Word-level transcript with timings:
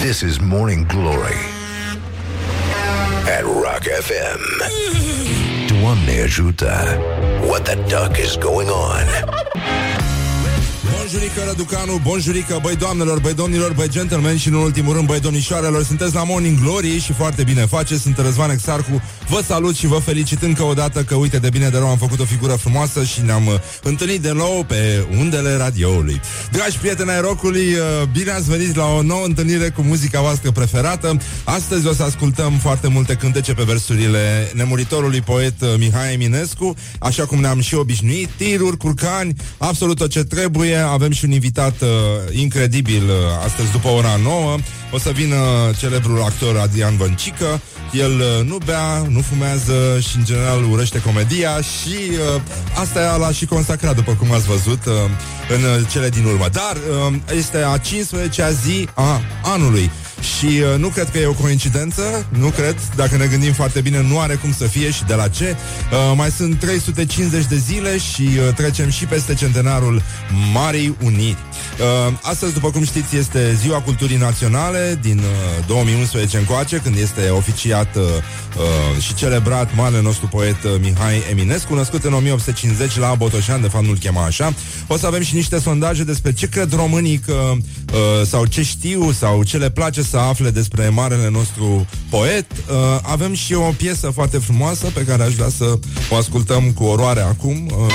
This 0.00 0.22
is 0.22 0.40
Morning 0.40 0.84
Glory 0.84 1.36
at 3.28 3.44
Rock 3.44 3.82
FM. 3.82 4.40
Doamne 5.68 6.22
ajută! 6.24 6.98
What 7.46 7.64
the 7.64 7.76
duck 7.88 8.18
is 8.18 8.36
going 8.36 8.68
on? 8.68 9.04
Bonjurică, 11.12 11.44
Răducanu, 11.46 12.00
bonjurică, 12.02 12.58
băi 12.62 12.76
doamnelor, 12.76 13.20
băi 13.20 13.34
domnilor, 13.34 13.72
băi 13.72 13.88
gentlemen 13.88 14.36
și 14.36 14.48
în 14.48 14.54
ultimul 14.54 14.94
rând, 14.94 15.06
băi 15.06 15.20
domnișoarelor, 15.20 15.84
sunteți 15.84 16.14
la 16.14 16.24
Morning 16.24 16.60
Glory 16.60 16.98
și 16.98 17.12
foarte 17.12 17.42
bine 17.42 17.66
faceți, 17.66 18.02
sunt 18.02 18.18
Răzvan 18.18 18.50
Exarcu, 18.50 19.02
vă 19.28 19.42
salut 19.46 19.76
și 19.76 19.86
vă 19.86 19.98
felicit 19.98 20.42
încă 20.42 20.62
o 20.62 20.72
dată 20.72 21.02
că, 21.02 21.14
uite, 21.14 21.38
de 21.38 21.48
bine 21.48 21.68
de 21.68 21.78
rău 21.78 21.86
am 21.86 21.96
făcut 21.96 22.20
o 22.20 22.24
figură 22.24 22.52
frumoasă 22.52 23.04
și 23.04 23.20
ne-am 23.24 23.46
uh, 23.46 23.54
întâlnit 23.82 24.20
de 24.20 24.32
nou 24.32 24.64
pe 24.68 25.06
undele 25.18 25.56
radioului. 25.56 26.20
Dragi 26.50 26.78
prieteni 26.78 27.10
ai 27.10 27.20
rocului, 27.20 27.66
uh, 27.72 28.08
bine 28.12 28.30
ați 28.30 28.50
venit 28.50 28.76
la 28.76 28.86
o 28.86 29.02
nouă 29.02 29.24
întâlnire 29.24 29.68
cu 29.68 29.82
muzica 29.82 30.20
voastră 30.20 30.50
preferată. 30.50 31.16
Astăzi 31.44 31.86
o 31.86 31.92
să 31.92 32.02
ascultăm 32.02 32.52
foarte 32.52 32.88
multe 32.88 33.14
cântece 33.14 33.54
pe 33.54 33.62
versurile 33.62 34.50
nemuritorului 34.54 35.20
poet 35.20 35.60
uh, 35.60 35.68
Mihai 35.78 36.12
Eminescu, 36.12 36.74
așa 36.98 37.26
cum 37.26 37.40
ne-am 37.40 37.60
și 37.60 37.74
obișnuit, 37.74 38.28
tiruri, 38.36 38.76
curcani, 38.76 39.34
absolut 39.58 39.96
tot 39.96 40.10
ce 40.10 40.24
trebuie, 40.24 40.76
avem 41.00 41.12
și 41.12 41.24
un 41.24 41.30
invitat 41.30 41.80
uh, 41.80 41.88
incredibil 42.32 43.02
uh, 43.08 43.14
astăzi 43.44 43.70
după 43.70 43.88
ora 43.88 44.16
9. 44.22 44.56
O 44.92 44.98
să 44.98 45.10
vină 45.10 45.36
celebrul 45.78 46.22
actor 46.22 46.56
Adrian 46.56 46.96
Văncică. 46.96 47.60
El 47.92 48.10
uh, 48.10 48.46
nu 48.46 48.58
bea, 48.64 49.06
nu 49.08 49.20
fumează 49.20 49.98
și 50.00 50.16
în 50.16 50.24
general 50.24 50.70
urăște 50.70 51.00
comedia 51.00 51.56
și 51.56 51.96
uh, 52.10 52.40
asta 52.80 53.16
l-a 53.16 53.30
și 53.30 53.46
consacrat, 53.46 53.94
după 53.94 54.12
cum 54.12 54.32
ați 54.32 54.46
văzut, 54.46 54.84
uh, 54.86 54.92
în 55.56 55.62
uh, 55.62 55.86
cele 55.90 56.08
din 56.08 56.24
urmă. 56.24 56.46
Dar 56.52 56.76
uh, 56.76 57.14
este 57.36 57.58
a 57.58 57.78
15-a 57.78 58.50
zi 58.50 58.88
a 58.94 59.20
anului. 59.42 59.90
Și 60.20 60.46
uh, 60.46 60.78
nu 60.78 60.88
cred 60.88 61.10
că 61.10 61.18
e 61.18 61.26
o 61.26 61.32
coincidență, 61.32 62.26
nu 62.28 62.48
cred, 62.48 62.76
dacă 62.96 63.16
ne 63.16 63.26
gândim 63.26 63.52
foarte 63.52 63.80
bine, 63.80 64.02
nu 64.02 64.20
are 64.20 64.34
cum 64.34 64.52
să 64.52 64.64
fie 64.64 64.90
și 64.90 65.04
de 65.04 65.14
la 65.14 65.28
ce. 65.28 65.56
Uh, 65.92 66.12
mai 66.16 66.30
sunt 66.30 66.58
350 66.58 67.44
de 67.44 67.56
zile 67.56 67.98
și 67.98 68.22
uh, 68.22 68.54
trecem 68.54 68.90
și 68.90 69.04
peste 69.04 69.34
centenarul 69.34 70.02
Marii 70.52 70.96
Uniri. 71.04 71.38
Uh, 71.80 72.12
astăzi, 72.22 72.52
după 72.52 72.70
cum 72.70 72.84
știți, 72.84 73.16
este 73.16 73.54
Ziua 73.54 73.80
Culturii 73.80 74.16
Naționale 74.16 74.98
din 75.02 75.18
uh, 75.18 75.66
2011 75.66 76.36
încoace, 76.38 76.76
când 76.76 76.96
este 76.96 77.28
oficiat 77.28 77.96
uh, 77.96 78.02
uh, 78.02 79.02
și 79.02 79.14
celebrat 79.14 79.74
marele 79.74 80.02
nostru 80.02 80.26
poet 80.26 80.64
uh, 80.64 80.70
Mihai 80.80 81.22
Eminescu, 81.30 81.74
născut 81.74 82.04
în 82.04 82.12
1850 82.12 82.98
la 82.98 83.14
Botoșan, 83.14 83.60
de 83.60 83.68
fapt 83.68 83.84
nu-l 83.84 83.98
chema 83.98 84.24
așa. 84.24 84.54
O 84.86 84.96
să 84.96 85.06
avem 85.06 85.22
și 85.22 85.34
niște 85.34 85.60
sondaje 85.60 86.04
despre 86.04 86.32
ce 86.32 86.48
cred 86.48 86.72
românii 86.72 87.18
că, 87.18 87.52
uh, 87.52 88.26
sau 88.26 88.46
ce 88.46 88.62
știu 88.62 89.12
sau 89.12 89.42
ce 89.42 89.56
le 89.56 89.70
place 89.70 90.02
să 90.02 90.16
afle 90.16 90.50
despre 90.50 90.88
marele 90.88 91.28
nostru 91.30 91.86
poet. 92.10 92.46
Uh, 92.50 92.98
avem 93.02 93.34
și 93.34 93.54
o 93.54 93.72
piesă 93.76 94.10
foarte 94.14 94.38
frumoasă 94.38 94.86
pe 94.94 95.04
care 95.04 95.22
aș 95.22 95.34
vrea 95.34 95.48
să 95.56 95.78
o 96.10 96.16
ascultăm 96.16 96.72
cu 96.72 96.84
oroare 96.84 97.20
acum. 97.20 97.70
Uh, 97.76 97.92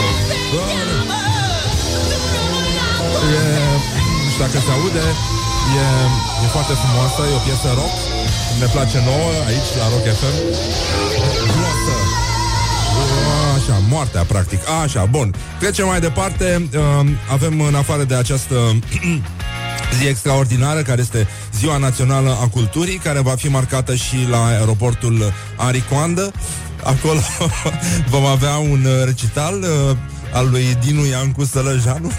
e, 3.33 3.54
nu 3.54 3.54
știu 4.35 4.47
dacă 4.47 4.65
se 4.67 4.71
aude, 4.77 5.05
e, 5.81 5.85
e 6.43 6.47
foarte 6.55 6.73
frumoasă, 6.81 7.19
e 7.31 7.39
o 7.39 7.43
piesă 7.47 7.69
rock, 7.79 7.95
ne 8.61 8.67
place 8.75 8.97
nouă 9.09 9.29
aici 9.49 9.69
la 9.79 9.85
Rock 9.93 10.05
FM. 10.19 10.37
Glosă. 11.53 11.95
Așa, 13.57 13.75
moartea, 13.89 14.23
practic. 14.23 14.59
Așa, 14.83 15.05
bun. 15.05 15.35
Trecem 15.59 15.87
mai 15.87 15.99
departe. 15.99 16.69
Uh, 16.73 17.07
avem 17.31 17.61
în 17.61 17.75
afară 17.75 18.03
de 18.03 18.15
această 18.15 18.55
zi 19.97 20.07
extraordinară, 20.07 20.81
care 20.81 21.01
este 21.01 21.27
Ziua 21.59 21.77
Națională 21.77 22.37
a 22.43 22.47
Culturii, 22.47 22.97
care 22.97 23.19
va 23.19 23.35
fi 23.35 23.47
marcată 23.47 23.95
și 23.95 24.17
la 24.29 24.45
aeroportul 24.45 25.33
Aricoandă. 25.55 26.31
Acolo 26.83 27.19
vom 28.13 28.25
avea 28.25 28.55
un 28.57 28.85
uh, 28.85 29.05
recital 29.05 29.55
uh, 29.61 29.97
al 30.33 30.49
lui 30.49 30.77
Dinu 30.85 31.05
Iancu 31.05 31.43
Sălăjanu? 31.43 32.11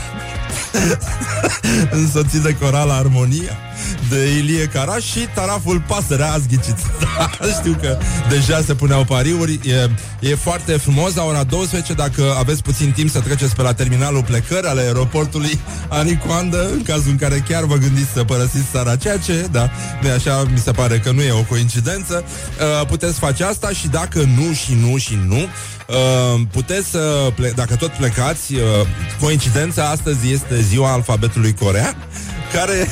Însoțit 1.90 2.40
de 2.40 2.56
corala 2.60 2.94
Armonia 2.94 3.65
de 4.08 4.36
Ilie 4.38 4.64
Caraș 4.64 5.04
și 5.04 5.28
taraful 5.34 5.84
Pasărea 5.86 6.32
ați 6.32 6.48
ghicit. 6.48 6.76
Da, 7.16 7.46
știu 7.58 7.78
că 7.80 7.98
deja 8.28 8.60
se 8.66 8.74
puneau 8.74 9.04
pariuri. 9.04 9.60
E, 9.64 9.90
e 10.28 10.34
foarte 10.34 10.72
frumos 10.72 11.14
la 11.14 11.24
ora 11.24 11.42
12 11.42 11.92
dacă 11.92 12.34
aveți 12.38 12.62
puțin 12.62 12.92
timp 12.92 13.10
să 13.10 13.20
treceți 13.20 13.54
pe 13.54 13.62
la 13.62 13.74
terminalul 13.74 14.22
plecări 14.22 14.66
al 14.66 14.78
aeroportului 14.78 15.60
Anicoandă, 15.88 16.68
în 16.70 16.82
cazul 16.82 17.10
în 17.10 17.16
care 17.16 17.44
chiar 17.48 17.64
vă 17.64 17.76
gândiți 17.76 18.10
să 18.14 18.24
părăsiți 18.24 18.64
țara, 18.72 18.96
ceea 18.96 19.18
ce, 19.18 19.46
da, 19.50 19.70
de 20.02 20.10
așa 20.10 20.44
mi 20.52 20.58
se 20.58 20.70
pare 20.70 20.98
că 20.98 21.10
nu 21.10 21.22
e 21.22 21.32
o 21.32 21.42
coincidență. 21.42 22.24
Uh, 22.24 22.86
puteți 22.86 23.18
face 23.18 23.44
asta 23.44 23.68
și 23.68 23.88
dacă 23.88 24.18
nu 24.18 24.52
și 24.52 24.76
nu 24.80 24.96
și 24.96 25.18
nu, 25.26 25.36
uh, 25.38 26.40
puteți 26.50 26.88
să, 26.90 27.32
ple- 27.34 27.52
dacă 27.54 27.76
tot 27.76 27.90
plecați, 27.90 28.54
uh, 28.54 28.60
coincidența 29.20 29.88
astăzi 29.88 30.32
este 30.32 30.60
ziua 30.60 30.92
alfabetului 30.92 31.54
corean, 31.54 31.96
care 32.52 32.88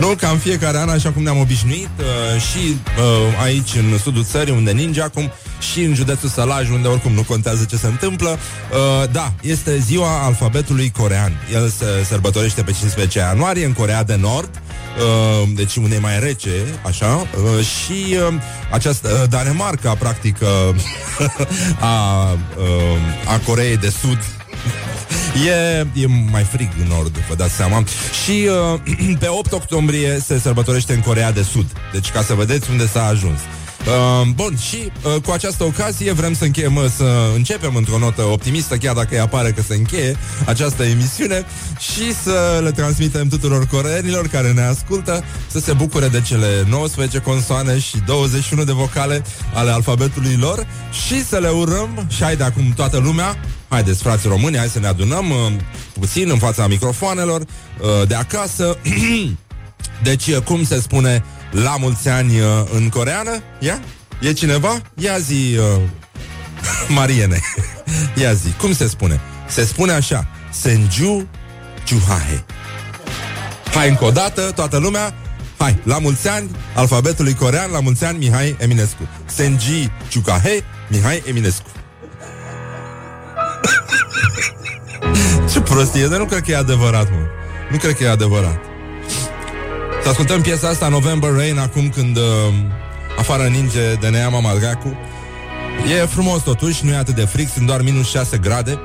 nu, 0.00 0.06
ca 0.06 0.28
în 0.28 0.38
fiecare 0.38 0.78
an, 0.78 0.88
așa 0.88 1.10
cum 1.10 1.22
ne-am 1.22 1.38
obișnuit, 1.38 1.88
uh, 1.98 2.40
și 2.40 2.58
uh, 2.98 3.42
aici 3.42 3.74
în 3.74 3.98
sudul 3.98 4.24
țării, 4.24 4.54
unde 4.54 4.70
ninge 4.70 5.02
acum, 5.02 5.30
și 5.72 5.82
în 5.82 5.94
județul 5.94 6.28
Sălaj, 6.28 6.70
unde 6.70 6.88
oricum 6.88 7.12
nu 7.12 7.22
contează 7.22 7.64
ce 7.64 7.76
se 7.76 7.86
întâmplă. 7.86 8.28
Uh, 8.28 9.10
da, 9.10 9.32
este 9.40 9.78
ziua 9.78 10.24
alfabetului 10.24 10.90
corean. 10.90 11.32
El 11.52 11.68
se 11.68 11.84
sărbătorește 12.08 12.62
pe 12.62 12.72
15 12.72 13.18
ianuarie 13.18 13.64
în 13.64 13.72
Corea 13.72 14.04
de 14.04 14.16
Nord. 14.16 14.50
Uh, 14.98 15.48
deci 15.54 15.76
unde 15.76 15.94
e 15.94 15.98
mai 15.98 16.20
rece, 16.20 16.50
așa, 16.86 17.06
uh, 17.06 17.64
și 17.64 18.14
uh, 18.14 18.34
această 18.70 19.08
uh, 19.22 19.28
Danemarca, 19.28 19.94
practic, 19.94 20.36
uh, 20.40 20.74
a, 21.80 22.22
uh, 22.32 23.32
a 23.32 23.40
Coreei 23.46 23.76
de 23.76 23.88
Sud, 23.88 24.18
E, 25.46 25.86
e 25.92 26.06
mai 26.30 26.42
frig 26.42 26.68
în 26.80 26.88
nord, 26.88 27.16
vă 27.28 27.34
dați 27.34 27.54
seama. 27.54 27.84
Și 28.24 28.48
uh, 28.74 29.16
pe 29.20 29.26
8 29.28 29.52
octombrie 29.52 30.20
se 30.24 30.38
sărbătorește 30.38 30.92
în 30.92 31.00
Corea 31.00 31.32
de 31.32 31.42
Sud. 31.42 31.66
Deci 31.92 32.10
ca 32.10 32.22
să 32.22 32.34
vedeți 32.34 32.70
unde 32.70 32.86
s-a 32.86 33.06
ajuns. 33.06 33.38
Uh, 33.86 34.28
bun, 34.34 34.56
și 34.56 34.76
uh, 34.76 35.22
cu 35.22 35.30
această 35.30 35.64
ocazie 35.64 36.12
vrem 36.12 36.34
să 36.34 36.44
încheiem, 36.44 36.76
uh, 36.76 36.84
să 36.96 37.32
începem 37.34 37.74
într-o 37.74 37.98
notă 37.98 38.22
optimistă, 38.22 38.76
chiar 38.76 38.94
dacă 38.94 39.08
îi 39.10 39.20
apare 39.20 39.50
că 39.50 39.62
se 39.62 39.74
încheie 39.74 40.16
această 40.46 40.82
emisiune 40.82 41.44
și 41.78 42.14
să 42.22 42.60
le 42.62 42.70
transmitem 42.70 43.28
tuturor 43.28 43.66
coreenilor 43.66 44.26
care 44.26 44.52
ne 44.52 44.62
ascultă 44.62 45.24
să 45.50 45.58
se 45.58 45.72
bucure 45.72 46.08
de 46.08 46.20
cele 46.20 46.64
19 46.68 47.18
consoane 47.18 47.78
și 47.78 47.96
21 48.06 48.64
de 48.64 48.72
vocale 48.72 49.22
ale 49.54 49.70
alfabetului 49.70 50.36
lor 50.36 50.66
și 51.06 51.24
să 51.24 51.38
le 51.38 51.48
urăm 51.48 52.06
și 52.08 52.22
hai 52.22 52.36
de 52.36 52.44
acum 52.44 52.72
toată 52.76 52.98
lumea 52.98 53.36
Haideți, 53.68 54.02
frați 54.02 54.26
români, 54.26 54.56
hai 54.56 54.68
să 54.68 54.78
ne 54.78 54.86
adunăm 54.86 55.30
uh, 55.30 55.52
puțin 55.98 56.30
în 56.30 56.38
fața 56.38 56.66
microfoanelor 56.66 57.40
uh, 57.40 58.08
de 58.08 58.14
acasă. 58.14 58.78
deci, 60.02 60.26
uh, 60.26 60.36
cum 60.36 60.64
se 60.64 60.80
spune 60.80 61.24
la 61.50 61.76
mulți 61.76 62.08
ani 62.08 62.40
uh, 62.40 62.46
în 62.72 62.88
coreană? 62.88 63.42
Ia? 63.58 63.80
E 64.20 64.32
cineva? 64.32 64.82
Ia 64.94 65.18
zi, 65.18 65.56
uh, 65.58 65.80
Mariene. 66.96 67.40
Ia 68.22 68.32
zi, 68.32 68.48
cum 68.52 68.74
se 68.74 68.88
spune? 68.88 69.20
Se 69.48 69.64
spune 69.64 69.92
așa, 69.92 70.28
Senju 70.52 71.28
Juhahe. 71.86 72.44
Hai 73.74 73.88
încă 73.88 74.04
o 74.04 74.10
dată, 74.10 74.52
toată 74.54 74.78
lumea, 74.78 75.14
Hai, 75.58 75.78
la 75.82 75.98
mulți 75.98 76.28
ani, 76.28 76.50
alfabetului 76.74 77.34
corean, 77.34 77.70
la 77.70 77.80
mulți 77.80 78.04
ani, 78.04 78.18
Mihai 78.18 78.56
Eminescu. 78.58 79.08
Senji 79.24 79.90
Chukahe, 80.10 80.64
Mihai 80.88 81.22
Eminescu. 81.26 81.70
Ce 85.50 85.60
prostie, 85.60 86.06
dar 86.06 86.18
nu 86.18 86.24
cred 86.24 86.42
că 86.42 86.50
e 86.50 86.56
adevărat, 86.56 87.10
mă. 87.10 87.26
Nu 87.70 87.76
cred 87.76 87.96
că 87.96 88.04
e 88.04 88.10
adevărat. 88.10 88.60
Să 90.02 90.08
ascultăm 90.08 90.40
piesa 90.40 90.68
asta, 90.68 90.88
November 90.88 91.30
Rain, 91.30 91.58
acum 91.58 91.88
când 91.88 92.16
uh, 92.16 92.22
afară 93.18 93.42
ninge 93.42 93.94
de 93.94 94.08
neama 94.08 94.40
Malgacu. 94.40 94.96
E 96.00 96.06
frumos 96.06 96.42
totuși, 96.42 96.84
nu 96.84 96.92
e 96.92 96.96
atât 96.96 97.14
de 97.14 97.24
frig, 97.24 97.48
sunt 97.48 97.66
doar 97.66 97.82
minus 97.82 98.08
6 98.08 98.38
grade. 98.38 98.78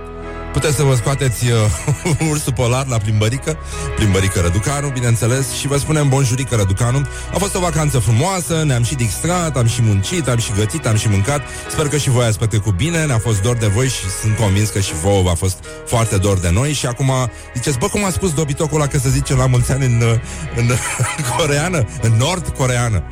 Puteți 0.53 0.75
să 0.75 0.83
vă 0.83 0.95
scoateți 0.95 1.45
uh, 1.51 2.29
ursul 2.29 2.53
polar 2.53 2.87
la 2.87 2.97
plimbărică, 2.97 3.57
plimbărică 3.95 4.39
Răducanu, 4.39 4.87
bineînțeles, 4.87 5.51
și 5.51 5.67
vă 5.67 5.77
spunem 5.77 6.09
bonjurică 6.09 6.55
Răducanu. 6.55 7.07
A 7.33 7.37
fost 7.37 7.55
o 7.55 7.59
vacanță 7.59 7.99
frumoasă, 7.99 8.63
ne-am 8.65 8.83
și 8.83 8.95
distrat, 8.95 9.57
am 9.57 9.67
și 9.67 9.81
muncit, 9.81 10.27
am 10.27 10.37
și 10.37 10.51
gătit, 10.51 10.85
am 10.85 10.95
și 10.95 11.07
mâncat. 11.09 11.41
Sper 11.69 11.87
că 11.87 11.97
și 11.97 12.09
voi 12.09 12.25
ați 12.25 12.39
petrecut 12.39 12.75
bine, 12.75 13.05
ne-a 13.05 13.17
fost 13.17 13.41
dor 13.41 13.55
de 13.55 13.67
voi 13.67 13.87
și 13.87 14.09
sunt 14.21 14.35
convins 14.35 14.69
că 14.69 14.79
și 14.79 14.93
vouă 14.93 15.29
a 15.29 15.33
fost 15.33 15.63
foarte 15.85 16.17
dor 16.17 16.37
de 16.37 16.49
noi. 16.49 16.73
Și 16.73 16.85
acum 16.85 17.11
ziceți, 17.55 17.77
bă, 17.77 17.87
cum 17.87 18.05
a 18.05 18.09
spus 18.09 18.33
dobitocul 18.33 18.79
ăla 18.79 18.87
că 18.87 18.97
se 18.97 19.09
zice 19.09 19.35
la 19.35 19.45
mulți 19.45 19.71
ani 19.71 19.85
în, 19.85 20.01
uh, 20.01 20.19
în 20.55 20.69
coreană, 21.37 21.85
în 22.01 22.11
nord-coreană? 22.17 23.03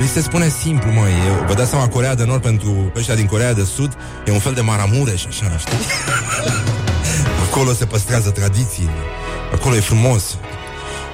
Îi 0.00 0.06
se 0.06 0.20
spune 0.20 0.48
simplu, 0.48 0.90
măi, 0.90 1.10
e, 1.10 1.44
vă 1.46 1.54
dați 1.54 1.70
seama, 1.70 1.88
Corea 1.88 2.14
de 2.14 2.24
Nord 2.24 2.42
pentru 2.42 2.92
ăștia 2.96 3.14
din 3.14 3.26
Corea 3.26 3.52
de 3.52 3.64
Sud 3.64 3.96
e 4.26 4.32
un 4.32 4.38
fel 4.38 4.52
de 4.52 4.60
Maramureș, 4.60 5.24
așa, 5.24 5.56
știi? 5.58 5.78
Acolo 7.58 7.72
se 7.72 7.86
păstrează 7.86 8.30
tradiții, 8.30 8.88
acolo 9.52 9.74
e 9.74 9.80
frumos. 9.80 10.36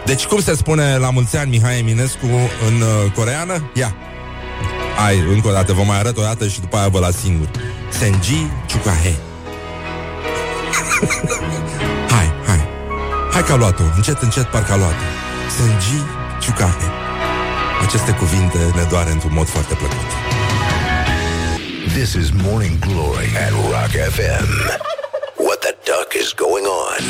Deci 0.05 0.25
cum 0.25 0.41
se 0.41 0.55
spune 0.55 0.97
la 0.97 1.11
mulți 1.11 1.37
ani 1.37 1.51
Mihai 1.51 1.79
Eminescu 1.79 2.27
în 2.67 2.81
uh, 2.81 3.13
coreană? 3.15 3.71
Ia! 3.75 3.97
Ai, 5.07 5.19
încă 5.19 5.49
o 5.49 5.53
dată, 5.53 5.73
vă 5.73 5.83
mai 5.83 5.99
arăt 5.99 6.17
o 6.17 6.23
dată 6.23 6.49
și 6.49 6.61
după 6.61 6.77
aia 6.77 6.89
vă 6.89 6.99
las 6.99 7.17
singur. 7.17 7.49
Senji 7.89 8.47
Chukahe. 8.73 9.09
hai, 12.15 12.33
hai. 12.47 12.69
Hai 13.33 13.45
că 13.45 13.53
a 13.53 13.57
luat-o. 13.57 13.83
Încet, 13.97 14.23
încet, 14.23 14.45
parcă 14.45 14.73
a 14.73 14.77
luat-o. 14.77 15.05
Senji 15.57 16.03
Chukahe. 16.47 16.91
Aceste 17.87 18.13
cuvinte 18.13 18.59
ne 18.75 18.83
doare 18.89 19.11
într-un 19.11 19.33
mod 19.35 19.49
foarte 19.49 19.75
plăcut. 19.75 20.11
This 21.95 22.13
is 22.13 22.29
Morning 22.43 22.79
Glory 22.79 23.33
at 23.45 23.51
Rock 23.51 23.93
FM. 24.17 24.49
What 25.37 25.61
the 25.61 25.75
duck 25.85 26.15
is 26.23 26.24
going 26.37 26.67
on? 26.67 27.05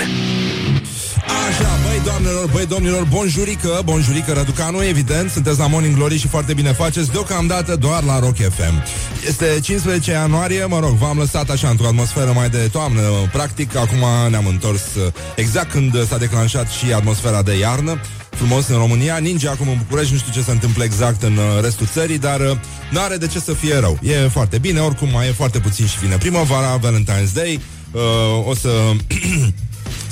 Așa, 1.49 1.79
băi 1.83 2.01
doamnelor, 2.05 2.51
băi 2.53 2.67
domnilor, 2.67 3.05
bonjurică, 3.05 3.81
bonjurică 3.85 4.33
Răducanu, 4.33 4.85
evident, 4.85 5.31
sunteți 5.31 5.59
la 5.59 5.67
Morning 5.67 5.95
Glory 5.95 6.19
și 6.19 6.29
foarte 6.29 6.55
bine 6.55 6.73
faceți, 6.73 7.11
deocamdată 7.11 7.77
doar 7.77 8.03
la 8.03 8.19
Rock 8.19 8.37
FM. 8.37 8.83
Este 9.27 9.61
15 9.63 10.11
ianuarie, 10.11 10.65
mă 10.65 10.79
rog, 10.79 10.91
v-am 10.91 11.19
lăsat 11.19 11.51
așa 11.51 11.69
într-o 11.69 11.87
atmosferă 11.87 12.33
mai 12.35 12.49
de 12.49 12.69
toamnă, 12.73 13.01
practic, 13.33 13.77
acum 13.77 14.31
ne-am 14.31 14.47
întors 14.47 14.95
uh, 14.95 15.13
exact 15.37 15.71
când 15.71 16.07
s-a 16.07 16.19
declanșat 16.19 16.69
și 16.69 16.93
atmosfera 16.93 17.43
de 17.43 17.59
iarnă, 17.59 18.01
frumos 18.31 18.69
în 18.69 18.77
România, 18.77 19.17
ninge 19.17 19.49
acum 19.49 19.69
în 19.69 19.79
București, 19.79 20.13
nu 20.13 20.19
știu 20.19 20.33
ce 20.33 20.43
se 20.43 20.51
întâmplă 20.51 20.85
exact 20.85 21.23
în 21.23 21.37
uh, 21.37 21.63
restul 21.63 21.87
țării, 21.87 22.19
dar 22.19 22.41
uh, 22.41 22.57
nu 22.91 23.01
are 23.01 23.17
de 23.17 23.27
ce 23.27 23.39
să 23.39 23.53
fie 23.53 23.79
rău. 23.79 23.99
E 24.03 24.29
foarte 24.29 24.59
bine, 24.59 24.81
oricum 24.81 25.09
mai 25.09 25.29
e 25.29 25.33
foarte 25.33 25.59
puțin 25.59 25.87
și 25.87 25.99
vine 25.99 26.17
primăvara, 26.17 26.79
Valentine's 26.79 27.33
Day, 27.35 27.61
uh, 27.95 28.47
o 28.47 28.55
să... 28.55 28.71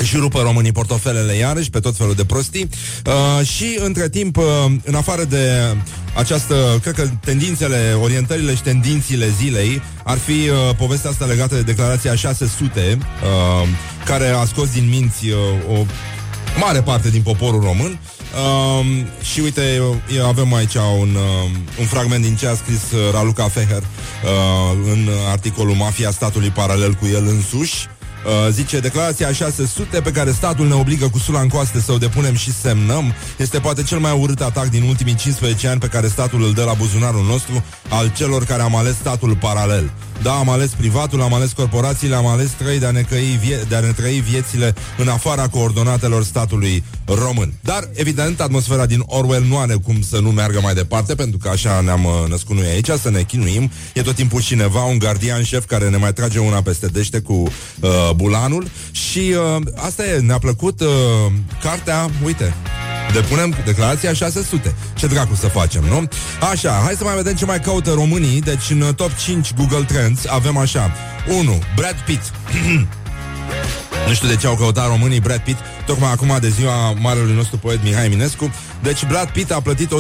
și 0.05 0.17
rupă 0.17 0.41
românii 0.41 0.73
portofelele 0.73 1.35
iarăși 1.35 1.71
pe 1.71 1.81
tot 1.81 1.97
felul 1.97 2.15
de 2.15 2.25
prostii. 2.25 2.69
Uh, 3.07 3.47
și 3.47 3.79
între 3.85 4.09
timp, 4.09 4.37
uh, 4.37 4.45
în 4.85 4.95
afară 4.95 5.25
de 5.25 5.77
această, 6.15 6.79
cred 6.83 6.95
că 6.95 7.09
tendințele, 7.25 7.97
orientările 8.03 8.55
și 8.55 8.63
tendințile 8.63 9.29
zilei 9.41 9.83
ar 10.05 10.19
fi 10.19 10.31
uh, 10.49 10.77
povestea 10.77 11.11
asta 11.11 11.25
legată 11.25 11.55
de 11.55 11.63
declarația 11.63 12.15
600 12.15 12.99
uh, 12.99 13.69
care 14.05 14.29
a 14.29 14.45
scos 14.45 14.73
din 14.73 14.89
minți 14.89 15.29
uh, 15.29 15.79
o 15.79 15.85
mare 16.61 16.83
parte 16.83 17.11
din 17.11 17.23
poporul 17.23 17.61
român. 17.61 17.91
uh, 17.91 18.22
și 19.23 19.41
uite, 19.41 19.75
eu, 19.75 20.01
eu 20.17 20.27
avem 20.27 20.55
aici 20.55 20.75
un, 20.75 21.15
uh, 21.15 21.51
un 21.81 21.87
fragment 21.87 22.23
din 22.23 22.37
ce 22.37 22.47
a 22.47 22.55
scris 22.55 22.91
uh, 22.93 23.13
Raluca 23.13 23.49
Feher 23.49 23.83
uh, 23.83 24.79
în 24.93 25.09
articolul 25.31 25.75
Mafia 25.75 26.11
statului 26.11 26.51
paralel 26.51 26.93
cu 26.93 27.07
el 27.07 27.27
însuși 27.27 27.89
Uh, 28.25 28.49
zice, 28.51 28.81
declarația 28.81 29.33
600 29.33 30.01
pe 30.01 30.11
care 30.11 30.31
statul 30.31 30.67
ne 30.67 30.75
obligă 30.75 31.09
cu 31.09 31.19
sula 31.19 31.41
în 31.41 31.49
coaste 31.49 31.81
să 31.81 31.93
o 31.93 31.99
depunem 31.99 32.35
și 32.35 32.53
semnăm 32.53 33.15
este 33.37 33.59
poate 33.59 33.83
cel 33.83 33.99
mai 33.99 34.19
urât 34.19 34.41
atac 34.41 34.67
din 34.67 34.83
ultimii 34.83 35.15
15 35.15 35.69
ani 35.69 35.81
pe 35.81 35.87
care 35.87 36.09
statul 36.09 36.43
îl 36.43 36.53
dă 36.53 36.65
la 36.65 36.73
buzunarul 36.73 37.25
nostru 37.25 37.65
al 37.89 38.13
celor 38.17 38.45
care 38.45 38.63
am 38.63 38.77
ales 38.77 38.95
statul 38.95 39.37
paralel. 39.37 39.93
Da, 40.23 40.33
am 40.33 40.49
ales 40.49 40.71
privatul, 40.71 41.23
am 41.23 41.35
ales 41.35 41.53
corporațiile, 41.53 42.15
am 42.15 42.27
ales 42.27 42.51
trăi 42.51 42.79
de 42.79 42.87
a 42.87 42.91
ne, 42.91 43.01
căi 43.01 43.39
vie- 43.41 43.65
de 43.69 43.77
a 43.77 43.81
ne 43.81 43.93
trăi 43.93 44.25
viețile 44.31 44.75
în 44.99 45.09
afara 45.09 45.49
coordonatelor 45.49 46.25
statului 46.25 46.85
român. 47.05 47.53
Dar, 47.61 47.89
evident, 47.93 48.41
atmosfera 48.41 48.87
din 48.87 49.03
Orwell 49.07 49.45
nu 49.45 49.59
are 49.59 49.75
cum 49.75 50.03
să 50.03 50.19
nu 50.21 50.31
meargă 50.31 50.61
mai 50.63 50.75
departe, 50.75 51.15
pentru 51.15 51.39
că 51.39 51.49
așa 51.49 51.81
ne-am 51.81 52.05
uh, 52.05 52.13
născut 52.29 52.57
noi 52.57 52.67
aici, 52.67 52.89
să 52.89 53.11
ne 53.11 53.23
chinuim. 53.23 53.71
E 53.95 54.03
tot 54.03 54.15
timpul 54.15 54.43
cineva, 54.43 54.85
un 54.85 54.99
gardian 54.99 55.43
șef 55.43 55.65
care 55.65 55.89
ne 55.89 55.97
mai 55.97 56.13
trage 56.13 56.39
una 56.39 56.63
peste 56.63 56.87
dește 56.87 57.21
cu 57.21 57.33
uh, 57.33 58.11
bulanul 58.17 58.67
și 58.91 59.35
uh, 59.57 59.63
asta 59.77 60.07
e, 60.07 60.19
ne-a 60.19 60.39
plăcut 60.39 60.81
uh, 60.81 60.89
cartea, 61.63 62.11
uite, 62.25 62.55
Depunem 63.13 63.55
declarația 63.65 64.13
600. 64.13 64.75
Ce 64.95 65.07
dracu 65.07 65.35
să 65.35 65.49
facem, 65.49 65.85
nu? 65.85 66.09
Așa, 66.51 66.81
hai 66.85 66.95
să 66.95 67.05
mai 67.05 67.15
vedem 67.15 67.35
ce 67.35 67.45
mai 67.45 67.61
caută 67.61 67.91
românii. 67.91 68.41
Deci 68.41 68.71
în 68.71 68.95
top 68.97 69.17
5 69.17 69.55
Google 69.55 69.85
Trends 69.85 70.27
avem 70.27 70.57
așa. 70.57 70.93
1. 71.39 71.63
Brad 71.77 71.97
Pitt. 72.07 72.33
Nu 74.07 74.15
știu 74.15 74.29
de 74.29 74.37
ce 74.37 74.47
au 74.47 74.55
căutat 74.55 74.87
românii 74.87 75.21
Brad 75.21 75.41
Pitt 75.41 75.59
Tocmai 75.87 76.13
acum 76.13 76.37
de 76.41 76.49
ziua 76.49 76.91
marelui 76.91 77.35
nostru 77.35 77.59
poet 77.59 77.83
Mihai 77.83 78.05
Eminescu 78.05 78.53
Deci 78.83 79.05
Brad 79.05 79.29
Pitt 79.29 79.51
a 79.51 79.61
plătit 79.61 79.93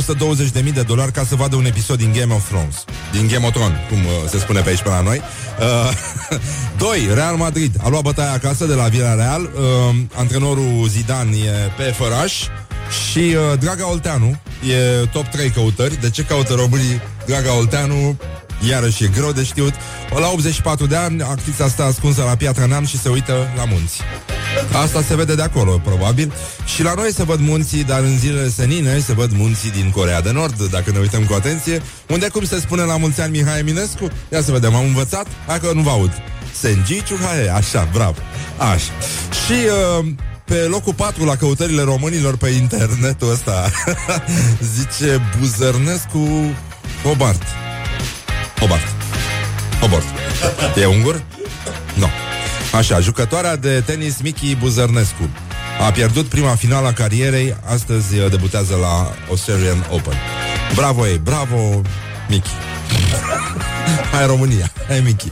120.000 0.65 0.73
de 0.75 0.83
dolari 0.83 1.13
Ca 1.13 1.25
să 1.25 1.35
vadă 1.35 1.57
un 1.57 1.65
episod 1.65 1.97
din 1.97 2.13
Game 2.19 2.35
of 2.35 2.49
Thrones 2.49 2.85
Din 3.13 3.29
Game 3.29 3.47
of 3.47 3.53
Thrones, 3.53 3.77
cum 3.89 3.99
uh, 3.99 4.31
se 4.31 4.39
spune 4.39 4.61
pe 4.61 4.69
aici 4.69 4.83
pe 4.83 4.89
la 4.89 5.01
noi 5.01 5.21
uh, 5.61 6.39
2. 6.79 7.09
Real 7.15 7.37
Madrid 7.37 7.75
A 7.83 7.89
luat 7.89 8.03
bătaia 8.03 8.33
acasă 8.33 8.65
de 8.65 8.75
la 8.75 8.89
Villarreal 8.89 9.43
uh, 9.43 9.97
Antrenorul 10.15 10.87
Zidane 10.89 11.37
e 11.37 11.51
pe 11.77 11.83
făraș 11.83 12.43
și 12.93 13.19
uh, 13.19 13.59
Draga 13.59 13.91
Olteanu 13.91 14.37
E 14.69 15.07
top 15.13 15.27
3 15.27 15.51
căutări. 15.51 16.01
De 16.01 16.11
ce 16.11 16.23
caută 16.23 16.55
românii 16.55 17.01
Draga 17.27 17.57
Olteanu? 17.57 18.17
Iarăși 18.69 19.05
e 19.05 19.11
greu 19.17 19.33
de 19.33 19.43
știut. 19.45 19.73
La 20.21 20.29
84 20.29 20.87
de 20.87 20.97
ani 20.97 21.23
Actrița 21.23 21.65
asta 21.65 21.85
ascunsă 21.85 22.23
la 22.23 22.37
Piatra 22.37 22.67
Neam 22.67 22.85
Și 22.85 22.99
se 22.99 23.09
uită 23.09 23.33
la 23.57 23.65
munți. 23.65 24.01
Asta 24.83 25.03
se 25.03 25.17
vede 25.17 25.35
de 25.35 25.43
acolo, 25.43 25.81
probabil. 25.85 26.33
Și 26.75 26.83
la 26.83 26.95
noi 26.95 27.13
se 27.13 27.23
văd 27.23 27.41
munții, 27.41 27.85
dar 27.85 28.01
în 28.01 28.19
zilele 28.19 28.49
senine 28.49 28.99
Se 28.99 29.13
văd 29.13 29.33
munții 29.33 29.71
din 29.71 29.91
Corea 29.91 30.21
de 30.21 30.33
Nord 30.33 30.69
Dacă 30.71 30.91
ne 30.91 30.99
uităm 30.99 31.25
cu 31.25 31.33
atenție. 31.33 31.83
Unde 32.09 32.29
cum 32.29 32.45
se 32.45 32.61
spune 32.61 32.83
la 32.83 32.97
mulți 32.97 33.21
ani 33.21 33.39
Mihai 33.39 33.59
Eminescu? 33.59 34.09
Ia 34.33 34.43
să 34.43 34.53
vedem, 34.53 34.75
am 34.75 34.85
învățat? 34.85 35.27
Hai 35.47 35.61
că 35.61 35.71
nu 35.75 35.81
vă 35.81 35.91
aud. 35.91 36.11
Senji 36.61 37.03
Chuhae, 37.03 37.49
așa, 37.55 37.89
bravo. 37.93 38.19
Așa. 38.59 38.93
Și 39.47 39.53
uh, 39.99 40.07
pe 40.53 40.59
locul 40.59 40.95
4 40.95 41.25
la 41.25 41.37
căutările 41.37 41.83
românilor 41.83 42.37
pe 42.37 42.49
internetul 42.49 43.31
ăsta. 43.31 43.71
Zice 44.77 45.21
Buzărnescu 45.39 46.55
Hobart. 47.03 47.43
Hobart. 48.59 48.87
Hobart. 49.81 50.05
E 50.77 50.85
ungur? 50.85 51.23
Nu. 51.95 52.01
No. 52.01 52.07
Așa, 52.79 53.01
jucătoarea 53.01 53.57
de 53.57 53.83
tenis 53.87 54.21
Miki 54.23 54.57
Buzărnescu. 54.57 55.29
A 55.87 55.91
pierdut 55.91 56.27
prima 56.27 56.55
finală 56.55 56.87
a 56.87 56.93
carierei 56.93 57.57
Astăzi 57.65 58.19
uh, 58.19 58.31
debutează 58.31 58.77
la 58.81 59.15
Australian 59.29 59.87
Open. 59.91 60.17
Bravo 60.75 61.07
ei, 61.07 61.19
bravo 61.19 61.81
Miki 62.29 62.51
Hai 64.13 64.27
România, 64.27 64.73
hai 64.89 65.01
Miki 65.01 65.29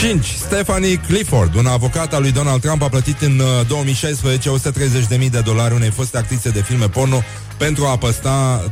5. 0.00 0.36
Stephanie 0.38 0.96
Clifford, 0.96 1.54
un 1.54 1.66
avocat 1.66 2.14
al 2.14 2.22
lui 2.22 2.32
Donald 2.32 2.60
Trump, 2.60 2.82
a 2.82 2.88
plătit 2.88 3.20
în 3.20 3.42
2016 3.68 4.50
130.000 4.50 5.30
de 5.30 5.40
dolari 5.44 5.74
unei 5.74 5.90
foste 5.90 6.18
actrițe 6.18 6.48
de 6.48 6.62
filme 6.62 6.88
porno 6.88 7.22
pentru 7.56 7.84
a 7.84 7.96
păsta 7.96 8.64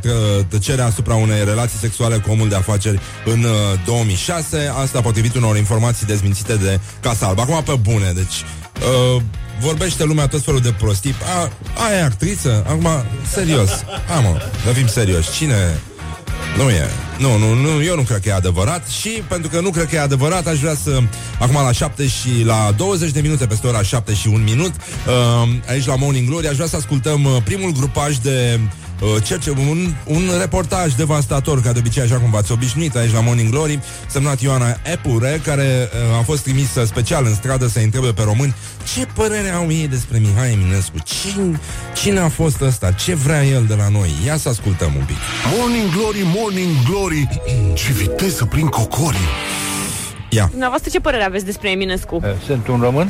tăcerea 0.47 0.85
asupra 0.85 1.15
unei 1.15 1.43
relații 1.45 1.79
sexuale 1.79 2.17
cu 2.17 2.31
omul 2.31 2.49
de 2.49 2.55
afaceri 2.55 2.99
în 3.25 3.45
2006. 3.85 4.73
Asta 4.81 5.01
potrivit 5.01 5.35
unor 5.35 5.57
informații 5.57 6.05
dezmințite 6.05 6.55
de 6.55 6.79
Casa 6.99 7.27
Albă. 7.27 7.41
Acum 7.41 7.63
pe 7.63 7.79
bune, 7.81 8.11
deci... 8.11 8.43
Uh, 9.15 9.21
vorbește 9.59 10.03
lumea 10.03 10.27
tot 10.27 10.43
felul 10.43 10.59
de 10.59 10.73
prostii. 10.77 11.15
A, 11.37 11.51
aia 11.87 11.97
e 11.97 12.03
actriță? 12.03 12.63
Acum, 12.67 12.87
serios. 13.31 13.69
A, 14.15 14.19
mă, 14.19 14.41
să 14.65 14.71
fim 14.71 14.87
serioși. 14.87 15.31
Cine... 15.31 15.79
Nu 16.57 16.69
e. 16.69 16.89
Nu, 17.19 17.37
nu, 17.37 17.53
nu, 17.53 17.83
eu 17.83 17.95
nu 17.95 18.01
cred 18.01 18.19
că 18.19 18.29
e 18.29 18.33
adevărat 18.33 18.87
și 18.87 19.09
pentru 19.27 19.49
că 19.49 19.59
nu 19.59 19.69
cred 19.69 19.85
că 19.85 19.95
e 19.95 19.99
adevărat, 19.99 20.47
aș 20.47 20.59
vrea 20.59 20.75
să, 20.83 20.99
acum 21.39 21.55
la 21.55 21.71
7 21.71 22.07
și 22.07 22.43
la 22.45 22.73
20 22.77 23.11
de 23.11 23.21
minute, 23.21 23.45
peste 23.45 23.67
ora 23.67 23.81
7 23.81 24.13
și 24.13 24.27
1 24.27 24.37
minut, 24.37 24.73
uh, 24.75 25.49
aici 25.67 25.85
la 25.85 25.95
Morning 25.95 26.27
Glory, 26.27 26.47
aș 26.47 26.55
vrea 26.55 26.67
să 26.67 26.75
ascultăm 26.75 27.23
uh, 27.23 27.37
primul 27.43 27.71
grupaj 27.71 28.15
de 28.15 28.59
uh, 28.61 28.84
cerce, 29.23 29.49
un, 29.49 29.93
un 30.05 30.21
reportaj 30.39 30.93
devastator, 30.93 31.61
ca 31.61 31.71
de 31.71 31.79
obicei, 31.79 32.03
așa 32.03 32.15
cum 32.15 32.29
v-ați 32.29 32.51
obișnuit 32.51 32.95
aici 32.95 33.13
la 33.13 33.19
Morning 33.19 33.49
Glory, 33.49 33.79
semnat 34.07 34.41
Ioana 34.41 34.77
Epure, 34.91 35.41
care 35.43 35.89
uh, 36.11 36.17
a 36.19 36.21
fost 36.21 36.43
trimisă 36.43 36.85
special 36.85 37.25
în 37.25 37.33
stradă 37.33 37.67
să 37.67 37.79
întrebe 37.79 38.07
pe 38.11 38.21
români 38.23 38.55
ce 38.93 39.05
părere 39.05 39.49
au 39.49 39.71
ei 39.71 39.87
despre 39.87 40.17
Mihai 40.17 40.51
Eminescu, 40.51 40.97
cine, 41.03 41.59
cine 41.95 42.19
a 42.19 42.29
fost 42.29 42.61
ăsta, 42.61 42.91
ce 42.91 43.15
vrea 43.15 43.43
el 43.45 43.65
de 43.67 43.75
la 43.75 43.87
noi. 43.89 44.09
Ia 44.25 44.37
să 44.37 44.49
ascultăm 44.49 44.93
un 44.97 45.03
pic. 45.05 45.15
Morning 45.57 45.89
Glory, 45.91 46.21
Morning 46.35 46.71
Glory, 46.89 47.27
ce 47.73 47.91
viteză 47.91 48.45
prin 48.45 48.67
cocorii. 48.67 49.19
Ia. 50.29 50.47
Dumneavoastră 50.49 50.89
ce 50.89 50.99
părere 50.99 51.23
aveți 51.23 51.45
despre 51.45 51.69
Eminescu? 51.71 52.21
Eh, 52.23 52.29
Sunt 52.45 52.67
un 52.67 52.79
român 52.81 53.09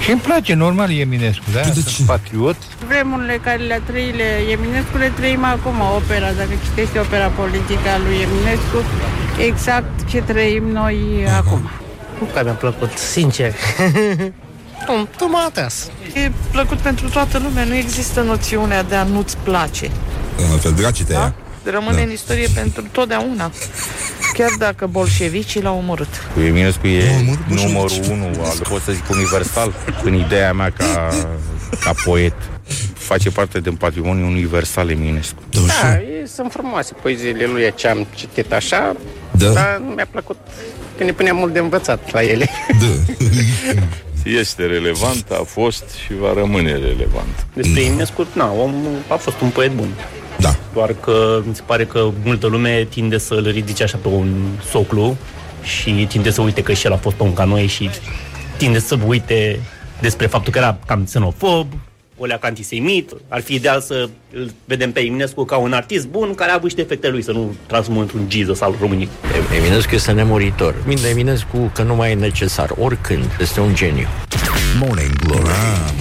și 0.00 0.10
îmi 0.10 0.20
place, 0.20 0.54
normal, 0.54 0.90
e 0.90 1.00
Eminescu, 1.00 1.44
da? 1.52 1.60
Tu 1.60 1.68
de 1.68 1.72
Sunt 1.80 1.86
cine? 1.94 2.06
patriot. 2.06 2.56
Vremurile 2.88 3.38
care 3.42 3.56
le-a 3.62 3.80
trăit 3.80 4.14
le- 4.14 4.50
Eminescu 4.50 4.96
le 4.98 5.12
trăim 5.16 5.44
acum, 5.44 5.80
opera, 5.96 6.32
dacă 6.32 6.50
citești 6.64 6.98
opera 6.98 7.26
politică 7.28 7.88
a 7.94 7.98
lui 7.98 8.16
Eminescu, 8.26 8.78
exact 9.48 10.08
ce 10.10 10.18
trăim 10.22 10.64
noi 10.68 11.26
acum. 11.36 11.70
Nu 12.18 12.24
care 12.26 12.44
mi-a 12.44 12.52
plăcut, 12.52 12.98
sincer. 12.98 13.52
Nu, 14.88 15.08
tu 15.16 15.28
mă 15.28 15.44
atras. 15.46 15.90
E 16.14 16.30
plăcut 16.50 16.78
pentru 16.78 17.08
toată 17.08 17.38
lumea, 17.38 17.64
nu 17.64 17.74
există 17.74 18.20
noțiunea 18.20 18.82
de 18.82 18.94
a 18.94 19.02
nu-ți 19.02 19.36
place. 19.36 19.90
În 20.52 20.58
fel, 20.58 20.72
dracii 20.72 21.04
te 21.04 21.12
ia. 21.12 21.34
Rămâne 21.64 21.96
Da. 21.96 22.02
în 22.02 22.10
istorie 22.10 22.48
pentru 22.54 22.82
totdeauna. 22.92 23.50
Chiar 24.36 24.50
dacă 24.58 24.86
bolșevicii 24.86 25.62
l-au 25.62 25.76
omorât. 25.76 26.08
Eminescu 26.46 26.86
e 26.86 27.10
Nu, 27.10 27.22
mă, 27.24 27.36
nu 27.48 27.56
știu 27.56 27.68
numărul 27.68 27.88
ce- 27.88 28.08
unu, 28.10 28.24
al, 28.24 28.56
pot 28.68 28.82
să 28.82 28.92
zic 28.92 29.10
universal, 29.10 29.72
în 30.04 30.14
ideea 30.14 30.52
mea 30.52 30.70
ca, 30.70 31.08
ca 31.84 31.92
poet. 32.04 32.32
face 32.94 33.30
parte 33.30 33.60
din 33.60 33.74
patrimoniul 33.74 34.26
universal 34.28 34.90
Eminescu. 34.90 35.38
Da, 35.50 35.92
e, 35.98 36.26
sunt 36.34 36.52
frumoase 36.52 36.94
poeziile 37.02 37.44
lui 37.46 37.72
ce 37.74 37.88
am 37.88 38.06
citit 38.14 38.52
așa, 38.52 38.96
Da. 39.30 39.48
dar 39.48 39.80
nu 39.84 39.90
mi-a 39.94 40.06
plăcut 40.10 40.36
că 40.98 41.04
ne 41.04 41.12
punea 41.12 41.32
mult 41.32 41.52
de 41.52 41.58
învățat 41.58 42.12
la 42.12 42.22
ele. 42.22 42.48
Este 44.40 44.62
relevant, 44.66 45.24
a 45.30 45.42
fost 45.46 45.84
și 46.04 46.12
va 46.20 46.32
rămâne 46.36 46.70
relevant. 46.72 47.46
Despre 47.54 47.80
Eminescu, 47.80 48.26
na, 48.32 48.52
omul 48.52 48.96
a 49.08 49.14
fost 49.14 49.40
un 49.40 49.48
poet 49.48 49.72
bun. 49.72 49.88
Da. 50.38 50.56
Doar 50.72 50.94
că 51.00 51.42
mi 51.44 51.54
se 51.54 51.62
pare 51.66 51.84
că 51.84 52.10
multă 52.24 52.46
lume 52.46 52.86
tinde 52.90 53.18
să-l 53.18 53.50
ridice 53.50 53.82
așa 53.82 53.98
pe 54.02 54.08
un 54.08 54.34
soclu 54.70 55.16
și 55.62 56.06
tinde 56.08 56.30
să 56.30 56.40
uite 56.40 56.62
că 56.62 56.72
și 56.72 56.86
el 56.86 56.92
a 56.92 56.96
fost 56.96 57.20
om 57.20 57.32
ca 57.32 57.44
noi 57.44 57.66
și 57.66 57.90
tinde 58.56 58.78
să 58.78 58.98
uite 59.06 59.60
despre 60.00 60.26
faptul 60.26 60.52
că 60.52 60.58
era 60.58 60.78
cam 60.86 61.04
xenofob, 61.04 61.66
o 62.18 62.24
leacă 62.24 62.46
antisemit. 62.46 63.10
Ar 63.28 63.40
fi 63.40 63.54
ideal 63.54 63.80
să 63.80 64.08
îl 64.32 64.50
vedem 64.64 64.92
pe 64.92 65.00
Eminescu 65.00 65.44
ca 65.44 65.56
un 65.56 65.72
artist 65.72 66.06
bun 66.06 66.34
care 66.34 66.50
a 66.50 66.54
avut 66.54 66.70
și 66.70 66.76
defectele 66.76 67.12
lui, 67.12 67.22
să 67.22 67.32
nu 67.32 67.54
transformă 67.66 68.00
într-un 68.00 68.26
Jesus 68.28 68.60
al 68.60 68.74
României. 68.80 69.08
Eminescu 69.56 69.94
este 69.94 70.12
nemuritor. 70.12 70.74
Minte 70.86 71.08
Eminescu 71.08 71.70
că 71.74 71.82
nu 71.82 71.94
mai 71.94 72.10
e 72.10 72.14
necesar, 72.14 72.70
oricând. 72.78 73.24
Este 73.40 73.60
un 73.60 73.74
geniu. 73.74 74.06
Morning 74.80 75.12
Glory 75.26 75.50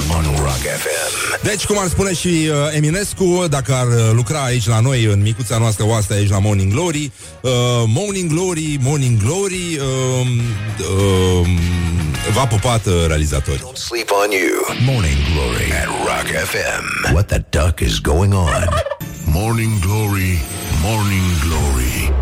on 0.10 0.24
Rock 0.38 0.64
FM. 0.82 1.44
Deci, 1.44 1.66
cum 1.66 1.78
ar 1.80 1.88
spune 1.88 2.14
și 2.14 2.28
uh, 2.28 2.76
Eminescu, 2.76 3.46
dacă 3.50 3.74
ar 3.74 3.88
uh, 3.88 4.12
lucra 4.14 4.44
aici 4.44 4.68
la 4.68 4.80
noi, 4.80 5.04
în 5.04 5.22
micuța 5.22 5.58
noastră 5.58 5.86
oaste 5.86 6.14
aici 6.14 6.30
la 6.30 6.40
Morning 6.40 6.74
Glory, 6.74 7.12
uh, 7.42 7.52
Morning 7.88 8.32
Glory, 8.32 8.78
Morning 8.82 9.20
Glory, 9.24 9.80
uh, 9.80 10.28
uh, 11.42 11.48
v-a 12.34 12.48
pupat 12.48 12.86
uh, 12.86 12.94
realizatorii. 13.08 13.60
Don't 13.60 13.76
sleep 13.76 14.10
on 14.24 14.32
you. 14.32 14.78
Morning 14.94 15.18
Glory 15.34 15.72
at 15.72 15.88
Rock 15.88 16.28
FM. 16.50 17.14
What 17.14 17.28
the 17.28 17.44
duck 17.50 17.80
is 17.80 18.00
going 18.00 18.34
on? 18.34 18.68
Morning 19.26 19.80
Glory, 19.80 20.40
Morning 20.84 21.28
Glory 21.48 22.14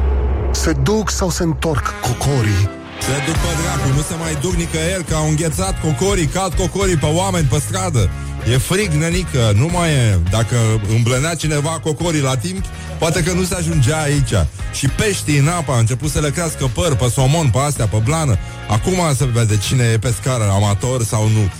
Se 0.51 0.71
duc 0.83 1.09
sau 1.09 1.29
se 1.29 1.43
întorc 1.43 1.93
cocorii? 2.01 2.69
Se 3.05 3.23
duc 3.25 3.35
pe 3.35 3.51
dracu, 3.61 3.87
nu 3.95 4.01
se 4.01 4.15
mai 4.19 4.37
duc 4.41 4.53
nicăieri, 4.53 5.03
că 5.03 5.15
au 5.15 5.27
înghețat 5.29 5.81
cocorii, 5.81 6.25
cad 6.25 6.53
cocorii 6.53 6.95
pe 6.95 7.05
oameni 7.05 7.47
pe 7.47 7.59
stradă. 7.59 8.09
E 8.51 8.57
frig, 8.57 8.91
nenică, 8.91 9.53
nu 9.55 9.69
mai 9.71 9.89
e. 9.89 10.19
Dacă 10.31 10.55
îmblănea 10.95 11.35
cineva 11.35 11.79
cocorii 11.83 12.21
la 12.21 12.37
timp, 12.37 12.65
poate 12.99 13.23
că 13.23 13.31
nu 13.33 13.43
se 13.43 13.55
ajungea 13.55 14.01
aici. 14.01 14.33
Și 14.73 14.87
peștii 14.87 15.37
în 15.37 15.47
apă, 15.47 15.71
a 15.71 15.77
început 15.79 16.09
să 16.09 16.19
le 16.19 16.29
crească 16.29 16.71
păr 16.73 16.95
pe 16.95 17.09
somon, 17.13 17.49
pe 17.49 17.57
astea, 17.57 17.87
pe 17.87 18.01
blană. 18.03 18.37
Acum 18.69 18.99
se 19.17 19.25
vede 19.33 19.57
cine 19.57 19.83
e 19.83 19.97
pescar, 19.97 20.41
amator 20.41 21.03
sau 21.03 21.27
nu. 21.27 21.51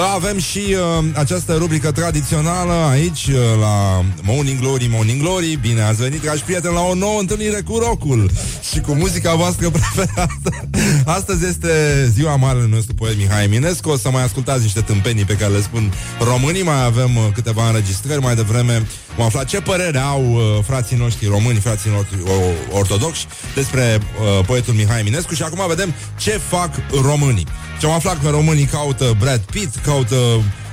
Avem 0.00 0.38
și 0.38 0.58
uh, 0.58 1.04
această 1.14 1.54
rubrică 1.54 1.90
tradițională 1.92 2.72
aici 2.72 3.26
uh, 3.26 3.36
la 3.60 4.04
Morning 4.22 4.60
Glory, 4.60 4.88
Morning 4.90 5.20
Glory. 5.20 5.58
Bine 5.60 5.82
ați 5.82 6.02
venit, 6.02 6.20
dragi 6.20 6.42
prieteni, 6.42 6.74
la 6.74 6.80
o 6.80 6.94
nouă 6.94 7.20
întâlnire 7.20 7.60
cu 7.60 7.78
rocul 7.78 8.30
și 8.72 8.80
cu 8.80 8.92
muzica 8.92 9.34
voastră 9.34 9.70
preferată. 9.78 10.68
Astăzi 11.04 11.46
este 11.46 11.70
ziua 12.10 12.36
marelui 12.36 12.70
nostru 12.70 12.94
poet 12.94 13.16
Mihai 13.16 13.44
Eminescu. 13.44 13.88
O 13.88 13.96
să 13.96 14.10
mai 14.10 14.22
ascultați 14.22 14.62
niște 14.62 14.80
tâmpenii 14.80 15.24
pe 15.24 15.36
care 15.36 15.52
le 15.52 15.60
spun 15.60 15.92
românii. 16.20 16.62
Mai 16.62 16.84
avem 16.84 17.16
uh, 17.16 17.22
câteva 17.34 17.66
înregistrări 17.68 18.20
mai 18.20 18.34
devreme. 18.34 18.86
Vom 19.16 19.24
afla 19.26 19.44
ce 19.44 19.60
părere 19.60 19.98
au 19.98 20.32
uh, 20.32 20.40
frații 20.66 20.96
noștri 20.96 21.26
români, 21.26 21.58
frații 21.58 21.90
noștri 21.90 22.16
o- 22.26 22.76
ortodoxi 22.78 23.26
despre 23.54 23.98
uh, 24.38 24.44
poetul 24.46 24.74
Mihai 24.74 25.00
Eminescu 25.00 25.34
și 25.34 25.42
acum 25.42 25.66
vedem 25.68 25.94
ce 26.18 26.30
fac 26.30 26.70
românii. 27.02 27.46
Și 27.78 27.84
am 27.86 27.92
aflat 27.92 28.22
că 28.22 28.28
românii 28.28 28.64
caută 28.64 29.16
Brad 29.18 29.40
Pitt, 29.40 29.76
caută 29.84 30.16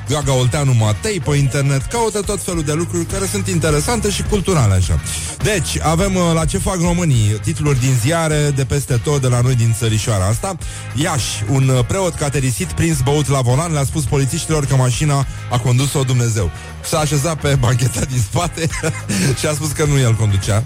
Gaga 0.10 0.34
Olteanu 0.34 0.74
Matei 0.74 1.20
pe 1.20 1.36
internet, 1.36 1.82
caută 1.82 2.22
tot 2.22 2.42
felul 2.42 2.64
de 2.64 2.74
lucruri 2.74 3.06
care 3.06 3.26
sunt 3.26 3.48
interesante 3.48 4.10
și 4.10 4.24
culturale 4.24 4.74
așa. 4.74 5.00
Deci, 5.44 5.80
avem 5.82 6.16
uh, 6.16 6.22
la 6.34 6.46
ce 6.46 6.58
fac 6.58 6.76
românii 6.82 7.40
titluri 7.44 7.80
din 7.80 7.94
ziare 8.02 8.52
de 8.56 8.66
peste 8.66 9.00
tot 9.04 9.22
de 9.22 9.28
la 9.28 9.42
noi 9.42 9.56
din 9.56 9.76
țărișoara 9.78 10.26
asta. 10.26 10.58
Iași, 10.96 11.44
un 11.50 11.68
uh, 11.68 11.86
preot 11.88 12.14
caterisit 12.14 12.68
prins 12.68 13.02
băut 13.02 13.28
la 13.28 13.42
volan 13.42 13.72
le-a 13.72 13.84
spus 13.84 14.04
polițiștilor 14.04 14.66
că 14.66 14.76
mașina 14.76 15.26
a 15.52 15.58
condus-o 15.58 16.04
Dumnezeu. 16.04 16.52
S-a 16.84 17.00
așezat 17.00 17.42
pe 17.42 17.56
bancheta 17.60 18.06
din 18.06 18.20
spate 18.20 18.68
și 19.40 19.46
a 19.46 19.54
spus 19.54 19.72
că 19.72 19.86
nu 19.86 20.00
el 20.00 20.14
conducea. 20.14 20.64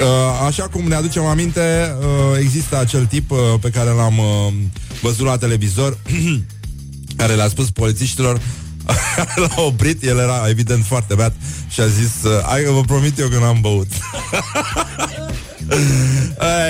Uh, 0.00 0.46
așa 0.46 0.62
cum 0.62 0.82
ne 0.82 0.94
aducem 0.94 1.24
aminte, 1.24 1.94
uh, 2.00 2.38
există 2.38 2.78
acel 2.78 3.06
tip 3.06 3.30
uh, 3.30 3.38
pe 3.60 3.70
care 3.70 3.90
l-am 3.90 4.18
uh, 4.18 4.52
văzut 5.02 5.26
la 5.26 5.36
televizor 5.36 5.98
care 7.20 7.34
le-a 7.34 7.48
spus 7.48 7.70
polițiștilor 7.70 8.40
L-a 9.42 9.62
oprit, 9.62 10.02
el 10.02 10.18
era 10.18 10.48
evident 10.48 10.84
foarte 10.84 11.14
beat 11.14 11.32
Și 11.68 11.80
a 11.80 11.86
zis, 11.86 12.22
uh, 12.24 12.44
hai 12.46 12.62
că 12.62 12.70
vă 12.70 12.80
promit 12.80 13.18
eu 13.18 13.28
că 13.28 13.38
n-am 13.38 13.58
băut. 13.60 13.88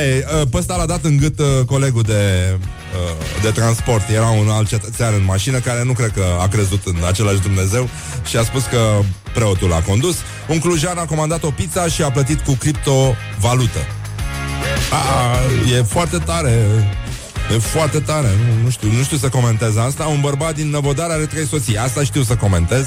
Ei, 0.03 0.25
uh, 0.41 0.47
Pe 0.51 0.57
ăsta 0.57 0.77
l-a 0.77 0.87
dat 0.87 1.05
în 1.05 1.17
gât 1.17 1.39
uh, 1.39 1.47
colegul 1.67 2.03
de, 2.03 2.55
uh, 2.59 3.43
de 3.43 3.51
transport. 3.51 4.09
Era 4.09 4.29
un 4.29 4.49
alt 4.49 4.69
cetățean 4.69 5.15
în 5.15 5.25
mașină 5.25 5.59
Care 5.59 5.85
nu 5.85 5.93
cred 5.93 6.11
că 6.11 6.25
a 6.41 6.49
crezut 6.49 6.81
în 6.85 6.97
același 7.07 7.41
Dumnezeu 7.41 7.89
Și 8.27 8.37
a 8.37 8.43
spus 8.43 8.65
că 8.65 8.99
preotul 9.35 9.73
a 9.73 9.81
condus. 9.81 10.17
Un 10.49 10.59
clujan 10.59 10.99
a 10.99 11.05
comandat 11.05 11.43
o 11.43 11.51
pizza 11.51 11.87
Și 11.89 12.03
a 12.03 12.11
plătit 12.11 12.41
cu 12.41 12.53
criptovalută. 12.53 13.79
A, 14.93 15.37
E 15.79 15.83
foarte 15.83 16.19
tare 16.19 16.59
E 17.55 17.59
foarte 17.59 17.99
tare, 17.99 18.27
nu, 18.27 18.63
nu 18.63 18.71
știu, 18.71 18.93
nu 18.93 19.03
știu 19.03 19.17
să 19.17 19.29
comentez 19.29 19.77
asta. 19.77 20.05
Un 20.05 20.21
bărbat 20.21 20.55
din 20.55 20.71
Năvodar 20.71 21.11
are 21.11 21.27
trei 21.27 21.47
soții 21.47 21.79
Asta 21.79 22.03
știu 22.03 22.23
să 22.23 22.35
comentez. 22.37 22.87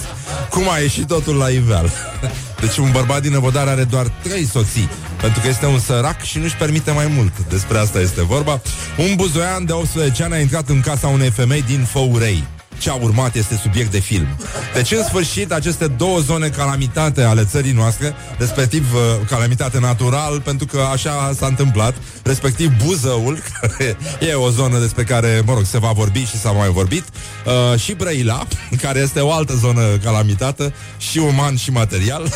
Cum 0.49 0.69
a 0.69 0.77
ieșit 0.77 1.07
totul 1.07 1.35
la 1.35 1.49
iveal 1.49 1.91
Deci 2.61 2.77
un 2.77 2.91
bărbat 2.91 3.21
din 3.21 3.31
Năvodar 3.31 3.67
are 3.67 3.83
doar 3.83 4.07
trei 4.23 4.45
soții 4.45 4.89
Pentru 5.21 5.41
că 5.41 5.47
este 5.47 5.65
un 5.65 5.79
sărac 5.79 6.21
și 6.21 6.37
nu-și 6.37 6.55
permite 6.55 6.91
mai 6.91 7.07
mult. 7.15 7.33
Despre 7.49 7.77
asta 7.77 7.99
este 7.99 8.23
vorba. 8.23 8.61
Un 8.97 9.15
buzoian 9.15 9.65
de 9.65 9.71
18 9.71 10.23
ani 10.23 10.33
a 10.33 10.39
intrat 10.39 10.69
în 10.69 10.79
casa 10.79 11.07
unei 11.07 11.29
femei 11.29 11.61
din 11.61 11.83
Făurei 11.83 12.43
ce 12.83 12.89
a 12.89 12.93
urmat 12.93 13.35
este 13.35 13.59
subiect 13.61 13.91
de 13.91 13.99
film. 13.99 14.27
Deci, 14.73 14.91
în 14.91 15.03
sfârșit, 15.03 15.51
aceste 15.51 15.87
două 15.87 16.19
zone 16.19 16.47
calamitate 16.47 17.21
ale 17.21 17.45
țării 17.45 17.71
noastre, 17.71 18.15
respectiv 18.37 18.93
uh, 18.93 19.27
calamitate 19.29 19.79
natural, 19.79 20.41
pentru 20.41 20.65
că 20.65 20.79
așa 20.91 21.33
s-a 21.37 21.45
întâmplat, 21.45 21.95
respectiv 22.23 22.71
Buzăul, 22.85 23.39
care 23.61 23.97
e 24.19 24.33
o 24.33 24.49
zonă 24.49 24.79
despre 24.79 25.03
care, 25.03 25.41
mă 25.45 25.53
rog, 25.53 25.65
se 25.65 25.79
va 25.79 25.91
vorbi 25.91 26.25
și 26.25 26.37
s-a 26.37 26.51
mai 26.51 26.69
vorbit, 26.69 27.03
uh, 27.45 27.79
și 27.79 27.93
Brăila, 27.93 28.47
care 28.83 28.99
este 28.99 29.19
o 29.19 29.31
altă 29.31 29.53
zonă 29.55 29.81
calamitată, 30.03 30.73
și 30.97 31.17
uman 31.17 31.55
și 31.55 31.71
material. 31.71 32.27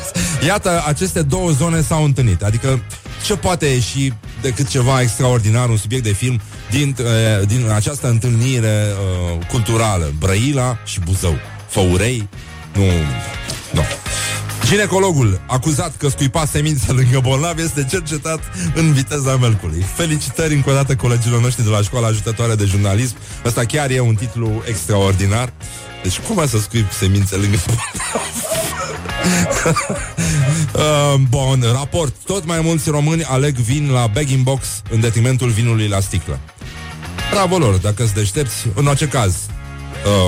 Iată, 0.46 0.84
aceste 0.86 1.22
două 1.22 1.50
zone 1.50 1.80
s-au 1.80 2.04
întâlnit. 2.04 2.42
Adică, 2.42 2.80
ce 3.24 3.36
poate 3.36 3.66
ieși 3.66 4.12
decât 4.42 4.68
ceva 4.68 5.00
extraordinar, 5.00 5.68
un 5.68 5.76
subiect 5.76 6.04
de 6.04 6.12
film, 6.12 6.40
din, 6.70 6.96
uh, 7.00 7.46
din 7.46 7.70
această 7.74 8.08
întâlnire 8.08 8.86
uh, 8.90 9.46
culturală? 9.46 10.12
Brăila 10.18 10.78
și 10.84 11.00
Buzău. 11.00 11.36
Făurei? 11.68 12.28
Nu, 12.72 12.84
nu. 13.72 13.82
Ginecologul, 14.66 15.40
acuzat 15.46 15.96
că 15.96 16.08
scuipa 16.08 16.44
semințe 16.44 16.92
lângă 16.92 17.20
bolnav, 17.20 17.58
este 17.58 17.86
cercetat 17.90 18.40
în 18.74 18.92
viteza 18.92 19.36
melcului. 19.36 19.84
Felicitări 19.94 20.54
încă 20.54 20.70
o 20.70 20.72
dată 20.72 20.96
colegilor 20.96 21.40
noștri 21.40 21.64
de 21.64 21.70
la 21.70 21.82
școala 21.82 22.06
ajutătoare 22.06 22.54
de 22.54 22.64
jurnalism. 22.64 23.16
Ăsta 23.44 23.64
chiar 23.64 23.90
e 23.90 24.00
un 24.00 24.14
titlu 24.14 24.62
extraordinar. 24.68 25.52
Deci 26.02 26.18
cum 26.18 26.38
ai 26.38 26.48
să 26.48 26.58
scuip 26.58 26.92
semințe 26.92 27.36
lângă 27.36 27.58
bolnav? 27.66 28.55
Uh, 30.74 31.14
bun, 31.28 31.64
raport. 31.72 32.14
Tot 32.24 32.46
mai 32.46 32.60
mulți 32.60 32.90
români 32.90 33.24
aleg 33.24 33.54
vin 33.54 33.90
la 33.90 34.06
bag 34.06 34.28
box 34.42 34.66
în 34.90 35.00
detrimentul 35.00 35.48
vinului 35.48 35.88
la 35.88 36.00
sticlă. 36.00 36.38
Bravo 37.30 37.58
lor, 37.58 37.74
dacă 37.74 38.02
îți 38.02 38.14
deștepți, 38.14 38.66
în 38.74 38.86
orice 38.86 39.08
caz. 39.08 39.34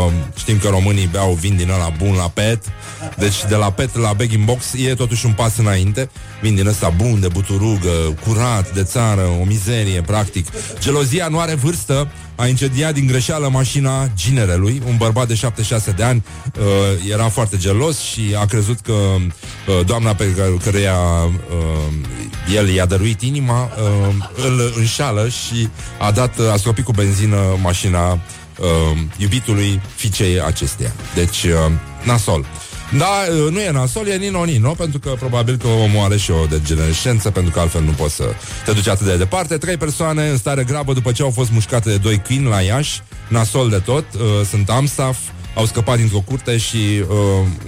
Uh, 0.07 0.12
știm 0.37 0.59
că 0.59 0.69
românii 0.69 1.07
beau 1.07 1.33
vin 1.33 1.57
din 1.57 1.71
ăla 1.71 1.93
bun 1.99 2.14
la 2.14 2.28
pet 2.28 2.64
Deci 3.17 3.45
de 3.49 3.55
la 3.55 3.71
pet 3.71 3.97
la 3.97 4.12
bag 4.12 4.37
box 4.37 4.73
E 4.73 4.95
totuși 4.95 5.27
un 5.27 5.33
pas 5.33 5.57
înainte 5.57 6.11
Vin 6.41 6.55
din 6.55 6.67
ăsta 6.67 6.88
bun, 6.97 7.21
de 7.21 7.29
buturugă, 7.29 7.91
curat, 8.25 8.75
de 8.75 8.83
țară 8.83 9.23
O 9.41 9.45
mizerie, 9.45 10.00
practic 10.00 10.47
Gelozia 10.79 11.29
nu 11.29 11.38
are 11.38 11.55
vârstă 11.55 12.11
A 12.37 12.47
incendiat 12.47 12.95
din 12.95 13.07
greșeală 13.07 13.49
mașina 13.49 14.11
ginerelui 14.17 14.83
Un 14.87 14.97
bărbat 14.97 15.27
de 15.27 15.35
76 15.35 15.91
de 15.91 16.03
ani 16.03 16.25
uh, 16.59 17.11
Era 17.11 17.29
foarte 17.29 17.57
gelos 17.57 17.99
și 17.99 18.37
a 18.38 18.45
crezut 18.45 18.81
că 18.81 18.93
uh, 18.93 19.87
Doamna 19.87 20.15
pe 20.15 20.35
care, 20.35 20.57
căreia 20.65 20.97
uh, 20.97 22.55
El 22.55 22.69
i-a 22.69 22.87
dăruit 22.87 23.23
inima 23.23 23.62
uh, 23.62 24.15
Îl 24.45 24.73
înșală 24.77 25.29
și 25.29 25.69
a 25.99 26.11
dat 26.11 26.38
A 26.53 26.57
scopit 26.57 26.85
cu 26.85 26.93
benzină 26.93 27.37
mașina 27.62 28.19
uh, 28.59 28.99
iubitului 29.17 29.81
fiicei 29.95 30.41
acesteia. 30.41 30.93
Deci, 31.15 31.43
uh, 31.43 31.73
nasol. 32.05 32.47
Da, 32.97 33.25
uh, 33.30 33.52
nu 33.52 33.61
e 33.61 33.71
nasol, 33.71 34.07
e 34.07 34.16
nino-nino, 34.16 34.73
pentru 34.73 34.99
că 34.99 35.11
probabil 35.18 35.57
că 35.57 35.66
omul 35.66 36.04
are 36.04 36.16
și 36.16 36.30
o 36.30 36.47
degenerescență, 36.47 37.30
pentru 37.30 37.52
că 37.52 37.61
altfel 37.61 37.83
nu 37.83 37.90
poți 37.90 38.14
să 38.14 38.25
te 38.64 38.73
duci 38.73 38.88
atât 38.88 39.07
de 39.07 39.16
departe. 39.16 39.57
Trei 39.57 39.76
persoane 39.76 40.28
în 40.28 40.37
stare 40.37 40.64
grabă 40.64 40.92
după 40.92 41.12
ce 41.12 41.23
au 41.23 41.30
fost 41.30 41.50
mușcate 41.50 41.90
de 41.90 41.97
doi 41.97 42.18
câini 42.18 42.49
la 42.49 42.61
Iași, 42.61 43.02
nasol 43.28 43.68
de 43.68 43.78
tot, 43.78 44.04
uh, 44.14 44.21
sunt 44.50 44.71
Amstaff, 44.71 45.18
au 45.54 45.66
scăpat 45.66 45.97
dintr-o 45.97 46.21
curte 46.21 46.57
și 46.57 46.76
uh, 46.76 47.16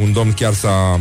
un 0.01 0.13
domn 0.13 0.33
chiar 0.33 0.55
s-a 0.55 1.01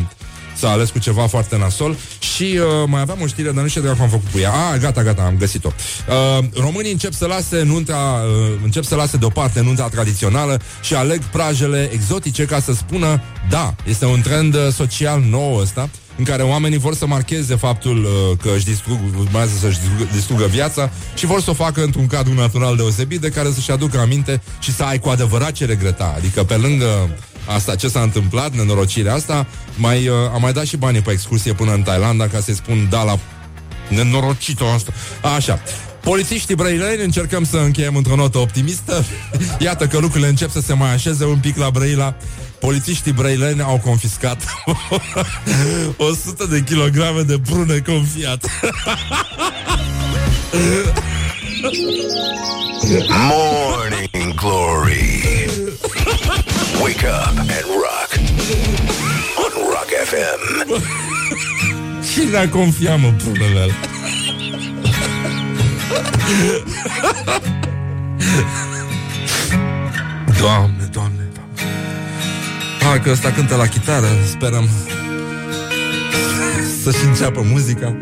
s-a 0.60 0.70
ales 0.70 0.90
cu 0.90 1.00
ceva 1.00 1.28
foarte 1.28 1.58
nasol 1.58 1.98
și 2.20 2.44
uh, 2.44 2.88
mai 2.88 3.02
aveam 3.02 3.22
o 3.22 3.28
știre, 3.28 3.52
dar 3.52 3.64
nu 3.64 3.70
știu 3.70 3.82
dacă 3.82 4.02
am 4.02 4.10
făcut 4.10 4.32
cu 4.32 4.40
ea. 4.40 4.52
Ah, 4.52 4.80
gata, 4.80 5.04
gata, 5.04 5.22
am 5.22 5.36
găsit-o. 5.38 5.72
Uh, 6.10 6.46
românii 6.54 6.92
încep 6.92 7.14
să 7.14 7.26
lase 7.26 7.64
nunta, 7.64 8.24
uh, 8.26 8.60
încep 8.64 8.84
să 8.84 8.96
lase 8.96 9.18
deoparte 9.18 9.62
nunta 9.62 9.88
tradițională 9.88 10.62
și 10.82 10.96
aleg 10.96 11.24
prajele 11.24 11.90
exotice 11.94 12.46
ca 12.46 12.60
să 12.60 12.74
spună 12.74 13.22
da, 13.50 13.76
este 13.86 14.06
un 14.06 14.22
trend 14.22 14.56
uh, 14.56 14.68
social 14.74 15.22
nou 15.30 15.56
ăsta 15.56 15.90
în 16.18 16.24
care 16.24 16.44
oamenii 16.44 16.78
vor 16.78 16.96
să 16.96 17.06
marcheze 17.06 17.56
faptul 17.56 18.04
uh, 18.04 18.38
că 18.42 18.50
își 18.56 18.66
distrug, 18.66 19.00
urmează 19.20 19.52
să-și 19.60 19.80
distrugă, 19.80 20.10
distrugă 20.14 20.46
viața 20.46 20.90
și 21.16 21.26
vor 21.26 21.42
să 21.42 21.50
o 21.50 21.54
facă 21.54 21.84
într-un 21.84 22.08
cadru 22.08 22.34
natural 22.34 22.76
deosebit 22.76 23.22
de 23.22 23.30
care 23.30 23.52
să-și 23.52 23.72
aducă 23.72 24.00
aminte 24.00 24.42
și 24.60 24.74
să 24.74 24.84
ai 24.84 25.00
cu 25.00 25.10
adevărat 25.10 25.52
ce 25.52 25.66
regreta. 25.66 26.14
Adică 26.18 26.44
pe 26.44 26.56
lângă 26.56 27.10
asta, 27.54 27.76
ce 27.76 27.88
s-a 27.88 28.02
întâmplat, 28.02 28.54
nenorocirea 28.54 29.14
asta, 29.14 29.48
mai, 29.76 30.08
uh, 30.08 30.16
am 30.34 30.42
mai 30.42 30.54
dat 30.54 30.66
și 30.66 30.78
banii 30.78 31.02
pe 31.02 31.12
excursie 31.12 31.54
până 31.54 31.74
în 31.74 31.82
Thailanda 31.82 32.28
ca 32.28 32.40
să-i 32.40 32.56
spun 32.56 32.88
da 32.90 33.04
la 33.04 33.20
nenorocito 33.88 34.66
asta. 34.66 34.92
Așa. 35.36 35.62
Polițiștii 36.02 36.56
brăileni 36.56 37.04
încercăm 37.04 37.44
să 37.46 37.58
încheiem 37.58 37.96
într-o 37.96 38.16
notă 38.16 38.38
optimistă. 38.38 39.06
Iată 39.60 39.88
că 39.88 39.98
lucrurile 39.98 40.30
încep 40.30 40.50
să 40.50 40.60
se 40.60 40.74
mai 40.74 40.94
așeze 40.94 41.26
un 41.26 41.38
pic 41.38 41.58
la 41.58 41.70
Brăila. 41.70 42.16
Polițiștii 42.60 43.12
brăileni 43.12 43.62
au 43.62 43.82
confiscat 43.84 44.44
100 46.12 46.46
de 46.46 46.64
kilograme 46.64 47.22
de 47.22 47.40
prune 47.40 47.78
confiat. 47.80 48.46
Morning 53.30 54.34
Glory. 54.34 55.59
Wake 56.84 57.04
up 57.04 57.36
and 57.38 57.68
rock. 57.84 58.10
On 59.44 59.52
Rock 59.74 59.90
FM. 60.10 60.40
Cine 62.14 62.38
a 62.44 62.50
confiat, 62.50 63.00
mă, 63.00 63.14
prunele 63.18 63.60
alea? 63.60 63.76
Doamne, 70.40 70.90
doamne, 70.92 71.28
doamne. 71.34 71.74
Hai 72.82 73.02
că 73.02 73.10
ăsta 73.10 73.32
cântă 73.32 73.56
la 73.56 73.68
chitară, 73.68 74.08
sperăm 74.30 74.70
să-și 76.84 77.06
înceapă 77.06 77.42
muzica. 77.42 77.96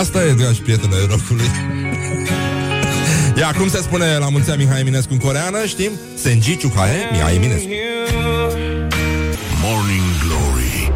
Asta 0.00 0.24
e, 0.24 0.32
dragi 0.32 0.60
prieteni 0.62 0.94
ai 0.94 1.06
rocului. 1.10 1.50
Ia, 3.42 3.52
cum 3.52 3.68
se 3.68 3.78
spune 3.78 4.16
la 4.18 4.28
mulți 4.28 4.50
ani 4.50 4.62
Mihai 4.62 4.80
Eminescu 4.80 5.12
în 5.12 5.18
coreană, 5.18 5.64
știm? 5.66 5.90
Senji 6.14 6.56
Chuhae 6.56 7.08
Mihai 7.12 7.34
Eminescu. 7.34 7.68
Morning 9.62 10.02
Glory 10.26 10.92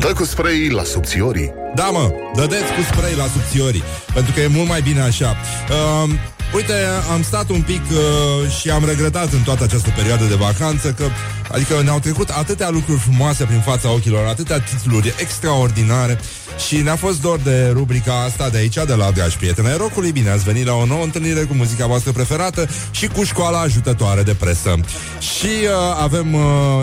Dă 0.00 0.12
cu 0.12 0.24
spray 0.24 0.68
la 0.68 0.82
subțiorii 0.82 1.52
Da, 1.74 1.84
mă, 1.84 2.12
dădeți 2.34 2.72
cu 2.72 2.82
spray 2.92 3.14
la 3.16 3.24
subțiorii 3.32 3.82
Pentru 4.14 4.32
că 4.32 4.40
e 4.40 4.46
mult 4.46 4.68
mai 4.68 4.80
bine 4.80 5.00
așa 5.00 5.36
uh, 5.70 6.10
Uite, 6.54 6.72
am 7.12 7.22
stat 7.22 7.48
un 7.50 7.62
pic 7.62 7.80
uh, 7.90 8.50
și 8.60 8.70
am 8.70 8.84
regretat 8.84 9.32
în 9.32 9.42
toată 9.42 9.64
această 9.64 9.92
perioadă 9.96 10.24
de 10.24 10.34
vacanță 10.34 10.92
că, 10.92 11.04
adică 11.52 11.82
ne-au 11.82 11.98
trecut 11.98 12.28
atâtea 12.28 12.70
lucruri 12.70 13.00
frumoase 13.00 13.44
prin 13.44 13.60
fața 13.60 13.92
ochilor, 13.92 14.26
atâtea 14.26 14.60
titluri 14.60 15.14
extraordinare 15.18 16.18
și 16.66 16.76
ne-a 16.76 16.96
fost 16.96 17.20
dor 17.20 17.38
de 17.38 17.70
rubrica 17.72 18.22
asta 18.22 18.48
de 18.48 18.56
aici, 18.56 18.74
de 18.74 18.94
la 18.94 19.10
Dragi 19.10 19.36
Prieteni 19.36 19.68
ai 19.68 19.76
Rocului. 19.76 20.12
Bine 20.12 20.30
ați 20.30 20.44
venit 20.44 20.66
la 20.66 20.74
o 20.74 20.86
nouă 20.86 21.02
întâlnire 21.04 21.40
cu 21.40 21.54
muzica 21.54 21.86
voastră 21.86 22.12
preferată 22.12 22.68
și 22.90 23.06
cu 23.06 23.24
școala 23.24 23.60
ajutătoare 23.60 24.22
de 24.22 24.34
presă. 24.34 24.80
Și 25.18 25.46
uh, 25.46 26.02
avem 26.02 26.34
uh, 26.34 26.42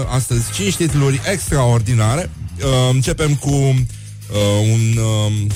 astăzi 0.09 0.51
5 0.51 0.75
titluri 0.75 1.21
extraordinare. 1.31 2.29
Uh, 2.57 2.65
începem 2.91 3.35
cu 3.35 3.49
uh, 3.49 3.75
un... 4.71 4.97
Uh, 4.97 5.51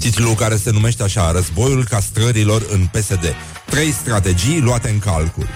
Titlul 0.00 0.34
care 0.34 0.56
se 0.56 0.70
numește 0.70 1.02
așa 1.02 1.32
Războiul 1.32 1.84
castrărilor 1.84 2.62
în 2.70 2.86
PSD 2.86 3.34
Trei 3.66 3.92
strategii 3.92 4.60
luate 4.60 4.90
în 4.90 4.98
calcul. 4.98 5.48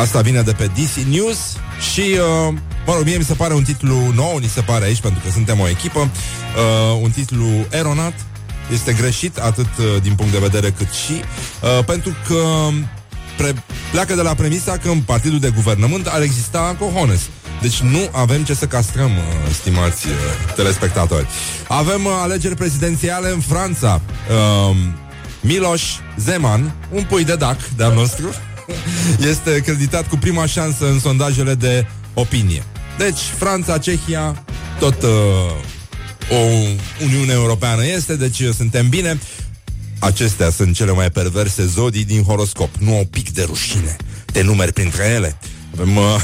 Asta 0.00 0.20
vine 0.20 0.42
de 0.42 0.52
pe 0.52 0.66
DC 0.66 1.04
News 1.08 1.38
Și, 1.92 2.00
uh, 2.00 2.54
mă 2.86 2.94
rog, 2.94 3.04
mie 3.04 3.16
mi 3.16 3.24
se 3.24 3.34
pare 3.34 3.54
un 3.54 3.62
titlu 3.62 4.12
nou 4.14 4.38
Ni 4.38 4.48
se 4.48 4.60
pare 4.60 4.84
aici, 4.84 5.00
pentru 5.00 5.20
că 5.24 5.30
suntem 5.30 5.60
o 5.60 5.68
echipă. 5.68 5.98
Uh, 5.98 7.00
Un 7.02 7.10
titlu 7.10 7.48
eronat. 7.70 8.14
Este 8.72 8.92
greșit, 8.92 9.38
atât 9.38 9.68
uh, 9.78 10.02
din 10.02 10.14
punct 10.14 10.32
de 10.32 10.38
vedere 10.38 10.70
cât 10.70 10.90
și 10.90 11.12
uh, 11.12 11.84
Pentru 11.84 12.16
că 12.28 12.68
pre- 13.36 13.64
pleacă 13.90 14.14
de 14.14 14.22
la 14.22 14.34
premisa 14.34 14.78
că 14.78 14.88
în 14.88 15.00
partidul 15.00 15.38
de 15.38 15.50
guvernământ 15.54 16.06
ar 16.06 16.22
exista 16.22 16.76
cojones 16.78 17.20
deci 17.64 17.80
nu 17.80 18.08
avem 18.10 18.44
ce 18.44 18.54
să 18.54 18.66
castrăm, 18.66 19.10
uh, 19.10 19.52
stimați 19.52 20.06
uh, 20.06 20.14
telespectatori. 20.54 21.26
Avem 21.68 22.04
uh, 22.04 22.12
alegeri 22.22 22.56
prezidențiale 22.56 23.30
în 23.30 23.40
Franța. 23.40 24.00
Uh, 24.70 24.76
Miloș 25.40 25.82
Zeman, 26.16 26.74
un 26.90 27.04
pui 27.04 27.24
de 27.24 27.34
dac 27.34 27.68
de-al 27.76 27.94
nostru, 27.94 28.26
este 29.30 29.60
creditat 29.60 30.08
cu 30.08 30.16
prima 30.16 30.46
șansă 30.46 30.86
în 30.86 31.00
sondajele 31.00 31.54
de 31.54 31.86
opinie. 32.14 32.62
Deci, 32.98 33.20
Franța, 33.38 33.78
Cehia, 33.78 34.44
tot 34.78 35.02
uh, 35.02 35.10
o 36.30 36.40
Uniune 37.04 37.32
Europeană 37.32 37.86
este, 37.86 38.16
deci 38.16 38.40
uh, 38.40 38.50
suntem 38.56 38.88
bine. 38.88 39.18
Acestea 39.98 40.50
sunt 40.50 40.74
cele 40.74 40.92
mai 40.92 41.10
perverse 41.10 41.66
zodii 41.66 42.04
din 42.04 42.22
horoscop. 42.22 42.74
Nu 42.78 42.96
au 42.96 43.04
pic 43.10 43.30
de 43.30 43.42
rușine. 43.42 43.96
Te 44.32 44.42
numeri 44.42 44.72
printre 44.72 45.04
ele. 45.04 45.38
Avem, 45.78 45.96
uh... 45.96 46.20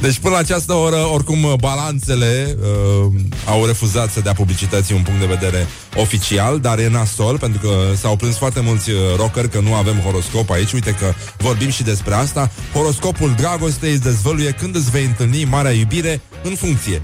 deci 0.00 0.18
până 0.18 0.34
la 0.34 0.40
această 0.40 0.72
oră, 0.72 0.96
oricum, 0.96 1.44
uh, 1.44 1.52
balanțele 1.60 2.56
uh, 2.60 3.12
au 3.46 3.66
refuzat 3.66 4.10
să 4.10 4.20
dea 4.20 4.32
publicității 4.32 4.94
un 4.94 5.02
punct 5.02 5.20
de 5.20 5.26
vedere 5.26 5.66
oficial, 5.96 6.60
dar 6.60 6.78
e 6.78 6.88
nasol, 6.88 7.38
pentru 7.38 7.60
că 7.60 7.94
s-au 7.96 8.16
plâns 8.16 8.36
foarte 8.36 8.60
mulți 8.60 8.90
uh, 8.90 8.96
rockeri 9.16 9.48
că 9.48 9.60
nu 9.60 9.74
avem 9.74 9.98
horoscop 9.98 10.50
aici. 10.50 10.72
Uite 10.72 10.90
că 10.90 11.12
vorbim 11.36 11.70
și 11.70 11.82
despre 11.82 12.14
asta. 12.14 12.50
Horoscopul 12.72 13.34
dragostei 13.36 13.92
îți 13.92 14.02
dezvăluie 14.02 14.50
când 14.50 14.76
îți 14.76 14.90
vei 14.90 15.04
întâlni 15.04 15.44
marea 15.44 15.70
iubire 15.70 16.20
în 16.42 16.54
funcție. 16.54 17.02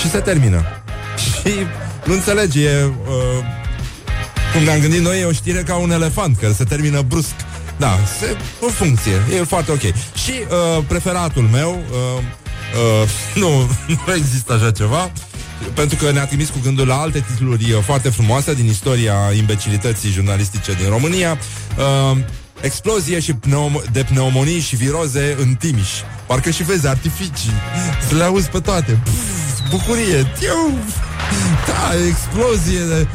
Și 0.00 0.10
se 0.10 0.18
termină. 0.18 0.64
Și 1.26 1.52
nu 2.04 2.12
înțelegi, 2.12 2.62
e... 2.62 2.84
Uh, 2.84 3.44
cum 4.52 4.62
ne-am 4.62 4.80
gândit 4.80 5.00
noi, 5.00 5.20
e 5.20 5.24
o 5.24 5.32
știre 5.32 5.62
ca 5.62 5.74
un 5.74 5.90
elefant, 5.90 6.36
că 6.36 6.52
se 6.56 6.64
termină 6.64 7.00
brusc. 7.00 7.34
Da, 7.78 7.98
se, 8.18 8.36
în 8.60 8.70
funcție, 8.70 9.12
e 9.38 9.42
foarte 9.42 9.70
ok. 9.72 9.80
Și 10.14 10.32
uh, 10.76 10.84
preferatul 10.86 11.42
meu, 11.42 11.82
uh, 11.90 12.22
uh, 13.02 13.08
nu, 13.42 13.70
nu 14.06 14.14
există 14.14 14.52
așa 14.52 14.70
ceva, 14.70 15.10
pentru 15.74 15.96
că 15.96 16.12
ne-a 16.12 16.26
trimis 16.26 16.48
cu 16.48 16.58
gândul 16.62 16.86
la 16.86 16.96
alte 17.00 17.24
titluri 17.30 17.72
uh, 17.72 17.82
foarte 17.82 18.08
frumoase 18.08 18.54
din 18.54 18.66
istoria 18.66 19.14
imbecilității 19.36 20.10
jurnalistice 20.10 20.72
din 20.72 20.88
România. 20.88 21.38
Uh, 21.78 22.18
Explozie 22.60 23.20
și 23.20 23.32
pneum- 23.32 23.84
de 23.92 24.04
pneumonii 24.04 24.60
și 24.60 24.76
viroze 24.76 25.36
în 25.40 25.54
Timiș. 25.54 25.88
Parcă 26.26 26.50
și 26.50 26.62
vezi 26.62 26.86
artificii. 26.86 27.52
Să 28.08 28.14
le 28.14 28.24
auzi 28.24 28.48
pe 28.48 28.60
toate. 28.60 29.00
Pff, 29.04 29.70
bucurie. 29.70 30.32
Tiu! 30.38 30.78
Da, 31.66 31.90
explozie 32.08 32.78
de 32.78 33.06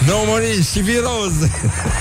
pneumonii 0.00 0.62
și 0.72 0.80
viroze 0.80 1.50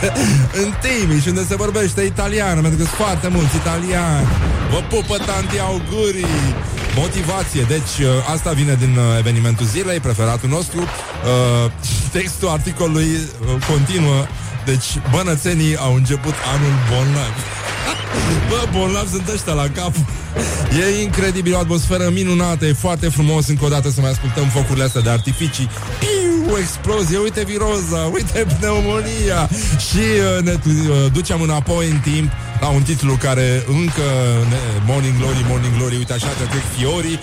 în 0.61 0.73
Timiș, 0.81 1.25
unde 1.25 1.43
se 1.47 1.55
vorbește 1.55 2.01
italiană, 2.01 2.61
pentru 2.61 2.77
că 2.79 2.83
sunt 2.83 2.97
foarte 3.05 3.27
mulți 3.27 3.55
italiani. 3.55 4.27
Vă 4.71 4.79
pupă 4.89 5.17
tanti 5.17 5.59
augurii! 5.59 6.55
Motivație. 6.97 7.61
Deci, 7.67 7.95
uh, 8.01 8.33
asta 8.33 8.51
vine 8.51 8.75
din 8.79 8.95
uh, 8.97 9.17
evenimentul 9.17 9.65
zilei, 9.65 9.99
preferatul 9.99 10.49
nostru. 10.49 10.79
Uh, 10.81 11.71
textul 12.17 12.47
articolului 12.47 13.09
uh, 13.13 13.65
continuă. 13.69 14.25
Deci, 14.65 14.87
bănățenii 15.11 15.77
au 15.77 15.93
început 15.95 16.33
anul 16.53 16.73
bolnavi. 16.89 17.41
Bă, 18.49 18.67
bolnavi 18.77 19.09
sunt 19.09 19.27
ăștia 19.27 19.53
la 19.53 19.67
cap. 19.75 19.93
E 20.79 21.01
incredibil, 21.01 21.53
o 21.53 21.57
atmosferă 21.57 22.09
minunată, 22.13 22.65
e 22.65 22.73
foarte 22.73 23.09
frumos 23.09 23.47
încă 23.47 23.65
o 23.65 23.67
dată 23.67 23.89
să 23.89 24.01
mai 24.01 24.09
ascultăm 24.09 24.47
focurile 24.47 24.83
astea 24.83 25.01
de 25.01 25.09
artificii. 25.09 25.69
Piu, 26.45 26.57
explozie, 26.57 27.17
uite 27.17 27.43
viroza, 27.43 28.09
uite 28.13 28.45
pneumonia. 28.59 29.49
Și 29.87 30.05
uh, 30.37 30.43
ne 30.43 30.51
uh, 30.51 31.11
ducem 31.11 31.41
înapoi 31.41 31.89
în 31.89 31.99
timp 31.99 32.31
la 32.59 32.67
un 32.67 32.81
titlu 32.81 33.13
care 33.15 33.63
încă 33.67 34.07
ne, 34.49 34.57
Morning 34.85 35.17
Glory, 35.17 35.45
Morning 35.47 35.75
Glory, 35.77 35.95
uite 35.95 36.13
așa 36.13 36.27
că 36.27 36.45
trec 36.49 36.61
fiorii. 36.77 37.19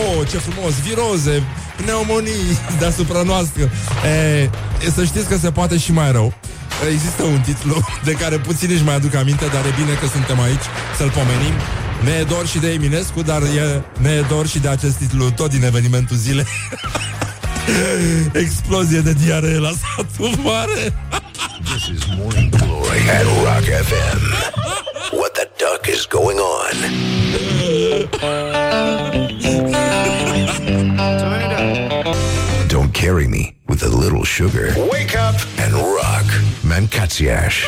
Oh, 0.00 0.28
ce 0.30 0.38
frumos, 0.38 0.72
viroze, 0.86 1.42
pneumonii 1.76 2.58
deasupra 2.80 3.22
noastră. 3.22 3.62
E, 4.04 4.50
e, 4.86 4.90
să 4.94 5.04
știți 5.04 5.28
că 5.28 5.36
se 5.36 5.50
poate 5.50 5.78
și 5.78 5.92
mai 5.92 6.12
rău. 6.12 6.32
Există 6.92 7.22
un 7.22 7.40
titlu 7.40 7.76
de 8.04 8.12
care 8.12 8.36
puțin 8.38 8.70
își 8.72 8.84
mai 8.84 8.94
aduc 8.94 9.14
aminte, 9.14 9.44
dar 9.52 9.64
e 9.64 9.74
bine 9.76 9.92
că 10.00 10.06
suntem 10.06 10.40
aici 10.40 10.66
să-l 10.96 11.10
pomenim. 11.10 11.54
Ne 12.04 12.10
e 12.10 12.22
dor 12.22 12.46
și 12.46 12.58
de 12.58 12.72
Eminescu, 12.72 13.22
dar 13.22 13.42
e, 13.42 13.82
ne 13.98 14.10
e 14.10 14.24
dor 14.28 14.46
și 14.46 14.58
de 14.58 14.68
acest 14.68 14.96
titlu 14.96 15.30
tot 15.30 15.50
din 15.50 15.64
evenimentul 15.64 16.16
zilei. 16.16 16.46
Explozie 18.32 19.00
de 19.00 19.12
diaree 19.12 19.58
la 19.58 19.70
satul 19.70 20.30
mare. 20.42 20.94
This 21.64 21.86
is 21.96 22.02
Morning 22.16 22.50
Glory 22.50 22.98
at 23.08 23.24
Rock 23.44 23.64
FM. 23.64 24.42
duck 25.62 25.88
is 25.88 26.06
going 26.06 26.38
on. 26.38 26.74
Don't 32.68 32.92
carry 32.92 33.28
me 33.28 33.54
with 33.68 33.82
a 33.82 33.88
little 33.88 34.24
sugar. 34.24 34.74
Wake 34.90 35.14
up 35.14 35.36
and 35.58 35.72
rock. 35.74 36.26
Mancațiaș. 36.62 37.64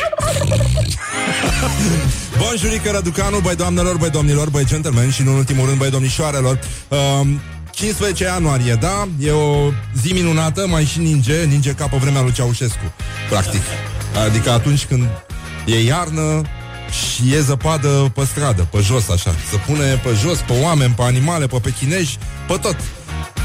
Bonjurică, 2.37 2.91
Raducanu, 2.91 3.39
băi 3.39 3.55
doamnelor, 3.55 3.97
băi 3.97 4.09
domnilor, 4.09 4.49
băi 4.49 4.65
gentlemen 4.65 5.09
și, 5.11 5.21
în 5.21 5.27
ultimul 5.27 5.65
rând, 5.65 5.77
băi 5.77 5.89
domnișoarelor. 5.89 6.59
Um, 6.87 7.41
15 7.75 8.23
ianuarie, 8.23 8.73
da? 8.73 9.07
E 9.19 9.31
o 9.31 9.71
zi 10.01 10.13
minunată, 10.13 10.67
mai 10.67 10.85
și 10.85 10.99
ninge, 10.99 11.43
ninge 11.43 11.71
ca 11.71 11.87
pe 11.87 11.97
vremea 11.97 12.21
lui 12.21 12.31
Ceaușescu, 12.31 12.93
practic. 13.29 13.61
Adică 14.25 14.51
atunci 14.51 14.85
când 14.85 15.03
e 15.65 15.83
iarnă 15.83 16.41
și 16.91 17.33
e 17.33 17.41
zăpadă 17.41 18.11
pe 18.15 18.25
stradă, 18.25 18.67
pe 18.71 18.79
jos, 18.81 19.09
așa. 19.09 19.35
Se 19.49 19.57
pune 19.57 20.01
pe 20.03 20.09
jos, 20.21 20.39
pe 20.39 20.53
oameni, 20.61 20.93
pe 20.93 21.01
animale, 21.01 21.47
pe 21.47 21.59
pechinești, 21.61 22.17
pe 22.47 22.57
tot. 22.61 22.75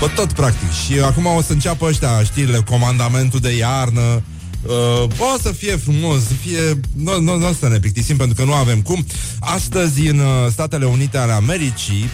Pe 0.01 0.11
tot, 0.15 0.33
practic. 0.33 0.73
Și 0.85 1.01
acum 1.01 1.27
o 1.27 1.43
să 1.43 1.53
înceapă 1.53 1.87
ăștia 1.87 2.23
știrile, 2.23 2.59
comandamentul 2.59 3.41
de 3.41 3.57
iarnă, 3.57 4.23
Uh, 4.67 5.03
o 5.03 5.39
să 5.43 5.53
fie 5.53 5.77
frumos, 5.77 6.27
să 6.27 6.33
fie... 6.33 6.81
Nu, 6.97 7.21
nu, 7.21 7.37
nu 7.37 7.49
o 7.49 7.53
să 7.61 7.69
ne 7.69 7.79
plictisim 7.79 8.17
pentru 8.17 8.35
că 8.35 8.45
nu 8.45 8.55
avem 8.55 8.81
cum. 8.83 9.07
Astăzi, 9.41 10.07
în 10.07 10.19
uh, 10.19 10.25
Statele 10.51 10.85
Unite 10.85 11.19
ale 11.19 11.33
Americii, 11.33 12.05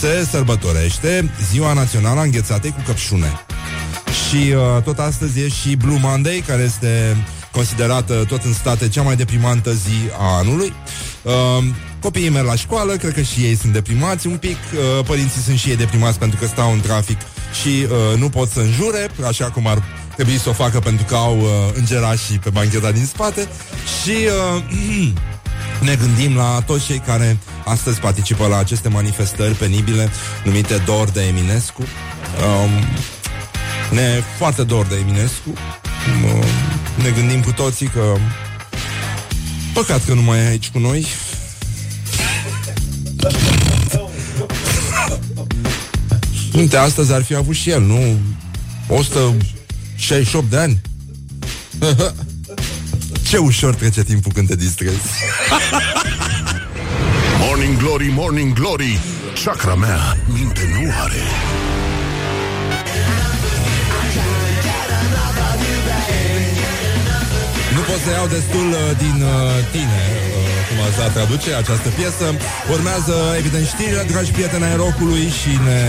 se 0.00 0.26
sărbătorește 0.30 1.30
Ziua 1.50 1.72
Națională 1.72 2.20
a 2.20 2.22
Înghețatei 2.22 2.70
cu 2.70 2.82
Căpșune. 2.86 3.32
Și 4.28 4.52
uh, 4.52 4.82
tot 4.82 4.98
astăzi 4.98 5.40
e 5.40 5.48
și 5.48 5.76
Blue 5.76 5.98
Monday, 6.00 6.44
care 6.46 6.62
este 6.62 7.16
considerată 7.50 8.24
tot 8.28 8.42
în 8.44 8.52
state 8.52 8.88
cea 8.88 9.02
mai 9.02 9.16
deprimantă 9.16 9.72
zi 9.72 10.10
a 10.18 10.36
anului. 10.36 10.72
Uh, 11.22 11.32
copiii 12.00 12.28
merg 12.28 12.46
la 12.46 12.54
școală, 12.54 12.96
cred 12.96 13.14
că 13.14 13.22
și 13.22 13.40
ei 13.40 13.56
sunt 13.56 13.72
deprimați 13.72 14.26
un 14.26 14.36
pic, 14.36 14.56
uh, 14.56 15.04
părinții 15.04 15.40
sunt 15.40 15.58
și 15.58 15.68
ei 15.68 15.76
deprimați 15.76 16.18
pentru 16.18 16.38
că 16.40 16.46
stau 16.46 16.72
în 16.72 16.80
trafic 16.80 17.18
și 17.62 17.68
uh, 17.68 18.18
nu 18.18 18.28
pot 18.28 18.50
să 18.50 18.60
înjure, 18.60 19.10
așa 19.26 19.50
cum 19.50 19.66
ar 19.66 19.82
trebui 20.14 20.38
să 20.38 20.48
o 20.48 20.52
facă 20.52 20.78
pentru 20.78 21.04
că 21.04 21.14
au 21.14 21.38
uh, 21.40 21.48
îngerașii 21.74 22.38
pe 22.38 22.50
bancheta 22.50 22.90
din 22.92 23.06
spate 23.06 23.48
și 24.02 24.16
uh, 24.56 24.62
ne 25.88 25.94
gândim 25.94 26.36
la 26.36 26.62
toți 26.66 26.84
cei 26.84 26.98
care 26.98 27.38
astăzi 27.64 28.00
participă 28.00 28.46
la 28.46 28.58
aceste 28.58 28.88
manifestări 28.88 29.54
penibile 29.54 30.10
numite 30.44 30.82
Dor 30.86 31.08
de 31.08 31.22
Eminescu. 31.22 31.82
Um, 31.82 32.70
ne 33.90 34.22
foarte 34.38 34.62
dor 34.62 34.86
de 34.86 34.94
Eminescu. 34.94 35.48
Um, 36.24 36.44
ne 37.02 37.10
gândim 37.10 37.42
cu 37.42 37.52
toții 37.52 37.86
că 37.86 38.14
păcat 39.72 40.04
că 40.04 40.14
nu 40.14 40.22
mai 40.22 40.38
e 40.38 40.46
aici 40.46 40.70
cu 40.70 40.78
noi. 40.78 41.06
Uite, 46.56 46.76
astăzi 46.76 47.12
ar 47.12 47.22
fi 47.22 47.34
avut 47.34 47.54
și 47.54 47.70
el, 47.70 47.82
nu? 47.82 48.18
168 50.04 50.50
de 50.50 50.56
ani. 50.56 50.80
Ce 53.28 53.36
ușor 53.36 53.74
trece 53.74 54.02
timpul 54.02 54.32
când 54.32 54.48
te 54.48 54.56
distrezi. 54.56 54.98
Morning 57.46 57.76
Glory, 57.76 58.10
Morning 58.14 58.52
Glory 58.52 59.00
Chakra 59.44 59.74
mea 59.74 60.16
minte 60.26 60.60
nu 60.72 60.90
are 61.02 61.22
Nu 67.74 67.80
pot 67.80 68.00
să 68.04 68.10
iau 68.10 68.26
destul 68.26 68.68
uh, 68.68 68.96
din 68.98 69.22
uh, 69.22 69.30
tine 69.72 70.02
uh, 70.28 70.33
Cum 70.74 70.82
asta 70.82 71.08
traduce 71.08 71.54
această 71.54 71.88
piesă 71.88 72.24
Urmează, 72.70 73.14
evident, 73.38 73.66
știrile, 73.66 74.04
dragi 74.06 74.30
prieteni 74.30 74.64
ai 74.64 74.76
rocului 74.76 75.28
Și 75.40 75.48
ne 75.68 75.80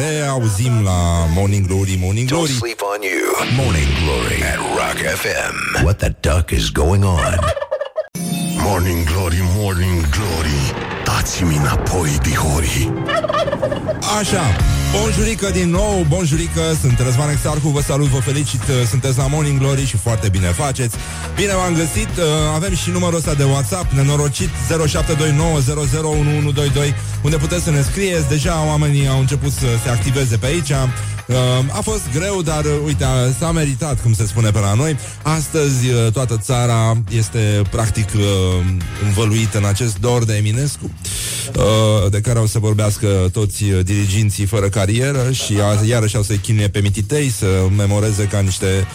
reauzim 0.00 0.82
la 0.84 1.26
Morning 1.34 1.66
Glory, 1.66 1.98
Morning 2.00 2.28
Don't 2.28 2.32
Glory 2.32 2.52
sleep 2.52 2.80
on 2.92 3.00
you. 3.10 3.20
Morning 3.64 3.88
Glory 4.02 4.38
at 4.52 4.60
Rock 4.78 4.98
FM. 5.22 5.84
What 5.84 5.96
the 5.96 6.12
duck 6.20 6.50
is 6.50 6.68
going 6.70 7.04
on? 7.04 7.69
Morning 8.62 9.04
Glory, 9.04 9.40
Morning 9.56 10.08
Glory. 10.08 10.74
Dați-mi 11.04 11.56
înapoi, 11.56 12.18
dihori 12.22 12.92
Așa, 14.18 14.42
bonjurică 14.92 15.50
din 15.52 15.70
nou, 15.70 16.04
bonjurică, 16.08 16.60
sunt 16.80 16.98
Răzvan 16.98 17.30
Exarcu, 17.30 17.68
vă 17.68 17.80
salut, 17.80 18.06
vă 18.06 18.18
felicit, 18.18 18.60
uh, 18.60 18.86
sunteți 18.88 19.18
la 19.18 19.26
Morning 19.26 19.58
Glory 19.58 19.86
și 19.86 19.96
foarte 19.96 20.28
bine 20.28 20.46
faceți. 20.46 20.96
Bine 21.34 21.52
v-am 21.54 21.74
găsit, 21.74 22.08
uh, 22.18 22.24
avem 22.54 22.74
și 22.74 22.90
numărul 22.90 23.16
ăsta 23.16 23.34
de 23.34 23.44
WhatsApp, 23.44 23.92
nenorocit 23.92 24.48
0729001122, 24.68 26.94
unde 27.22 27.36
puteți 27.36 27.64
să 27.64 27.70
ne 27.70 27.82
scrieți, 27.82 28.28
deja 28.28 28.64
oamenii 28.66 29.08
au 29.08 29.18
început 29.18 29.52
să 29.52 29.66
se 29.84 29.90
activeze 29.90 30.36
pe 30.36 30.46
aici. 30.46 30.72
Uh, 31.26 31.36
A 31.72 31.80
fost 31.80 32.02
greu, 32.14 32.42
dar 32.42 32.64
uh, 32.64 32.70
uite, 32.84 33.04
a- 33.04 33.32
s-a 33.38 33.50
meritat, 33.52 34.02
cum 34.02 34.14
se 34.14 34.26
spune 34.26 34.50
pe 34.50 34.58
la 34.58 34.74
noi. 34.74 34.96
Astăzi 35.22 35.88
uh, 35.88 36.12
toată 36.12 36.38
țara 36.42 36.96
este 37.10 37.62
practic 37.70 38.08
uh, 38.14 38.22
învăluită 39.04 39.58
în 39.58 39.64
acest 39.64 39.98
dor 39.98 40.24
de 40.24 40.36
Eminescu, 40.36 40.90
uh, 41.56 42.10
de 42.10 42.20
care 42.20 42.38
o 42.38 42.46
să 42.46 42.58
vorbească 42.58 43.06
toți 43.32 43.64
uh, 43.64 43.84
diriginții 43.84 44.44
fără 44.46 44.68
carieră 44.68 45.32
și 45.32 45.54
a, 45.62 45.84
iarăși 45.84 46.16
au 46.16 46.22
să-i 46.22 46.36
chinuie 46.36 46.68
pe 46.68 46.80
mititei 46.80 47.30
să 47.30 47.46
memoreze 47.76 48.24
ca 48.24 48.40
niște 48.40 48.86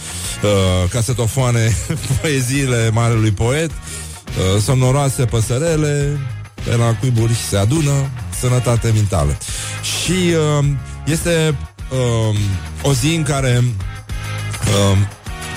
uh, 0.42 0.90
casetofoane 0.90 1.76
poeziile 2.20 2.90
marelui 2.92 3.30
poet, 3.30 3.70
uh, 3.70 4.62
somnoroase 4.62 5.24
păsărele, 5.24 6.18
pe 6.64 6.76
la 6.76 6.94
cuiburi 7.00 7.34
se 7.48 7.56
adună, 7.56 7.92
sănătate 8.40 8.90
mentală. 8.94 9.38
Și 9.82 10.12
uh, 10.58 10.64
este 11.06 11.56
uh, 11.90 12.36
o 12.82 12.92
zi 12.92 13.14
în 13.14 13.22
care 13.22 13.64
uh, 13.64 14.98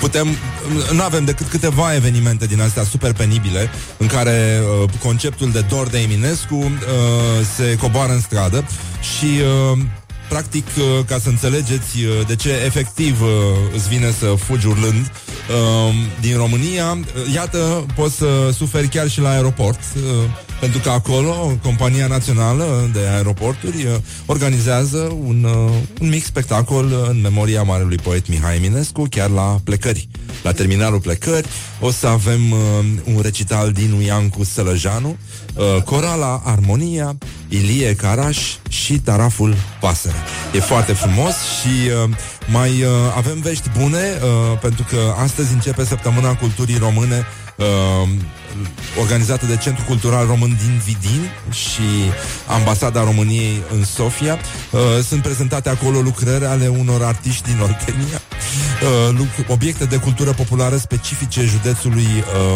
putem, 0.00 0.28
nu 0.92 1.02
avem 1.02 1.24
decât 1.24 1.48
câteva 1.48 1.94
evenimente 1.94 2.46
din 2.46 2.60
astea 2.60 2.84
super 2.84 3.12
penibile 3.12 3.70
în 3.96 4.06
care 4.06 4.60
uh, 4.82 4.90
conceptul 5.02 5.50
de 5.50 5.64
dor 5.68 5.88
de 5.88 5.98
Eminescu 5.98 6.54
uh, 6.54 6.70
se 7.56 7.76
coboară 7.76 8.12
în 8.12 8.20
stradă 8.20 8.64
și 9.18 9.26
uh, 9.72 9.78
practic, 10.28 10.66
uh, 10.76 11.04
ca 11.06 11.18
să 11.18 11.28
înțelegeți 11.28 12.04
uh, 12.04 12.26
de 12.26 12.36
ce 12.36 12.50
efectiv 12.64 13.22
uh, 13.22 13.28
îți 13.74 13.88
vine 13.88 14.10
să 14.18 14.26
fugi 14.26 14.66
urlând 14.66 15.12
uh, 15.50 15.94
din 16.20 16.36
România, 16.36 16.98
uh, 16.98 17.34
iată, 17.34 17.86
poți 17.94 18.16
să 18.16 18.50
suferi 18.56 18.88
chiar 18.88 19.08
și 19.08 19.20
la 19.20 19.30
aeroport, 19.30 19.80
uh, 19.96 20.02
pentru 20.60 20.78
că 20.78 20.90
acolo 20.90 21.58
compania 21.62 22.06
națională 22.06 22.90
de 22.92 22.98
aeroporturi 22.98 23.84
uh, 23.84 23.94
organizează 24.26 25.16
un, 25.24 25.44
uh, 25.44 25.72
un 26.00 26.08
mic 26.08 26.24
spectacol 26.24 27.06
în 27.08 27.20
memoria 27.20 27.62
marelui 27.62 27.96
poet 27.96 28.28
Mihai 28.28 28.56
Eminescu, 28.56 29.06
chiar 29.10 29.28
la 29.28 29.60
plecări. 29.64 30.08
La 30.42 30.52
terminalul 30.52 31.00
plecări 31.00 31.46
o 31.80 31.90
să 31.90 32.06
avem 32.06 32.50
uh, 32.50 32.58
un 33.04 33.20
recital 33.20 33.72
din 33.72 34.00
Iancu 34.00 34.44
Sălăjanu, 34.44 35.16
uh, 35.54 35.82
Corala 35.82 36.42
Armonia, 36.44 37.16
Ilie 37.48 37.94
Caraș 37.94 38.38
și 38.68 38.98
Taraful 38.98 39.54
Pasăre. 39.80 40.16
E 40.54 40.60
foarte 40.60 40.92
frumos 40.92 41.34
și 41.34 41.88
uh, 42.04 42.16
mai 42.52 42.70
uh, 42.70 42.88
avem 43.16 43.40
vești 43.40 43.70
bune 43.78 43.98
uh, 43.98 44.58
pentru 44.60 44.84
că 44.88 45.14
astăzi 45.22 45.52
începe 45.52 45.84
săptămâna 45.84 46.34
culturii 46.34 46.78
române 46.78 47.26
uh, 47.56 48.08
organizată 49.00 49.46
de 49.46 49.56
Centrul 49.56 49.86
Cultural 49.86 50.26
Român 50.26 50.48
din 50.48 50.80
Vidin 50.84 51.30
și 51.50 52.10
Ambasada 52.46 53.04
României 53.04 53.62
în 53.72 53.84
Sofia. 53.84 54.38
Uh, 54.70 54.80
sunt 55.08 55.22
prezentate 55.22 55.68
acolo 55.68 56.00
lucrări 56.00 56.44
ale 56.44 56.68
unor 56.68 57.02
artiști 57.02 57.42
din 57.42 57.60
Oltenia, 57.60 58.20
uh, 58.82 59.16
luc- 59.18 59.48
obiecte 59.48 59.84
de 59.84 59.96
cultură 59.96 60.32
populară 60.32 60.76
specifice 60.76 61.42
județului 61.44 62.06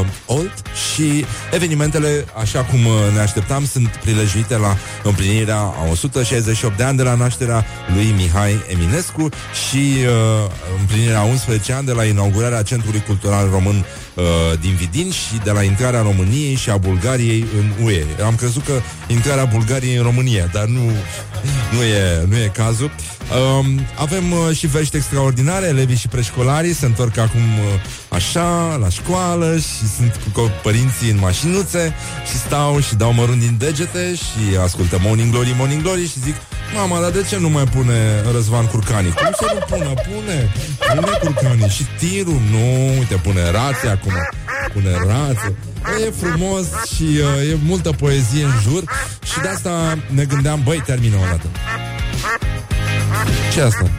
uh, 0.01 0.07
Olt 0.27 0.53
și 0.93 1.25
evenimentele, 1.53 2.25
așa 2.41 2.61
cum 2.63 2.87
uh, 2.87 2.93
ne 3.15 3.21
așteptam, 3.21 3.67
sunt 3.67 3.89
prilejuite 3.89 4.57
la 4.57 4.77
împlinirea 5.03 5.59
a 5.59 5.89
168 5.91 6.77
de 6.77 6.83
ani 6.83 6.97
de 6.97 7.03
la 7.03 7.15
nașterea 7.15 7.65
lui 7.95 8.15
Mihai 8.17 8.63
Eminescu 8.69 9.29
și 9.69 9.77
uh, 9.77 10.51
împlinirea 10.79 11.19
a 11.19 11.25
11 11.25 11.73
ani 11.73 11.87
de 11.87 11.93
la 11.93 12.05
inaugurarea 12.05 12.63
Centrului 12.63 13.03
Cultural 13.07 13.49
Român 13.51 13.85
uh, 14.15 14.25
din 14.61 14.75
Vidin 14.75 15.11
și 15.11 15.41
de 15.45 15.51
la 15.51 15.63
intrarea 15.63 16.03
României 16.03 16.55
și 16.55 16.71
a 16.71 16.77
Bulgariei 16.77 17.45
în 17.59 17.85
UE. 17.85 18.05
Am 18.25 18.35
crezut 18.35 18.65
că 18.65 18.81
intrarea 19.09 19.45
Bulgariei 19.45 19.97
în 19.97 20.03
România, 20.03 20.49
dar 20.53 20.65
nu, 20.65 20.85
nu, 21.73 21.83
e, 21.83 22.25
nu 22.29 22.37
e 22.37 22.51
cazul. 22.55 22.91
Um, 23.33 23.81
avem 23.99 24.33
uh, 24.33 24.57
și 24.57 24.67
vești 24.67 24.97
extraordinare, 24.97 25.67
elevii 25.67 25.97
și 25.97 26.09
preșcolarii 26.09 26.75
se 26.75 26.87
întorc 26.87 27.17
acum 27.19 27.41
uh, 27.41 27.81
așa, 28.09 28.77
la 28.81 28.89
școală 28.89 29.57
și 29.57 29.89
sunt 29.97 30.21
cu 30.25 30.41
co- 30.41 30.63
părinții 30.63 31.11
în 31.11 31.19
mașinuțe 31.19 31.95
și 32.31 32.37
stau 32.37 32.81
și 32.81 32.95
dau 32.95 33.13
mărunt 33.13 33.41
din 33.41 33.55
degete 33.59 34.15
și 34.15 34.57
ascultă 34.63 34.99
Morning 35.01 35.31
Glory, 35.31 35.55
Morning 35.59 35.83
Glory 35.83 36.09
și 36.09 36.21
zic 36.21 36.35
Mama, 36.75 37.01
dar 37.01 37.11
de 37.11 37.25
ce 37.29 37.39
nu 37.39 37.49
mai 37.49 37.65
pune 37.65 38.23
Răzvan 38.33 38.67
Curcani? 38.67 39.13
Cum 39.13 39.31
să 39.39 39.51
nu 39.55 39.77
pună? 39.77 39.85
Pune! 40.09 40.53
Pune 40.95 41.19
Curcani 41.21 41.69
și 41.69 41.85
tirul, 41.99 42.41
nu, 42.51 42.89
uite, 42.99 43.15
pune 43.15 43.51
rația 43.51 43.91
acum. 43.91 44.13
pune 44.73 44.91
rață. 45.07 45.55
E 46.07 46.11
frumos 46.27 46.67
și 46.95 47.03
uh, 47.03 47.51
e 47.51 47.57
multă 47.67 47.91
poezie 47.91 48.45
în 48.45 48.53
jur 48.63 48.83
și 49.25 49.41
de 49.43 49.49
asta 49.49 49.99
ne 50.15 50.25
gândeam, 50.25 50.61
băi, 50.65 50.83
termină 50.87 51.17
o 51.17 51.25
dată. 51.31 51.47
Ce 53.53 53.61
asta? 53.61 53.91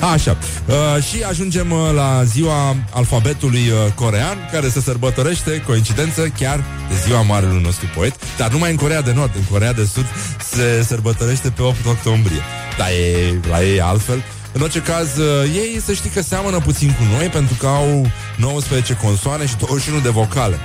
Așa. 0.12 0.36
Uh, 0.66 1.02
și 1.02 1.22
ajungem 1.22 1.70
uh, 1.70 1.90
la 1.94 2.24
ziua 2.24 2.76
alfabetului 2.92 3.68
uh, 3.68 3.92
corean, 3.94 4.48
care 4.52 4.68
se 4.68 4.80
sărbătorește, 4.80 5.62
coincidență, 5.66 6.32
chiar 6.38 6.64
de 6.88 6.94
ziua 7.06 7.22
marelui 7.22 7.62
nostru 7.62 7.86
poet, 7.94 8.14
dar 8.36 8.50
numai 8.50 8.70
în 8.70 8.76
Corea 8.76 9.02
de 9.02 9.12
Nord, 9.12 9.30
în 9.36 9.44
Corea 9.50 9.72
de 9.72 9.84
Sud 9.84 10.06
se 10.50 10.84
sărbătorește 10.86 11.50
pe 11.50 11.62
8 11.62 11.86
octombrie. 11.86 12.40
Dar 12.78 12.88
e, 12.88 13.48
la 13.48 13.62
ei 13.62 13.76
e 13.76 13.82
altfel. 13.82 14.22
În 14.52 14.60
orice 14.60 14.80
caz, 14.80 15.16
uh, 15.16 15.50
ei 15.54 15.80
să 15.84 15.92
știi 15.92 16.10
că 16.10 16.22
seamănă 16.22 16.58
puțin 16.58 16.88
cu 16.88 17.02
noi 17.16 17.26
pentru 17.26 17.54
că 17.54 17.66
au 17.66 18.10
19 18.36 18.94
consoane 19.02 19.46
și 19.46 19.56
21 19.56 20.00
de 20.00 20.08
vocale. 20.08 20.58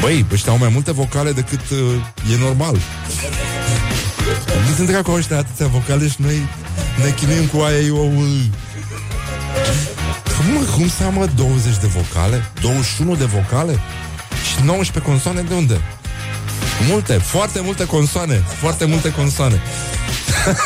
Băi, 0.00 0.26
ăștia 0.32 0.52
au 0.52 0.58
mai 0.58 0.70
multe 0.72 0.92
vocale 0.92 1.32
decât 1.32 1.60
uh, 1.70 2.32
e 2.32 2.38
normal. 2.38 2.76
Nu 4.78 4.78
sunt 4.78 5.04
cu 5.04 5.10
ăștia 5.10 5.38
atâția 5.38 5.66
vocale 5.66 6.08
și 6.08 6.16
noi 6.18 6.48
ne 7.04 7.10
chinuim 7.10 7.46
cu 7.46 7.60
aia 7.60 7.78
eu. 7.78 7.94
Cum, 10.36 10.52
mă, 10.52 10.60
cum 10.74 10.88
seamă 10.88 11.26
20 11.36 11.76
de 11.76 11.86
vocale? 11.86 12.50
21 12.60 13.16
de 13.16 13.24
vocale? 13.24 13.72
Și 14.48 14.64
19 14.64 15.10
consoane 15.10 15.40
de 15.40 15.54
unde? 15.54 15.80
Multe, 16.88 17.12
foarte 17.12 17.60
multe 17.60 17.86
consoane 17.86 18.42
Foarte 18.60 18.84
multe 18.84 19.12
consoane 19.12 19.60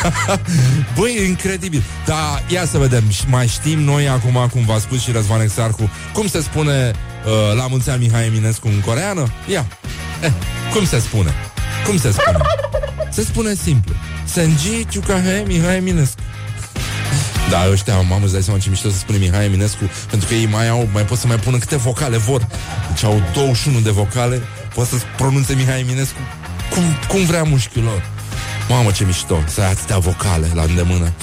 Băi, 0.97 1.25
incredibil 1.27 1.83
Dar 2.05 2.43
ia 2.47 2.65
să 2.65 2.77
vedem, 2.77 3.03
mai 3.27 3.47
știm 3.47 3.79
noi 3.79 4.09
acum 4.09 4.47
Cum 4.51 4.65
v-a 4.65 4.79
spus 4.79 5.01
și 5.01 5.11
Răzvan 5.11 5.41
Exarcu 5.41 5.89
Cum 6.13 6.27
se 6.27 6.41
spune 6.41 6.91
uh, 7.25 7.57
la 7.57 7.67
mulți 7.67 7.89
ani 7.89 8.05
Mihai 8.05 8.25
Eminescu 8.25 8.67
în 8.67 8.79
coreană? 8.79 9.27
Ia, 9.47 9.65
eh, 10.21 10.31
cum 10.73 10.85
se 10.85 10.99
spune? 10.99 11.33
Cum 11.85 11.97
se 11.97 12.11
spune? 12.11 12.37
Se 13.09 13.21
spune 13.23 13.53
simplu. 13.53 13.93
Senji 14.25 14.85
Ciucahe 14.89 15.43
Mihai 15.47 15.75
Eminescu. 15.75 16.21
Da, 17.49 17.69
ăștia, 17.71 17.95
mamă, 18.01 18.23
îți 18.23 18.33
dai 18.33 18.41
seama 18.41 18.59
ce 18.59 18.69
mișto 18.69 18.89
să 18.89 18.97
spune 18.97 19.17
Mihai 19.17 19.45
Eminescu 19.45 19.89
Pentru 20.09 20.27
că 20.27 20.33
ei 20.33 20.45
mai 20.45 20.69
au, 20.69 20.89
mai 20.93 21.05
pot 21.05 21.17
să 21.17 21.27
mai 21.27 21.35
pună 21.35 21.57
câte 21.57 21.75
vocale 21.75 22.17
vor. 22.17 22.47
Deci 22.91 23.03
au 23.03 23.21
21 23.33 23.79
de 23.79 23.89
vocale. 23.89 24.41
Pot 24.73 24.87
să 24.87 24.95
pronunțe 25.17 25.53
Mihai 25.53 25.79
Eminescu 25.79 26.19
cum, 26.69 26.83
cum 27.07 27.25
vrea 27.25 27.43
mușchiul 27.43 27.83
lor. 27.83 28.09
Mamă, 28.69 28.91
ce 28.91 29.03
mișto. 29.03 29.43
Să 29.47 29.61
ai 29.61 29.71
atâtea 29.71 29.97
vocale 29.97 30.51
la 30.53 30.61
îndemână. 30.61 31.13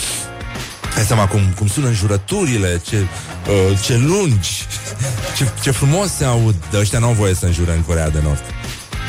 Hai 0.95 1.03
seama 1.03 1.27
cum, 1.27 1.41
cum 1.57 1.67
sună 1.67 1.87
înjurăturile 1.87 2.81
Ce, 2.89 2.97
uh, 2.99 3.79
ce 3.85 3.97
lungi 3.97 4.67
ce, 5.37 5.49
ce 5.63 5.71
frumos 5.71 6.11
se 6.13 6.25
aud. 6.25 6.55
Dar 6.71 6.81
ăștia 6.81 6.99
n-au 6.99 7.13
voie 7.13 7.35
să 7.35 7.47
înjure 7.47 7.73
în 7.73 7.83
Corea 7.83 8.11
de 8.11 8.21
Nord 8.23 8.43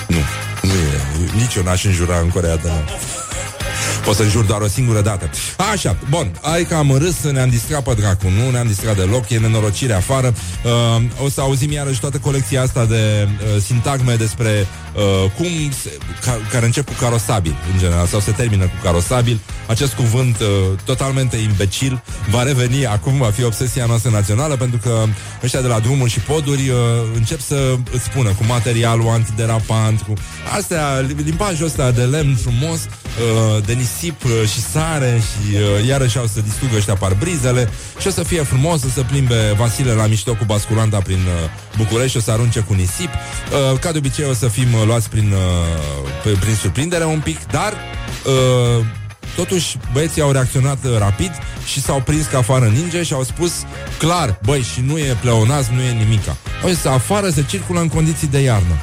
Nu, 0.07 0.17
nu 0.61 0.73
e. 0.73 1.01
Nici 1.33 1.55
eu 1.55 1.63
n-aș 1.63 1.83
înjura 1.83 2.19
în 2.19 2.29
Corea 2.29 2.55
de 2.55 2.67
Nord 2.67 3.14
Pot 4.05 4.15
să 4.15 4.23
jur 4.23 4.43
doar 4.43 4.61
o 4.61 4.67
singură 4.67 5.01
dată. 5.01 5.29
Așa, 5.71 5.97
bun, 6.09 6.39
ai 6.41 6.63
că 6.63 6.75
am 6.75 6.97
râs, 6.97 7.23
ne-am 7.23 7.49
distrat 7.49 7.83
pe 7.83 7.93
dracu, 7.93 8.27
nu 8.29 8.49
ne-am 8.51 8.67
distrat 8.67 8.95
deloc, 8.95 9.29
e 9.29 9.37
nenorocire 9.37 9.93
afară. 9.93 10.33
Uh, 10.63 11.23
o 11.23 11.29
să 11.29 11.41
auzim 11.41 11.71
iarăși 11.71 11.99
toată 11.99 12.17
colecția 12.17 12.61
asta 12.61 12.85
de 12.85 13.27
uh, 13.27 13.61
sintagme 13.61 14.15
despre 14.15 14.67
uh, 14.95 15.31
cum 15.37 15.71
se, 15.81 15.97
ca, 16.21 16.39
care 16.51 16.65
încep 16.65 16.85
cu 16.85 16.93
carosabil, 16.99 17.55
în 17.73 17.79
general, 17.79 18.05
sau 18.05 18.19
se 18.19 18.31
termină 18.31 18.63
cu 18.63 18.75
carosabil. 18.83 19.39
Acest 19.67 19.93
cuvânt 19.93 20.39
uh, 20.39 20.47
totalmente 20.83 21.37
imbecil 21.37 22.03
va 22.29 22.43
reveni, 22.43 22.85
acum 22.85 23.17
va 23.17 23.31
fi 23.31 23.43
obsesia 23.43 23.85
noastră 23.85 24.09
națională, 24.09 24.55
pentru 24.55 24.77
că 24.77 25.03
ăștia 25.43 25.61
de 25.61 25.67
la 25.67 25.79
drumuri 25.79 26.11
și 26.11 26.19
poduri 26.19 26.69
uh, 26.69 26.77
încep 27.15 27.39
să 27.39 27.75
îți 27.91 28.03
spună 28.03 28.29
cu 28.29 28.43
materialul 28.47 29.07
antiderapant, 29.07 30.01
cu 30.01 30.13
astea, 30.57 31.05
limbajul 31.23 31.65
ăsta 31.65 31.91
de 31.91 32.01
lemn 32.01 32.35
frumos, 32.35 32.79
uh, 32.79 33.04
de 33.65 33.73
nisip 33.73 34.23
uh, 34.23 34.31
și 34.49 34.61
sare 34.61 35.21
și 35.21 35.55
uh, 35.55 35.87
iarăși 35.87 36.17
au 36.17 36.25
să 36.25 36.41
distrugă 36.41 36.75
ăștia 36.75 36.95
parbrizele 36.95 37.69
și 37.99 38.07
o 38.07 38.09
să 38.09 38.23
fie 38.23 38.43
frumos 38.43 38.79
să 38.79 38.87
se 38.89 39.01
plimbe 39.01 39.53
Vasile 39.57 39.91
la 39.91 40.07
mișto 40.07 40.33
cu 40.33 40.43
basculanta 40.45 40.97
prin 40.97 41.19
uh, 41.19 41.49
București 41.77 42.11
și 42.11 42.17
o 42.17 42.19
să 42.19 42.31
arunce 42.31 42.59
cu 42.59 42.73
nisip. 42.73 43.09
Uh, 43.09 43.79
ca 43.79 43.91
de 43.91 43.97
obicei 43.97 44.25
o 44.29 44.33
să 44.33 44.47
fim 44.47 44.73
uh, 44.73 44.83
luați 44.85 45.09
prin, 45.09 45.33
uh, 46.25 46.37
prin 46.39 46.55
surprindere 46.55 47.05
un 47.05 47.19
pic, 47.19 47.45
dar 47.51 47.73
uh, 48.25 48.85
Totuși, 49.35 49.77
băieții 49.93 50.21
au 50.21 50.31
reacționat 50.31 50.77
uh, 50.85 50.97
rapid 50.97 51.31
și 51.65 51.81
s-au 51.81 52.01
prins 52.01 52.25
că 52.25 52.37
afară 52.37 52.65
ninge 52.65 53.03
și 53.03 53.13
au 53.13 53.23
spus 53.23 53.51
clar, 53.97 54.39
băi, 54.43 54.61
și 54.61 54.81
nu 54.81 54.97
e 54.97 55.17
pleonaz, 55.21 55.67
nu 55.67 55.81
e 55.81 55.91
nimica. 55.91 56.37
O 56.63 56.67
să 56.81 56.89
afară 56.89 57.29
se 57.29 57.43
circulă 57.47 57.79
în 57.79 57.87
condiții 57.87 58.27
de 58.27 58.39
iarnă. 58.39 58.75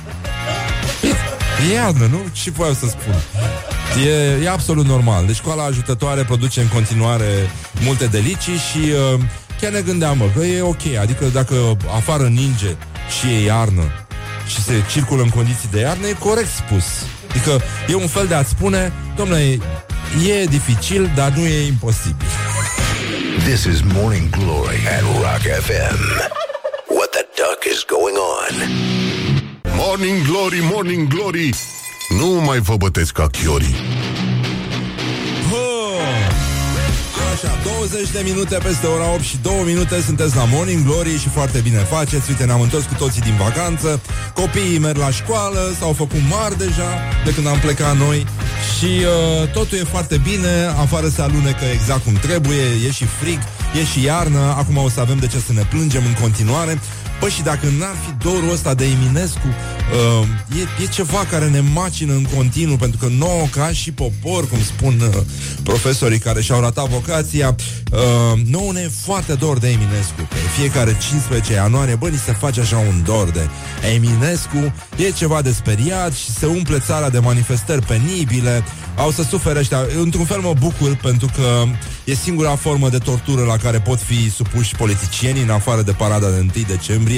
E 1.71 1.73
iarnă, 1.73 2.07
nu? 2.07 2.21
Ce 2.33 2.51
voiau 2.51 2.75
să 2.75 2.87
spun? 2.87 3.15
E, 4.07 4.45
e 4.45 4.51
absolut 4.51 4.87
normal. 4.87 5.27
Deci 5.27 5.37
școala 5.37 5.65
ajutătoare 5.65 6.23
produce 6.25 6.61
în 6.61 6.69
continuare 6.69 7.51
multe 7.85 8.07
delicii 8.07 8.57
și 8.57 8.79
uh, 8.79 9.21
chiar 9.61 9.73
ne 9.73 9.81
gândeam, 9.81 10.17
mă, 10.19 10.25
că 10.37 10.45
e 10.45 10.63
ok. 10.63 10.97
Adică 11.01 11.25
dacă 11.25 11.77
afară 11.95 12.23
ninge 12.23 12.77
și 13.19 13.27
e 13.27 13.45
iarnă 13.45 13.83
și 14.47 14.63
se 14.63 14.73
circulă 14.91 15.23
în 15.23 15.29
condiții 15.29 15.69
de 15.71 15.81
iarnă, 15.81 16.07
e 16.07 16.13
corect 16.13 16.51
spus. 16.51 16.85
Adică 17.31 17.61
e 17.89 17.95
un 17.95 18.07
fel 18.07 18.27
de 18.27 18.35
a 18.35 18.43
spune, 18.43 18.93
domnule, 19.17 19.59
e 20.29 20.45
dificil, 20.45 21.11
dar 21.15 21.31
nu 21.31 21.45
e 21.45 21.67
imposibil. 21.67 22.27
This 23.45 23.65
is 23.65 23.81
Morning 23.95 24.31
Glory 24.31 24.79
at 24.97 25.01
Rock 25.01 25.43
FM. 25.67 26.01
What 26.97 27.11
the 27.11 27.25
duck 27.37 27.65
is 27.73 27.85
going 27.85 28.17
on? 28.17 29.02
Morning 29.85 30.27
Glory, 30.27 30.61
Morning 30.73 31.09
Glory 31.09 31.51
Nu 32.19 32.27
mai 32.27 32.59
vă 32.59 32.77
bătesc 32.77 33.13
ca 33.13 33.27
chiorii 33.27 33.75
Așa, 37.33 37.59
20 37.65 38.11
de 38.11 38.21
minute 38.25 38.59
peste 38.63 38.87
ora 38.87 39.13
8 39.13 39.23
și 39.23 39.37
2 39.43 39.63
minute 39.65 40.01
sunteți 40.01 40.37
la 40.37 40.45
Morning 40.45 40.85
Glory 40.85 41.19
și 41.19 41.29
foarte 41.29 41.59
bine 41.59 41.79
faceți. 41.79 42.31
Uite, 42.31 42.45
ne-am 42.45 42.61
întors 42.61 42.85
cu 42.85 42.95
toții 42.95 43.21
din 43.21 43.37
vacanță. 43.37 44.01
Copiii 44.35 44.79
merg 44.79 44.97
la 44.97 45.11
școală, 45.11 45.75
s-au 45.79 45.93
făcut 45.93 46.21
mari 46.31 46.59
deja 46.59 46.91
de 47.25 47.35
când 47.35 47.47
am 47.47 47.59
plecat 47.59 47.97
noi 47.97 48.27
și 48.77 48.85
uh, 48.85 49.49
totul 49.53 49.79
e 49.79 49.85
foarte 49.85 50.17
bine. 50.17 50.53
Afară 50.81 51.09
se 51.09 51.23
alunecă 51.23 51.65
exact 51.73 52.05
cum 52.05 52.13
trebuie, 52.13 52.65
e 52.87 52.91
și 52.91 53.05
frig, 53.05 53.39
e 53.81 53.85
și 53.85 54.05
iarnă. 54.05 54.55
Acum 54.57 54.77
o 54.77 54.89
să 54.89 55.01
avem 55.01 55.19
de 55.19 55.27
ce 55.27 55.39
să 55.39 55.53
ne 55.53 55.65
plângem 55.71 56.03
în 56.07 56.17
continuare. 56.21 56.81
Păi 57.23 57.31
și 57.31 57.43
dacă 57.43 57.67
n-ar 57.79 57.95
fi 58.07 58.25
dorul 58.25 58.53
ăsta 58.53 58.75
de 58.75 58.85
Eminescu, 58.85 59.47
uh, 59.47 60.27
e, 60.59 60.83
e 60.83 60.87
ceva 60.87 61.27
care 61.31 61.49
ne 61.49 61.61
macină 61.61 62.13
în 62.13 62.27
continuu, 62.37 62.77
pentru 62.77 62.99
că 62.99 63.09
nouă, 63.19 63.47
ca 63.51 63.69
și 63.73 63.93
popor, 63.93 64.49
cum 64.49 64.63
spun 64.63 65.01
uh, 65.01 65.23
profesorii 65.63 66.19
care 66.19 66.41
și-au 66.41 66.61
ratat 66.61 66.89
vocația, 66.89 67.55
uh, 67.93 68.41
nouă 68.51 68.73
ne 68.73 68.81
e 68.81 68.91
foarte 69.05 69.35
dor 69.35 69.59
de 69.59 69.69
Eminescu. 69.69 70.21
Pe 70.29 70.37
fiecare 70.59 70.97
15 71.09 71.53
ianuarie, 71.53 71.95
bă, 71.95 72.09
ni 72.09 72.17
se 72.17 72.33
face 72.33 72.61
așa 72.61 72.79
un 72.79 73.03
dor 73.05 73.31
de 73.31 73.49
Eminescu, 73.95 74.75
e 74.97 75.11
ceva 75.11 75.43
de 75.43 75.53
speriat 75.53 76.13
și 76.13 76.31
se 76.31 76.47
umple 76.47 76.79
țara 76.79 77.11
de 77.11 77.19
manifestări 77.19 77.87
penibile, 77.87 78.65
au 78.97 79.11
să 79.11 79.23
sufere 79.23 79.59
ăștia. 79.59 79.87
Într-un 80.01 80.25
fel 80.25 80.41
mă 80.41 80.55
bucur 80.59 80.97
pentru 80.97 81.29
că 81.37 81.65
e 82.05 82.15
singura 82.15 82.57
formă 82.57 82.89
de 82.89 82.99
tortură 82.99 83.45
la 83.45 83.57
care 83.57 83.79
pot 83.81 83.99
fi 83.99 84.31
supuși 84.31 84.77
politicienii 84.77 85.43
în 85.43 85.51
afară 85.51 85.83
de 85.83 85.93
parada 85.93 86.29
de 86.29 86.39
1 86.39 86.51
decembrie. 86.67 87.12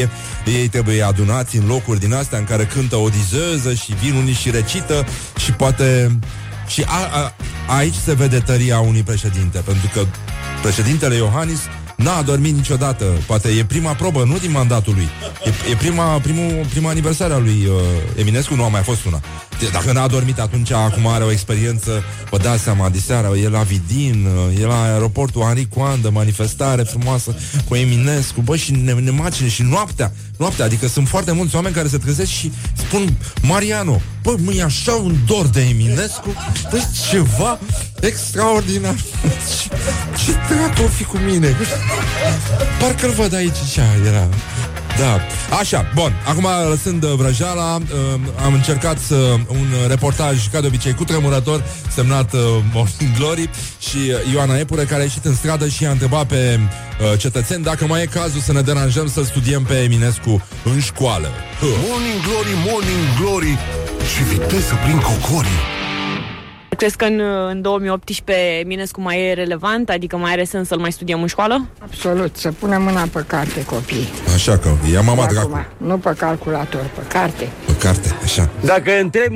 Ei 0.46 0.68
trebuie 0.68 1.02
adunați 1.02 1.57
în 1.57 1.66
locuri 1.66 2.00
din 2.00 2.12
astea 2.14 2.38
în 2.38 2.44
care 2.44 2.64
cântă 2.64 2.96
o 2.96 3.09
dizeză 3.09 3.74
și 3.74 3.94
vin 4.02 4.14
unii 4.14 4.33
și 4.33 4.50
recită 4.50 5.07
și 5.37 5.52
poate... 5.52 6.18
Și 6.66 6.85
a, 6.87 7.22
a, 7.22 7.33
aici 7.76 7.94
se 8.04 8.14
vede 8.14 8.38
tăria 8.38 8.80
unui 8.80 9.02
președinte, 9.02 9.59
pentru 9.59 9.90
că 9.92 10.07
președintele 10.62 11.14
Iohannis 11.14 11.61
N-a 12.04 12.22
dormit 12.22 12.54
niciodată. 12.54 13.04
Poate 13.26 13.48
e 13.48 13.64
prima 13.64 13.94
probă, 13.94 14.24
nu 14.24 14.38
din 14.38 14.50
mandatul 14.50 14.94
lui. 14.94 15.08
E, 15.44 15.70
e 15.70 15.74
prima, 15.76 16.18
primul, 16.18 16.66
prima 16.70 16.90
aniversare 16.90 17.32
a 17.32 17.38
lui 17.38 17.66
uh, 17.66 17.74
Eminescu, 18.16 18.54
nu 18.54 18.64
a 18.64 18.68
mai 18.68 18.82
fost 18.82 19.04
una. 19.04 19.20
Dacă 19.72 19.92
n-a 19.92 20.06
dormit 20.06 20.38
atunci, 20.38 20.70
acum 20.70 21.06
are 21.06 21.24
o 21.24 21.30
experiență, 21.30 22.02
vă 22.30 22.38
dați 22.38 22.62
seama, 22.62 22.88
diseară, 22.88 23.36
e 23.36 23.48
la 23.48 23.62
Vidin, 23.62 24.26
uh, 24.50 24.60
e 24.60 24.66
la 24.66 24.82
aeroportul 24.82 25.42
Henri 25.42 25.68
Coandă, 25.68 26.10
manifestare 26.10 26.82
frumoasă 26.82 27.34
cu 27.68 27.74
Eminescu, 27.74 28.40
bă, 28.40 28.56
și 28.56 28.72
ne, 28.72 28.92
ne 28.92 29.10
macine, 29.10 29.48
și 29.48 29.62
noaptea, 29.62 30.12
noaptea, 30.36 30.64
adică 30.64 30.86
sunt 30.88 31.08
foarte 31.08 31.32
mulți 31.32 31.54
oameni 31.54 31.74
care 31.74 31.88
se 31.88 31.98
trezesc 31.98 32.30
și 32.30 32.52
spun, 32.74 33.16
Mariano, 33.42 34.00
bă, 34.24 34.34
mă, 34.38 34.52
e 34.52 34.62
așa 34.62 34.92
un 34.92 35.16
dor 35.26 35.46
de 35.46 35.60
Eminescu, 35.60 36.34
deci 36.70 36.82
ceva 37.10 37.58
extraordinar. 38.00 38.94
ce, 38.94 39.68
ce 40.24 40.32
dracu 40.48 40.82
o 40.82 40.88
fi 40.88 41.04
cu 41.04 41.16
mine? 41.16 41.56
Parcă-l 42.80 43.10
văd 43.10 43.34
aici, 43.34 43.56
ce 43.72 43.80
era. 44.06 44.28
Da. 44.98 45.20
Așa, 45.58 45.90
bun. 45.94 46.12
Acum, 46.26 46.46
lăsând 46.70 47.04
uh, 47.04 47.12
vrăjeala, 47.16 47.74
uh, 47.76 48.20
am 48.44 48.52
încercat 48.52 48.98
să 48.98 49.14
un 49.48 49.66
reportaj, 49.88 50.48
ca 50.48 50.60
de 50.60 50.66
obicei, 50.66 50.94
cu 50.94 51.04
tremurător, 51.04 51.64
semnat 51.94 52.32
uh, 52.32 52.40
Morning 52.72 53.16
Glory 53.18 53.50
și 53.78 53.96
uh, 53.96 54.32
Ioana 54.32 54.58
Epure, 54.58 54.84
care 54.84 55.00
a 55.00 55.04
ieșit 55.04 55.24
în 55.24 55.34
stradă 55.34 55.68
și 55.68 55.87
a 55.87 55.90
întrebat 55.90 56.26
pe 56.26 56.58
uh, 56.58 57.18
cetățeni 57.18 57.62
dacă 57.62 57.87
mai 57.87 58.02
e 58.02 58.06
cazul 58.06 58.40
să 58.40 58.52
ne 58.52 58.60
deranjăm 58.60 59.08
să 59.08 59.22
studiem 59.22 59.62
pe 59.62 59.74
Eminescu 59.74 60.42
în 60.64 60.80
școală. 60.80 61.28
Huh. 61.60 61.68
Morning 61.88 62.20
Glory, 62.22 62.54
Morning 62.66 63.04
Glory 63.20 63.58
Și 64.12 64.22
viteză 64.22 64.74
prin 64.84 64.98
cocorii 65.00 65.60
Crezi 66.76 66.96
că 66.96 67.04
în, 67.04 67.20
în 67.48 67.62
2018 67.62 68.44
Eminescu 68.58 69.00
mai 69.00 69.20
e 69.28 69.32
relevant? 69.32 69.90
Adică 69.90 70.16
mai 70.16 70.32
are 70.32 70.44
sens 70.44 70.68
să-l 70.68 70.78
mai 70.78 70.92
studiem 70.92 71.20
în 71.20 71.26
școală? 71.26 71.68
Absolut, 71.82 72.36
să 72.36 72.52
punem 72.52 72.82
mâna 72.82 73.06
pe 73.12 73.24
carte 73.26 73.64
copii. 73.64 74.08
Așa 74.34 74.58
că, 74.58 74.68
ia 74.92 75.00
mama 75.00 75.26
De 75.26 75.32
dracu. 75.32 75.46
acum, 75.46 75.86
Nu 75.88 75.98
pe 75.98 76.14
calculator, 76.18 76.80
pe 76.94 77.00
carte. 77.08 77.48
Pe 77.66 77.72
carte, 77.76 78.08
așa. 78.22 78.48
Dacă 78.60 78.90
întreb 79.00 79.32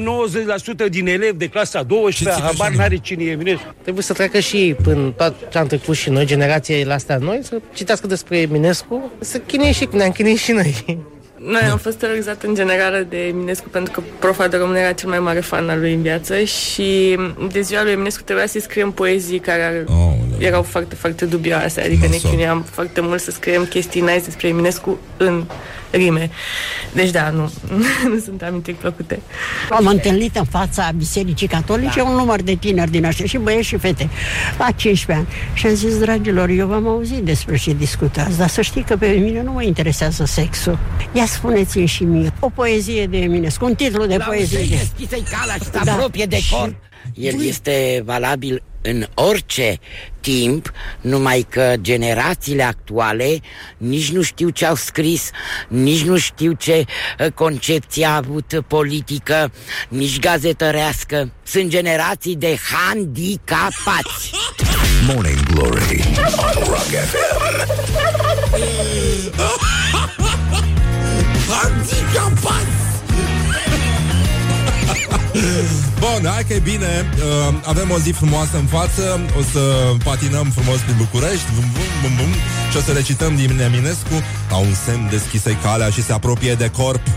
90% 0.87 0.89
din 0.89 1.07
elevi 1.07 1.37
de 1.37 1.47
clasa 1.49 1.83
12, 1.83 2.43
habar 2.43 2.71
n-are 2.71 2.97
cine 2.97 3.25
e 3.25 3.31
Eminescu. 3.31 3.75
Trebuie 3.83 4.03
să 4.05 4.13
treacă 4.13 4.39
și 4.39 4.57
ei 4.57 4.75
până 4.75 5.11
tot 5.17 5.35
ce 5.51 5.59
am 5.59 5.67
trecut 5.67 5.95
și 5.97 6.11
noi, 6.11 6.25
generațiile 6.27 6.93
astea 6.93 7.17
noi, 7.17 7.41
să 7.43 7.61
citească 7.75 8.07
despre 8.07 8.39
Eminescu, 8.39 9.11
să 9.19 9.39
chinuie 9.39 9.73
și 9.73 9.89
ne-am 9.93 10.11
chinuit 10.11 10.39
și 10.39 10.53
noi. 10.53 10.99
Noi 11.39 11.61
am 11.71 11.79
fost 11.79 11.99
terorizat 11.99 12.43
în 12.43 12.55
general 12.55 13.07
de 13.09 13.27
Eminescu 13.27 13.69
pentru 13.69 13.93
că 13.93 14.03
profa 14.19 14.49
de 14.49 14.57
română 14.57 14.79
era 14.79 14.93
cel 14.93 15.09
mai 15.09 15.19
mare 15.19 15.41
fan 15.41 15.69
al 15.69 15.81
lui 15.81 15.95
în 15.95 16.03
viață 16.03 16.43
și 16.43 17.19
de 17.53 17.61
ziua 17.61 17.83
lui 17.83 17.93
Eminescu 17.93 18.23
trebuia 18.23 18.47
să-i 18.47 18.61
scriem 18.61 18.91
poezii 18.91 19.39
care 19.39 19.85
oh, 19.89 20.15
erau 20.39 20.63
foarte, 20.63 20.95
foarte 20.95 21.25
dubioase, 21.25 21.81
adică 21.81 22.07
ne 22.07 22.13
Nasol. 22.13 22.31
chinuiam 22.31 22.63
foarte 22.63 23.01
mult 23.01 23.21
să 23.21 23.31
scriem 23.31 23.65
chestii 23.65 24.01
nice 24.01 24.23
despre 24.25 24.49
Eminescu 24.49 24.99
în 25.17 25.45
rime. 25.91 26.31
Deci 26.93 27.11
da, 27.11 27.31
nu, 27.31 27.53
nu 28.13 28.19
sunt 28.25 28.43
amintiri 28.43 28.77
plăcute. 28.77 29.21
Am 29.71 29.87
întâlnit 29.87 30.37
în 30.37 30.45
fața 30.45 30.91
Bisericii 30.97 31.47
Catolice 31.47 32.01
un 32.01 32.15
număr 32.15 32.43
de 32.43 32.55
tineri 32.55 32.91
din 32.91 33.05
ăștia, 33.05 33.27
și 33.27 33.39
băieți 33.39 33.67
și 33.67 33.77
fete, 33.77 34.09
la 34.59 34.71
15 34.71 35.27
ani. 35.27 35.37
Și 35.55 35.67
am 35.67 35.75
zis, 35.75 35.99
dragilor, 35.99 36.49
eu 36.49 36.67
v-am 36.67 36.87
auzit 36.87 37.23
despre 37.23 37.57
ce 37.57 37.73
discutați, 37.73 38.39
dar 38.39 38.49
să 38.49 38.61
știi 38.61 38.83
că 38.83 38.97
pe 38.97 39.07
mine 39.07 39.43
nu 39.43 39.53
mă 39.53 39.63
interesează 39.63 40.25
sexul. 40.25 40.79
Ia 41.13 41.27
spuneți-mi 41.27 41.87
și 41.87 42.05
mie, 42.05 42.33
o 42.41 42.49
poezie 42.49 43.07
de 43.07 43.19
Eminescu, 43.19 43.65
un 43.65 43.75
titlu 43.75 44.07
de 44.07 44.17
poezie. 44.27 44.59
De... 44.59 44.67
deschisă-i 44.67 45.25
calea 45.31 45.55
și 45.55 45.85
se 45.85 45.91
apropie 45.91 46.25
de 46.25 46.39
corp. 46.51 46.75
El 47.15 47.43
este 47.43 48.03
valabil 48.05 48.63
în 48.83 49.07
orice 49.15 49.79
timp, 50.21 50.73
numai 51.01 51.47
că 51.49 51.75
generațiile 51.81 52.63
actuale 52.63 53.41
nici 53.77 54.11
nu 54.11 54.23
știu 54.23 54.49
ce 54.49 54.67
au 54.67 54.75
scris, 54.75 55.31
nici 55.69 56.03
nu 56.03 56.17
știu 56.17 56.53
ce 56.53 56.85
uh, 57.19 57.27
concepție 57.33 58.07
a 58.07 58.17
avut 58.17 58.63
politică, 58.67 59.53
nici 59.89 60.19
gazetărească. 60.19 61.31
Sunt 61.43 61.69
generații 61.69 62.37
de 62.37 62.59
handicapați. 62.73 64.31
Morning 65.07 65.43
Glory 65.53 66.05
on 66.37 66.65
Rock 66.65 66.89
FM. 66.89 67.39
Handicapați! 71.49 72.88
Bun, 75.99 76.31
hai 76.33 76.45
că 76.45 76.53
e 76.53 76.59
bine. 76.59 77.11
Uh, 77.17 77.55
Avem 77.65 77.91
o 77.91 77.99
zi 77.99 78.11
frumoasă 78.11 78.57
în 78.57 78.67
față. 78.67 79.21
O 79.39 79.43
să 79.53 79.61
patinăm 80.05 80.51
frumos 80.55 80.79
prin 80.79 80.95
București. 80.97 81.47
Bum, 81.55 81.65
bum, 81.73 81.83
bum, 82.03 82.17
bum, 82.17 82.33
Și 82.71 82.77
o 82.77 82.81
să 82.81 82.93
recităm 82.93 83.37
din 83.37 83.61
Eminescu 83.61 84.23
La 84.51 84.57
un 84.57 84.75
semn 84.85 85.09
deschise 85.11 85.59
calea 85.63 85.91
și 85.91 86.03
se 86.03 86.13
apropie 86.13 86.55
de 86.55 86.71
corp. 86.71 87.01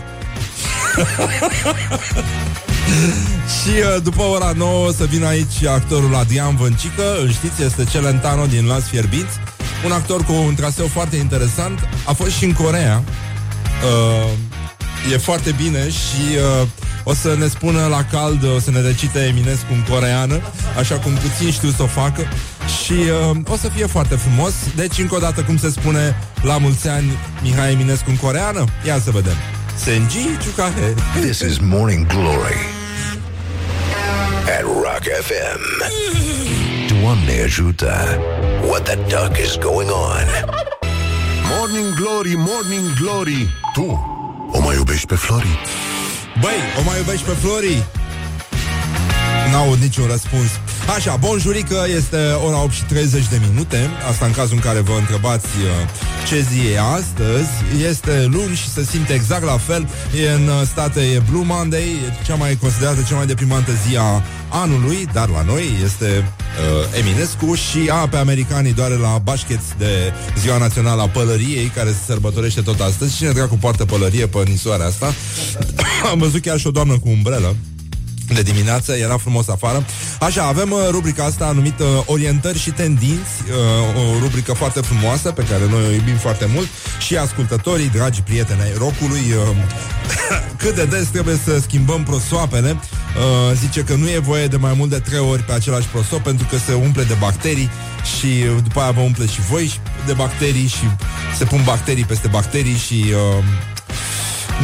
Și 3.56 3.68
uh, 3.68 4.02
după 4.02 4.22
ora 4.22 4.52
9 4.56 4.86
o 4.86 4.92
să 4.92 5.04
vină 5.04 5.26
aici 5.26 5.64
actorul 5.64 6.14
Adrian 6.14 6.56
Vâncică. 6.56 7.02
Îl 7.20 7.32
știți, 7.32 7.62
este 7.62 7.84
Celentano 7.84 8.46
din 8.46 8.66
Las 8.66 8.82
Fierbinți. 8.82 9.36
Un 9.84 9.92
actor 9.92 10.24
cu 10.24 10.32
un 10.32 10.54
traseu 10.54 10.86
foarte 10.86 11.16
interesant. 11.16 11.88
A 12.04 12.12
fost 12.12 12.30
și 12.30 12.44
în 12.44 12.52
Corea. 12.52 13.02
Uh, 13.84 14.30
E 15.10 15.16
foarte 15.16 15.54
bine 15.56 15.88
și 15.88 16.36
uh, 16.60 16.68
o 17.04 17.14
să 17.14 17.34
ne 17.38 17.46
spună 17.46 17.86
la 17.86 18.04
cald, 18.04 18.44
o 18.56 18.58
să 18.58 18.70
ne 18.70 18.80
recite 18.80 19.18
Eminescu 19.18 19.72
în 19.72 19.82
coreană, 19.90 20.40
așa 20.78 20.94
cum 20.94 21.12
puțin 21.12 21.50
știu 21.50 21.70
să 21.70 21.82
o 21.82 21.86
facă 21.86 22.26
și 22.82 22.92
uh, 23.30 23.36
o 23.48 23.56
să 23.56 23.68
fie 23.68 23.86
foarte 23.86 24.14
frumos. 24.14 24.52
Deci, 24.76 24.98
încă 24.98 25.14
o 25.14 25.18
dată, 25.18 25.40
cum 25.42 25.58
se 25.58 25.70
spune 25.70 26.16
la 26.42 26.58
mulți 26.58 26.88
ani 26.88 27.18
Mihai 27.42 27.72
Eminescu 27.72 28.10
în 28.10 28.16
coreană? 28.16 28.64
Ia 28.86 29.00
să 29.04 29.10
vedem. 29.10 29.36
Senji 29.74 30.28
Chukahe. 30.44 30.94
This 31.20 31.38
is 31.38 31.58
Morning 31.58 32.06
Glory 32.06 32.56
at 34.58 34.62
Rock 34.62 35.04
FM. 35.22 35.60
Doamne 37.00 37.42
ajută! 37.44 38.18
What 38.66 38.82
the 38.82 38.94
duck 38.96 39.38
is 39.44 39.56
going 39.58 39.90
on? 39.90 40.26
Morning 41.58 41.94
Glory, 41.94 42.34
Morning 42.36 42.86
Glory 43.00 43.48
Tu 43.74 44.10
o 44.52 44.60
mai 44.60 44.74
iubești 44.76 45.06
pe 45.06 45.14
Flori? 45.14 45.58
Băi, 46.42 46.58
o 46.78 46.82
mai 46.84 46.98
iubești 46.98 47.24
pe 47.24 47.32
Flori? 47.32 47.86
N-aud 49.50 49.78
niciun 49.78 50.06
răspuns. 50.06 50.50
Așa, 50.86 51.16
bonjurică, 51.16 51.84
este 51.96 52.16
ora 52.46 52.62
8 52.62 52.72
și 52.72 52.84
30 52.84 53.28
de 53.28 53.40
minute. 53.48 53.90
Asta 54.10 54.26
în 54.26 54.32
cazul 54.32 54.54
în 54.54 54.60
care 54.60 54.80
vă 54.80 54.92
întrebați 54.98 55.46
uh, 55.46 55.88
ce 56.28 56.40
zi 56.40 56.58
e 56.72 56.80
astăzi. 56.80 57.50
Este 57.88 58.28
luni 58.30 58.54
și 58.54 58.68
se 58.68 58.84
simte 58.84 59.12
exact 59.12 59.44
la 59.44 59.58
fel. 59.58 59.88
E 60.24 60.30
în 60.30 60.48
uh, 60.48 60.62
state 60.64 61.00
e 61.00 61.22
Blue 61.30 61.44
Monday, 61.44 61.82
e 61.82 62.24
cea 62.24 62.34
mai 62.34 62.56
considerată 62.56 63.04
cea 63.08 63.16
mai 63.16 63.26
deprimantă 63.26 63.70
zi 63.88 63.96
a 63.96 64.22
anului, 64.48 65.08
dar 65.12 65.28
la 65.28 65.42
noi 65.42 65.64
este 65.84 66.06
uh, 66.06 66.98
Eminescu 66.98 67.54
și 67.54 67.88
a, 67.90 68.08
pe 68.08 68.16
americanii 68.16 68.72
doare 68.72 68.94
la 68.94 69.20
bașcheți 69.22 69.68
de 69.78 70.12
Ziua 70.38 70.58
Națională 70.58 71.02
a 71.02 71.08
Pălăriei, 71.08 71.66
care 71.74 71.88
se 71.88 72.04
sărbătorește 72.06 72.60
tot 72.60 72.80
astăzi. 72.80 73.16
Cine 73.16 73.30
dracu 73.30 73.56
poartă 73.56 73.84
pălărie 73.84 74.26
pe 74.26 74.42
nisoarea 74.46 74.86
asta? 74.86 75.14
Am 76.10 76.18
văzut 76.18 76.42
chiar 76.42 76.58
și 76.58 76.66
o 76.66 76.70
doamnă 76.70 76.98
cu 76.98 77.08
umbrelă 77.08 77.56
de 78.34 78.42
dimineață, 78.42 78.92
era 78.92 79.16
frumos 79.16 79.48
afară. 79.48 79.84
Așa, 80.20 80.42
avem 80.42 80.70
uh, 80.70 80.78
rubrica 80.90 81.24
asta 81.24 81.52
numită 81.54 81.84
uh, 81.84 82.02
Orientări 82.06 82.58
și 82.58 82.70
tendinți, 82.70 83.32
uh, 83.94 84.14
o 84.14 84.18
rubrică 84.18 84.52
foarte 84.52 84.80
frumoasă 84.80 85.30
pe 85.30 85.42
care 85.42 85.66
noi 85.70 85.84
o 85.86 85.90
iubim 85.90 86.16
foarte 86.16 86.48
mult 86.54 86.68
și 86.98 87.16
ascultătorii, 87.16 87.88
dragi 87.88 88.22
prieteni 88.22 88.60
ai 88.60 88.72
rocului, 88.78 89.24
uh, 89.50 89.56
cât 90.62 90.74
de 90.74 90.84
des 90.84 91.06
trebuie 91.06 91.40
să 91.44 91.60
schimbăm 91.60 92.02
prosoapele. 92.02 92.70
Uh, 92.70 93.56
zice 93.56 93.80
că 93.80 93.94
nu 93.94 94.08
e 94.08 94.18
voie 94.18 94.46
de 94.46 94.56
mai 94.56 94.74
mult 94.76 94.90
de 94.90 94.98
trei 94.98 95.18
ori 95.18 95.42
pe 95.42 95.52
același 95.52 95.86
prosop 95.86 96.22
pentru 96.22 96.46
că 96.50 96.56
se 96.56 96.72
umple 96.72 97.02
de 97.02 97.16
bacterii 97.20 97.70
și 98.18 98.26
uh, 98.26 98.62
după 98.62 98.80
aia 98.80 98.90
vă 98.90 99.00
umple 99.00 99.26
și 99.26 99.40
voi 99.40 99.66
și 99.66 99.78
de 100.06 100.12
bacterii 100.12 100.66
și 100.66 100.84
se 101.38 101.44
pun 101.44 101.62
bacterii 101.64 102.04
peste 102.04 102.28
bacterii 102.28 102.76
și 102.76 103.04
uh, 103.38 103.44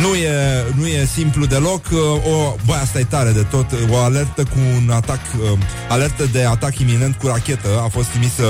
nu 0.00 0.14
e, 0.14 0.64
nu 0.74 0.86
e 0.86 1.08
simplu 1.14 1.46
deloc 1.46 1.86
o, 2.24 2.54
Bă, 2.66 2.72
asta 2.72 2.98
e 2.98 3.04
tare 3.04 3.30
de 3.30 3.42
tot 3.42 3.66
O 3.90 3.96
alertă 3.96 4.42
cu 4.42 4.58
un 4.76 4.90
atac 4.90 5.20
uh, 5.52 5.58
Alertă 5.88 6.28
de 6.32 6.44
atac 6.44 6.78
iminent 6.78 7.16
cu 7.16 7.26
rachetă 7.26 7.68
A 7.84 7.88
fost 7.88 8.08
trimisă 8.08 8.44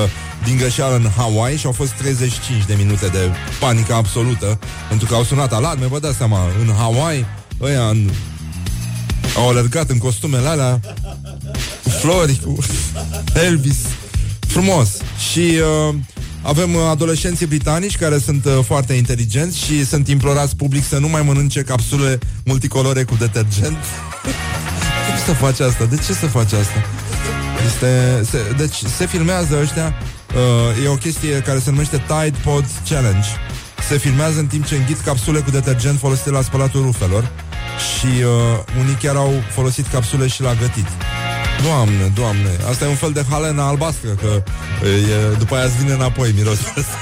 din 0.44 0.56
greșeală 0.56 0.94
în 0.94 1.06
Hawaii 1.16 1.56
Și 1.56 1.66
au 1.66 1.72
fost 1.72 1.92
35 1.92 2.64
de 2.66 2.74
minute 2.78 3.06
de 3.06 3.18
panică 3.60 3.94
absolută 3.94 4.58
Pentru 4.88 5.06
că 5.06 5.14
au 5.14 5.24
sunat 5.24 5.52
alarme 5.52 5.86
Vă 5.86 5.98
dați 5.98 6.16
seama, 6.16 6.38
în 6.60 6.74
Hawaii 6.74 7.26
Ăia 7.60 7.88
în, 7.88 8.10
au 9.36 9.48
alergat 9.48 9.90
în 9.90 9.98
costumele 9.98 10.48
alea 10.48 10.80
Cu 11.82 11.88
flori, 11.88 12.40
cu 12.44 12.58
Elvis 13.46 13.76
Frumos. 14.48 14.88
Și 15.30 15.58
uh, 15.88 15.94
avem 16.42 16.74
uh, 16.74 16.80
adolescenții 16.90 17.46
britanici 17.46 17.96
care 17.96 18.18
sunt 18.18 18.44
uh, 18.44 18.58
foarte 18.64 18.92
inteligenți 18.92 19.58
și 19.58 19.86
sunt 19.86 20.08
implorați 20.08 20.56
public 20.56 20.84
să 20.84 20.98
nu 20.98 21.08
mai 21.08 21.22
mănânce 21.22 21.62
capsule 21.62 22.18
multicolore 22.44 23.02
cu 23.02 23.14
detergent. 23.18 23.76
Cum 25.06 25.16
să 25.26 25.32
faci 25.32 25.60
asta? 25.60 25.84
De 25.84 25.96
ce 25.96 26.12
să 26.12 26.26
faci 26.26 26.52
asta? 26.52 26.84
Este, 27.66 28.22
se, 28.30 28.54
deci 28.56 28.76
se 28.96 29.06
filmează 29.06 29.58
ăștia 29.62 29.94
uh, 30.34 30.84
E 30.84 30.88
o 30.88 30.94
chestie 30.94 31.38
care 31.38 31.58
se 31.58 31.70
numește 31.70 32.02
Tide 32.06 32.36
Pod 32.44 32.64
Challenge 32.88 33.28
Se 33.88 33.98
filmează 33.98 34.38
în 34.38 34.46
timp 34.46 34.66
ce 34.66 34.76
înghit 34.76 35.00
capsule 35.00 35.40
cu 35.40 35.50
detergent 35.50 35.98
folosite 35.98 36.30
la 36.30 36.42
spălatul 36.42 36.82
rufelor 36.82 37.30
Și 37.78 38.06
uh, 38.06 38.80
unii 38.80 38.94
chiar 38.94 39.16
au 39.16 39.32
folosit 39.50 39.86
capsule 39.86 40.26
și 40.26 40.42
la 40.42 40.54
gătit 40.54 40.86
Doamne, 41.62 42.12
doamne, 42.14 42.50
asta 42.70 42.84
e 42.84 42.88
un 42.88 42.94
fel 42.94 43.12
de 43.12 43.24
halena 43.30 43.66
albastră 43.66 44.08
Că 44.08 44.42
e, 44.84 45.36
după 45.38 45.54
aia 45.54 45.64
îți 45.64 45.76
vine 45.76 45.92
înapoi 45.92 46.32
mirosul 46.36 46.72
ăsta. 46.76 46.98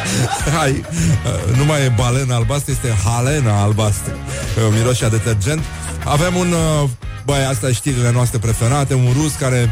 Hai, 0.58 0.70
uh, 0.70 1.56
nu 1.56 1.64
mai 1.64 1.84
e 1.84 1.92
balena 1.96 2.34
albastră 2.34 2.72
Este 2.72 2.96
halena 3.04 3.62
albastră. 3.62 4.12
Uh, 4.12 4.74
Miroșea 4.76 5.08
detergent. 5.08 5.62
Avem 6.04 6.34
un, 6.34 6.52
uh, 6.52 6.88
băi, 7.24 7.44
asta 7.44 7.68
e 7.68 7.72
știrile 7.72 8.12
noastre 8.12 8.38
preferate 8.38 8.94
Un 8.94 9.12
rus 9.20 9.32
care 9.34 9.70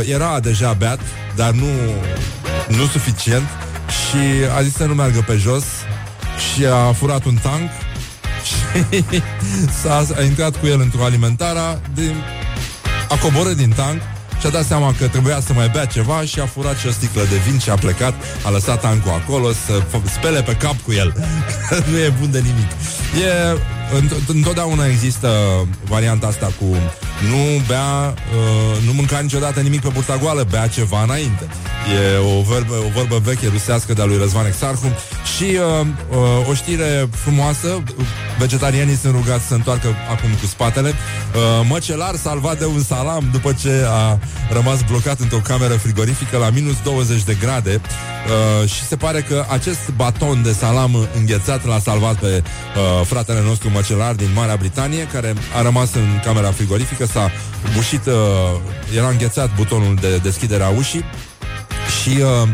uh, 0.00 0.08
era 0.08 0.40
deja 0.40 0.72
beat 0.72 1.00
Dar 1.34 1.50
nu, 1.50 1.70
nu 2.68 2.86
suficient 2.86 3.46
Și 3.88 4.48
a 4.56 4.62
zis 4.62 4.74
să 4.74 4.84
nu 4.84 4.94
meargă 4.94 5.24
pe 5.26 5.36
jos 5.36 5.64
și 6.54 6.64
a 6.64 6.92
furat 6.92 7.24
un 7.24 7.34
tank 7.42 7.70
și 8.48 9.22
s-a, 9.82 10.06
a 10.16 10.22
intrat 10.22 10.56
cu 10.60 10.66
el 10.66 10.80
într-o 10.80 11.04
alimentară, 11.04 11.80
din, 11.94 12.14
a 13.08 13.16
coborât 13.22 13.56
din 13.56 13.70
tank 13.70 14.00
și-a 14.40 14.50
dat 14.50 14.64
seama 14.64 14.94
că 14.98 15.06
trebuia 15.08 15.40
să 15.40 15.52
mai 15.52 15.68
bea 15.68 15.84
ceva 15.84 16.20
și 16.22 16.40
a 16.40 16.46
furat 16.46 16.76
și 16.78 16.86
o 16.86 16.90
sticlă 16.90 17.22
de 17.30 17.36
vin 17.48 17.58
și 17.58 17.70
a 17.70 17.74
plecat, 17.74 18.14
a 18.44 18.50
lăsat 18.50 18.80
tancul 18.80 19.10
acolo 19.10 19.52
să 19.52 19.82
f- 19.82 20.12
spele 20.12 20.42
pe 20.42 20.52
cap 20.52 20.74
cu 20.84 20.92
el. 20.92 21.14
nu 21.90 21.98
e 21.98 22.12
bun 22.20 22.30
de 22.30 22.38
nimic. 22.38 22.70
E, 23.24 23.52
înt- 23.52 23.75
întotdeauna 24.26 24.86
există 24.86 25.28
varianta 25.88 26.26
asta 26.26 26.52
cu 26.58 26.64
nu 27.30 27.62
bea, 27.66 28.14
uh, 28.14 28.82
nu 28.86 28.92
mânca 28.92 29.18
niciodată 29.18 29.60
nimic 29.60 29.80
pe 29.80 29.88
burta 29.88 30.16
goală, 30.16 30.46
bea 30.50 30.66
ceva 30.66 31.02
înainte. 31.02 31.48
E 31.94 32.16
o 32.18 32.40
vorbă, 32.42 32.74
o 32.74 32.88
vorbă 32.94 33.18
veche 33.24 33.48
rusească 33.48 33.92
de-a 33.92 34.04
lui 34.04 34.16
Răzvan 34.16 34.46
Exarhu 34.46 34.86
și 35.36 35.44
uh, 35.44 35.86
uh, 36.10 36.48
o 36.48 36.54
știre 36.54 37.08
frumoasă, 37.10 37.82
vegetarianii 38.38 38.96
sunt 38.96 39.14
rugați 39.14 39.46
să 39.46 39.54
întoarcă 39.54 39.88
acum 40.10 40.30
cu 40.40 40.46
spatele. 40.46 40.88
Uh, 40.88 41.66
măcelar 41.68 42.14
salvat 42.14 42.58
de 42.58 42.64
un 42.64 42.82
salam 42.82 43.28
după 43.32 43.52
ce 43.60 43.84
a 43.88 44.18
rămas 44.50 44.82
blocat 44.82 45.20
într-o 45.20 45.38
cameră 45.38 45.74
frigorifică 45.74 46.36
la 46.36 46.50
minus 46.50 46.76
20 46.84 47.22
de 47.22 47.36
grade 47.40 47.80
uh, 47.80 48.68
și 48.68 48.86
se 48.86 48.96
pare 48.96 49.20
că 49.20 49.44
acest 49.48 49.90
baton 49.96 50.42
de 50.42 50.52
salam 50.52 51.08
înghețat 51.16 51.66
l-a 51.66 51.78
salvat 51.78 52.14
pe 52.14 52.42
uh, 52.42 53.06
fratele 53.06 53.42
nostru 53.42 53.70
măcelar 53.76 54.14
din 54.14 54.30
Marea 54.34 54.56
Britanie, 54.56 55.08
care 55.12 55.34
a 55.56 55.62
rămas 55.62 55.94
în 55.94 56.08
camera 56.24 56.50
frigorifică, 56.50 57.06
s-a 57.06 57.30
bușit, 57.74 58.06
uh, 58.06 58.14
era 58.96 59.08
înghețat 59.08 59.54
butonul 59.54 59.94
de 60.00 60.16
deschidere 60.16 60.62
a 60.62 60.68
ușii 60.68 61.04
și 62.00 62.12
uh, 62.20 62.48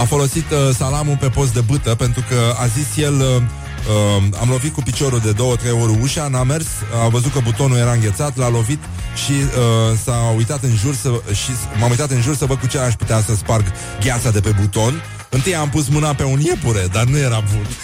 a 0.00 0.04
folosit 0.04 0.50
uh, 0.50 0.74
salamul 0.74 1.16
pe 1.20 1.28
post 1.28 1.52
de 1.54 1.60
bâtă 1.60 1.94
pentru 1.94 2.24
că 2.28 2.38
a 2.62 2.66
zis 2.66 3.04
el 3.04 3.14
uh, 3.14 3.26
uh, 3.26 4.22
am 4.40 4.48
lovit 4.48 4.72
cu 4.74 4.82
piciorul 4.82 5.18
de 5.18 5.32
două, 5.32 5.56
trei 5.56 5.72
ori 5.82 5.98
ușa, 6.02 6.28
n-a 6.28 6.42
mers, 6.42 6.66
a 7.04 7.08
văzut 7.08 7.32
că 7.32 7.40
butonul 7.42 7.76
era 7.76 7.92
înghețat, 7.92 8.36
l-a 8.36 8.48
lovit 8.48 8.82
și 9.24 9.32
uh, 9.32 9.98
s-a 10.04 10.34
uitat 10.36 10.62
în 10.62 10.74
jur 10.76 10.94
să, 10.94 11.08
și 11.32 11.50
m-am 11.80 11.90
uitat 11.90 12.10
în 12.10 12.20
jur 12.20 12.36
să 12.36 12.44
văd 12.44 12.58
cu 12.58 12.66
ce 12.66 12.78
aș 12.78 12.94
putea 12.94 13.20
să 13.20 13.34
sparg 13.34 13.64
gheața 14.00 14.30
de 14.30 14.40
pe 14.40 14.54
buton. 14.60 15.02
Întâi 15.34 15.54
am 15.54 15.68
pus 15.68 15.88
mâna 15.88 16.14
pe 16.14 16.24
un 16.24 16.40
iepure, 16.40 16.86
dar 16.92 17.04
nu 17.04 17.18
era 17.18 17.42
bun. 17.52 17.66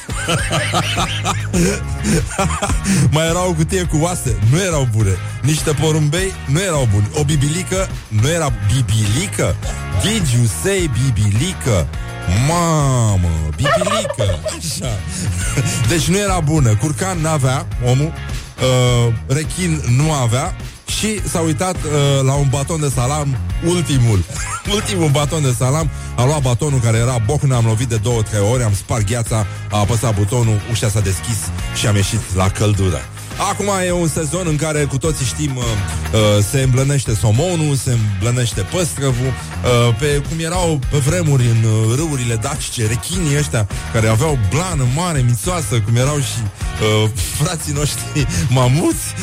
Mai 3.15 3.27
era 3.27 3.47
o 3.47 3.53
cutie 3.53 3.83
cu 3.83 3.99
oase, 4.01 4.37
nu 4.51 4.61
erau 4.61 4.89
bune. 4.97 5.17
Niște 5.43 5.71
porumbei, 5.71 6.33
nu 6.47 6.61
erau 6.61 6.89
buni. 6.93 7.09
O 7.15 7.25
bibilică, 7.25 7.89
nu 8.09 8.29
era 8.29 8.53
bibilică. 8.75 9.57
Did 10.03 10.27
you 10.35 10.45
say 10.63 10.91
bibilică? 11.03 11.87
Mamă, 12.49 13.29
bibilică 13.57 14.39
Așa 14.57 14.99
Deci 15.89 16.09
nu 16.09 16.17
era 16.17 16.41
bună 16.41 16.77
Curcan 16.77 17.19
n-avea, 17.19 17.67
omul 17.85 18.13
uh, 18.13 19.15
Rechin 19.27 19.83
nu 19.97 20.13
avea 20.13 20.57
și 20.89 21.29
s-a 21.29 21.41
uitat 21.41 21.75
uh, 21.77 22.25
la 22.25 22.35
un 22.35 22.47
baton 22.51 22.81
de 22.81 22.89
salam 22.89 23.37
Ultimul. 23.67 24.25
Ultimul 24.75 25.11
baton 25.11 25.43
de 25.43 25.55
salam. 25.59 25.91
A 26.17 26.25
luat 26.25 26.43
batonul 26.43 26.81
care 26.81 26.97
era 26.97 27.23
bocnă 27.27 27.55
Am 27.55 27.65
lovit 27.65 27.89
de 27.89 27.97
două, 27.97 28.23
trei 28.23 28.41
ori 28.53 28.63
Am 28.63 28.75
spart 28.75 29.07
gheața 29.07 29.47
A 29.71 29.79
apăsat 29.79 30.15
butonul 30.15 30.61
Ușa 30.71 30.89
s-a 30.89 31.01
deschis 31.01 31.39
Și 31.75 31.87
am 31.87 31.95
ieșit 31.95 32.35
la 32.35 32.51
căldură 32.51 33.01
Acum 33.39 33.67
e 33.87 33.93
un 33.93 34.09
sezon 34.09 34.47
în 34.47 34.57
care 34.57 34.85
cu 34.85 34.99
toții 34.99 35.27
știm 35.27 35.57
uh, 35.57 35.63
uh, 35.63 36.45
se 36.51 36.61
îmblănește 36.61 37.15
somonul, 37.15 37.75
se 37.75 37.93
îmblănește 37.93 38.61
păstrăvul, 38.61 39.27
uh, 39.27 39.95
pe 39.99 40.23
cum 40.29 40.39
erau 40.39 40.81
pe 40.91 40.97
vremuri 40.97 41.43
în 41.43 41.71
uh, 41.71 41.95
râurile 41.97 42.35
dacice, 42.35 42.87
rechinii 42.87 43.37
ăștia 43.39 43.67
care 43.93 44.09
aveau 44.09 44.39
blană 44.51 44.85
mare, 44.95 45.25
mițoasă, 45.27 45.81
cum 45.81 45.97
erau 45.97 46.19
și 46.19 46.41
uh, 46.43 47.11
frații 47.43 47.73
noștri 47.73 48.27
mamuți. 48.49 49.15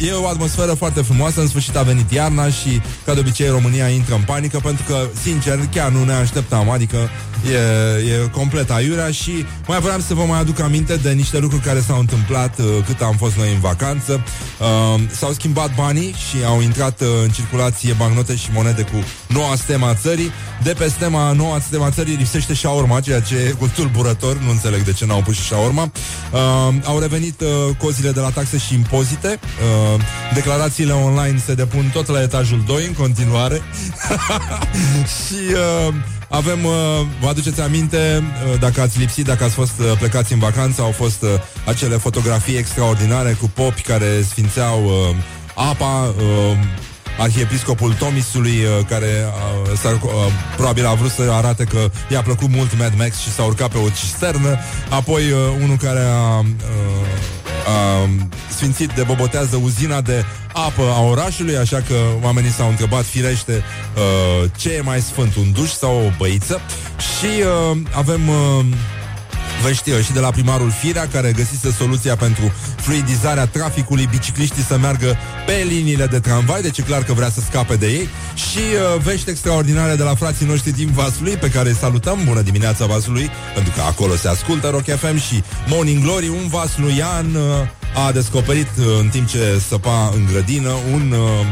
E, 0.00 0.06
e 0.06 0.12
o 0.12 0.28
atmosferă 0.28 0.72
foarte 0.72 1.02
frumoasă, 1.02 1.40
în 1.40 1.48
sfârșit 1.48 1.76
a 1.76 1.82
venit 1.82 2.10
iarna 2.10 2.48
și 2.48 2.80
ca 3.04 3.14
de 3.14 3.20
obicei 3.20 3.48
România 3.48 3.88
intră 3.88 4.14
în 4.14 4.22
panică 4.22 4.60
pentru 4.62 4.84
că, 4.88 5.06
sincer, 5.22 5.58
chiar 5.72 5.90
nu 5.90 6.04
ne 6.04 6.12
așteptam, 6.12 6.70
adică 6.70 6.96
e, 7.52 8.12
e 8.12 8.28
complet 8.30 8.70
aiurea 8.70 9.10
și 9.10 9.46
mai 9.66 9.80
vreau 9.80 9.98
să 10.00 10.14
vă 10.14 10.22
mai 10.22 10.38
aduc 10.38 10.60
aminte 10.60 10.96
de 10.96 11.10
niște 11.10 11.38
lucruri 11.38 11.62
care 11.62 11.80
s-au 11.80 11.98
întâmplat 11.98 12.58
uh, 12.58 12.64
cât 12.86 13.00
am 13.00 13.16
fost 13.18 13.36
noi 13.36 13.52
în 13.52 13.60
vacanță. 13.60 14.24
Uh, 14.58 15.00
s-au 15.10 15.32
schimbat 15.32 15.74
banii 15.74 16.14
și 16.28 16.36
au 16.46 16.60
intrat 16.60 17.00
uh, 17.00 17.06
în 17.22 17.28
circulație 17.28 17.94
bancnote 17.98 18.36
și 18.36 18.48
monede 18.52 18.82
cu 18.82 19.04
noua 19.26 19.56
stema 19.56 19.94
țării. 19.94 20.30
De 20.62 20.72
pe 20.72 20.88
stema 20.88 21.32
noua 21.32 21.60
stema 21.60 21.90
țării 21.90 22.14
lipsește 22.14 22.54
șaorma, 22.54 23.00
ceea 23.00 23.20
ce 23.20 23.36
e 23.36 23.50
cu 23.50 23.70
tulburător, 23.74 24.38
nu 24.38 24.50
înțeleg 24.50 24.82
de 24.82 24.92
ce 24.92 25.06
n-au 25.06 25.22
pus 25.22 25.34
și 25.34 25.42
șaorma. 25.42 25.90
Uh, 26.32 26.74
au 26.84 26.98
revenit 26.98 27.40
uh, 27.40 27.76
cozile 27.78 28.10
de 28.10 28.20
la 28.20 28.30
taxe 28.30 28.58
și 28.58 28.74
impozite. 28.74 29.38
Uh, 29.94 30.00
declarațiile 30.34 30.92
online 30.92 31.42
se 31.46 31.54
depun 31.54 31.90
tot 31.92 32.06
la 32.06 32.22
etajul 32.22 32.62
2 32.66 32.86
în 32.86 32.92
continuare. 32.92 33.62
și 35.16 35.40
uh, 35.88 35.94
avem, 36.28 36.64
uh, 36.64 36.72
vă 37.20 37.28
aduceți 37.28 37.60
aminte, 37.60 38.22
uh, 38.22 38.60
dacă 38.60 38.80
ați 38.80 38.98
lipsit, 38.98 39.24
dacă 39.24 39.44
ați 39.44 39.54
fost 39.54 39.78
uh, 39.78 39.92
plecați 39.98 40.32
în 40.32 40.38
vacanță, 40.38 40.82
au 40.82 40.90
fost 40.90 41.22
uh, 41.22 41.28
acele 41.66 41.96
fotografii 41.96 42.56
extraordinare 42.56 43.36
cu 43.40 43.50
popi 43.54 43.82
care 43.82 44.22
sfințeau 44.28 44.84
uh, 44.84 45.16
apa, 45.54 46.14
uh, 46.18 46.56
arhiepiscopul 47.18 47.92
Tomisului, 47.92 48.50
uh, 48.64 48.86
care 48.88 49.24
uh, 49.26 49.78
s-a, 49.78 49.88
uh, 49.88 50.10
probabil 50.56 50.86
a 50.86 50.94
vrut 50.94 51.10
să 51.10 51.30
arate 51.32 51.64
că 51.64 51.90
i-a 52.10 52.22
plăcut 52.22 52.48
mult 52.48 52.78
Mad 52.78 52.92
Max 52.96 53.18
și 53.18 53.32
s-a 53.32 53.42
urcat 53.42 53.70
pe 53.70 53.78
o 53.78 53.88
cisternă, 53.88 54.58
apoi 54.90 55.30
uh, 55.30 55.38
unul 55.62 55.76
care 55.76 56.00
a... 56.00 56.38
Uh, 56.38 57.37
a 57.68 58.08
sfințit 58.50 58.92
de 58.92 59.02
bobotează 59.02 59.60
uzina 59.62 60.00
de 60.00 60.24
apă 60.52 60.82
a 60.82 61.02
orașului, 61.02 61.56
așa 61.56 61.82
că 61.88 61.94
oamenii 62.22 62.50
s-au 62.50 62.68
întrebat 62.68 63.04
firește 63.04 63.62
uh, 63.96 64.50
ce 64.56 64.70
e 64.70 64.80
mai 64.80 65.00
sfânt, 65.00 65.34
un 65.34 65.52
duș 65.52 65.70
sau 65.70 65.96
o 65.96 66.10
băiță? 66.18 66.60
Și 66.98 67.26
uh, 67.70 67.78
avem 67.94 68.28
uh, 68.28 68.64
vești 69.62 70.02
și 70.02 70.12
de 70.12 70.20
la 70.20 70.30
primarul 70.30 70.70
Firea, 70.70 71.08
care 71.12 71.32
găsise 71.32 71.72
soluția 71.72 72.16
pentru 72.16 72.52
fluidizarea 72.76 73.46
traficului, 73.46 74.08
bicicliștii 74.10 74.62
să 74.62 74.78
meargă 74.78 75.16
pe 75.46 75.64
liniile 75.68 76.06
de 76.06 76.18
tramvai, 76.18 76.62
deci 76.62 76.78
e 76.78 76.82
clar 76.82 77.02
că 77.02 77.12
vrea 77.12 77.30
să 77.30 77.40
scape 77.40 77.76
de 77.76 77.86
ei, 77.86 78.08
și 78.34 78.58
uh, 78.58 79.00
vești 79.02 79.30
extraordinare 79.30 79.94
de 79.94 80.02
la 80.02 80.14
frații 80.14 80.46
noștri 80.46 80.70
din 80.70 80.90
Vaslui, 80.92 81.36
pe 81.36 81.50
care 81.50 81.68
îi 81.68 81.74
salutăm, 81.74 82.18
bună 82.24 82.40
dimineața 82.40 82.86
Vaslui, 82.86 83.30
pentru 83.54 83.72
că 83.76 83.80
acolo 83.80 84.16
se 84.16 84.28
ascultă 84.28 84.68
Rock 84.68 84.84
FM 84.84 85.16
și 85.16 85.42
Morning 85.66 86.02
Glory, 86.02 86.28
un 86.28 86.48
vasluian 86.48 87.34
uh, 87.34 87.42
a 87.94 88.12
descoperit 88.12 88.68
uh, 88.78 88.84
în 89.00 89.08
timp 89.08 89.28
ce 89.28 89.60
săpa 89.68 90.12
în 90.14 90.26
grădină 90.32 90.72
un 90.92 91.12
uh, 91.12 91.46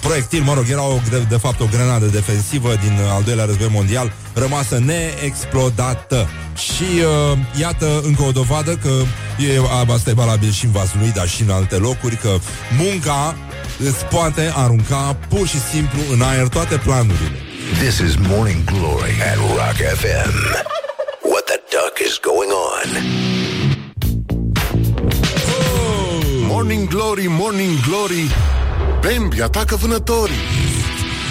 proiectil, 0.00 0.42
mă 0.42 0.54
rog, 0.54 0.64
era 0.70 0.82
o, 0.82 0.98
de, 1.10 1.18
de 1.28 1.36
fapt 1.36 1.60
o 1.60 1.68
grenadă 1.70 2.06
defensivă 2.06 2.68
din 2.68 2.98
uh, 3.02 3.10
al 3.10 3.22
doilea 3.22 3.44
război 3.44 3.68
mondial, 3.70 4.12
rămasă 4.34 4.78
neexplodată. 4.78 6.28
Și 6.56 6.88
uh, 7.32 7.38
iată 7.60 8.00
încă 8.04 8.22
o 8.22 8.30
dovadă 8.30 8.76
că 8.76 8.90
e, 9.42 9.60
asta 9.94 10.10
e 10.10 10.12
valabil 10.12 10.50
și 10.50 10.64
în 10.64 10.70
Vaslui, 10.70 11.12
dar 11.14 11.28
și 11.28 11.42
în 11.42 11.50
alte 11.50 11.76
locuri, 11.76 12.16
că 12.16 12.38
munca 12.78 13.36
îți 13.78 14.04
poate 14.04 14.52
arunca 14.54 15.16
pur 15.28 15.46
și 15.46 15.60
simplu 15.60 15.98
în 16.12 16.22
aer 16.22 16.48
toate 16.48 16.76
planurile. 16.76 17.38
This 17.78 17.98
is 17.98 18.14
Morning 18.16 18.64
Glory 18.64 19.14
at 19.30 19.36
Rock 19.36 19.78
FM. 20.00 20.34
What 21.22 21.44
the 21.44 21.60
duck 21.70 21.94
is 22.06 22.18
going 22.20 22.50
on? 22.50 23.57
Morning 26.58 26.88
Glory, 26.88 27.26
Morning 27.28 27.80
Glory 27.80 28.30
Bambi 29.00 29.42
atacă 29.42 29.76
vânătorii 29.76 30.42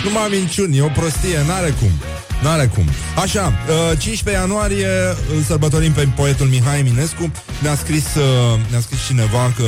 Numai 0.03 0.27
minciuni, 0.29 0.77
e 0.77 0.81
o 0.81 0.87
prostie, 0.87 1.43
n-are 1.47 1.73
cum 1.79 1.91
N-are 2.41 2.65
cum. 2.65 2.83
Așa, 3.15 3.53
uh, 3.91 3.99
15 3.99 4.41
ianuarie 4.41 4.87
îl 5.35 5.41
sărbătorim 5.47 5.91
pe 5.91 6.07
poetul 6.15 6.47
Mihai 6.47 6.79
Eminescu. 6.79 7.31
Ne-a 7.61 7.75
scris, 7.75 8.15
uh, 8.15 8.59
ne-a 8.69 8.79
scris 8.79 9.05
cineva 9.05 9.53
că 9.57 9.63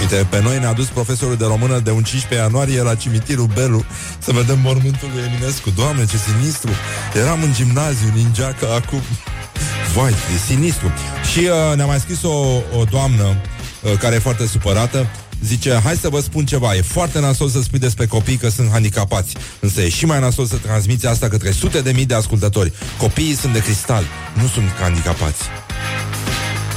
Uite, 0.00 0.26
pe 0.30 0.40
noi 0.42 0.58
ne-a 0.58 0.72
dus 0.72 0.86
profesorul 0.86 1.36
de 1.36 1.44
română 1.44 1.78
de 1.78 1.90
un 1.90 2.02
15 2.02 2.34
ianuarie 2.34 2.82
la 2.82 2.94
cimitirul 2.94 3.50
Belu 3.54 3.84
să 4.18 4.32
vedem 4.32 4.58
mormântul 4.62 5.08
lui 5.14 5.22
Eminescu. 5.22 5.70
Doamne, 5.70 6.06
ce 6.06 6.16
sinistru! 6.16 6.70
Eram 7.14 7.42
în 7.42 7.52
gimnaziu, 7.52 8.08
ningeacă, 8.14 8.72
acum... 8.72 9.02
Vai, 9.94 10.10
e 10.10 10.38
sinistru. 10.46 10.92
Și 11.32 11.38
uh, 11.38 11.76
ne-a 11.76 11.86
mai 11.86 11.98
scris 11.98 12.22
o, 12.22 12.62
o 12.78 12.84
doamnă 12.90 13.24
uh, 13.24 13.36
care 13.98 14.14
e 14.14 14.18
foarte 14.18 14.46
supărată 14.46 15.06
Zice, 15.44 15.80
hai 15.84 15.96
să 15.96 16.08
vă 16.08 16.20
spun 16.20 16.46
ceva 16.46 16.74
E 16.74 16.82
foarte 16.82 17.20
nasol 17.20 17.48
să 17.48 17.62
spui 17.62 17.78
despre 17.78 18.06
copii 18.06 18.36
că 18.36 18.48
sunt 18.48 18.70
handicapați 18.70 19.36
Însă 19.60 19.80
e 19.80 19.88
și 19.88 20.06
mai 20.06 20.20
nasol 20.20 20.46
să 20.46 20.56
transmiți 20.56 21.06
asta 21.06 21.28
către 21.28 21.50
sute 21.50 21.80
de 21.80 21.92
mii 21.92 22.06
de 22.06 22.14
ascultători. 22.14 22.72
Copiii 22.98 23.34
sunt 23.34 23.52
de 23.52 23.62
cristal, 23.62 24.04
nu 24.34 24.46
sunt 24.46 24.68
handicapați 24.80 25.42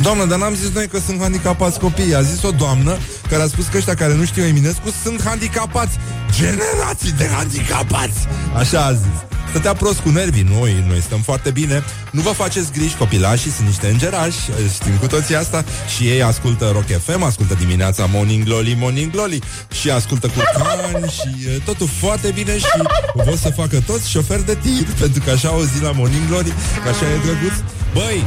Doamnă, 0.02 0.26
dar 0.26 0.40
n-am 0.40 0.54
zis 0.54 0.70
noi 0.74 0.88
că 0.88 1.00
sunt 1.06 1.22
handicapați 1.22 1.80
copiii 1.80 2.16
A 2.16 2.22
zis 2.22 2.44
o 2.44 2.52
doamnă 2.52 2.98
care 3.30 3.42
a 3.42 3.48
spus 3.48 3.66
că 3.68 3.78
ăștia 3.78 3.94
care 3.94 4.16
nu 4.16 4.26
știu 4.26 4.44
Eminescu 4.44 4.94
sunt 5.04 5.24
handicapați 5.24 5.98
Generații 6.32 7.12
de 7.12 7.30
handicapați 7.34 8.28
Așa 8.56 8.86
a 8.86 8.94
zis 8.94 9.30
stătea 9.52 9.74
prost 9.74 10.00
cu 10.00 10.10
nervii. 10.10 10.48
Noi, 10.58 10.84
noi 10.88 11.02
stăm 11.02 11.20
foarte 11.20 11.50
bine. 11.50 11.84
Nu 12.12 12.22
vă 12.22 12.30
faceți 12.30 12.72
griji, 12.72 12.96
copilașii 12.96 13.52
sunt 13.52 13.68
niște 13.68 13.88
îngerași, 13.88 14.40
știm 14.74 14.96
cu 15.00 15.08
toții 15.08 15.36
asta. 15.36 15.64
Și 15.96 16.04
ei 16.04 16.24
ascultă 16.24 16.70
Rock 16.74 17.02
FM, 17.04 17.24
ascultă 17.24 17.54
dimineața 17.54 18.06
Morning 18.06 18.44
Glory, 18.44 18.78
Morning 18.80 19.12
Glory 19.12 19.40
și 19.80 19.90
ascultă 19.90 20.28
curcan 20.28 21.10
și 21.10 21.48
e, 21.48 21.62
totul 21.66 21.90
foarte 22.00 22.32
bine 22.34 22.58
și 22.58 22.66
vor 23.14 23.38
să 23.38 23.50
facă 23.50 23.82
toți 23.86 24.10
șoferi 24.10 24.46
de 24.46 24.58
tir, 24.62 24.88
pentru 25.00 25.22
că 25.26 25.30
așa 25.32 25.48
au 25.48 25.62
zi 25.62 25.82
la 25.82 25.92
Morning 25.92 26.28
Glory, 26.28 26.54
că 26.84 26.90
așa 26.90 27.06
e 27.06 27.18
drăguț. 27.26 27.56
Băi, 27.94 28.24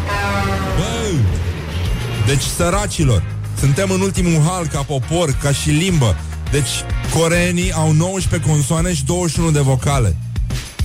băi, 0.79 0.94
deci 2.27 2.43
săracilor, 2.43 3.23
suntem 3.59 3.91
în 3.91 4.01
ultimul 4.01 4.43
hal 4.43 4.67
ca 4.67 4.83
popor, 4.83 5.37
ca 5.43 5.53
și 5.53 5.71
limbă. 5.71 6.17
Deci 6.51 6.71
coreenii 7.15 7.73
au 7.73 7.93
19 7.93 8.51
consoane 8.51 8.95
și 8.95 9.05
21 9.05 9.51
de 9.51 9.61
vocale. 9.61 10.17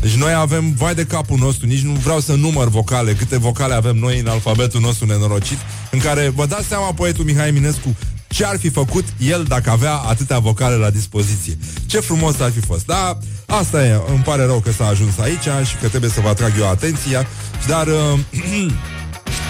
Deci 0.01 0.13
noi 0.13 0.33
avem, 0.33 0.73
vai 0.73 0.95
de 0.95 1.05
capul 1.05 1.37
nostru, 1.37 1.67
nici 1.67 1.81
nu 1.81 1.91
vreau 1.91 2.19
să 2.19 2.33
număr 2.33 2.67
vocale, 2.67 3.13
câte 3.13 3.37
vocale 3.37 3.73
avem 3.73 3.95
noi 3.95 4.19
în 4.19 4.27
alfabetul 4.27 4.81
nostru 4.81 5.05
nenorocit, 5.05 5.57
în 5.91 5.99
care 5.99 6.31
vă 6.35 6.45
dați 6.45 6.67
seama 6.67 6.93
poetul 6.93 7.25
Mihai 7.25 7.47
Eminescu 7.47 7.95
ce 8.27 8.45
ar 8.45 8.57
fi 8.57 8.69
făcut 8.69 9.05
el 9.17 9.43
dacă 9.47 9.69
avea 9.69 9.93
atâtea 9.93 10.39
vocale 10.39 10.75
la 10.75 10.89
dispoziție. 10.89 11.57
Ce 11.85 11.99
frumos 11.99 12.39
ar 12.39 12.51
fi 12.51 12.59
fost. 12.59 12.85
Da, 12.85 13.17
asta 13.45 13.85
e, 13.85 14.01
îmi 14.07 14.23
pare 14.23 14.45
rău 14.45 14.59
că 14.59 14.71
s-a 14.71 14.87
ajuns 14.87 15.17
aici 15.17 15.67
și 15.67 15.75
că 15.81 15.87
trebuie 15.87 16.09
să 16.09 16.21
vă 16.21 16.27
atrag 16.27 16.51
eu 16.59 16.69
atenția, 16.69 17.27
dar 17.67 17.87
uh, 17.87 18.19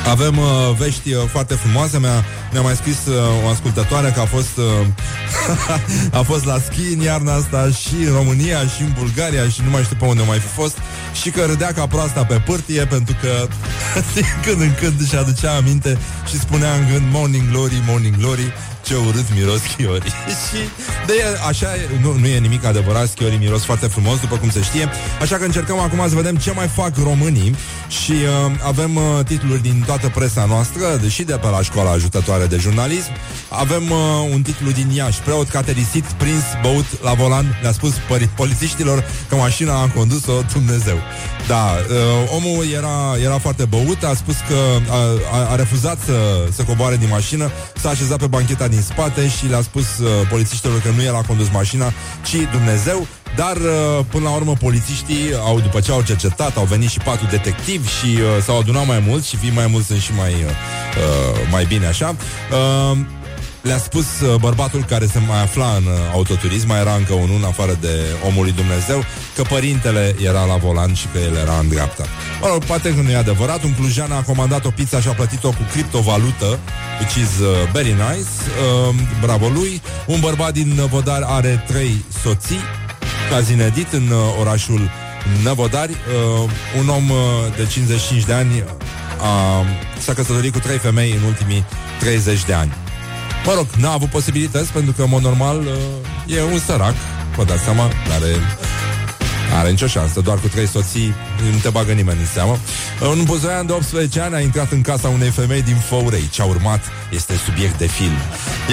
avem 0.10 0.38
uh, 0.38 0.76
vești 0.78 1.14
uh, 1.14 1.24
foarte 1.28 1.54
frumoase. 1.54 2.00
Mi-a, 2.00 2.26
mi-a 2.52 2.62
mai 2.62 2.76
scris 2.76 3.06
uh, 3.06 3.46
o 3.46 3.50
ascultătoare 3.50 4.12
că 4.16 4.20
a 4.20 4.26
fost 4.26 4.58
uh, 4.58 4.88
a 6.20 6.22
fost 6.22 6.46
la 6.46 6.58
schi 6.60 6.94
în 6.94 7.00
iarna 7.00 7.34
asta 7.34 7.70
și 7.70 7.96
în 8.08 8.14
România 8.14 8.60
și 8.60 8.82
în 8.82 8.94
Bulgaria 8.98 9.50
și 9.50 9.62
nu 9.64 9.70
mai 9.70 9.84
știu 9.84 9.96
pe 10.00 10.06
unde 10.06 10.24
mai 10.28 10.40
fi 10.40 10.48
fost. 10.48 10.78
Și 11.22 11.30
că 11.30 11.42
râdea 11.46 11.72
ca 11.74 11.88
proasta 11.88 12.24
pe 12.24 12.42
pârtie 12.46 12.86
pentru 12.86 13.16
că 13.22 13.48
din 14.14 14.26
când 14.44 14.62
în 14.62 14.74
când 14.80 15.02
își 15.02 15.16
aducea 15.16 15.56
aminte 15.56 15.98
și 16.30 16.40
spunea 16.40 16.74
în 16.74 16.88
gând 16.92 17.06
Morning 17.12 17.50
Glory, 17.50 17.84
Morning 17.88 18.18
Glory 18.18 18.54
ce 18.90 18.96
urât 18.96 19.26
miros 19.36 19.62
chiorii 19.78 20.12
Și 20.46 20.62
de 21.06 21.14
așa, 21.48 21.68
nu, 22.02 22.14
nu 22.14 22.28
e 22.28 22.38
nimic 22.40 22.66
adevărat 22.66 23.14
Chiorii 23.14 23.38
miros 23.38 23.64
foarte 23.64 23.88
frumos, 23.88 24.20
după 24.20 24.38
cum 24.38 24.50
se 24.50 24.62
știe. 24.62 24.90
Așa 25.22 25.36
că 25.36 25.44
încercăm 25.44 25.80
acum 25.80 26.10
să 26.10 26.16
vedem 26.16 26.36
ce 26.36 26.52
mai 26.52 26.68
fac 26.68 26.98
românii. 27.04 27.56
Și 27.88 28.12
uh, 28.12 28.52
avem 28.64 28.96
uh, 28.96 29.04
titluri 29.26 29.62
din 29.62 29.84
toată 30.00 30.20
presa 30.20 30.46
noastră 30.46 30.98
Deși 31.02 31.24
de 31.24 31.34
pe 31.34 31.48
la 31.48 31.62
școala 31.62 31.92
ajutătoare 31.92 32.46
de 32.46 32.58
jurnalism 32.58 33.12
Avem 33.50 33.84
uh, 33.90 33.98
un 34.34 34.42
titlu 34.42 34.72
din 34.72 34.90
Iași 34.90 35.22
Preot 35.22 35.48
caterisit, 35.50 36.04
prins, 36.04 36.44
băut 36.62 36.86
la 37.02 37.14
volan 37.14 37.60
Le-a 37.62 37.72
spus 37.72 37.94
pări- 37.94 38.36
polițiștilor 38.36 39.06
că 39.30 39.36
mașina 39.36 39.82
a 39.82 39.88
condus-o 39.96 40.34
Dumnezeu 40.54 40.98
Da, 41.48 41.66
uh, 41.90 42.36
omul 42.36 42.66
era, 42.74 43.16
era 43.24 43.38
foarte 43.38 43.66
băut 43.66 44.04
A 44.04 44.14
spus 44.14 44.36
că 44.48 44.58
a, 44.92 44.98
a, 45.38 45.52
a 45.52 45.56
refuzat 45.56 45.98
să, 46.06 46.48
să 46.52 46.64
coboare 46.64 46.98
din 46.98 47.08
mașină 47.10 47.52
S-a 47.82 47.90
așezat 47.90 48.18
pe 48.18 48.28
bancheta 48.28 48.68
din 48.68 48.82
spate 48.82 49.30
și 49.30 49.48
le-a 49.48 49.62
spus 49.62 49.98
uh, 49.98 50.08
polițiștilor 50.30 50.82
că 50.82 50.90
nu 50.96 51.04
el 51.04 51.16
a 51.16 51.22
condus 51.22 51.48
mașina, 51.52 51.94
ci 52.24 52.36
Dumnezeu. 52.52 53.08
Dar, 53.36 53.56
uh, 53.56 54.06
până 54.10 54.24
la 54.24 54.36
urmă, 54.36 54.54
polițiștii, 54.54 55.34
au, 55.46 55.60
după 55.60 55.80
ce 55.80 55.92
au 55.92 56.02
cercetat, 56.02 56.58
au 56.58 56.66
venit 56.66 56.90
și 56.90 57.00
patru 57.00 57.28
detectivi 57.30 57.88
și 57.88 58.06
uh, 58.06 58.44
s-au 58.44 58.60
adunat 58.60 58.88
mai 58.88 59.04
mulți 59.08 59.30
și 59.30 59.36
fii 59.36 59.52
mai 59.52 59.68
mulți 59.68 59.88
sunt 59.88 60.00
și 60.00 60.14
mai, 60.14 60.34
uh, 60.34 60.40
uh, 60.40 61.48
mai 61.52 61.66
bine 61.66 61.86
așa. 61.86 62.16
Uh, 62.52 62.98
le-a 63.62 63.78
spus 63.78 64.20
uh, 64.20 64.36
bărbatul 64.40 64.84
care 64.84 65.06
se 65.06 65.20
mai 65.28 65.42
afla 65.42 65.76
în 65.78 65.84
uh, 65.84 65.92
autoturism, 66.14 66.68
mai 66.68 66.80
era 66.80 66.94
încă 66.94 67.14
unul 67.14 67.36
în 67.36 67.44
afară 67.44 67.78
de 67.82 67.94
omul 68.28 68.44
lui 68.44 68.52
Dumnezeu, 68.52 69.04
că 69.36 69.42
părintele 69.42 70.16
era 70.26 70.46
la 70.46 70.56
volan 70.56 70.94
și 70.94 71.08
că 71.14 71.20
el 71.20 71.36
era 71.36 71.58
în 71.60 71.68
dreapta. 71.68 72.04
Mă 72.42 72.48
rog, 72.48 72.64
poate 72.64 72.94
că 72.94 73.02
nu 73.02 73.10
e 73.10 73.16
adevărat, 73.16 73.64
un 73.64 73.74
clujan 73.74 74.12
a 74.12 74.22
comandat 74.22 74.66
o 74.66 74.70
pizza 74.70 75.02
și 75.02 75.08
a 75.08 75.12
plătit-o 75.12 75.50
cu 75.50 75.66
criptovalută, 75.72 76.60
which 77.00 77.16
is 77.16 77.40
uh, 77.40 77.72
very 77.72 77.92
nice, 77.92 78.32
uh, 78.90 78.96
bravo 79.22 79.48
lui. 79.48 79.82
Un 80.06 80.20
bărbat 80.20 80.54
din 80.54 80.88
Vodar 80.90 81.22
are 81.26 81.64
trei 81.68 82.06
soții, 82.24 82.60
ca 83.30 83.40
zinedit 83.40 83.92
în 83.92 84.10
uh, 84.10 84.18
orașul 84.40 84.90
Năvodari. 85.44 85.92
Uh, 85.92 86.50
un 86.80 86.90
om 86.90 87.10
uh, 87.10 87.18
de 87.58 87.66
55 87.66 88.24
de 88.24 88.34
ani 88.34 88.56
uh, 88.56 89.66
s-a 90.00 90.14
căsătorit 90.14 90.54
cu 90.54 90.60
trei 90.60 90.78
femei 90.78 91.12
în 91.12 91.24
ultimii 91.24 91.66
30 92.00 92.46
de 92.46 92.54
ani. 92.54 92.74
Mă 93.46 93.54
rog, 93.56 93.66
n-a 93.78 93.92
avut 93.92 94.10
posibilități 94.10 94.72
pentru 94.72 94.92
că, 94.92 95.02
în 95.02 95.10
mod 95.10 95.22
normal, 95.22 95.60
uh, 95.60 96.36
e 96.36 96.44
un 96.44 96.60
sărac, 96.60 96.94
vă 97.36 97.44
dați 97.44 97.64
seama, 97.64 97.84
are 98.12 98.36
are 99.54 99.70
nicio 99.70 99.88
șansă, 99.88 100.22
doar 100.22 100.40
cu 100.40 100.48
trei 100.48 100.68
soții 100.68 101.14
nu 101.52 101.58
te 101.62 101.70
bagă 101.70 101.92
nimeni 101.92 102.20
în 102.20 102.26
seamă. 102.26 102.58
Un 103.02 103.24
buzoian 103.24 103.66
de 103.66 103.72
18 103.72 104.20
ani 104.20 104.36
a 104.36 104.40
intrat 104.40 104.72
în 104.72 104.82
casa 104.82 105.08
unei 105.08 105.30
femei 105.30 105.62
din 105.62 105.76
Făurei. 105.76 106.30
Ce 106.32 106.42
a 106.42 106.46
urmat 106.46 106.82
este 107.12 107.34
subiect 107.46 107.78
de 107.78 107.88
film. 107.88 108.18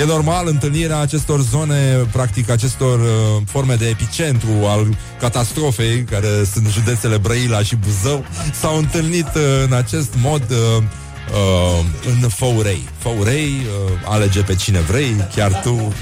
E 0.00 0.04
normal 0.04 0.46
întâlnirea 0.46 0.98
acestor 0.98 1.40
zone, 1.40 2.06
practic 2.12 2.50
acestor 2.50 2.98
uh, 3.00 3.42
forme 3.46 3.74
de 3.74 3.88
epicentru 3.88 4.66
al 4.66 4.96
catastrofei, 5.20 6.04
care 6.10 6.28
sunt 6.52 6.68
județele 6.68 7.16
Brăila 7.16 7.62
și 7.62 7.76
Buzău, 7.76 8.24
s-au 8.60 8.76
întâlnit 8.76 9.26
uh, 9.34 9.42
în 9.64 9.72
acest 9.72 10.14
mod 10.22 10.42
uh, 10.50 10.82
uh, 11.32 11.84
în 12.22 12.28
Făurei. 12.28 12.88
Făurei, 12.98 13.52
uh, 13.86 13.92
alege 14.04 14.42
pe 14.42 14.54
cine 14.54 14.80
vrei, 14.80 15.14
chiar 15.34 15.60
tu, 15.62 15.94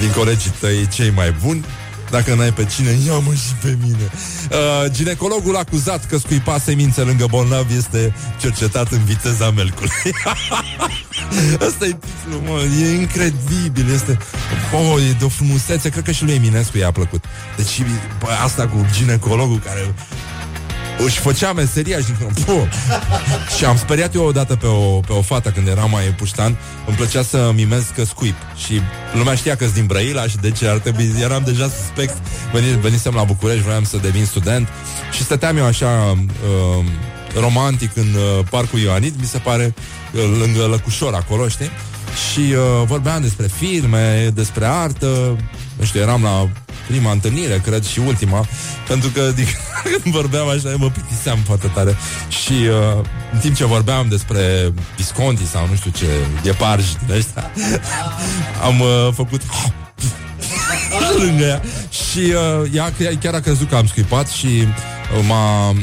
din 0.00 0.10
colegii 0.16 0.52
tăi 0.60 0.88
cei 0.92 1.10
mai 1.10 1.36
buni. 1.44 1.64
Dacă 2.10 2.34
n-ai 2.34 2.52
pe 2.52 2.64
cine, 2.64 2.90
ia-mă 3.06 3.32
și 3.34 3.52
pe 3.62 3.76
mine. 3.82 4.10
Uh, 4.50 4.90
ginecologul 4.90 5.56
acuzat 5.56 6.06
că 6.06 6.18
scuipa 6.18 6.58
semințe 6.58 7.00
lângă 7.00 7.26
bolnav 7.30 7.66
este 7.76 8.14
cercetat 8.40 8.92
în 8.92 9.04
viteza 9.04 9.50
melcului. 9.50 9.90
Asta 11.68 11.86
e 11.86 11.96
titlul, 12.00 12.42
mă, 12.46 12.60
e 12.82 12.94
incredibil, 12.94 13.92
este... 13.94 14.18
Oh, 14.72 15.02
e 15.08 15.12
de 15.18 15.24
o 15.24 15.28
frumusețe, 15.28 15.88
cred 15.88 16.04
că 16.04 16.10
și 16.10 16.24
lui 16.24 16.34
Eminescu 16.34 16.78
i-a 16.78 16.90
plăcut. 16.90 17.24
Deci, 17.56 17.82
bă, 18.18 18.26
asta 18.44 18.66
cu 18.66 18.86
ginecologul 18.92 19.58
care 19.58 19.94
își 21.04 21.18
făcea 21.18 21.52
meseria 21.52 21.98
și 21.98 22.12
Puh! 22.44 22.62
Și 23.56 23.64
am 23.64 23.76
speriat 23.76 24.14
eu 24.14 24.24
odată 24.24 24.56
pe 24.56 24.66
o, 24.66 25.00
pe 25.00 25.12
o 25.12 25.22
fată 25.22 25.50
când 25.50 25.68
eram 25.68 25.90
mai 25.90 26.02
puștan. 26.02 26.56
Îmi 26.86 26.96
plăcea 26.96 27.22
să 27.22 27.50
mimez 27.54 27.84
că 27.94 28.04
scuip. 28.04 28.36
Și 28.66 28.80
lumea 29.14 29.34
știa 29.34 29.56
că 29.56 29.66
din 29.74 29.86
Brăila 29.86 30.26
și 30.26 30.36
de 30.36 30.50
ce 30.50 30.68
ar 30.68 30.78
trebui. 30.78 31.14
Eram 31.20 31.42
deja 31.44 31.68
suspect. 31.68 32.16
Veni, 32.52 32.80
Venisem 32.80 33.14
la 33.14 33.22
București, 33.22 33.62
voiam 33.62 33.84
să 33.84 33.96
devin 33.96 34.24
student. 34.24 34.68
Și 35.12 35.22
stăteam 35.22 35.56
eu 35.56 35.64
așa 35.64 36.18
uh, 36.78 36.84
Romantic 37.40 37.96
în 37.96 38.14
uh, 38.14 38.44
Parcul 38.50 38.78
Ioanit 38.78 39.20
Mi 39.20 39.26
se 39.26 39.38
pare 39.38 39.74
uh, 40.12 40.20
lângă 40.38 40.66
Lăcușor 40.66 41.14
acolo, 41.14 41.48
știi? 41.48 41.70
Și 42.32 42.40
uh, 42.40 42.86
vorbeam 42.86 43.22
despre 43.22 43.46
filme, 43.46 44.30
despre 44.34 44.66
artă. 44.66 45.36
Nu 45.76 45.84
știu, 45.84 46.00
eram 46.00 46.22
la 46.22 46.48
prima 46.88 47.10
întâlnire, 47.10 47.60
cred, 47.64 47.84
și 47.84 47.98
ultima, 47.98 48.46
pentru 48.88 49.08
că 49.08 49.32
din 49.34 49.46
când 50.02 50.14
vorbeam 50.14 50.48
așa, 50.48 50.74
mă 50.76 50.90
plictiseam 50.90 51.38
foarte 51.44 51.70
tare. 51.74 51.96
Și 52.28 52.52
uh, 52.52 53.04
în 53.32 53.38
timp 53.38 53.54
ce 53.54 53.64
vorbeam 53.64 54.08
despre 54.08 54.72
Visconti 54.96 55.46
sau 55.46 55.66
nu 55.70 55.74
știu 55.74 55.90
ce, 55.90 56.06
gheparji 56.42 56.96
din 57.06 57.14
ăștia, 57.14 57.50
am 58.68 58.80
uh, 58.80 59.08
făcut 59.14 59.42
lângă 61.24 61.44
ea 61.44 61.62
și 61.90 62.18
uh, 62.18 62.70
ea 62.74 62.92
chiar 63.20 63.34
a 63.34 63.40
crezut 63.40 63.68
că 63.68 63.76
am 63.76 63.86
scuipat 63.86 64.28
și 64.28 64.46
uh, 64.46 65.24
m-a, 65.28 65.70
uh, 65.70 65.76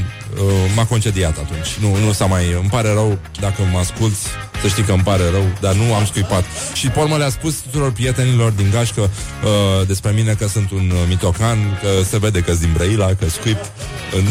m-a 0.76 0.86
concediat 0.86 1.38
atunci. 1.38 1.68
Nu, 1.82 2.06
nu 2.06 2.12
s-a 2.12 2.26
mai... 2.26 2.44
Îmi 2.60 2.70
pare 2.70 2.94
rău 2.94 3.18
dacă 3.40 3.62
mă 3.72 3.78
asculți, 3.78 4.28
să 4.66 4.72
știi 4.72 4.84
că 4.84 4.92
îmi 4.92 5.04
pare 5.04 5.30
rău, 5.32 5.46
dar 5.62 5.74
nu 5.74 5.94
am 5.94 6.06
scuipat. 6.06 6.44
Și 6.74 6.88
pe 6.88 7.00
urmă 7.00 7.18
le-a 7.18 7.30
spus 7.30 7.56
tuturor 7.56 7.92
prietenilor 7.92 8.52
din 8.52 8.70
gașcă 8.72 9.02
uh, 9.02 9.88
despre 9.88 10.12
mine 10.12 10.34
că 10.34 10.48
sunt 10.48 10.72
un 10.72 10.92
uh, 10.94 10.98
mitocan, 11.08 11.58
că 11.82 12.04
se 12.10 12.18
vede 12.18 12.40
că 12.40 12.54
din 12.54 12.70
Brăila, 12.74 13.06
că 13.06 13.30
scuip. 13.30 13.58
În... 14.16 14.24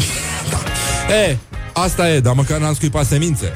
e, 1.27 1.37
asta 1.73 2.09
e, 2.09 2.19
dar 2.19 2.33
măcar 2.33 2.59
n-am 2.59 2.73
scuipat 2.73 3.05
semințe. 3.05 3.51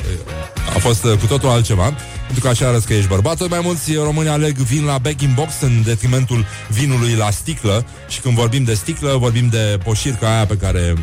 A 0.75 0.80
fost 0.80 1.03
uh, 1.03 1.17
cu 1.17 1.25
totul 1.25 1.49
altceva 1.49 1.93
pentru 2.25 2.43
că 2.43 2.47
așa 2.47 2.67
arăți 2.67 2.88
că 2.88 2.93
ești 2.93 3.07
bărbat. 3.07 3.38
Tot 3.38 3.49
mai 3.49 3.59
mulți 3.63 3.93
români 3.93 4.30
aleg 4.30 4.55
vin 4.55 4.86
la 4.86 4.97
back 4.97 5.21
in 5.21 5.32
box 5.36 5.53
în 5.61 5.82
detrimentul 5.84 6.45
vinului 6.67 7.13
la 7.13 7.30
sticlă 7.30 7.86
și 8.07 8.19
când 8.19 8.36
vorbim 8.36 8.63
de 8.63 8.73
sticlă, 8.73 9.17
vorbim 9.17 9.47
de 9.47 9.80
poșirca 9.84 10.36
aia 10.36 10.45
pe 10.45 10.57
care 10.57 10.93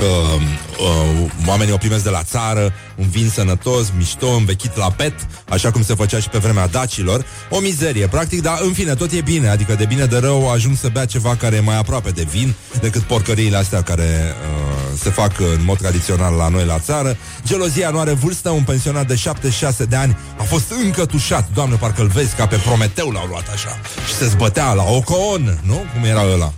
uh, 0.00 0.42
uh, 0.80 1.30
oamenii 1.46 1.72
o 1.72 1.76
primesc 1.76 2.04
de 2.04 2.10
la 2.10 2.22
țară, 2.22 2.72
un 2.96 3.08
vin 3.08 3.28
sănătos, 3.28 3.92
mișto, 3.96 4.28
învechit 4.28 4.76
la 4.76 4.90
pet, 4.90 5.14
așa 5.48 5.70
cum 5.70 5.82
se 5.82 5.94
făcea 5.94 6.18
și 6.18 6.28
pe 6.28 6.38
vremea 6.38 6.66
dacilor. 6.66 7.24
O 7.50 7.60
mizerie, 7.60 8.06
practic, 8.06 8.42
dar 8.42 8.58
în 8.62 8.72
fine, 8.72 8.94
tot 8.94 9.12
e 9.12 9.20
bine, 9.20 9.48
adică 9.48 9.74
de 9.74 9.84
bine 9.84 10.04
de 10.04 10.18
rău 10.18 10.50
ajung 10.50 10.76
să 10.76 10.88
bea 10.92 11.04
ceva 11.04 11.36
care 11.36 11.56
e 11.56 11.60
mai 11.60 11.78
aproape 11.78 12.10
de 12.10 12.26
vin 12.30 12.54
decât 12.80 13.02
porcăriile 13.02 13.56
astea 13.56 13.82
care 13.82 14.02
uh, 14.02 14.98
se 14.98 15.10
fac 15.10 15.38
în 15.38 15.64
mod 15.64 15.78
tradițional 15.78 16.34
la 16.34 16.48
noi 16.48 16.64
la 16.64 16.78
țară. 16.78 17.16
Gelozia 17.46 17.90
nu 17.90 17.98
are 17.98 18.12
vârstă, 18.12 18.50
un 18.50 18.62
pensionat 18.62 19.06
de 19.06 19.14
76 19.14 19.84
de 19.84 19.96
ani 19.96 20.16
a 20.38 20.42
fost 20.42 20.72
încă 20.84 21.06
tușat, 21.06 21.48
doamne, 21.54 21.76
parcă-l 21.76 22.06
vezi 22.06 22.34
ca 22.34 22.46
pe 22.46 22.56
Prometeu 22.56 23.10
l-au 23.10 23.26
luat 23.26 23.48
așa 23.52 23.78
și 24.06 24.14
se 24.14 24.26
zbătea 24.26 24.72
la 24.72 24.82
Ocon, 24.82 25.58
nu? 25.62 25.84
Cum 25.94 26.04
era 26.04 26.24
ăla? 26.32 26.52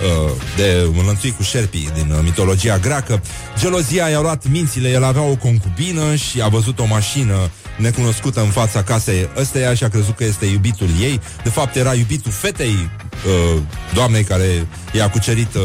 Uh, 0.00 0.30
de 0.56 0.88
înlănțuit 0.98 1.36
cu 1.36 1.42
șerpii 1.42 1.90
din 1.94 2.10
uh, 2.10 2.18
mitologia 2.22 2.78
greacă. 2.78 3.22
Gelozia 3.58 4.08
i-a 4.08 4.20
luat 4.20 4.48
mințile, 4.48 4.88
el 4.88 5.04
avea 5.04 5.22
o 5.22 5.36
concubină 5.36 6.14
și 6.14 6.42
a 6.42 6.48
văzut 6.48 6.78
o 6.78 6.86
mașină 6.86 7.50
necunoscută 7.76 8.40
în 8.40 8.48
fața 8.48 8.82
casei 8.82 9.28
ăsteia 9.36 9.74
și 9.74 9.84
a 9.84 9.88
crezut 9.88 10.16
că 10.16 10.24
este 10.24 10.46
iubitul 10.46 10.88
ei. 11.00 11.20
De 11.42 11.48
fapt, 11.48 11.76
era 11.76 11.94
iubitul 11.94 12.32
fetei 12.32 12.90
uh, 13.26 13.60
doamnei 13.94 14.24
care 14.24 14.66
i-a 14.92 15.10
cucerit 15.10 15.54
uh, 15.54 15.62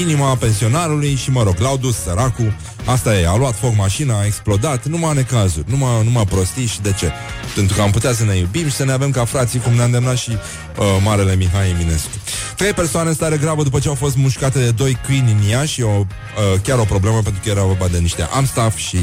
inima 0.00 0.36
pensionarului 0.36 1.14
și, 1.14 1.30
mă 1.30 1.42
rog, 1.42 1.54
l-au 1.58 1.76
dus 1.76 1.96
săracul. 1.96 2.54
Asta 2.84 3.18
e, 3.18 3.26
a 3.26 3.36
luat 3.36 3.54
foc 3.54 3.76
mașina, 3.76 4.18
a 4.18 4.24
explodat, 4.24 4.86
numai 4.86 5.14
necazuri, 5.14 5.70
numai, 5.70 6.04
numai 6.04 6.24
prostii 6.24 6.66
și 6.66 6.80
de 6.80 6.92
ce? 6.98 7.12
Pentru 7.54 7.76
că 7.76 7.82
am 7.82 7.90
putea 7.90 8.12
să 8.12 8.24
ne 8.24 8.36
iubim 8.36 8.68
și 8.68 8.74
să 8.74 8.84
ne 8.84 8.92
avem 8.92 9.10
ca 9.10 9.24
frații, 9.24 9.60
cum 9.60 9.72
ne-a 9.72 9.84
îndemnat 9.84 10.16
și 10.16 10.30
uh, 10.30 10.84
Marele 11.02 11.36
Mihai 11.36 11.70
Eminescu. 11.70 12.17
Trei 12.58 12.72
persoane 12.72 13.08
în 13.08 13.14
stare 13.14 13.36
gravă 13.36 13.62
după 13.62 13.78
ce 13.78 13.88
au 13.88 13.94
fost 13.94 14.16
mușcate 14.16 14.58
de 14.58 14.70
doi 14.70 14.98
câini 15.06 15.32
în 15.32 15.50
ea 15.50 15.64
și 15.64 15.82
o, 15.82 15.88
uh, 15.88 16.60
chiar 16.62 16.78
o 16.78 16.84
problemă 16.84 17.20
pentru 17.22 17.40
că 17.44 17.48
era 17.48 17.62
vorba 17.62 17.86
de 17.88 17.98
niște 17.98 18.28
amstaff 18.32 18.76
și 18.76 18.98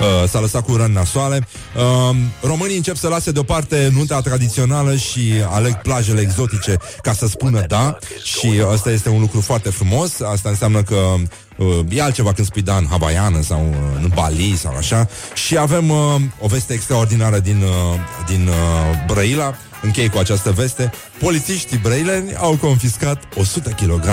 Uh, 0.00 0.28
s-a 0.28 0.40
lăsat 0.40 0.64
cu 0.64 0.76
răni 0.76 0.92
nasoale. 0.92 1.46
Uh, 1.76 2.16
românii 2.40 2.76
încep 2.76 2.96
să 2.96 3.08
lase 3.08 3.30
deoparte 3.30 3.90
nunta 3.92 4.20
tradițională 4.20 4.96
și 4.96 5.32
aleg 5.50 5.74
plajele 5.74 6.20
exotice 6.20 6.76
ca 7.02 7.12
să 7.12 7.26
spună 7.26 7.64
da 7.68 7.98
și 8.22 8.62
asta 8.72 8.90
este 8.90 9.08
un 9.08 9.20
lucru 9.20 9.40
foarte 9.40 9.70
frumos. 9.70 10.20
Asta 10.20 10.48
înseamnă 10.48 10.82
că 10.82 11.14
uh, 11.56 11.66
e 11.88 12.02
altceva 12.02 12.32
când 12.32 12.46
spui 12.46 12.62
da 12.62 12.76
în 12.76 12.86
Havaiană 12.90 13.42
sau 13.42 13.66
uh, 13.70 13.76
în 14.02 14.10
Bali 14.14 14.56
sau 14.58 14.76
așa. 14.76 15.08
Și 15.34 15.58
avem 15.58 15.90
uh, 15.90 16.14
o 16.38 16.46
veste 16.46 16.72
extraordinară 16.72 17.38
din, 17.38 17.62
uh, 17.62 17.98
din 18.26 18.46
uh, 18.46 19.04
Brăila. 19.06 19.54
Închei 19.84 20.08
cu 20.08 20.18
această 20.18 20.50
veste. 20.52 20.90
Polițiștii 21.18 21.76
brăileni 21.76 22.36
au 22.36 22.56
confiscat 22.56 23.22
100 23.36 23.70
kg 23.70 24.04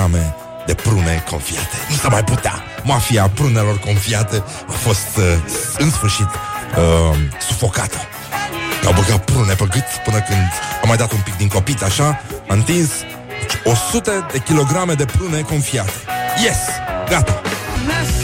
de 0.65 0.73
prune 0.73 1.23
confiate. 1.29 1.77
Nu 1.89 1.95
se 1.95 2.07
mai 2.07 2.23
putea. 2.23 2.63
Mafia 2.83 3.29
prunelor 3.29 3.79
confiate 3.79 4.43
a 4.67 4.71
fost 4.71 5.17
uh, 5.17 5.23
în 5.77 5.91
sfârșit 5.91 6.27
uh, 6.27 7.17
sufocată. 7.47 7.97
Au 8.85 8.93
băgat 8.93 9.25
prune 9.25 9.53
pe 9.53 9.65
gât 9.69 9.85
până 10.03 10.21
când 10.21 10.47
a 10.83 10.87
mai 10.87 10.97
dat 10.97 11.11
un 11.11 11.19
pic 11.23 11.37
din 11.37 11.47
copit, 11.47 11.81
așa, 11.81 12.21
a 12.47 12.53
întins 12.53 12.89
100 13.63 14.27
de 14.31 14.39
kilograme 14.39 14.93
de 14.93 15.05
prune 15.05 15.41
confiate. 15.41 15.91
Yes! 16.43 16.57
Gata! 17.09 17.41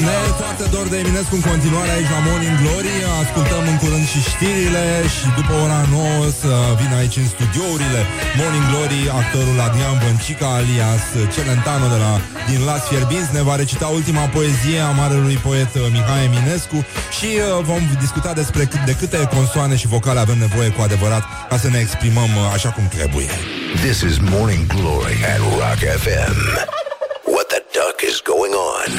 Ne 0.08 0.16
e 0.28 0.32
foarte 0.44 0.66
dor 0.76 0.88
de 0.94 0.98
Eminescu 1.04 1.36
în 1.40 1.46
continuare 1.52 1.92
aici 1.98 2.12
la 2.16 2.22
Morning 2.28 2.58
Glory 2.62 2.96
Ascultăm 3.24 3.64
în 3.72 3.78
curând 3.84 4.06
și 4.14 4.20
știrile 4.32 4.86
Și 5.16 5.26
după 5.40 5.54
ora 5.64 5.82
9 5.92 6.26
să 6.42 6.52
vin 6.80 6.92
aici 7.00 7.18
în 7.24 7.28
studiourile 7.36 8.02
Morning 8.40 8.66
Glory 8.72 9.02
Actorul 9.22 9.58
Adrian 9.68 9.98
Băncica 10.04 10.50
alias 10.60 11.06
Celentano 11.36 11.88
de 11.94 12.00
la, 12.06 12.14
din 12.50 12.60
Las 12.68 12.84
Fierbinți 12.90 13.36
Ne 13.38 13.44
va 13.50 13.56
recita 13.62 13.88
ultima 14.00 14.26
poezie 14.36 14.80
a 14.90 14.92
marelui 15.02 15.38
poet 15.48 15.72
uh, 15.76 15.82
Mihai 15.96 16.26
Eminescu 16.28 16.78
Și 17.18 17.30
uh, 17.36 17.46
vom 17.70 17.82
discuta 18.06 18.32
despre 18.42 18.64
cât, 18.72 18.82
de 18.90 18.96
câte 19.02 19.20
consoane 19.38 19.76
și 19.82 19.88
vocale 19.96 20.20
avem 20.26 20.40
nevoie 20.46 20.70
cu 20.76 20.82
adevărat 20.88 21.24
Ca 21.50 21.58
să 21.64 21.68
ne 21.74 21.80
exprimăm 21.86 22.32
uh, 22.40 22.56
așa 22.58 22.70
cum 22.76 22.86
trebuie 22.98 23.32
This 23.86 24.00
is 24.10 24.16
Morning 24.34 24.64
Glory 24.76 25.18
at 25.34 25.42
Rock 25.60 25.82
FM. 26.04 26.38
What 27.34 27.46
the 27.54 27.62
duck 27.78 27.98
is 28.10 28.18
going 28.32 28.54
on? 28.76 28.92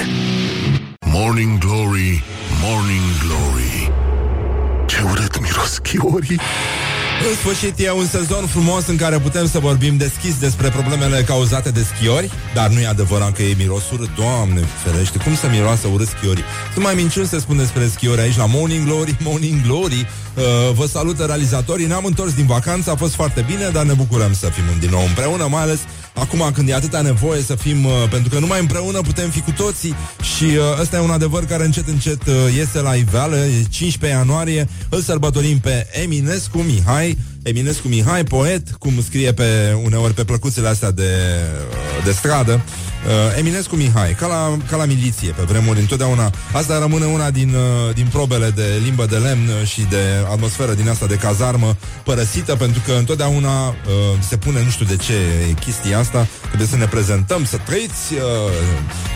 Morning 1.06 1.58
Glory, 1.58 2.22
Morning 2.62 3.02
Glory 3.24 3.92
Ce 4.86 5.02
urât 5.10 5.40
miros 5.40 5.78
chiorii 5.78 6.40
În 7.28 7.34
sfârșit 7.36 7.78
e 7.78 7.90
un 7.90 8.06
sezon 8.06 8.46
frumos 8.46 8.86
în 8.86 8.96
care 8.96 9.18
putem 9.18 9.48
să 9.48 9.58
vorbim 9.58 9.96
deschis 9.96 10.38
despre 10.38 10.68
problemele 10.68 11.22
cauzate 11.22 11.70
de 11.70 11.86
schiori, 11.94 12.30
dar 12.54 12.68
nu 12.68 12.80
e 12.80 12.86
adevărat 12.86 13.32
că 13.32 13.42
e 13.42 13.54
miros 13.58 13.90
urât. 13.90 14.14
Doamne 14.14 14.60
ferește, 14.84 15.18
cum 15.18 15.34
să 15.34 15.48
miroasă 15.48 15.86
urât 15.86 16.08
schiorii? 16.08 16.44
Nu 16.76 16.82
mai 16.82 16.94
minciuni 16.94 17.26
se 17.26 17.38
spune 17.38 17.58
despre 17.60 17.86
schiori 17.86 18.20
aici 18.20 18.36
la 18.36 18.46
Morning 18.46 18.84
Glory, 18.86 19.16
Morning 19.28 19.62
Glory. 19.62 20.06
Uh, 20.34 20.44
vă 20.74 20.86
salută 20.86 21.24
realizatorii, 21.24 21.86
ne-am 21.86 22.04
întors 22.04 22.34
din 22.34 22.46
vacanță, 22.46 22.90
a 22.90 22.96
fost 22.96 23.14
foarte 23.14 23.44
bine, 23.46 23.68
dar 23.72 23.84
ne 23.84 23.92
bucurăm 23.92 24.32
să 24.32 24.46
fim 24.46 24.64
din 24.78 24.90
nou 24.90 25.04
împreună, 25.06 25.46
mai 25.50 25.62
ales 25.62 25.78
acum 26.20 26.50
când 26.54 26.68
e 26.68 26.74
atâta 26.74 27.00
nevoie 27.00 27.42
să 27.42 27.54
fim, 27.54 27.84
uh, 27.84 27.92
pentru 28.10 28.28
că 28.28 28.38
numai 28.38 28.60
împreună 28.60 29.00
putem 29.00 29.30
fi 29.30 29.40
cu 29.40 29.50
toții 29.50 29.94
și 30.36 30.44
uh, 30.44 30.80
ăsta 30.80 30.96
e 30.96 31.00
un 31.00 31.10
adevăr 31.10 31.44
care 31.44 31.64
încet 31.64 31.88
încet 31.88 32.26
uh, 32.26 32.34
iese 32.56 32.80
la 32.80 32.94
iveală, 32.94 33.36
e 33.36 33.62
15 33.70 34.18
ianuarie, 34.18 34.68
îl 34.88 35.00
sărbătorim 35.00 35.58
pe 35.58 35.86
Eminescu 36.02 36.58
Mihai, 36.58 37.18
Eminescu 37.48 37.88
Mihai, 37.88 38.24
poet, 38.24 38.70
cum 38.78 39.02
scrie 39.02 39.32
pe 39.32 39.78
uneori 39.84 40.14
pe 40.14 40.24
plăcuțele 40.24 40.68
astea 40.68 40.90
de, 40.90 41.12
de 42.04 42.12
stradă. 42.12 42.52
Uh, 42.52 43.38
Eminescu 43.38 43.76
Mihai, 43.76 44.14
ca 44.14 44.26
la, 44.26 44.56
ca 44.70 44.76
la 44.76 44.84
miliție 44.84 45.30
pe 45.30 45.42
vremuri, 45.42 45.80
întotdeauna. 45.80 46.32
Asta 46.52 46.78
rămâne 46.78 47.04
una 47.04 47.30
din, 47.30 47.54
uh, 47.54 47.94
din 47.94 48.06
probele 48.12 48.50
de 48.50 48.80
limbă 48.84 49.06
de 49.06 49.16
lemn 49.16 49.64
și 49.64 49.80
de 49.90 50.02
atmosferă 50.30 50.74
din 50.74 50.88
asta 50.88 51.06
de 51.06 51.14
cazarmă 51.14 51.76
părăsită, 52.04 52.56
pentru 52.56 52.82
că 52.86 52.92
întotdeauna 52.92 53.68
uh, 53.68 53.74
se 54.28 54.36
pune, 54.36 54.62
nu 54.62 54.70
știu 54.70 54.84
de 54.84 54.96
ce 54.96 55.12
e 55.48 55.52
chestia 55.52 55.98
asta, 55.98 56.26
trebuie 56.46 56.68
să 56.68 56.76
ne 56.76 56.86
prezentăm, 56.86 57.44
să 57.44 57.56
trăiți. 57.56 58.14
Uh, 58.14 58.20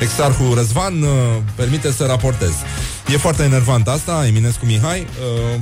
exarhul 0.01 0.55
Răzvan 0.55 1.03
uh, 1.03 1.09
permite 1.55 1.93
să 1.93 2.05
raportez. 2.05 2.53
E 3.12 3.16
foarte 3.16 3.43
enervant 3.43 3.89
asta, 3.89 4.24
Eminescu 4.26 4.66
Mihai. 4.66 5.01
Uh, 5.01 5.61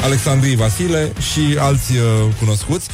Alexandrii 0.00 0.56
Vasile 0.56 1.12
și 1.32 1.56
alți 1.58 1.92
uh, 1.92 2.02
cunoscuți. 2.38 2.88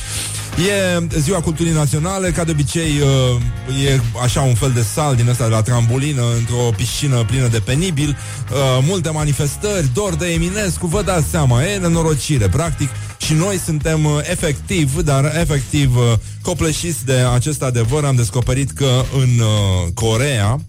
E 0.57 1.07
ziua 1.19 1.41
culturii 1.41 1.73
naționale, 1.73 2.31
ca 2.31 2.45
de 2.45 2.51
obicei 2.51 2.91
uh, 3.01 3.85
e 3.87 4.01
așa 4.23 4.41
un 4.41 4.55
fel 4.55 4.71
de 4.71 4.83
sal 4.83 5.15
din 5.17 5.29
ăsta 5.29 5.45
de 5.45 5.51
la 5.51 5.63
trambulină 5.63 6.23
într-o 6.37 6.71
piscină 6.77 7.25
plină 7.25 7.47
de 7.49 7.59
penibil, 7.59 8.09
uh, 8.09 8.57
multe 8.87 9.11
manifestări, 9.11 9.91
dor 9.95 10.15
de 10.15 10.33
Eminescu, 10.33 10.87
vă 10.87 11.03
dați 11.03 11.27
seama, 11.31 11.65
e 11.65 11.77
nenorocire, 11.77 12.49
practic, 12.49 12.89
și 13.19 13.33
noi 13.33 13.59
suntem 13.59 14.05
uh, 14.05 14.19
efectiv, 14.23 15.01
dar 15.01 15.25
efectiv 15.41 15.97
uh, 15.97 16.13
copleșiți 16.43 17.05
de 17.05 17.13
acest 17.35 17.63
adevăr, 17.63 18.05
am 18.05 18.15
descoperit 18.17 18.71
că 18.71 19.05
în 19.15 19.39
uh, 19.39 19.93
Corea, 19.95 20.61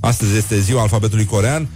astăzi 0.00 0.36
este 0.36 0.60
ziua 0.60 0.82
alfabetului 0.82 1.24
corean, 1.24 1.68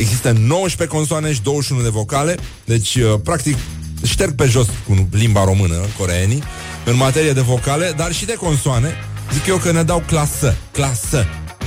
Există 0.00 0.32
19 0.32 0.96
consoane 0.96 1.32
și 1.32 1.42
21 1.42 1.82
de 1.82 1.88
vocale, 1.88 2.34
deci, 2.64 2.94
uh, 2.94 3.20
practic, 3.24 3.56
șterg 4.04 4.34
pe 4.34 4.46
jos 4.46 4.66
cu 4.86 5.08
limba 5.10 5.44
română, 5.44 5.74
coreenii, 5.98 6.42
în 6.84 6.96
materie 6.96 7.32
de 7.32 7.40
vocale, 7.40 7.92
dar 7.96 8.12
și 8.12 8.24
de 8.24 8.34
consoane. 8.34 8.94
Zic 9.32 9.46
eu 9.46 9.56
că 9.56 9.72
ne 9.72 9.82
dau 9.82 10.02
clasă, 10.06 10.56
clasă. 10.72 11.26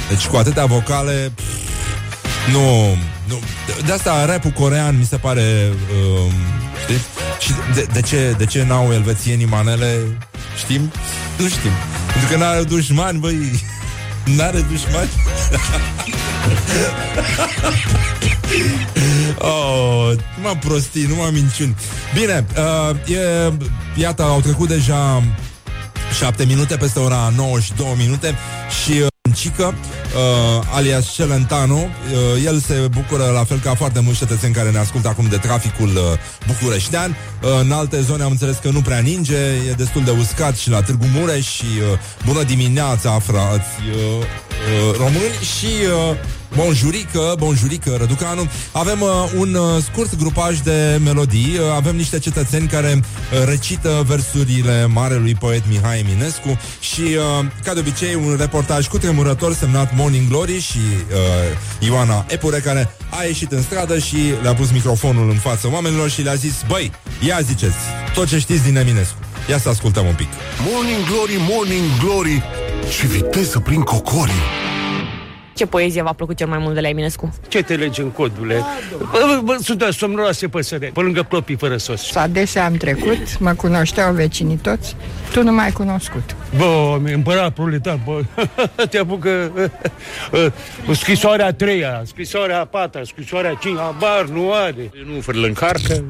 Deci 0.09 0.25
cu 0.25 0.35
atâtea 0.35 0.65
vocale, 0.65 1.31
pff, 1.35 1.45
nu, 2.51 2.89
nu. 3.27 3.39
De, 3.65 3.73
de 3.85 3.91
asta 3.91 4.25
rapul 4.25 4.51
corean 4.51 4.97
mi 4.97 5.05
se 5.05 5.17
pare, 5.17 5.69
um, 5.71 6.31
știi? 6.83 7.01
Și 7.39 7.51
de, 7.73 7.87
de, 7.93 8.01
ce, 8.01 8.35
de 8.37 8.45
ce 8.45 8.63
n-au 8.63 8.91
elvețienii 8.93 9.45
manele, 9.45 9.99
știm? 10.57 10.91
Nu 11.37 11.47
știm. 11.47 11.71
Pentru 12.11 12.31
că 12.31 12.37
n-are 12.37 12.63
dușmani, 12.63 13.19
băi, 13.19 13.63
n-are 14.25 14.65
dușmani. 14.71 15.09
oh, 19.37 20.11
mă 20.41 20.55
prostii, 20.59 21.05
nu 21.05 21.15
mă 21.15 21.29
minciuni. 21.31 21.75
Bine, 22.13 22.45
uh, 22.57 23.15
e, 23.15 23.53
iată, 23.95 24.23
au 24.23 24.41
trecut 24.41 24.67
deja 24.67 25.23
7 26.17 26.45
minute 26.45 26.77
peste 26.77 26.99
ora 26.99 27.33
9 27.35 27.59
și 27.59 27.73
2 27.73 27.87
minute 27.97 28.35
și 28.83 28.91
uh, 28.91 29.07
Cică, 29.33 29.63
uh, 29.63 30.63
alias 30.73 31.13
Celentano, 31.13 31.75
uh, 31.75 32.45
el 32.45 32.59
se 32.59 32.87
bucură 32.91 33.31
la 33.33 33.43
fel 33.43 33.59
ca 33.59 33.75
foarte 33.75 33.99
mulți 33.99 34.19
cetățeni 34.19 34.53
care 34.53 34.71
ne 34.71 34.77
ascultă 34.77 35.07
acum 35.07 35.27
de 35.29 35.37
traficul 35.37 35.87
uh, 35.87 36.03
bucureștean. 36.47 37.09
Uh, 37.41 37.49
în 37.61 37.71
alte 37.71 38.01
zone 38.01 38.23
am 38.23 38.31
înțeles 38.31 38.57
că 38.57 38.69
nu 38.69 38.81
prea 38.81 38.99
ninge, 38.99 39.37
e 39.69 39.73
destul 39.77 40.03
de 40.03 40.11
uscat 40.11 40.55
și 40.55 40.69
la 40.69 40.81
Târgu 40.81 41.05
Mureș 41.13 41.47
și 41.47 41.65
uh, 41.91 41.99
bună 42.25 42.43
dimineața, 42.43 43.19
frați 43.19 43.69
uh, 43.91 44.17
uh, 44.17 44.97
români 44.97 45.37
și 45.57 45.71
uh, 46.09 46.17
Bonjurică, 46.55 47.35
bonjurică, 47.37 47.95
Răducanu. 47.99 48.49
Avem 48.71 49.01
uh, 49.01 49.09
un 49.37 49.53
uh, 49.53 49.83
scurt 49.83 50.15
grupaj 50.17 50.57
de 50.59 50.99
melodii. 51.03 51.57
Uh, 51.57 51.75
Avem 51.75 51.95
niște 51.95 52.19
cetățeni 52.19 52.67
care 52.67 52.99
uh, 52.99 53.43
recită 53.45 54.03
versurile 54.07 54.85
marelui 54.85 55.35
poet 55.35 55.63
Mihai 55.69 55.99
Eminescu 55.99 56.59
Și, 56.79 57.01
uh, 57.01 57.45
ca 57.63 57.73
de 57.73 57.79
obicei, 57.79 58.15
un 58.15 58.35
reportaj 58.39 58.87
cu 58.87 58.97
tremurător 58.97 59.53
semnat 59.53 59.95
Morning 59.95 60.27
Glory 60.27 60.59
Și 60.59 60.77
uh, 61.11 61.87
Ioana 61.87 62.25
Epure 62.27 62.59
Care 62.59 62.95
a 63.09 63.23
ieșit 63.23 63.51
în 63.51 63.61
stradă 63.61 63.99
și 63.99 64.17
le-a 64.41 64.53
pus 64.53 64.71
microfonul 64.71 65.29
în 65.29 65.37
fața 65.37 65.71
oamenilor 65.71 66.09
Și 66.09 66.21
le-a 66.21 66.35
zis, 66.35 66.53
băi, 66.67 66.91
ia 67.27 67.39
ziceți, 67.41 67.75
tot 68.13 68.27
ce 68.27 68.39
știți 68.39 68.63
din 68.63 68.77
Eminescu. 68.77 69.17
Ia 69.49 69.57
să 69.59 69.69
ascultăm 69.69 70.05
un 70.05 70.13
pic. 70.13 70.27
Morning 70.71 71.05
Glory, 71.07 71.35
Morning 71.49 71.83
Glory 72.03 72.43
Ce 72.99 73.07
viteză 73.07 73.59
prin 73.59 73.81
cocorii 73.81 74.62
Ce 75.53 75.65
poezie 75.65 76.01
v-a 76.01 76.13
plăcut 76.13 76.37
cel 76.37 76.47
mai 76.47 76.57
mult 76.57 76.73
de 76.73 76.79
la 76.81 76.87
Eminescu? 76.87 77.33
Ce 77.47 77.63
te 77.63 77.75
legi 77.75 78.01
în 78.01 78.09
codule? 78.11 78.61
Bă, 79.11 79.39
bă, 79.43 79.57
Sunt 79.61 79.83
somnoroase 79.91 80.47
păsăre, 80.47 80.91
pe 80.93 80.99
lângă 80.99 81.23
clopii 81.23 81.55
fără 81.55 81.77
sos. 81.77 82.15
Adesea 82.15 82.65
am 82.65 82.73
trecut, 82.73 83.39
mă 83.39 83.53
cunoșteau 83.53 84.13
vecinii 84.13 84.57
toți, 84.57 84.95
tu 85.31 85.43
nu 85.43 85.51
m-ai 85.51 85.71
cunoscut. 85.71 86.35
Bă, 86.57 86.99
împărat 87.13 87.53
proletar, 87.53 87.99
bă, 88.05 88.21
te 88.89 88.97
apucă 88.97 89.29
uh, 90.31 90.45
uh, 90.87 90.95
scrisoarea 90.95 91.45
a 91.45 91.53
treia, 91.53 92.01
scrisoarea 92.05 92.59
a 92.59 92.65
patra, 92.65 93.01
scrisoarea 93.03 93.51
a 93.51 93.57
cincea, 93.61 93.95
bar 93.99 94.25
nu 94.25 94.53
are. 94.53 94.91
Nu 95.05 95.23
îl 95.25 95.43
încarcă 95.43 96.03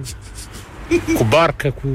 cu 1.13 1.23
barcă, 1.23 1.73
cu 1.81 1.87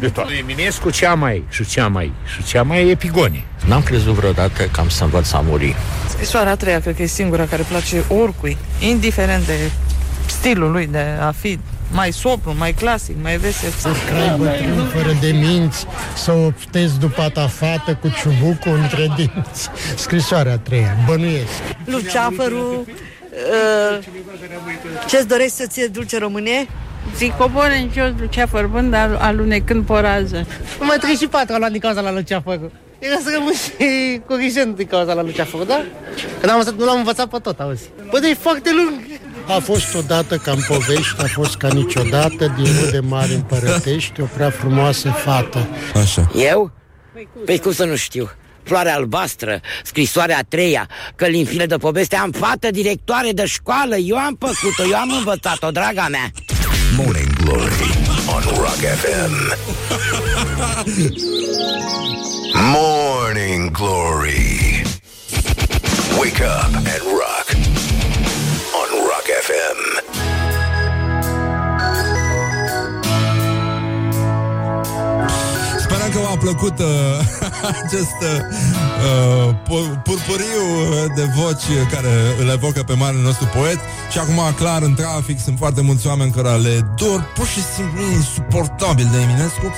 de 0.00 0.08
toate. 0.08 0.32
Eminescu 0.32 0.90
cea 0.90 1.14
mai 1.14 1.44
și 1.48 1.66
cea 1.66 1.88
mai 1.88 2.12
și 2.34 2.44
cea 2.44 2.62
mai 2.62 2.88
epigone. 2.88 3.44
N-am 3.66 3.82
crezut 3.82 4.14
vreodată 4.14 4.62
că 4.62 4.80
am 4.80 4.88
să 4.88 5.04
învăț 5.04 5.32
a 5.32 5.44
muri. 5.48 5.76
Scrisoarea 6.08 6.52
a 6.52 6.56
treia, 6.56 6.80
cred 6.80 6.96
că 6.96 7.02
e 7.02 7.06
singura 7.06 7.44
care 7.46 7.62
place 7.68 8.04
oricui, 8.08 8.56
indiferent 8.78 9.46
de 9.46 9.70
stilul 10.26 10.70
lui 10.70 10.86
de 10.86 11.04
a 11.20 11.30
fi 11.38 11.58
mai 11.90 12.12
sopru, 12.12 12.54
mai 12.58 12.72
clasic, 12.72 13.16
mai 13.22 13.36
vesel. 13.36 13.70
Crai 14.06 14.34
bătrân 14.38 14.86
fără 14.94 15.16
de 15.20 15.30
minți 15.30 15.86
Să 16.16 16.32
optezi 16.32 16.98
după 16.98 17.30
ta 17.32 17.46
fată 17.46 17.94
Cu 17.94 18.08
ciubucul 18.22 18.78
între 18.78 19.12
dinți 19.16 19.68
Scrisoarea 19.96 20.52
a 20.52 20.58
treia, 20.58 20.96
bănuiesc 21.06 21.52
Luceafărul, 21.84 22.84
uh, 22.86 23.98
ce-ți 25.08 25.26
dorești 25.26 25.54
să 25.54 25.66
ție 25.66 25.86
dulce 25.86 26.18
române? 26.18 26.66
Zic, 27.16 27.32
coboare 27.36 27.76
în 27.78 27.90
jos, 27.94 28.10
lucea 28.20 28.46
fărbând, 28.46 28.94
al- 28.94 29.18
alunecând 29.20 29.84
porază. 29.84 30.46
Nu 30.80 30.86
mai 30.86 30.96
34 30.98 31.52
am 31.54 31.58
luat 31.58 31.70
din 31.70 31.80
cauza 31.80 32.00
la 32.00 32.12
Luceafăru. 32.12 32.72
Era 32.98 33.14
să 33.24 33.30
rămân 33.34 33.52
și 33.52 34.20
corijent 34.26 34.76
din 34.76 34.86
cauza 34.86 35.12
la 35.14 35.22
Luceafăru, 35.22 35.64
da? 35.64 35.80
Că 36.40 36.46
n-am 36.46 36.58
învățat, 36.58 36.78
nu 36.78 36.84
l-am 36.84 36.96
învățat 36.96 37.26
pe 37.26 37.38
tot, 37.38 37.60
auzi. 37.60 37.88
Bă, 38.10 38.18
de 38.18 38.28
e 38.28 38.34
foarte 38.34 38.70
lung. 38.72 39.00
A 39.56 39.58
fost 39.58 39.94
odată 39.94 40.36
ca 40.36 40.50
în 40.50 40.58
povești 40.68 41.22
A 41.22 41.24
fost 41.26 41.56
ca 41.56 41.68
niciodată 41.68 42.54
Din 42.56 42.66
rude 42.84 43.00
mari 43.00 43.32
împărătești 43.34 44.20
O 44.20 44.24
prea 44.34 44.50
frumoasă 44.50 45.08
fată 45.10 45.68
Așa. 45.94 46.30
Eu? 46.36 46.70
Păi 47.44 47.58
cum 47.58 47.72
să 47.72 47.84
nu 47.84 47.96
știu? 47.96 48.30
Floarea 48.62 48.94
albastră, 48.94 49.60
scrisoarea 49.84 50.36
a 50.36 50.44
treia, 50.48 50.88
că 51.16 51.24
în 51.24 51.44
fine 51.44 51.66
de 51.66 51.76
poveste 51.76 52.16
am 52.16 52.30
fată 52.30 52.70
directoare 52.70 53.30
de 53.30 53.46
școală, 53.46 53.96
eu 53.96 54.16
am 54.16 54.38
făcut-o, 54.40 54.82
eu 54.90 54.96
am 54.98 55.10
învățat-o, 55.18 55.70
draga 55.70 56.06
mea. 56.10 56.30
Glory 57.46 57.62
on 58.28 58.42
Rock 58.60 58.82
FM. 58.82 59.32
Morning 62.72 63.72
Glory. 63.72 64.82
Wake 66.20 66.40
up 66.40 66.72
and 66.74 67.02
rock 67.04 67.54
on 68.74 69.06
Rock 69.08 69.26
FM. 69.26 70.15
Că 76.16 76.22
v-a 76.22 76.36
plăcut 76.36 76.78
uh, 76.78 76.86
acest 77.82 78.18
uh, 78.22 79.54
pu- 79.68 80.00
purpuriu 80.04 80.64
de 81.14 81.24
voci 81.34 81.66
care 81.90 82.12
îl 82.40 82.48
evocă 82.48 82.82
pe 82.82 82.92
marele 82.92 83.22
nostru 83.22 83.46
poet. 83.56 83.78
Și 84.12 84.18
acum, 84.18 84.40
clar, 84.56 84.82
în 84.82 84.94
trafic 84.94 85.40
sunt 85.40 85.58
foarte 85.58 85.80
mulți 85.80 86.06
oameni 86.06 86.30
care 86.30 86.48
le 86.48 86.80
dor 86.96 87.30
pur 87.34 87.46
și 87.46 87.62
simplu 87.74 88.00
insuportabil 88.12 89.08
de 89.12 89.18
Eminescu. 89.20 89.68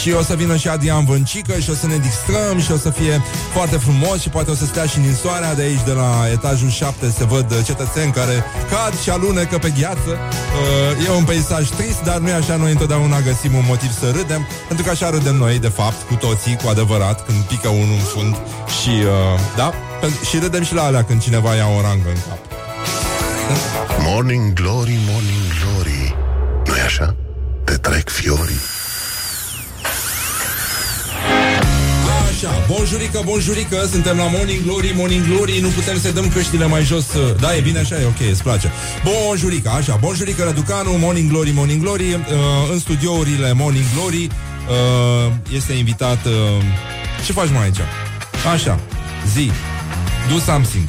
Și 0.00 0.12
o 0.12 0.22
să 0.22 0.34
vină 0.34 0.56
și 0.56 0.68
Adrian 0.68 1.04
Vâncică 1.04 1.58
și 1.58 1.70
o 1.70 1.74
să 1.74 1.86
ne 1.86 1.96
distrăm 1.96 2.60
și 2.60 2.72
o 2.72 2.76
să 2.76 2.90
fie 2.90 3.22
foarte 3.52 3.76
frumos 3.76 4.20
și 4.20 4.28
poate 4.28 4.50
o 4.50 4.54
să 4.54 4.64
stea 4.64 4.86
și 4.86 4.98
din 4.98 5.14
soarea 5.22 5.54
de 5.54 5.62
aici, 5.62 5.84
de 5.84 5.92
la 5.92 6.10
etajul 6.32 6.70
7, 6.70 7.10
se 7.18 7.24
văd 7.24 7.62
cetățeni 7.64 8.12
care 8.12 8.44
cad 8.70 9.00
și 9.02 9.10
alunecă 9.10 9.58
pe 9.58 9.72
gheață. 9.80 10.10
Uh, 10.10 11.06
e 11.06 11.10
un 11.10 11.24
peisaj 11.24 11.68
trist, 11.68 12.02
dar 12.02 12.18
nu 12.18 12.28
e 12.28 12.32
așa, 12.32 12.56
noi 12.56 12.70
întotdeauna 12.70 13.20
găsim 13.20 13.54
un 13.54 13.64
motiv 13.66 13.92
să 13.98 14.10
râdem, 14.10 14.46
pentru 14.66 14.84
că 14.84 14.90
așa 14.90 15.10
râdem 15.10 15.36
noi, 15.36 15.58
de 15.58 15.68
fapt, 15.68 15.87
cu 16.08 16.14
toții, 16.14 16.56
cu 16.62 16.68
adevărat, 16.68 17.24
când 17.26 17.38
pică 17.38 17.68
unul 17.68 17.94
în 17.98 18.04
fund 18.14 18.34
și, 18.82 18.88
uh, 18.88 19.40
da, 19.56 19.72
Pen- 20.00 20.28
și 20.28 20.38
râdem 20.38 20.64
și 20.64 20.74
la 20.74 20.82
alea 20.82 21.04
când 21.04 21.22
cineva 21.22 21.54
ia 21.54 21.66
o 21.66 21.80
rangă 21.80 22.08
în 22.08 22.20
cap. 22.28 22.38
Morning 24.00 24.52
Glory, 24.52 24.98
Morning 25.10 25.46
Glory 25.62 26.16
nu-i 26.66 26.80
așa? 26.80 27.14
Te 27.64 27.72
trec 27.76 28.08
fiorii 28.08 28.60
Așa, 32.30 32.64
bonjurică, 32.68 33.20
bonjurică, 33.24 33.86
suntem 33.90 34.16
la 34.16 34.22
Morning 34.24 34.62
Glory, 34.64 34.92
Morning 34.96 35.26
Glory, 35.26 35.58
nu 35.60 35.68
putem 35.68 35.98
să 36.00 36.10
dăm 36.10 36.28
căștile 36.28 36.66
mai 36.66 36.82
jos. 36.82 37.04
uh, 37.14 37.34
Da, 37.40 37.56
e 37.56 37.60
bine 37.60 37.78
așa, 37.78 38.00
e 38.00 38.04
ok, 38.04 38.30
îți 38.30 38.42
place. 38.42 38.72
Bonjurică, 39.04 39.68
așa, 39.68 39.96
bonjurică, 40.00 40.42
Răducanu, 40.44 40.90
Morning 40.98 41.30
Glory, 41.30 41.50
Morning 41.54 41.82
Glory, 41.82 42.14
uh, 42.14 42.20
în 42.72 42.78
studiourile 42.78 43.52
Morning 43.52 43.84
Glory 43.94 44.28
uh, 44.68 45.32
este 45.52 45.72
invitat... 45.72 46.24
Uh, 46.24 46.64
ce 47.24 47.32
faci 47.32 47.50
mai 47.50 47.62
aici? 47.62 47.78
Așa, 48.52 48.78
zi, 49.34 49.50
do 50.30 50.38
something. 50.38 50.88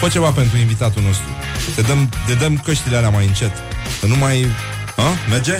Fă 0.00 0.08
ceva 0.08 0.30
pentru 0.30 0.56
invitatul 0.56 1.02
nostru. 1.02 1.26
Te 1.74 1.80
dăm, 1.82 2.08
te 2.26 2.34
dăm 2.34 2.56
căștile 2.64 2.96
alea 2.96 3.08
mai 3.08 3.26
încet. 3.26 3.52
Să 4.00 4.06
nu 4.06 4.16
mai... 4.16 4.46
A? 4.96 5.02
Merge? 5.30 5.52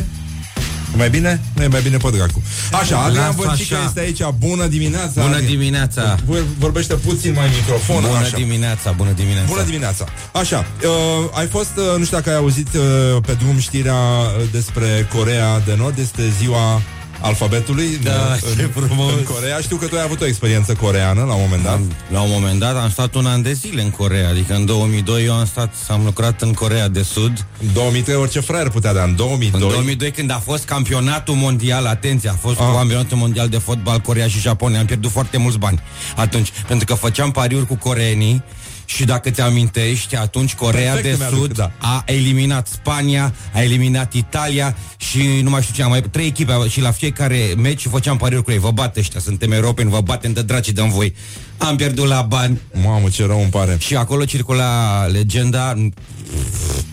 E 0.94 0.96
mai 0.96 1.10
bine? 1.10 1.40
Nu 1.54 1.62
e 1.62 1.66
mai 1.66 1.80
bine 1.82 1.96
pe 1.96 2.10
dracu. 2.10 2.42
Așa, 2.72 2.98
Adrian 2.98 3.26
Las 3.26 3.34
Băncică 3.34 3.74
așa. 3.74 3.84
este 3.84 4.00
aici. 4.00 4.20
Bună 4.38 4.66
dimineața! 4.66 5.20
Bună 5.22 5.34
Adrian. 5.34 5.50
dimineața! 5.58 6.16
Vor- 6.26 6.44
Vorbește 6.58 6.94
puțin 6.94 7.32
mai 7.32 7.44
în 7.46 7.52
microfon. 7.60 8.00
Bună 8.00 8.18
așa. 8.18 8.36
dimineața, 8.36 8.90
bună 8.90 9.10
dimineața! 9.10 9.46
Bună 9.48 9.62
dimineața! 9.62 10.04
Așa, 10.32 10.66
uh, 10.84 11.38
ai 11.38 11.46
fost, 11.46 11.70
uh, 11.76 11.98
nu 11.98 12.04
știu 12.04 12.16
dacă 12.16 12.30
ai 12.30 12.36
auzit 12.36 12.68
uh, 12.74 12.82
pe 13.26 13.32
drum 13.32 13.58
știrea 13.58 13.94
uh, 13.94 14.42
despre 14.52 15.08
Corea 15.14 15.58
de 15.66 15.74
Nord, 15.78 15.98
este 15.98 16.22
ziua 16.40 16.82
alfabetului 17.20 17.98
Da, 18.02 18.36
în, 18.48 18.56
ce 18.56 18.70
frumos. 18.74 19.12
în 19.12 19.22
Corea. 19.22 19.58
Știu 19.60 19.76
că 19.76 19.86
tu 19.86 19.96
ai 19.96 20.02
avut 20.02 20.20
o 20.20 20.26
experiență 20.26 20.74
coreană 20.74 21.24
la 21.24 21.34
un 21.34 21.40
moment 21.42 21.62
dat. 21.62 21.80
La 22.12 22.20
un 22.20 22.30
moment 22.32 22.58
dat 22.58 22.76
am 22.76 22.90
stat 22.90 23.14
un 23.14 23.26
an 23.26 23.42
de 23.42 23.52
zile 23.52 23.82
în 23.82 23.90
Corea, 23.90 24.28
adică 24.28 24.54
în 24.54 24.64
2002 24.64 25.24
eu 25.24 25.32
am 25.32 25.46
stat, 25.46 25.74
am 25.88 26.04
lucrat 26.04 26.42
în 26.42 26.52
Corea 26.52 26.88
de 26.88 27.02
Sud. 27.02 27.46
În 27.62 27.72
2003 27.72 28.16
orice 28.16 28.40
fraier 28.40 28.68
putea, 28.68 28.92
dar 28.92 29.08
în 29.08 29.16
2002... 29.16 29.60
În 29.62 29.68
2002 29.68 30.10
când 30.10 30.30
a 30.30 30.38
fost 30.44 30.64
campionatul 30.64 31.34
mondial, 31.34 31.86
atenție, 31.86 32.28
a 32.28 32.32
fost 32.32 32.60
ah. 32.60 32.66
campionatul 32.74 33.16
mondial 33.16 33.48
de 33.48 33.58
fotbal 33.58 33.98
Corea 33.98 34.28
și 34.28 34.40
Japonia, 34.40 34.78
am 34.78 34.86
pierdut 34.86 35.10
foarte 35.10 35.38
mulți 35.38 35.58
bani 35.58 35.80
atunci, 36.16 36.52
pentru 36.66 36.86
că 36.86 36.94
făceam 36.94 37.30
pariuri 37.30 37.66
cu 37.66 37.76
coreenii 37.76 38.42
și 38.89 39.05
dacă 39.05 39.30
ți 39.30 39.41
amintești, 39.41 40.16
atunci 40.16 40.55
Corea 40.55 40.93
Perfect 40.93 41.03
de 41.18 41.24
îmi 41.24 41.24
aduc, 41.24 41.39
Sud 41.39 41.57
da. 41.57 41.70
a 41.78 42.03
eliminat 42.07 42.66
Spania, 42.66 43.34
a 43.53 43.62
eliminat 43.62 44.12
Italia 44.12 44.76
și 44.97 45.41
nu 45.43 45.51
mai 45.51 45.62
știu 45.62 45.74
ce, 45.74 45.82
am 45.82 45.91
mai 45.91 46.03
trei 46.03 46.26
echipe 46.26 46.53
și 46.68 46.80
la 46.80 46.91
fiecare 46.91 47.55
meci 47.57 47.86
făceam 47.86 48.16
pariuri 48.16 48.45
cu 48.45 48.51
ei. 48.51 48.59
Vă 48.59 48.70
bat 48.70 48.97
ăștia, 48.97 49.20
suntem 49.20 49.53
europeni, 49.53 49.91
vă 49.91 50.01
batem 50.01 50.32
de 50.32 50.43
draci 50.43 50.70
de 50.70 50.82
voi. 50.82 51.14
Am 51.59 51.76
pierdut 51.76 52.07
la 52.07 52.22
bani. 52.22 52.61
Mamă, 52.82 53.09
ce 53.09 53.26
rău 53.26 53.41
îmi 53.41 53.51
pare. 53.51 53.76
Și 53.78 53.97
acolo 53.97 54.24
circula 54.24 55.05
legenda 55.07 55.74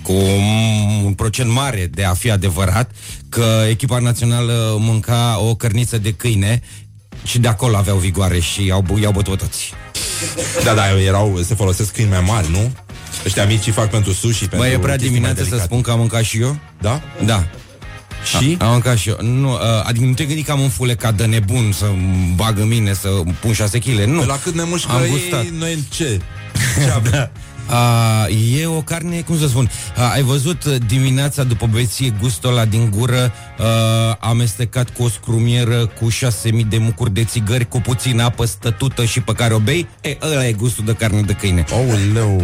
cu 0.01 0.13
un, 0.13 1.03
un 1.03 1.13
procent 1.13 1.51
mare 1.51 1.89
de 1.91 2.03
a 2.03 2.13
fi 2.13 2.31
adevărat 2.31 2.91
că 3.29 3.63
echipa 3.69 3.99
națională 3.99 4.75
mânca 4.79 5.39
o 5.39 5.55
cărniță 5.55 5.97
de 5.97 6.11
câine 6.11 6.61
și 7.23 7.39
de 7.39 7.47
acolo 7.47 7.77
aveau 7.77 7.97
vigoare 7.97 8.39
și 8.39 8.69
au, 8.71 8.81
bu- 8.81 8.97
i-au 8.97 9.11
bătut 9.11 9.37
toți. 9.37 9.73
Da, 10.63 10.73
da, 10.73 10.99
erau, 11.01 11.39
se 11.45 11.55
folosesc 11.55 11.93
câini 11.93 12.09
mai 12.09 12.23
mari, 12.27 12.51
nu? 12.51 12.71
Ăștia 13.25 13.45
micii 13.45 13.71
fac 13.71 13.89
pentru 13.89 14.11
sushi, 14.13 14.43
Bă, 14.47 14.55
pentru 14.55 14.67
e 14.73 14.77
prea 14.77 14.91
chestii 14.91 15.07
dimineață 15.09 15.35
mai 15.39 15.43
să 15.43 15.49
delicate. 15.49 15.73
spun 15.73 15.81
că 15.81 15.91
am 15.91 15.99
mâncat 15.99 16.23
și 16.23 16.39
eu? 16.41 16.57
Da? 16.81 17.01
Da. 17.25 17.43
Și? 18.37 18.55
A, 18.59 18.65
am 18.65 18.71
mâncat 18.71 18.97
și 18.97 19.09
eu. 19.09 19.17
Nu, 19.21 19.51
uh, 19.51 19.59
adică 19.83 20.05
nu 20.05 20.13
te 20.13 20.23
gândi 20.25 20.41
că 20.43 20.51
am 20.51 20.59
un 20.59 20.69
fulecat 20.69 21.15
de 21.15 21.25
nebun 21.25 21.71
să 21.71 21.85
bag 22.35 22.59
în 22.59 22.67
mine, 22.67 22.93
să 22.93 23.09
pun 23.39 23.53
6 23.53 23.79
kg. 23.79 23.89
Nu. 24.03 24.19
Pe 24.19 24.25
la 24.25 24.39
cât 24.43 24.53
ne 24.55 24.63
mușcă 24.63 24.91
am 24.91 25.01
ei, 25.03 25.09
gustat. 25.09 25.45
noi 25.45 25.83
ce? 25.89 26.19
Ce 26.77 27.09
da. 27.11 27.31
A, 27.67 28.27
e 28.59 28.65
o 28.65 28.81
carne, 28.81 29.21
cum 29.21 29.39
să 29.39 29.47
spun, 29.47 29.69
a, 29.95 30.11
ai 30.11 30.21
văzut 30.21 30.63
uh, 30.63 30.75
dimineața 30.87 31.43
după 31.43 31.69
beție 31.71 32.13
gustul 32.21 32.49
ăla 32.49 32.65
din 32.65 32.89
gură 32.97 33.31
a, 33.59 34.17
amestecat 34.19 34.89
cu 34.89 35.03
o 35.03 35.09
scrumieră 35.09 35.85
cu 35.85 36.09
6000 36.09 36.63
de 36.63 36.77
mucuri 36.77 37.13
de 37.13 37.23
țigări 37.23 37.67
cu 37.67 37.81
puțină 37.81 38.23
apă 38.23 38.45
stătută 38.45 39.05
și 39.05 39.21
pe 39.21 39.31
care 39.31 39.53
o 39.53 39.59
bei? 39.59 39.87
E, 40.01 40.17
ăla 40.21 40.47
e 40.47 40.51
gustul 40.53 40.85
de 40.85 40.93
carne 40.93 41.21
de 41.21 41.33
câine. 41.33 41.65
Aoleu! 41.71 42.41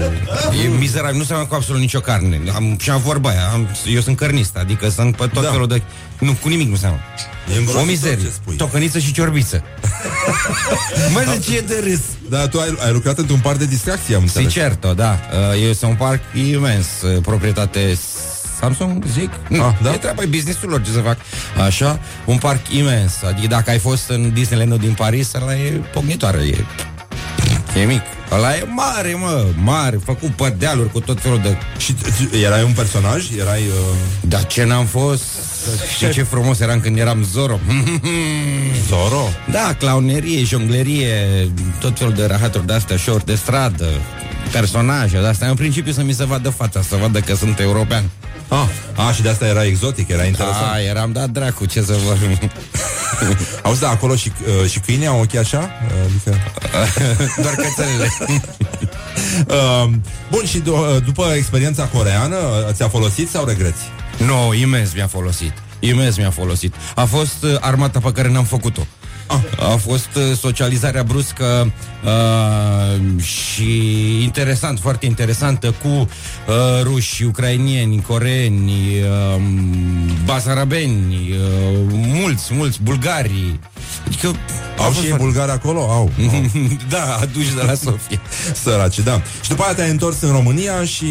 E 0.63 0.67
mizerabil, 0.80 1.17
nu 1.17 1.24
seamănă 1.24 1.47
cu 1.47 1.55
absolut 1.55 1.82
nicio 1.82 1.99
carne. 1.99 2.41
Am, 2.55 2.78
și 2.80 2.89
am 2.89 3.01
vorba 3.01 3.30
aia, 3.30 3.47
am, 3.53 3.67
eu 3.93 4.01
sunt 4.01 4.17
cărnist, 4.17 4.57
adică 4.57 4.89
sunt 4.89 5.15
pe 5.15 5.28
tot 5.28 5.43
Da. 5.43 5.49
felul 5.49 5.67
de... 5.67 5.82
Nu, 6.19 6.34
cu 6.41 6.49
nimic 6.49 6.69
nu 6.69 6.76
seamănă. 6.76 7.01
E 7.54 7.58
îngrozitor 7.58 7.82
O 7.82 7.86
mizerie. 7.86 8.24
ce 8.26 8.32
spui. 8.32 8.56
Tocăniță 8.56 8.99
și 8.99 9.12
ciorbiță. 9.14 9.64
Mă, 11.14 11.20
de 11.34 11.39
ce 11.49 11.58
e 11.58 11.62
de 11.62 11.82
râs? 11.84 11.99
Da, 12.30 12.47
tu 12.47 12.60
ai, 12.60 12.78
ai 12.86 12.91
lucrat 12.91 13.18
într-un 13.18 13.39
parc 13.39 13.58
de 13.58 13.66
distracție, 13.66 14.16
am 14.16 14.22
Si 14.22 14.28
înțeles. 14.28 14.52
certo, 14.54 14.93
da. 14.93 15.20
Uh, 15.54 15.70
Este 15.70 15.86
un 15.86 15.95
parc 15.95 16.20
imens, 16.34 16.86
uh, 17.02 17.22
proprietate 17.22 17.97
Samsung, 18.60 19.04
zic? 19.14 19.30
Nu, 19.47 19.64
Ah, 19.64 19.74
da? 19.82 19.93
e 19.93 19.97
treaba, 19.97 20.22
e 20.22 20.26
businessul 20.26 20.70
lor, 20.70 20.82
ce 20.82 20.91
să 20.91 20.99
fac. 20.99 21.18
Așa, 21.66 21.99
un 22.26 22.38
parc 22.38 22.74
imens. 22.74 23.14
Adică 23.28 23.47
dacă 23.47 23.70
ai 23.70 23.80
fost 23.80 24.10
în 24.10 24.34
Disneyland 24.34 24.80
din 24.80 24.93
Paris, 24.93 25.34
ăla 25.34 25.56
e 25.56 25.82
pognitoare. 25.93 26.38
E 26.39 26.64
E 27.80 27.84
mic. 27.86 28.02
Ăla 28.32 28.56
e 28.56 28.64
mare, 28.76 29.14
mă, 29.20 29.45
mare, 29.64 29.99
făcut 30.06 30.30
pe 30.30 30.56
dealuri 30.58 30.91
cu 30.91 30.99
tot 30.99 31.22
felul 31.22 31.39
de... 31.41 31.58
Și 31.78 31.93
tu 31.93 32.36
erai 32.43 32.64
un 32.64 32.72
personaj? 32.72 33.26
Erai... 33.39 33.60
Uh... 33.62 33.95
Dar 34.22 34.45
ce 34.45 34.64
n-am 34.64 34.86
fost? 34.86 35.22
Știi 35.93 36.12
ce 36.12 36.24
frumos 36.24 36.59
eram 36.59 36.80
când 36.80 36.97
eram 36.97 37.24
Zoro? 37.32 37.59
Zoro? 38.89 39.30
Da, 39.51 39.76
clownerie, 39.80 40.43
jonglerie, 40.43 41.16
tot 41.80 41.97
felul 41.97 42.14
de 42.14 42.26
rahaturi 42.26 42.66
de-astea, 42.66 42.97
show 42.97 43.20
de 43.26 43.36
stradă, 43.36 43.88
personaje 44.51 45.20
de-astea. 45.20 45.47
În 45.49 45.55
principiu 45.55 45.91
să 45.91 46.03
mi 46.03 46.14
se 46.14 46.26
vadă 46.26 46.49
fața, 46.49 46.82
să 46.82 46.95
vadă 47.01 47.20
că 47.20 47.36
sunt 47.36 47.59
european. 47.59 48.03
Ah, 48.47 48.68
a, 49.07 49.12
și 49.12 49.22
de 49.22 49.30
asta 49.30 49.45
era 49.45 49.66
exotic, 49.66 50.09
era 50.09 50.24
interesant. 50.24 50.66
Da, 50.72 50.82
eram 50.82 51.12
dat 51.12 51.30
dracu, 51.30 51.66
ce 51.66 51.82
să 51.82 51.95
vă... 52.05 52.16
Auzi, 53.64 53.80
da, 53.80 53.89
acolo 53.89 54.16
și, 54.16 54.32
uh, 54.64 54.70
și 54.70 54.80
câinii 54.80 55.07
au 55.07 55.20
ochii 55.20 55.39
așa? 55.39 55.70
Adică... 56.05 56.38
Doar 57.43 57.55
cățelele. 57.55 58.07
uh, 59.47 59.89
bun, 60.32 60.45
și 60.45 60.62
d- 60.62 61.03
după 61.05 61.34
experiența 61.36 61.84
coreană, 61.84 62.38
ți-a 62.72 62.88
folosit 62.89 63.30
sau 63.30 63.45
regreți? 63.45 63.82
Nu, 64.26 64.45
no, 64.45 64.53
imens 64.53 64.93
mi-a 64.93 65.07
folosit. 65.07 65.53
Imens 65.80 66.17
mi-a 66.17 66.30
folosit. 66.30 66.76
A 66.95 67.03
fost 67.03 67.43
uh, 67.43 67.55
armata 67.59 67.99
pe 67.99 68.11
care 68.11 68.30
n-am 68.30 68.43
făcut-o. 68.43 68.82
A 69.59 69.76
fost 69.76 70.09
uh, 70.15 70.38
socializarea 70.38 71.03
bruscă 71.03 71.74
uh, 72.03 73.22
și 73.24 74.24
interesant, 74.24 74.80
foarte 74.80 75.05
interesantă 75.05 75.76
cu 75.84 75.88
uh, 75.88 76.05
ruși, 76.84 77.24
ucrainieni, 77.24 78.01
coreeni, 78.01 78.72
uh, 79.01 79.41
basarabeni, 80.26 81.32
uh, 81.32 81.78
mulți, 81.89 82.53
mulți, 82.53 82.82
bulgari. 82.84 83.59
Adică 84.05 84.35
au 84.77 84.91
și 84.91 85.13
bulgari 85.17 85.51
acolo? 85.51 85.79
Au. 85.79 85.89
au. 86.33 86.41
da, 86.89 87.17
aduși 87.21 87.55
de 87.55 87.61
la 87.61 87.73
Sofia. 87.73 88.21
Săraci, 88.53 88.99
da. 88.99 89.21
Și 89.41 89.49
după 89.49 89.63
aia 89.63 89.73
te-ai 89.73 89.89
întors 89.89 90.21
în 90.21 90.31
România 90.31 90.83
și 90.83 91.05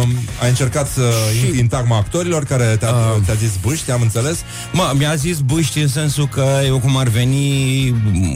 uh, 0.00 0.08
ai 0.42 0.48
încercat 0.48 0.88
să 0.88 1.10
și... 1.32 1.44
intri 1.44 1.60
în 1.60 1.66
tagma 1.66 1.96
actorilor 1.96 2.44
care 2.44 2.64
te-a, 2.64 2.90
uh, 2.90 3.22
te-a 3.26 3.34
zis 3.34 3.50
bâști, 3.62 3.90
am 3.90 4.00
înțeles? 4.00 4.38
Mă, 4.72 4.92
mi-a 4.96 5.14
zis 5.14 5.38
bâști 5.38 5.78
în 5.78 5.88
sensul 5.88 6.28
că 6.28 6.46
eu 6.66 6.78
cum 6.78 6.96
ar 6.96 7.08
veni 7.08 7.88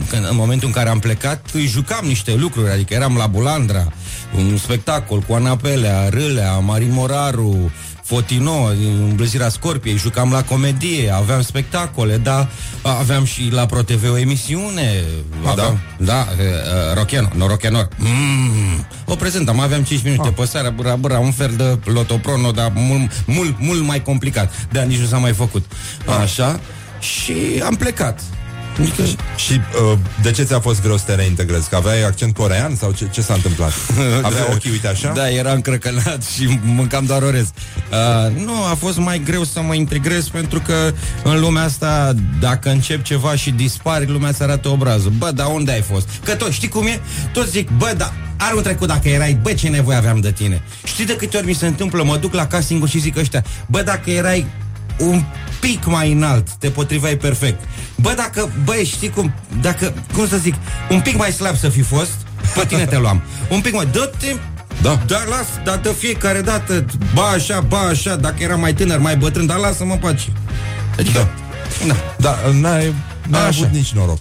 când, 0.09 0.27
în 0.31 0.37
momentul 0.37 0.67
în 0.67 0.75
care 0.75 0.89
am 0.89 0.99
plecat, 0.99 1.47
jucam 1.67 2.05
niște 2.07 2.35
lucruri, 2.35 2.71
adică 2.71 2.95
eram 2.95 3.17
la 3.17 3.27
Bulandra, 3.27 3.93
un 4.37 4.57
spectacol 4.57 5.21
cu 5.21 5.33
Anapelea, 5.33 6.09
Râlea, 6.09 6.59
Marin 6.59 6.93
Moraru, 6.93 7.71
Fotino, 8.09 8.71
Îmblăzirea 9.09 9.49
Scorpiei, 9.49 9.97
jucam 9.97 10.31
la 10.31 10.43
comedie, 10.43 11.11
aveam 11.11 11.43
spectacole, 11.43 12.17
da, 12.17 12.49
aveam 12.83 13.25
și 13.25 13.49
la 13.53 13.67
ProTV 13.67 14.13
o 14.13 14.19
emisiune. 14.19 15.05
A, 15.45 15.51
aveam, 15.51 15.81
da? 15.97 16.05
Da, 16.05 16.27
uh, 16.31 16.95
Rocheno, 16.95 17.29
Norokenor. 17.35 17.89
Mm, 17.97 18.87
o 19.05 19.15
prezentam, 19.15 19.61
aveam 19.61 19.83
5 19.83 20.03
minute 20.03 20.31
pe 20.31 20.45
seara, 20.45 20.71
bura, 20.71 20.97
bura, 20.97 21.19
un 21.19 21.33
fel 21.33 21.55
de 21.57 21.79
lotoprono, 21.93 22.51
dar 22.51 22.73
mult, 22.75 23.25
mult, 23.27 23.55
mult 23.59 23.83
mai 23.83 24.03
complicat. 24.03 24.67
De 24.73 24.81
nici 24.81 24.99
nu 24.99 25.07
s-a 25.07 25.19
mai 25.19 25.33
făcut. 25.33 25.65
Așa, 26.23 26.61
și 27.01 27.63
am 27.65 27.75
plecat. 27.75 28.21
Adică... 28.81 29.03
Și 29.37 29.61
uh, 29.93 29.99
de 30.23 30.31
ce 30.31 30.43
ți-a 30.43 30.61
fost 30.61 30.83
greu 30.83 30.97
să 30.97 31.05
te 31.07 31.15
reintegrezi? 31.15 31.69
Că 31.69 31.77
aveai 31.77 32.03
accent 32.03 32.35
corean 32.35 32.75
sau 32.75 32.93
ce, 32.93 33.09
ce 33.11 33.21
s-a 33.21 33.35
întâmplat? 33.35 33.73
Avea 34.23 34.47
ochii, 34.53 34.71
uite 34.71 34.89
așa? 34.89 35.13
Da, 35.13 35.31
eram 35.31 35.55
încrăcănat 35.55 36.25
și 36.25 36.59
mâncam 36.63 37.05
doar 37.05 37.23
orez. 37.23 37.51
Uh, 37.91 38.45
nu, 38.45 38.65
a 38.65 38.75
fost 38.75 38.99
mai 38.99 39.23
greu 39.25 39.45
să 39.45 39.61
mă 39.61 39.75
integrez 39.75 40.29
pentru 40.29 40.61
că 40.61 40.93
în 41.25 41.41
lumea 41.41 41.63
asta, 41.63 42.15
dacă 42.41 42.71
încep 42.71 43.03
ceva 43.03 43.35
și 43.35 43.51
dispari, 43.51 44.11
lumea 44.11 44.33
se 44.33 44.43
arată 44.43 44.69
obrazul. 44.69 45.13
Bă, 45.19 45.31
dar 45.35 45.47
unde 45.47 45.73
ai 45.73 45.83
fost? 45.83 46.09
Că 46.25 46.35
tot, 46.35 46.51
știi 46.51 46.69
cum 46.69 46.87
e? 46.87 47.01
Toți 47.33 47.51
zic, 47.51 47.71
bă, 47.71 47.95
da, 47.97 48.13
anul 48.37 48.63
trecut 48.63 48.89
dacă 48.89 49.09
erai, 49.09 49.39
bă, 49.43 49.53
ce 49.53 49.69
nevoie 49.69 49.97
aveam 49.97 50.21
de 50.21 50.33
tine? 50.33 50.63
Știi 50.85 51.07
de 51.07 51.17
câte 51.17 51.37
ori 51.37 51.47
mi 51.47 51.53
se 51.53 51.67
întâmplă, 51.67 52.03
mă 52.03 52.17
duc 52.17 52.35
la 52.35 52.47
casting 52.47 52.87
și 52.87 52.99
zic 52.99 53.17
ăștia, 53.17 53.45
bă, 53.67 53.83
dacă 53.83 54.11
erai 54.11 54.47
un 54.99 55.23
pic 55.61 55.85
mai 55.85 56.13
înalt, 56.13 56.51
te 56.51 56.69
potriveai 56.69 57.17
perfect. 57.17 57.65
Bă, 57.95 58.13
dacă, 58.17 58.51
bă, 58.65 58.83
știi 58.85 59.11
cum, 59.11 59.33
dacă, 59.61 59.95
cum 60.15 60.29
să 60.29 60.37
zic, 60.37 60.55
un 60.91 61.01
pic 61.01 61.17
mai 61.17 61.33
slab 61.33 61.57
să 61.57 61.69
fi 61.69 61.81
fost, 61.81 62.13
pe 62.55 62.65
tine 62.67 62.87
te 62.87 62.99
luam. 62.99 63.23
Un 63.55 63.61
pic 63.61 63.75
mai, 63.75 63.87
dă-te 63.93 64.37
da. 64.83 64.99
Dar 65.07 65.25
las, 65.29 65.47
dar 65.65 65.79
de 65.79 65.95
fiecare 65.99 66.41
dată, 66.41 66.85
ba 67.15 67.23
așa, 67.23 67.61
ba 67.61 67.79
așa, 67.79 68.17
dacă 68.17 68.43
era 68.43 68.57
mai 68.57 68.75
tânăr, 68.75 68.99
mai 68.99 69.17
bătrân, 69.17 69.47
dar 69.47 69.57
lasă-mă 69.57 69.97
pace. 69.97 70.33
Adică, 70.99 71.29
da. 71.87 71.95
Da, 72.17 72.39
n-ai, 72.53 72.95
n-ai 73.29 73.47
avut 73.47 73.69
nici 73.69 73.93
noroc. 73.93 74.19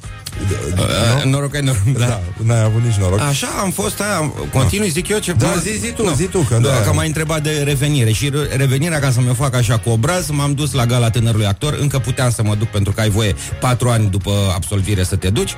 Uh, 0.77 1.23
noroc 1.23 1.55
ai 1.55 1.61
noroc. 1.61 1.83
Da. 1.97 2.05
da, 2.05 2.21
n-ai 2.43 2.63
avut 2.63 2.83
nici 2.83 2.95
noroc. 2.95 3.19
Așa 3.19 3.47
am 3.47 3.71
fost, 3.71 4.01
aia, 4.01 4.33
continui, 4.53 4.89
zic 4.89 5.07
eu 5.07 5.19
ce... 5.19 5.33
Da, 5.33 5.55
zi, 5.61 5.77
zi 5.79 5.91
tu, 5.91 6.03
no. 6.03 6.13
zi 6.13 6.25
tu. 6.25 6.39
Că, 6.39 6.57
da, 6.61 6.81
că 6.85 6.93
m-ai 6.93 7.07
întrebat 7.07 7.43
de 7.43 7.61
revenire 7.65 8.11
și 8.11 8.31
revenirea 8.55 8.99
ca 8.99 9.11
să 9.11 9.21
mă 9.21 9.33
fac 9.33 9.55
așa 9.55 9.77
cu 9.77 9.89
obraz, 9.89 10.29
m-am 10.29 10.53
dus 10.53 10.71
la 10.71 10.85
gala 10.85 11.09
tânărului 11.09 11.45
actor, 11.45 11.77
încă 11.79 11.99
puteam 11.99 12.31
să 12.31 12.43
mă 12.43 12.55
duc 12.55 12.67
pentru 12.67 12.91
că 12.91 13.01
ai 13.01 13.09
voie 13.09 13.35
patru 13.59 13.89
ani 13.89 14.09
după 14.09 14.31
absolvire 14.55 15.03
să 15.03 15.15
te 15.15 15.29
duci, 15.29 15.55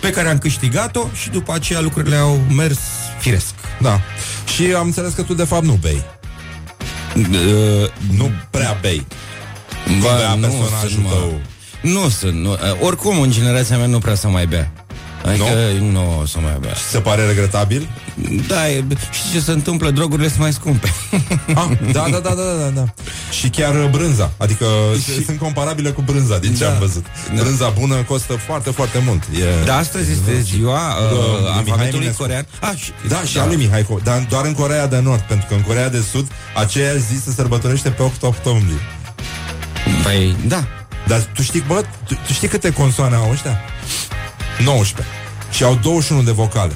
pe 0.00 0.10
care 0.10 0.28
am 0.28 0.38
câștigat-o 0.38 1.06
și 1.12 1.30
după 1.30 1.52
aceea 1.54 1.80
lucrurile 1.80 2.16
au 2.16 2.40
mers 2.54 2.78
firesc. 3.18 3.54
Da. 3.80 4.00
Și 4.54 4.62
am 4.62 4.86
înțeles 4.86 5.12
că 5.12 5.22
tu 5.22 5.34
de 5.34 5.44
fapt 5.44 5.64
nu 5.64 5.78
bei. 5.80 6.04
Uh, 7.16 7.90
nu 8.16 8.30
prea 8.50 8.78
bei. 8.80 9.06
Ba, 10.02 10.34
nu, 10.34 10.40
personajul 10.40 11.02
tău. 11.08 11.40
Nu 11.80 12.08
sunt, 12.08 12.34
nu. 12.34 12.56
Oricum, 12.80 13.20
în 13.20 13.30
generația 13.30 13.76
mea 13.76 13.86
nu 13.86 13.98
prea 13.98 14.14
să 14.14 14.28
mai 14.28 14.46
bea. 14.46 14.70
Adică 15.24 15.44
nu, 15.78 15.90
nu 15.90 16.18
o 16.22 16.26
să 16.26 16.38
mai 16.42 16.56
bea. 16.60 16.72
Și 16.72 16.82
se 16.82 16.98
pare 17.00 17.26
regretabil? 17.26 17.88
Da, 18.46 18.68
e, 18.70 18.84
știi 19.12 19.30
ce 19.32 19.40
se 19.40 19.50
întâmplă? 19.50 19.90
Drogurile 19.90 20.28
sunt 20.28 20.40
mai 20.40 20.52
scumpe. 20.52 20.92
Ah, 21.54 21.68
da, 21.92 22.06
da, 22.10 22.18
da, 22.18 22.34
da, 22.34 22.42
da, 22.60 22.70
da. 22.74 22.84
Și 23.30 23.48
chiar 23.48 23.88
brânza. 23.90 24.32
Adică 24.36 24.64
și... 25.02 25.24
sunt 25.24 25.38
comparabile 25.38 25.90
cu 25.90 26.02
brânza, 26.02 26.38
din 26.38 26.54
ce 26.54 26.64
Da. 26.64 26.70
am 26.70 26.78
văzut. 26.78 27.06
Da. 27.34 27.42
Brânza 27.42 27.68
bună 27.68 27.94
costă 27.94 28.32
foarte, 28.32 28.70
foarte 28.70 29.02
mult. 29.06 29.22
E... 29.22 29.64
Da, 29.64 29.76
astăzi 29.76 30.10
este 30.10 30.40
ziua 30.40 30.78
uh, 30.78 31.18
Mihai 31.38 31.56
alfabetului 31.56 31.96
Eminescu. 31.96 32.22
corean. 32.22 32.46
Ah, 32.60 32.72
și, 32.76 32.90
Da, 33.08 33.22
și 33.24 33.38
a 33.38 33.46
lui 33.46 33.56
Mihai, 33.56 33.82
Co- 33.82 34.02
dar 34.02 34.26
doar 34.28 34.44
în 34.44 34.52
Corea 34.52 34.86
de 34.86 35.00
Nord, 35.00 35.20
pentru 35.20 35.46
că 35.48 35.54
în 35.54 35.60
Corea 35.62 35.88
de 35.90 36.02
Sud 36.10 36.28
aceeași 36.56 36.98
zi 37.12 37.20
se 37.24 37.30
sărbătorește 37.36 37.90
pe 37.90 38.02
8 38.02 38.22
octombrie. 38.22 38.78
Păi, 40.02 40.36
da. 40.46 40.64
Dar 41.10 41.20
tu 41.34 41.42
știi, 41.42 41.64
bă, 41.66 41.84
tu, 42.06 42.14
tu 42.26 42.32
știi 42.32 42.48
câte 42.48 42.72
consoane 42.72 43.14
au 43.14 43.30
ăștia? 43.30 43.60
19. 44.64 45.14
Și 45.52 45.62
au 45.64 45.78
21 45.82 46.22
de 46.22 46.30
vocale. 46.30 46.72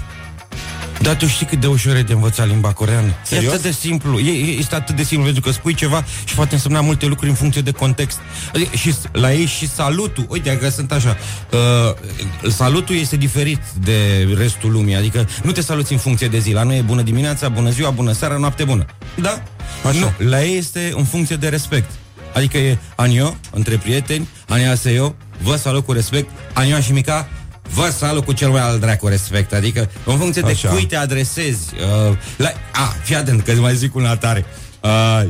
Dar 1.01 1.15
tu 1.17 1.27
știi 1.27 1.47
cât 1.47 1.61
de 1.61 1.67
ușor 1.67 1.97
e 1.97 2.03
de 2.03 2.13
învățat 2.13 2.47
limba 2.47 2.73
coreană? 2.73 3.15
Serios? 3.23 3.53
E 3.53 3.55
atât 3.55 3.63
de 3.63 3.71
simplu. 3.71 4.19
E, 4.19 4.31
e, 4.31 4.59
este 4.59 4.75
atât 4.75 4.97
de 4.97 5.03
simplu 5.03 5.25
pentru 5.25 5.43
că 5.43 5.51
spui 5.51 5.75
ceva 5.75 6.05
și 6.25 6.35
poate 6.35 6.55
însemna 6.55 6.81
multe 6.81 7.07
lucruri 7.07 7.31
în 7.31 7.37
funcție 7.37 7.61
de 7.61 7.71
context. 7.71 8.19
Adică, 8.55 8.77
și 8.77 8.93
s- 8.93 9.01
la 9.13 9.33
ei 9.33 9.47
și 9.47 9.69
salutul, 9.69 10.27
uite 10.29 10.57
că 10.59 10.69
sunt 10.69 10.93
așa, 10.93 11.17
uh, 11.53 12.51
salutul 12.51 12.97
este 12.97 13.17
diferit 13.17 13.61
de 13.81 14.29
restul 14.37 14.71
lumii, 14.73 14.95
adică 14.97 15.29
nu 15.43 15.53
te 15.53 15.61
saluți 15.61 15.93
în 15.93 15.99
funcție 15.99 16.29
de 16.29 16.39
zi. 16.39 16.53
La 16.53 16.63
noi 16.63 16.79
e 16.79 16.83
bună 16.83 17.03
dimineața, 17.03 17.49
bună 17.49 17.71
ziua, 17.71 17.91
bună 17.91 18.13
seara, 18.13 18.37
noapte 18.37 18.65
bună. 18.65 18.85
Da? 19.15 19.43
Așa. 19.89 19.99
Nu, 19.99 20.13
la 20.29 20.43
ei 20.45 20.57
este 20.57 20.93
în 20.97 21.05
funcție 21.05 21.37
de 21.37 21.49
respect. 21.49 21.91
Adică 22.35 22.59
e 22.59 22.79
anio, 22.97 23.37
între 23.51 23.77
prieteni, 23.77 24.29
aniaseo, 24.49 25.15
vă 25.43 25.57
salut 25.57 25.85
cu 25.85 25.93
respect, 25.93 26.31
anio 26.53 26.81
și 26.81 26.93
mica, 26.93 27.29
vă 27.75 27.93
salut 27.97 28.25
cu 28.25 28.33
cel 28.33 28.51
mai 28.51 28.61
al 28.61 28.79
dracu 28.79 29.07
respect. 29.07 29.53
Adică 29.53 29.91
în 30.05 30.19
funcție 30.19 30.43
de 30.43 30.51
Așa. 30.51 30.69
cui 30.69 30.87
te 30.87 30.97
adresezi. 30.97 31.75
Uh, 31.75 32.17
la, 32.37 32.53
a, 32.73 32.95
fii 33.03 33.17
atent, 33.17 33.43
că 33.43 33.51
îți 33.51 33.61
mai 33.61 33.75
zic 33.77 33.95
una 33.95 34.17
tare. 34.17 34.45
Uh, 34.49 34.64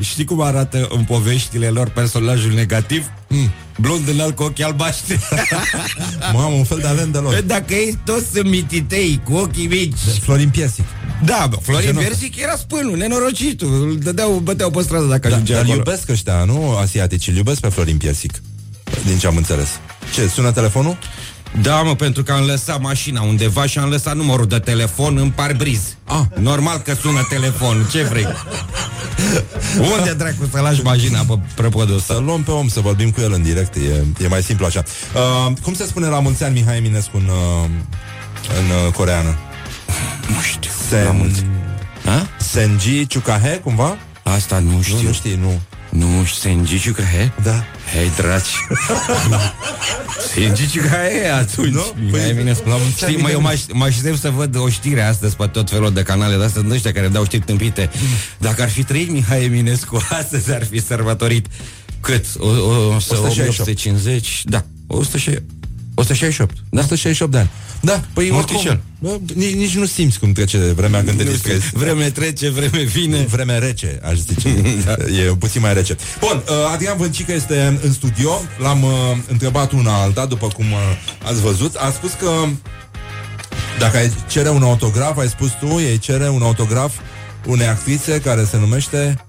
știi 0.00 0.24
cum 0.24 0.40
arată 0.40 0.86
în 0.90 1.04
poveștile 1.04 1.68
lor 1.68 1.88
personajul 1.88 2.52
negativ? 2.52 3.10
Mm. 3.28 3.50
Blond 3.80 4.08
înalt 4.08 4.36
cu 4.36 4.42
ochi 4.42 4.60
albaștri. 4.60 5.18
Mamă, 6.32 6.54
un 6.54 6.64
fel 6.64 6.78
de 6.78 6.86
Alain 6.86 7.10
Delon. 7.10 7.42
Dacă 7.46 7.74
ei 7.74 7.98
toți 8.04 8.26
sunt 8.32 8.48
mititei, 8.48 9.20
cu 9.24 9.34
ochii 9.34 9.66
mici. 9.66 9.94
Florin 10.20 10.48
Piesic. 10.48 10.84
Da, 11.24 11.46
bă, 11.50 11.56
Florin 11.62 11.86
Genul 11.86 12.00
ăsta. 12.02 12.14
Versic 12.14 12.36
era 12.36 12.56
spânul, 12.56 12.96
nenorocitul. 12.96 13.82
Îl 13.88 13.98
dădeau, 13.98 14.32
băteau 14.38 14.70
pe 14.70 14.82
stradă 14.82 15.04
dacă 15.06 15.28
Da, 15.28 15.34
ajungea 15.34 15.52
dar 15.54 15.62
acolo. 15.62 15.76
iubesc 15.76 16.08
ăștia, 16.08 16.44
nu? 16.44 16.76
Asiatici, 16.76 17.28
îl 17.28 17.36
iubesc 17.36 17.60
pe 17.60 17.68
Florin 17.68 17.96
Piesic. 17.96 18.32
Din 19.06 19.18
ce 19.18 19.26
am 19.26 19.36
înțeles. 19.36 19.68
Ce, 20.14 20.28
sună 20.28 20.52
telefonul? 20.52 20.98
Da, 21.62 21.82
mă, 21.82 21.94
pentru 21.94 22.22
că 22.22 22.32
am 22.32 22.44
lăsat 22.44 22.80
mașina 22.80 23.22
undeva 23.22 23.66
și 23.66 23.78
am 23.78 23.88
lăsat 23.88 24.16
numărul 24.16 24.46
de 24.46 24.58
telefon 24.58 25.16
în 25.16 25.30
parbriz. 25.30 25.80
Ah. 26.04 26.20
Normal 26.40 26.78
că 26.78 26.94
sună 26.94 27.26
telefon, 27.28 27.86
ce 27.90 28.02
vrei? 28.02 28.26
Unde 29.98 30.12
dracu 30.12 30.48
să 30.52 30.60
lași 30.60 30.82
mașina 30.82 31.20
pe 31.28 31.38
prăpădul 31.54 31.98
Să 31.98 32.12
ăsta? 32.12 32.24
luăm 32.24 32.42
pe 32.42 32.50
om, 32.50 32.68
să 32.68 32.80
vorbim 32.80 33.10
cu 33.10 33.20
el 33.20 33.32
în 33.32 33.42
direct, 33.42 33.74
e, 33.74 34.24
e 34.24 34.28
mai 34.28 34.42
simplu 34.42 34.66
așa. 34.66 34.82
Uh, 35.14 35.52
cum 35.62 35.74
se 35.74 35.84
spune 35.84 36.06
la 36.06 36.20
mulți 36.20 36.44
ani 36.44 36.54
Mihai 36.54 36.76
Eminescu 36.76 37.16
în, 37.16 37.28
uh, 37.28 37.68
în 38.58 38.86
uh, 38.86 38.92
coreană? 38.92 39.36
Nu 40.28 40.40
știu. 40.42 40.70
Sen... 40.88 41.04
La 41.04 41.10
mulți. 41.10 41.44
A? 42.06 42.28
Senji 42.38 43.06
Chukahe, 43.06 43.60
cumva? 43.64 43.96
Asta 44.22 44.58
nu 44.58 44.82
știu. 44.82 44.96
Nu, 44.96 45.02
nu 45.02 45.12
știi, 45.12 45.38
nu. 45.40 45.60
Nu, 45.88 46.24
Senji 46.40 46.86
Chukahe? 46.88 47.32
Da. 47.42 47.64
Hei, 47.94 48.10
draci 48.16 48.66
Singicica 50.32 51.08
e 51.10 51.32
atunci 51.32 51.72
Nu? 51.72 51.80
Păi, 51.80 52.04
Mihai 52.10 52.28
Eminescu 52.28 52.68
la 52.68 52.76
mulți 52.76 53.04
ani, 53.04 53.12
Știi, 53.12 53.22
mă, 53.24 53.30
eu 53.30 53.38
Mihai 53.40 53.54
mă, 53.68 53.72
aș- 53.72 53.78
mă 53.78 53.84
aștept 53.84 54.18
să 54.20 54.30
văd 54.30 54.56
o 54.56 54.68
știre 54.68 55.02
astăzi 55.02 55.36
Pe 55.36 55.46
tot 55.46 55.70
felul 55.70 55.92
de 55.92 56.02
canale 56.02 56.36
de 56.36 56.44
astea 56.44 56.62
Din 56.62 56.70
ăștia 56.70 56.92
care 56.92 57.08
dau 57.08 57.24
știri 57.24 57.42
tâmpite 57.42 57.90
Dacă 58.38 58.62
ar 58.62 58.68
fi 58.70 58.82
trăit 58.84 59.10
Mihai 59.10 59.44
Eminescu 59.44 60.06
Astăzi 60.20 60.52
ar 60.52 60.64
fi 60.64 60.80
sărbătorit 60.80 61.46
Cât? 62.00 62.24
O, 62.38 62.46
o, 62.46 62.94
168. 62.94 63.58
150 63.58 64.40
Da, 64.44 64.64
168 64.86 65.42
168 65.94 66.54
Da? 66.70 66.80
168 66.80 67.32
de 67.32 67.38
ani. 67.38 67.50
Da, 67.80 68.00
păi 68.12 68.30
Morticel. 68.30 68.80
oricum, 69.00 69.20
bă, 69.26 69.32
nici, 69.34 69.54
nici 69.54 69.74
nu 69.74 69.84
simți 69.86 70.18
cum 70.18 70.32
trece 70.32 70.58
vremea 70.58 71.04
când 71.04 71.16
te 71.18 71.24
Nu 71.24 71.30
distrezi. 71.30 71.66
știu, 71.66 71.78
vreme 71.78 72.10
trece, 72.10 72.48
vreme 72.50 72.82
vine. 72.82 73.26
Vreme 73.28 73.58
rece, 73.58 74.00
aș 74.04 74.16
zice. 74.16 74.48
da. 74.86 74.92
E 74.92 75.34
puțin 75.38 75.60
mai 75.60 75.74
rece. 75.74 75.96
Bun, 76.20 76.42
uh, 76.48 76.54
Adrian 76.72 76.96
Vâncică 76.96 77.32
este 77.32 77.78
în 77.82 77.92
studio. 77.92 78.42
L-am 78.58 78.82
uh, 78.82 78.90
întrebat 79.30 79.72
una 79.72 80.02
alta, 80.02 80.26
după 80.26 80.46
cum 80.48 80.64
uh, 80.72 80.78
ați 81.24 81.40
văzut. 81.40 81.74
A 81.74 81.90
spus 81.90 82.10
că 82.20 82.30
dacă 83.78 83.96
ai 83.96 84.12
cere 84.30 84.48
un 84.48 84.62
autograf, 84.62 85.18
ai 85.18 85.28
spus 85.28 85.50
tu, 85.60 85.66
ei 85.66 85.98
cere 85.98 86.28
un 86.28 86.42
autograf 86.42 86.92
unei 87.46 87.66
actrițe 87.66 88.20
care 88.20 88.44
se 88.50 88.56
numește 88.58 89.24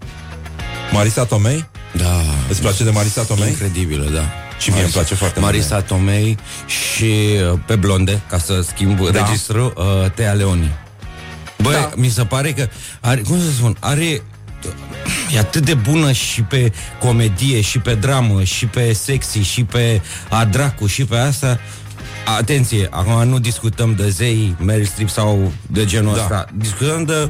Marisa 0.92 1.26
Tomei. 1.26 1.66
Da. 1.98 2.22
Îți 2.50 2.62
place 2.62 2.84
de 2.84 2.90
Marisa 2.90 3.22
Tomei? 3.22 3.48
Incredibilă, 3.50 4.10
da. 4.14 4.32
Și 4.60 4.70
mie 4.72 4.82
îmi 4.82 4.92
place 4.92 5.16
foarte 5.16 5.40
mult. 5.40 5.52
Marisa 5.52 5.82
Tomei 5.82 6.38
și 6.66 7.04
uh, 7.52 7.60
pe 7.66 7.76
blonde, 7.76 8.22
ca 8.30 8.38
să 8.38 8.62
schimb 8.62 9.00
Da. 9.00 9.10
da. 9.12 9.26
registrul, 9.26 9.74
uh, 9.78 10.12
Tea 10.12 10.32
Leoni. 10.34 10.72
Băi, 11.62 11.74
da. 11.74 11.92
mi 11.96 12.10
se 12.10 12.24
pare 12.26 12.52
că 12.52 12.68
are, 13.00 13.22
cum 13.22 13.40
să 13.40 13.52
spun, 13.58 13.78
are 13.80 14.22
e 15.34 15.40
atât 15.40 15.66
de 15.66 15.74
bună 15.74 16.12
și 16.12 16.42
pe 16.42 16.72
comedie, 17.00 17.62
și 17.62 17.80
pe 17.80 17.96
dramă, 17.96 18.44
și 18.44 18.66
pe 18.66 18.94
sexy, 18.94 19.40
și 19.40 19.64
pe 19.64 20.02
adracu, 20.30 20.88
și 20.88 21.06
pe 21.06 21.18
asta. 21.18 21.60
Atenție, 22.38 22.88
acum 22.92 23.28
nu 23.28 23.40
discutăm 23.40 23.96
de 23.96 24.10
zei, 24.10 24.56
Meryl 24.60 24.86
Streep 24.86 25.10
sau 25.10 25.52
de 25.68 25.86
genul 25.86 26.14
Da. 26.14 26.18
da. 26.18 26.24
ăsta. 26.24 26.46
Discutăm 26.54 27.04
de... 27.04 27.30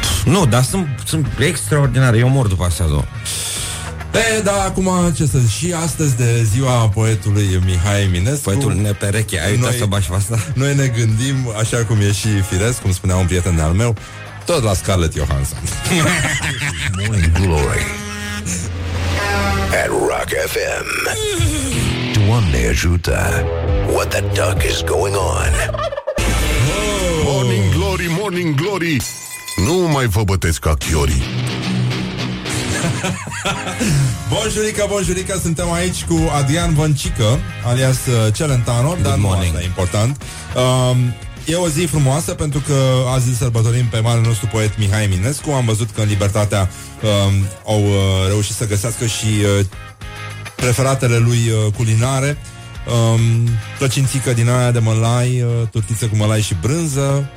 Pf, 0.00 0.24
Nu, 0.24 0.46
dar 0.46 0.62
sunt, 0.62 0.86
sunt 1.04 1.26
extraordinare. 1.38 2.18
Eu 2.18 2.28
mor 2.28 2.46
după 2.46 2.64
astea 2.64 2.86
două. 2.86 3.04
E, 4.14 4.40
da, 4.40 4.62
acum, 4.62 4.90
ce 5.16 5.26
să 5.26 5.38
zic, 5.38 5.50
și 5.50 5.72
astăzi 5.72 6.16
de 6.16 6.42
ziua 6.42 6.88
poetului 6.88 7.60
Mihai 7.64 8.02
Eminescu 8.02 8.42
Poetul 8.42 8.74
nepereche, 8.74 9.40
ai 9.40 9.50
uitat 9.50 9.74
să 9.74 9.84
bași 9.84 10.10
asta? 10.12 10.38
Noi 10.54 10.74
ne 10.74 10.86
gândim, 10.86 11.52
așa 11.58 11.76
cum 11.76 11.96
e 12.00 12.12
și 12.12 12.28
firesc, 12.50 12.80
cum 12.80 12.92
spunea 12.92 13.16
un 13.16 13.26
prieten 13.26 13.60
al 13.60 13.72
meu, 13.72 13.96
tot 14.44 14.62
la 14.62 14.74
Scarlett 14.74 15.14
Johansson. 15.14 15.58
Morning 17.06 17.32
Glory 17.32 17.86
at 19.82 19.88
Rock 19.88 20.28
FM. 20.46 21.18
Doamne 22.26 22.66
ajută! 22.68 23.44
What 23.92 24.08
the 24.08 24.20
duck 24.20 24.62
is 24.70 24.82
going 24.82 25.14
on? 25.14 25.80
Morning 27.24 27.74
Glory, 27.74 28.06
Morning 28.20 28.54
Glory 28.54 28.96
Nu 29.56 29.74
mai 29.74 30.06
vă 30.06 30.22
bătesc 30.24 30.60
ca 30.60 30.74
chiorii 30.74 31.22
Bonjurica, 34.32 34.86
bonjurica, 34.88 35.38
suntem 35.42 35.72
aici 35.72 36.04
cu 36.04 36.30
Adrian 36.36 36.74
Văncică, 36.74 37.38
alias 37.64 37.96
uh, 37.96 38.34
Celentano, 38.34 38.96
dar 39.02 39.14
nu 39.14 39.20
morning. 39.26 39.46
asta 39.54 39.62
e 39.62 39.64
important. 39.66 40.22
Um, 40.90 41.14
E 41.46 41.54
o 41.54 41.68
zi 41.68 41.80
frumoasă 41.84 42.32
pentru 42.34 42.60
că 42.66 42.74
azi 43.14 43.28
îl 43.28 43.34
sărbătorim 43.34 43.86
pe 43.86 43.98
marele 43.98 44.26
nostru 44.26 44.46
poet 44.46 44.78
Mihai 44.78 45.04
Eminescu. 45.04 45.50
Am 45.50 45.64
văzut 45.64 45.90
că 45.90 46.00
în 46.00 46.08
Libertatea 46.08 46.70
um, 47.02 47.46
au 47.66 47.82
uh, 47.84 47.94
reușit 48.28 48.54
să 48.54 48.66
găsească 48.66 49.06
și 49.06 49.26
uh, 49.58 49.64
preferatele 50.56 51.16
lui 51.16 51.38
uh, 51.66 51.72
culinare. 51.76 52.36
Um, 53.14 53.20
plăcințică 53.78 54.32
din 54.32 54.48
aia 54.48 54.70
de 54.70 54.78
mălai, 54.78 55.42
uh, 55.42 55.68
turtiță 55.70 56.06
cu 56.06 56.16
mălai 56.16 56.40
și 56.42 56.54
brânză. 56.60 57.30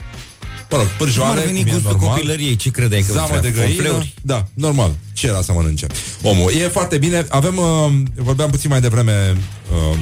Mă 0.70 0.78
rog, 0.78 0.86
pârjoare, 0.88 1.30
Cum 1.32 1.40
ar 1.40 1.46
veni 1.46 1.60
cum 1.60 1.68
e 1.68 1.72
gustul 1.74 1.92
normal. 1.92 2.10
copilăriei? 2.10 2.56
Ce 2.56 2.70
credeai 2.70 3.02
că 3.02 3.14
Zamă 3.14 3.28
vrea? 3.28 3.40
de 3.42 3.50
găină. 3.50 3.74
Confleuri? 3.74 4.14
Da, 4.22 4.46
normal. 4.54 4.92
Ce 5.16 5.28
era 5.28 5.42
să 5.42 5.52
mănânce? 5.52 5.88
Omul. 6.22 6.52
E 6.52 6.68
foarte 6.68 6.98
bine. 6.98 7.26
Avem, 7.30 7.58
uh, 7.58 7.92
vorbeam 8.16 8.50
puțin 8.50 8.70
mai 8.70 8.82
devreme, 8.82 9.38
uh, 9.72 9.98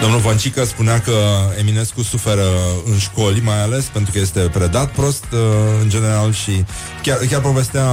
domnul 0.00 0.20
Vancică 0.20 0.64
spunea 0.64 1.00
că 1.00 1.12
Eminescu 1.58 2.02
suferă 2.02 2.44
în 2.84 2.98
școli, 2.98 3.40
mai 3.40 3.62
ales 3.62 3.84
pentru 3.84 4.12
că 4.12 4.18
este 4.18 4.40
predat 4.40 4.90
prost 4.90 5.24
uh, 5.32 5.38
în 5.82 5.88
general 5.88 6.32
și 6.32 6.64
chiar, 7.02 7.16
chiar 7.16 7.40
povestea 7.40 7.86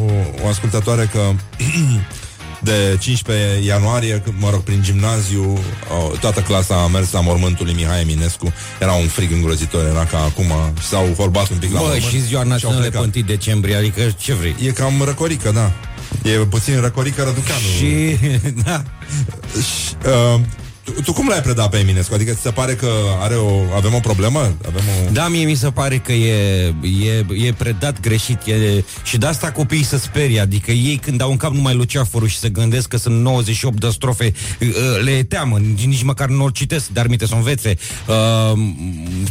o, 0.00 0.12
o 0.44 0.48
ascultătoare 0.48 1.10
că 1.12 1.20
de 2.62 2.96
15 3.00 3.66
ianuarie, 3.66 4.20
când, 4.24 4.36
mă 4.38 4.50
rog, 4.50 4.60
prin 4.60 4.82
gimnaziu, 4.82 5.58
o, 5.98 6.16
toată 6.20 6.40
clasa 6.40 6.74
a 6.74 6.86
mers 6.86 7.12
la 7.12 7.20
mormântul 7.20 7.66
lui 7.66 7.74
Mihai 7.74 8.00
Eminescu. 8.00 8.52
Era 8.80 8.92
un 8.92 9.06
frig 9.06 9.32
îngrozitor, 9.32 9.84
era 9.84 10.04
ca 10.04 10.18
acum 10.18 10.52
și 10.80 10.86
s-au 10.86 11.06
horbat 11.16 11.50
un 11.50 11.56
pic 11.56 11.72
la 11.72 11.78
Bă, 11.78 11.84
mormânt 11.84 12.02
și 12.02 12.20
ziua 12.20 12.40
și 12.40 12.46
au 12.46 12.52
națională 12.52 12.82
pe 12.82 12.88
plecat. 12.88 13.14
1 13.14 13.24
decembrie, 13.24 13.74
adică 13.74 14.00
ce 14.18 14.34
vrei? 14.34 14.54
E 14.62 14.70
cam 14.70 15.02
răcorică, 15.04 15.50
da. 15.50 15.72
E 16.30 16.30
puțin 16.30 16.80
răcorică 16.80 17.22
răducanu. 17.22 17.58
Și, 17.78 18.16
da. 18.64 18.82
Și, 19.52 19.94
uh, 20.06 20.40
tu, 20.84 20.92
tu 21.04 21.12
cum 21.12 21.28
l-ai 21.28 21.40
predat 21.40 21.70
pe 21.70 21.78
Eminescu? 21.78 22.14
Adică 22.14 22.32
ți 22.32 22.40
se 22.40 22.50
pare 22.50 22.74
că 22.74 22.90
are 23.20 23.34
o, 23.34 23.74
avem 23.76 23.94
o 23.94 23.98
problemă? 23.98 24.38
Avem 24.38 24.82
o... 25.06 25.10
Da, 25.12 25.28
mie 25.28 25.44
mi 25.44 25.54
se 25.54 25.70
pare 25.70 25.98
că 25.98 26.12
e, 26.12 26.74
e, 27.04 27.46
e 27.46 27.52
predat 27.52 28.00
greșit 28.00 28.38
e, 28.46 28.84
și 29.02 29.18
de 29.18 29.26
asta 29.26 29.50
copiii 29.50 29.84
se 29.84 29.98
sperie, 29.98 30.40
adică 30.40 30.70
ei 30.70 30.96
când 31.02 31.20
au 31.20 31.30
în 31.30 31.36
cap 31.36 31.52
numai 31.52 31.74
luceafărul 31.74 32.28
și 32.28 32.38
se 32.38 32.48
gândesc 32.48 32.88
că 32.88 32.96
sunt 32.96 33.20
98 33.20 33.80
de 33.80 33.88
strofe, 33.88 34.32
uh, 34.60 34.68
le 35.02 35.10
e 35.10 35.22
teamă, 35.22 35.58
nici, 35.58 35.84
nici 35.84 36.02
măcar 36.02 36.28
nu 36.28 36.44
o 36.44 36.50
citesc, 36.50 36.88
dar 36.88 37.06
minte 37.06 37.26
să 37.26 37.34
învețe. 37.34 37.78
Uh, 38.06 38.58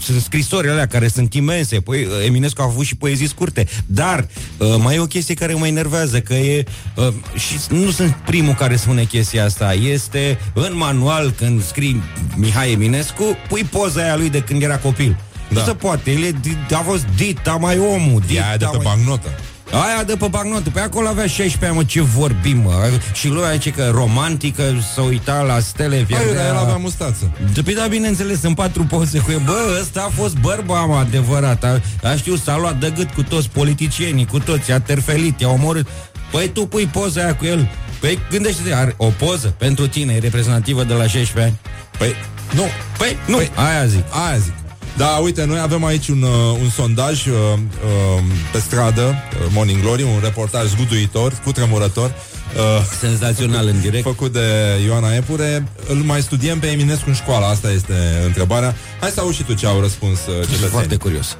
sunt 0.02 0.22
scrisorile 0.22 0.72
alea 0.72 0.88
care 0.88 1.08
sunt 1.08 1.34
imense, 1.34 1.80
păi 1.80 2.08
Eminescu 2.26 2.62
a 2.62 2.66
avut 2.66 2.86
și 2.86 2.95
poezii 2.95 3.28
scurte, 3.28 3.68
dar 3.86 4.28
uh, 4.58 4.76
mai 4.78 4.95
e 4.95 5.00
o 5.00 5.06
chestie 5.06 5.34
care 5.34 5.54
mă 5.54 5.68
enervează, 5.68 6.20
că 6.20 6.34
e, 6.34 6.64
uh, 6.95 7.08
și 7.36 7.54
nu 7.70 7.91
sunt 7.91 8.18
primul 8.26 8.54
care 8.54 8.76
spune 8.76 9.04
chestia 9.04 9.45
asta, 9.45 9.74
este 9.74 10.39
în 10.54 10.72
manual 10.76 11.32
când 11.39 11.63
scrii 11.63 12.03
Mihai 12.35 12.71
Eminescu, 12.71 13.37
pui 13.47 13.63
poza 13.63 14.01
aia 14.01 14.15
lui 14.15 14.29
de 14.29 14.39
când 14.41 14.61
era 14.61 14.77
copil. 14.77 15.17
Da. 15.49 15.59
Nu 15.59 15.65
se 15.65 15.73
poate, 15.73 16.11
el 16.11 16.23
e, 16.23 16.31
di- 16.41 16.75
a 16.75 16.77
fost 16.77 17.05
dita 17.15 17.51
mai 17.51 17.77
omul. 17.77 18.23
E 18.33 18.41
aia 18.41 18.51
de 18.51 18.57
dita 18.57 18.69
pe 18.69 18.75
mai... 18.75 18.85
bancnotă. 18.85 19.29
Aia 19.71 20.03
de 20.03 20.15
pe 20.15 20.27
bancnotă, 20.27 20.69
pe 20.69 20.79
acolo 20.79 21.07
avea 21.07 21.27
16 21.27 21.65
ani, 21.65 21.75
mă, 21.75 21.83
ce 21.83 22.01
vorbim, 22.01 22.57
mă. 22.57 22.89
Și 23.13 23.27
lumea 23.27 23.51
zice 23.51 23.69
că 23.69 23.89
romantică, 23.93 24.63
să 24.93 25.01
uita 25.01 25.41
la 25.41 25.59
stele, 25.59 25.95
Hai, 25.95 26.05
pierdea... 26.05 26.47
el 26.47 26.57
avea 26.57 26.75
mustață. 26.75 27.31
De 27.53 27.61
pe 27.61 27.71
da, 27.71 27.85
bineînțeles, 27.87 28.43
în 28.43 28.53
patru 28.53 28.83
poze 28.83 29.19
cu 29.19 29.31
el. 29.31 29.41
Bă, 29.45 29.77
ăsta 29.81 30.07
a 30.07 30.11
fost 30.21 30.37
bărba, 30.37 30.85
mă, 30.85 30.95
adevărat. 30.95 31.63
A, 31.63 31.81
a 32.03 32.15
știu, 32.15 32.35
s-a 32.35 32.57
luat 32.57 32.79
de 32.79 32.93
gât 32.95 33.09
cu 33.09 33.23
toți 33.23 33.49
politicienii, 33.49 34.25
cu 34.25 34.39
toți, 34.39 34.71
a 34.71 34.79
terfelit, 34.79 35.39
i-a 35.39 35.49
omorât. 35.49 35.87
Păi 36.32 36.47
tu 36.47 36.65
pui 36.65 36.86
poza 36.86 37.21
aia 37.21 37.36
cu 37.36 37.45
el. 37.45 37.69
Păi 37.99 38.19
gândește-te, 38.32 38.73
are 38.73 38.93
o 38.97 39.05
poză 39.05 39.53
pentru 39.57 39.88
tine, 39.88 40.13
e 40.13 40.19
reprezentativă 40.19 40.84
de 40.84 40.93
la 40.93 41.07
16 41.07 41.41
ani. 41.41 41.59
Păi, 41.97 42.15
nu. 42.55 42.63
Păi, 42.97 43.17
nu, 43.27 43.36
Păi, 43.36 43.51
aia 43.55 43.86
zic. 43.86 44.03
Aia 44.27 44.38
zic. 44.38 44.53
Da, 44.97 45.07
uite, 45.07 45.45
noi 45.45 45.59
avem 45.59 45.86
aici 45.86 46.07
un, 46.07 46.21
uh, 46.21 46.57
un 46.61 46.69
sondaj 46.69 47.25
uh, 47.25 47.34
uh, 47.53 48.23
pe 48.51 48.59
stradă, 48.59 49.01
uh, 49.01 49.45
Morning 49.53 49.82
Glory, 49.82 50.03
un 50.03 50.19
reportaj 50.23 50.67
zguduitor, 50.67 51.34
cu 51.43 51.51
tremurător. 51.51 52.13
Uh, 52.55 52.61
Senzațional 52.99 53.67
în 53.67 53.80
direct. 53.82 54.03
Făcut 54.03 54.32
de 54.34 54.39
Ioana 54.86 55.15
Epure. 55.15 55.67
Îl 55.88 55.95
mai 55.95 56.21
studiem 56.21 56.59
pe 56.59 56.67
Eminescu 56.67 57.03
în 57.07 57.13
școală, 57.13 57.45
asta 57.45 57.71
este 57.71 57.93
întrebarea. 58.25 58.75
Hai 58.99 59.09
să 59.09 59.19
auzi 59.19 59.38
și 59.38 59.43
tu 59.43 59.53
ce 59.53 59.65
au 59.65 59.80
răspuns 59.80 60.19
uh, 60.19 60.25
Sunt 60.25 60.41
cetățenii. 60.41 60.69
foarte 60.69 60.95
curios. 60.95 61.38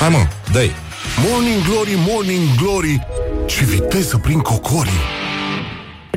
Hai 0.00 0.08
mă, 0.08 0.26
dă 0.52 0.64
Morning 1.16 1.62
Glory, 1.64 1.94
Morning 2.08 2.54
Glory 2.62 3.06
Ce 3.46 3.64
viteză 3.64 4.18
prin 4.18 4.38
cocorii 4.40 5.00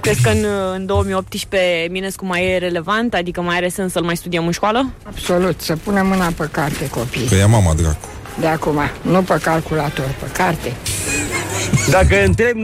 Crezi 0.01 0.21
că 0.21 0.29
în, 0.29 0.45
în 0.73 0.85
2018 0.85 1.69
Eminescu 1.83 2.25
mai 2.25 2.45
e 2.45 2.57
relevant? 2.57 3.13
Adică 3.13 3.41
mai 3.41 3.55
are 3.55 3.67
sens 3.69 3.91
să-l 3.91 4.03
mai 4.03 4.17
studiem 4.17 4.45
în 4.45 4.51
școală? 4.51 4.91
Absolut, 5.03 5.61
să 5.61 5.75
punem 5.75 6.07
mâna 6.07 6.31
pe 6.37 6.47
carte 6.51 6.89
copii. 6.89 7.25
Că 7.25 7.35
e 7.35 7.45
mama 7.45 7.73
dracu. 7.73 8.07
De 8.39 8.47
acum, 8.47 8.79
nu 9.01 9.21
pe 9.21 9.39
calculator, 9.43 10.15
pe 10.19 10.25
carte. 10.31 10.73
Dacă 11.89 12.23
întreb 12.25 12.57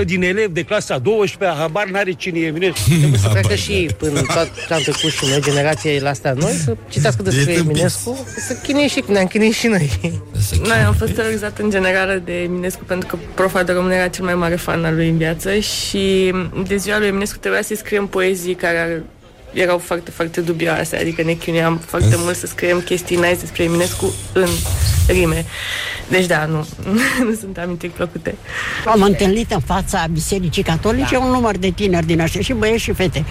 90% 0.00 0.04
din 0.04 0.22
elevi 0.22 0.52
de 0.52 0.62
clasa 0.62 0.98
12 0.98 1.58
habar 1.58 1.86
n-are 1.86 2.12
cine 2.12 2.38
e 2.38 2.46
Eminescu. 2.46 2.78
Trebuie 2.88 3.18
să 3.18 3.28
treacă 3.28 3.54
și 3.54 3.90
până 3.98 4.20
tot 4.20 4.50
ce 4.66 4.74
am 4.74 4.80
trecut 4.80 5.10
și 5.10 5.26
noi, 5.28 5.40
generațiile 5.40 6.08
astea 6.08 6.32
noi, 6.32 6.52
să 6.52 6.76
citească 6.88 7.22
despre 7.22 7.52
E 7.52 7.54
tâmpit. 7.54 7.76
Eminescu, 7.76 8.26
să 8.46 8.54
chinuie 8.62 8.88
și 8.88 9.00
cum 9.00 9.14
ne-am 9.14 9.26
chinuit 9.26 9.54
și 9.54 9.66
noi. 9.66 9.90
Noi 10.62 10.76
am 10.86 10.94
fost 10.94 11.12
terorizat 11.12 11.58
în 11.58 11.70
general 11.70 12.22
de 12.24 12.42
Eminescu 12.42 12.84
pentru 12.84 13.08
că 13.08 13.16
profa 13.34 13.62
de 13.62 13.72
română 13.72 13.94
era 13.94 14.08
cel 14.08 14.24
mai 14.24 14.34
mare 14.34 14.56
fan 14.56 14.84
al 14.84 14.94
lui 14.94 15.08
în 15.08 15.16
viață 15.16 15.58
și 15.58 16.34
de 16.66 16.76
ziua 16.76 16.98
lui 16.98 17.06
Eminescu 17.06 17.38
trebuia 17.38 17.62
să-i 17.62 17.76
scriem 17.76 18.06
poezii 18.06 18.54
care 18.54 18.78
ar 18.78 19.02
erau 19.52 19.78
foarte, 19.78 20.10
foarte 20.10 20.40
dubioase, 20.40 20.96
adică 20.96 21.22
ne 21.22 21.32
chinuiam 21.32 21.76
foarte 21.76 22.14
mult 22.18 22.36
să 22.36 22.46
scriem 22.46 22.80
chestii 22.80 23.16
nice 23.16 23.36
despre 23.40 23.62
Eminescu 23.62 24.12
în 24.32 24.48
rime. 25.06 25.44
Deci 26.08 26.26
da, 26.26 26.44
nu, 26.44 26.66
nu 27.26 27.34
sunt 27.40 27.58
amintiri 27.58 27.92
plăcute. 27.92 28.34
Am 28.86 29.02
întâlnit 29.02 29.50
în 29.50 29.60
fața 29.60 30.06
Bisericii 30.12 30.62
Catolice 30.62 31.16
un 31.16 31.30
număr 31.30 31.56
de 31.56 31.70
tineri 31.70 32.06
din 32.06 32.20
ăștia, 32.20 32.40
și 32.40 32.52
băieți 32.52 32.82
și 32.82 32.92
fete, 32.92 33.24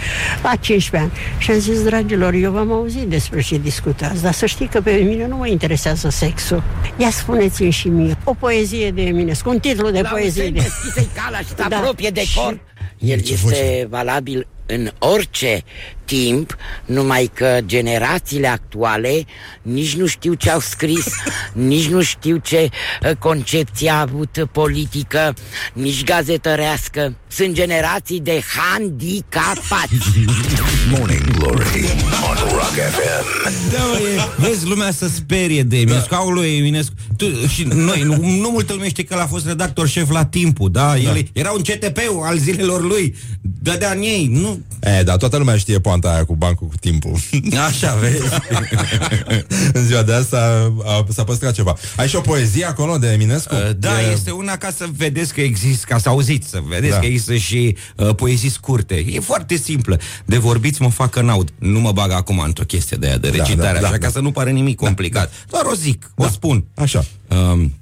la 0.44 0.56
15 0.56 1.10
ani. 1.10 1.20
Și 1.38 1.52
am 1.52 1.60
zis, 1.60 1.84
dragilor, 1.84 2.34
eu 2.34 2.52
v-am 2.52 2.72
auzit 2.72 3.08
despre 3.08 3.42
ce 3.42 3.58
discutați, 3.58 4.22
dar 4.22 4.34
să 4.34 4.46
știi 4.46 4.68
că 4.68 4.82
pe 4.82 4.92
mine 4.92 5.28
nu 5.28 5.36
mă 5.36 5.48
interesează 5.48 6.10
sexul. 6.10 6.64
Ia 6.98 7.10
spuneți-mi 7.10 7.72
și 7.72 7.88
mie, 7.88 8.18
o 8.24 8.34
poezie 8.34 8.92
de 8.92 9.02
Eminescu, 9.02 9.50
un 9.50 9.60
titlu 9.60 9.90
de 9.90 10.02
poezie 10.12 10.50
de... 10.50 10.50
Deschise 10.50 11.08
cala 11.16 11.38
și 11.38 11.54
te 11.56 11.62
apropie 11.62 12.10
de 12.10 12.24
cor. 12.36 12.60
El 13.06 13.22
este 13.32 13.88
valabil 13.90 14.48
în 14.66 14.92
orice 15.00 15.64
timp, 16.06 16.58
numai 16.86 17.32
că 17.34 17.60
generațiile 17.66 18.48
actuale 18.48 19.26
nici 19.62 19.96
nu 19.96 20.06
știu 20.06 20.34
ce 20.34 20.50
au 20.50 20.60
scris, 20.60 21.06
nici 21.54 21.88
nu 21.88 22.02
știu 22.02 22.38
ce 22.38 22.70
uh, 23.04 23.12
concepție 23.20 23.90
a 23.90 24.00
avut 24.00 24.48
politică, 24.52 25.34
nici 25.74 26.04
gazetărească. 26.04 27.16
Sunt 27.28 27.54
generații 27.54 28.20
de 28.20 28.42
handicapați. 28.56 29.96
Morning 30.98 31.32
Glory 31.38 31.86
on 32.30 32.38
Rock 32.52 32.76
FM. 32.76 33.50
Da, 33.72 33.78
mă, 33.84 33.98
e, 33.98 34.48
vezi, 34.48 34.66
lumea 34.66 34.92
să 34.92 35.08
sperie 35.08 35.64
de 35.64 35.80
Eminescu, 35.80 36.08
da. 36.10 36.24
lui 36.30 36.58
Eminescu. 36.58 36.94
Tu, 37.18 37.26
și 37.48 37.64
noi, 37.64 38.02
nu, 38.02 38.16
nu 38.16 38.50
multă 38.50 38.74
lume 38.74 38.88
știe 38.90 39.04
că 39.04 39.14
el 39.14 39.20
a 39.20 39.26
fost 39.28 39.46
redactor 39.46 39.88
șef 39.88 40.10
la 40.10 40.26
timpul, 40.26 40.72
da? 40.72 40.98
El 40.98 41.28
era 41.34 41.52
un 41.52 41.62
CTP 41.62 41.98
al 42.24 42.38
zilelor 42.38 42.82
lui. 42.84 43.16
Dădea 43.42 43.92
în 43.92 44.02
ei, 44.02 44.28
nu... 44.32 44.60
E, 45.00 45.04
dar 45.04 45.18
toată 45.18 45.38
lumea 45.38 45.58
știe 45.58 45.80
poanta 45.80 46.10
aia 46.14 46.26
cu 46.26 46.36
bancul 46.36 46.68
cu 46.68 46.76
timpul. 46.80 47.12
Așa, 47.68 47.96
vezi? 47.96 48.22
în 49.74 49.86
ziua 49.86 50.04
de 50.04 50.14
asta 50.14 50.72
a, 50.86 51.06
s-a 51.10 51.24
păstrat 51.24 51.54
ceva. 51.54 51.76
Ai 51.96 52.08
și 52.08 52.16
o 52.16 52.22
poezie 52.22 52.66
acolo 52.66 52.98
de 52.98 53.08
Eminescu? 53.12 53.56
Uh, 53.56 53.70
Da, 53.78 54.02
E- 54.02 54.12
este 54.14 54.32
una 54.32 54.58
ca 54.58 54.72
să 54.78 54.86
vedeți 54.98 55.34
că 55.34 55.42
există, 55.42 55.86
ca 55.90 55.98
să 55.98 56.10
auziți, 56.10 56.50
să 56.50 56.62
vedeți 56.68 56.92
Da. 56.94 57.00
că 57.00 57.06
există 57.06 57.36
și 57.36 57.76
uh, 57.96 58.16
poezii 58.16 58.50
scurte. 58.50 59.06
E 59.10 59.20
foarte 59.20 59.56
simplă. 59.56 60.00
De 60.26 60.38
vorbiți 60.38 60.81
mă 60.82 60.90
fac 60.90 61.10
că 61.10 61.22
n-aud. 61.22 61.54
Nu 61.60 61.80
mă 61.80 61.92
bag 61.92 62.12
acum 62.12 62.40
într-o 62.40 62.64
chestie 62.64 62.98
de 62.98 63.08
aia 63.08 63.18
de 63.18 63.30
Da, 63.30 63.36
recitare, 63.36 63.74
da, 63.74 63.80
da, 63.80 63.88
așa 63.88 63.98
da. 63.98 64.06
ca 64.06 64.12
să 64.12 64.20
nu 64.20 64.32
pare 64.32 64.52
nimic 64.52 64.76
complicat. 64.76 65.32
Doar 65.50 65.66
o 65.66 65.74
zic, 65.74 66.12
o 66.16 66.28
spun. 66.28 66.66
Așa. 66.76 67.06
Um, 67.28 67.74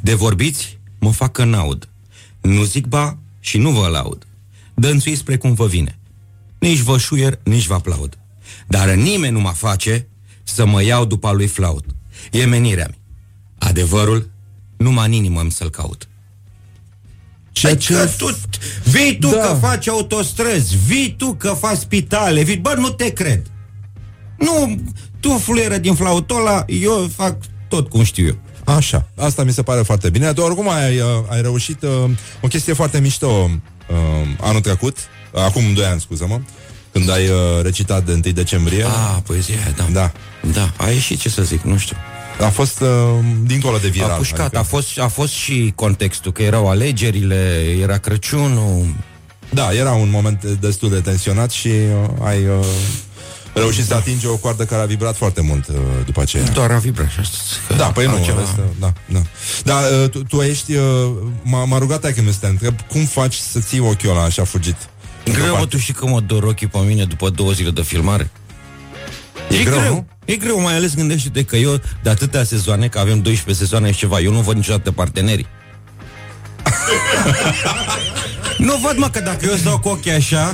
de 0.00 0.14
vorbiți 0.14 0.78
mă 0.98 1.12
fac 1.12 1.32
că 1.32 1.44
n-aud. 1.44 1.88
Nu 2.40 2.62
zic 2.62 2.86
ba 2.86 3.16
și 3.40 3.58
nu 3.58 3.70
vă 3.70 3.86
laud. 3.86 4.26
Dănțui 4.74 5.16
spre 5.16 5.36
cum 5.36 5.54
vă 5.54 5.66
vine. 5.66 5.98
Nici 6.58 6.78
vă 6.78 6.98
șuier, 6.98 7.38
nici 7.42 7.66
vă 7.66 7.74
aplaud. 7.74 8.18
Dar 8.66 8.90
nimeni 8.94 9.32
nu 9.32 9.40
mă 9.40 9.52
face 9.54 10.06
să 10.42 10.66
mă 10.66 10.82
iau 10.82 11.04
după 11.04 11.26
a 11.26 11.32
lui 11.32 11.46
flaut. 11.46 11.84
E 12.30 12.44
menirea 12.44 12.86
mea. 12.88 12.98
Adevărul, 13.58 14.30
numai 14.76 15.06
în 15.06 15.12
inimă 15.12 15.46
să-l 15.50 15.70
caut. 15.70 16.08
Ceea 17.52 17.76
ce... 17.76 17.92
Că 17.92 18.08
tu, 18.16 18.38
vii 18.84 19.18
tu 19.18 19.28
da. 19.28 19.36
că 19.36 19.56
faci 19.60 19.88
autostrăzi, 19.88 20.76
vii 20.86 21.14
tu 21.18 21.34
că 21.34 21.48
faci 21.48 21.76
spitale, 21.76 22.42
vii... 22.42 22.56
Bă, 22.56 22.74
nu 22.78 22.88
te 22.88 23.12
cred. 23.12 23.42
Nu, 24.38 24.80
tu 25.20 25.38
fluieră 25.38 25.76
din 25.76 25.94
flautul 25.94 26.36
ăla, 26.36 26.64
eu 26.66 27.10
fac 27.16 27.36
tot 27.68 27.88
cum 27.88 28.02
știu 28.02 28.26
eu. 28.26 28.36
Așa, 28.64 29.08
asta 29.16 29.44
mi 29.44 29.52
se 29.52 29.62
pare 29.62 29.82
foarte 29.82 30.10
bine. 30.10 30.32
Tu 30.32 30.40
oricum 30.40 30.68
ai, 30.68 30.98
uh, 30.98 31.06
ai 31.28 31.42
reușit 31.42 31.82
uh, 31.82 31.90
o 32.40 32.48
chestie 32.48 32.72
foarte 32.72 33.00
mișto 33.00 33.26
uh, 33.26 33.96
anul 34.40 34.60
trecut, 34.60 34.96
uh, 35.32 35.40
acum 35.42 35.72
2 35.74 35.84
ani, 35.84 36.00
scuză-mă, 36.00 36.40
când 36.92 37.10
ai 37.10 37.28
uh, 37.28 37.62
recitat 37.62 38.04
de 38.04 38.12
1 38.12 38.20
decembrie. 38.20 38.84
Ah, 38.84 39.16
poezia 39.26 39.54
aia, 39.64 39.74
da. 39.76 39.86
Da. 39.92 40.12
Da, 40.52 40.72
a 40.76 40.90
ieșit 40.90 41.20
ce 41.20 41.28
să 41.28 41.42
zic, 41.42 41.62
nu 41.62 41.76
știu. 41.76 41.96
A 42.40 42.48
fost 42.48 42.80
uh, 42.80 42.88
dincolo 43.42 43.78
de 43.78 43.88
viral. 43.88 44.10
a 44.10 44.14
pușcat, 44.14 44.40
adică- 44.40 44.58
a, 44.58 44.62
fost, 44.62 44.98
a 44.98 45.08
fost 45.08 45.32
și 45.32 45.72
contextul, 45.74 46.32
că 46.32 46.42
erau 46.42 46.68
alegerile, 46.70 47.64
era 47.80 47.98
Crăciunul. 47.98 48.86
Da, 49.50 49.72
era 49.72 49.92
un 49.92 50.08
moment 50.10 50.44
destul 50.44 50.90
de 50.90 51.00
tensionat 51.00 51.50
și 51.50 51.68
uh, 51.68 52.26
ai 52.26 52.38
uh, 52.46 52.64
reușit 53.54 53.84
să 53.84 53.94
atingi 53.94 54.26
o 54.26 54.36
coardă 54.36 54.64
care 54.64 54.82
a 54.82 54.84
vibrat 54.84 55.16
foarte 55.16 55.40
mult 55.40 55.68
uh, 55.68 55.74
după 56.04 56.20
aceea. 56.20 56.44
Doar 56.44 56.70
a 56.70 56.78
vibrat 56.78 57.10
și 57.10 57.18
asta. 57.20 57.36
că 57.68 57.74
Da, 57.74 57.86
păi 57.86 58.06
nu, 58.06 58.12
altceva. 58.12 58.40
asta, 58.40 58.60
da, 58.80 58.92
da. 59.06 59.20
Da, 59.64 59.80
uh, 60.02 60.08
tu, 60.10 60.22
tu 60.24 60.40
ești, 60.40 60.74
uh, 60.74 60.82
m-a, 61.42 61.64
m-a 61.64 61.78
rugat 61.78 62.00
că 62.00 62.12
să 62.30 62.38
te 62.40 62.46
întreb, 62.46 62.80
cum 62.80 63.04
faci 63.04 63.34
să 63.34 63.58
ții 63.60 63.78
ochiul 63.80 64.10
ăla 64.10 64.22
așa 64.22 64.44
fugit? 64.44 64.76
Greu, 65.24 65.56
mă, 65.56 65.66
tu 65.66 65.78
știi 65.78 65.94
că 65.94 66.06
mă 66.06 66.20
dor 66.20 66.42
ochii 66.42 66.66
pe 66.66 66.78
mine 66.78 67.04
după 67.04 67.28
două 67.28 67.52
zile 67.52 67.70
de 67.70 67.82
filmare? 67.82 68.30
E 69.50 69.62
greu, 69.64 69.80
nu? 69.80 70.06
E 70.24 70.36
greu, 70.36 70.60
mai 70.60 70.74
ales 70.74 70.94
gândește-te 70.94 71.44
că 71.44 71.56
eu, 71.56 71.80
de 72.02 72.10
atâtea 72.10 72.44
sezoane, 72.44 72.88
că 72.88 72.98
avem 72.98 73.20
12 73.20 73.64
sezoane 73.64 73.92
și 73.92 73.98
ceva, 73.98 74.20
eu 74.20 74.32
nu 74.32 74.40
văd 74.40 74.56
niciodată 74.56 74.92
partenerii. 74.92 75.46
nu 78.58 78.76
văd, 78.76 78.96
mă, 78.96 79.08
că 79.08 79.20
dacă 79.20 79.46
eu 79.46 79.56
stau 79.56 79.78
cu 79.78 79.88
ochii 79.88 80.10
așa, 80.10 80.52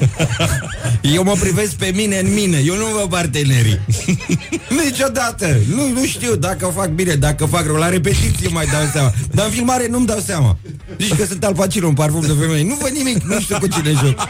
eu 1.01 1.23
mă 1.23 1.33
privesc 1.41 1.75
pe 1.75 1.93
mine 1.95 2.19
în 2.19 2.35
mine, 2.35 2.63
eu 2.65 2.77
nu 2.77 2.85
văd 2.85 3.09
partenerii. 3.09 3.81
Niciodată. 4.85 5.57
Nu, 5.75 5.89
nu 5.89 6.05
știu 6.05 6.37
dacă 6.37 6.73
fac 6.75 6.89
bine, 6.89 7.15
dacă 7.15 7.45
fac 7.45 7.67
rău. 7.67 7.77
La 7.77 7.89
repetiție 7.89 8.49
mai 8.49 8.67
dau 8.67 8.89
seama. 8.93 9.13
Dar 9.33 9.45
în 9.45 9.53
filmare 9.53 9.89
nu-mi 9.89 10.07
dau 10.07 10.19
seama. 10.19 10.57
Zici 10.99 11.15
că 11.15 11.25
sunt 11.25 11.45
Al 11.45 11.55
Pacino, 11.55 11.87
un 11.87 11.95
parfum 11.95 12.21
de 12.21 12.35
femeie. 12.41 12.65
Nu 12.65 12.79
văd 12.81 12.91
nimic, 12.91 13.23
nu 13.23 13.41
știu 13.41 13.59
cu 13.59 13.67
cine 13.67 13.91
joc. 13.91 14.29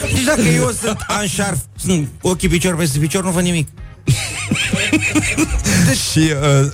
Deci 0.00 0.24
dacă 0.24 0.40
eu 0.40 0.70
sunt 0.82 1.04
anșarf, 1.06 1.58
sunt 1.78 2.08
ochii 2.20 2.48
picior 2.48 2.76
peste 2.76 2.98
picior, 2.98 3.24
nu 3.24 3.30
văd 3.30 3.42
nimic. 3.42 3.68
Și 6.10 6.18
uh, 6.18 6.70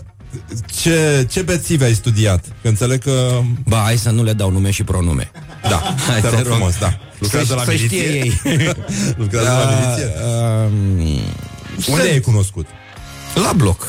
ce, 0.82 1.26
ce 1.30 1.42
bețivi 1.42 1.84
ai 1.84 1.94
studiat? 1.94 2.44
Că 2.62 2.68
înțeleg 2.68 3.02
că... 3.02 3.40
Ba, 3.66 3.80
hai 3.84 3.96
să 3.96 4.10
nu 4.10 4.22
le 4.22 4.32
dau 4.32 4.50
nume 4.50 4.70
și 4.70 4.82
pronume. 4.82 5.30
Da, 5.68 5.94
Hai, 6.08 6.20
te 6.20 6.28
te 6.28 6.28
rog 6.28 6.38
rog. 6.44 6.54
frumos, 6.54 6.78
da. 6.78 6.98
Lucrează 7.18 7.46
Să- 7.46 7.54
la 7.54 7.64
să 7.64 7.70
miliție? 7.70 7.98
știe 7.98 8.18
ei. 8.18 8.40
Lucrează 9.22 9.48
la 9.48 9.78
miliție? 9.78 10.12
Um, 11.86 11.94
Unde 11.94 12.08
ai 12.08 12.20
cunoscut? 12.20 12.66
La 13.34 13.52
bloc. 13.56 13.86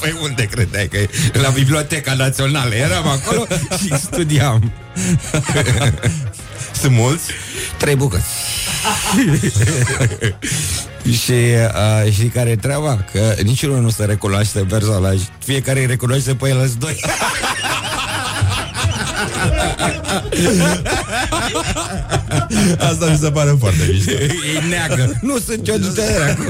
păi 0.00 0.14
unde 0.22 0.44
credeai 0.44 0.88
că 0.88 0.96
e? 0.96 1.08
La 1.32 1.48
Biblioteca 1.48 2.14
Națională 2.14 2.74
Eram 2.74 3.08
acolo 3.08 3.46
și 3.78 3.94
studiam 4.02 4.72
Sunt 6.80 6.92
mulți? 6.92 7.30
Trei 7.78 7.94
bucăți 7.96 8.24
Și 11.08 11.32
uh, 11.32 12.12
știi 12.12 12.28
care 12.28 12.50
e 12.50 12.56
treaba? 12.56 13.04
Că 13.12 13.34
niciunul 13.42 13.80
nu 13.80 13.90
se 13.90 14.04
recunoaște 14.04 14.60
personaj 14.60 15.20
Fiecare 15.44 15.80
îi 15.80 15.86
recunoaște 15.86 16.34
pe 16.34 16.48
el 16.48 16.58
alți 16.58 16.78
doi 16.78 17.00
Asta 22.90 23.06
mi 23.06 23.18
se 23.20 23.30
pare 23.30 23.56
foarte 23.58 23.88
mișto. 23.90 24.10
Ei 24.10 24.68
neagă 24.68 25.18
Nu 25.20 25.38
sunt 25.38 25.68
eu 25.68 25.76
de 25.76 26.02
acum 26.30 26.44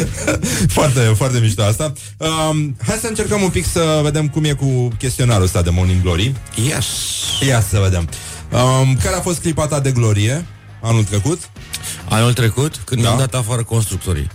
Foarte, 0.76 1.00
foarte 1.00 1.38
mișto 1.38 1.62
asta. 1.62 1.92
Um, 2.16 2.76
hai 2.86 2.98
să 3.00 3.06
încercăm 3.06 3.42
un 3.42 3.48
pic 3.48 3.66
să 3.66 4.00
vedem 4.02 4.28
cum 4.28 4.44
e 4.44 4.52
cu 4.52 4.88
chestionarul 4.98 5.44
ăsta 5.44 5.62
de 5.62 5.70
Morning 5.70 6.02
Glory. 6.02 6.34
Yes. 6.68 6.86
Ia 7.48 7.62
să 7.70 7.78
vedem. 7.82 8.08
Um, 8.50 8.96
care 9.02 9.16
a 9.16 9.20
fost 9.20 9.40
clipa 9.40 9.66
ta 9.66 9.80
de 9.80 9.90
glorie 9.90 10.46
anul 10.82 11.04
trecut? 11.04 11.50
Anul 12.08 12.32
trecut, 12.32 12.76
când 12.84 13.02
da. 13.02 13.08
mi-am 13.08 13.20
dat 13.20 13.34
afară 13.40 13.62
constructorii 13.62 14.28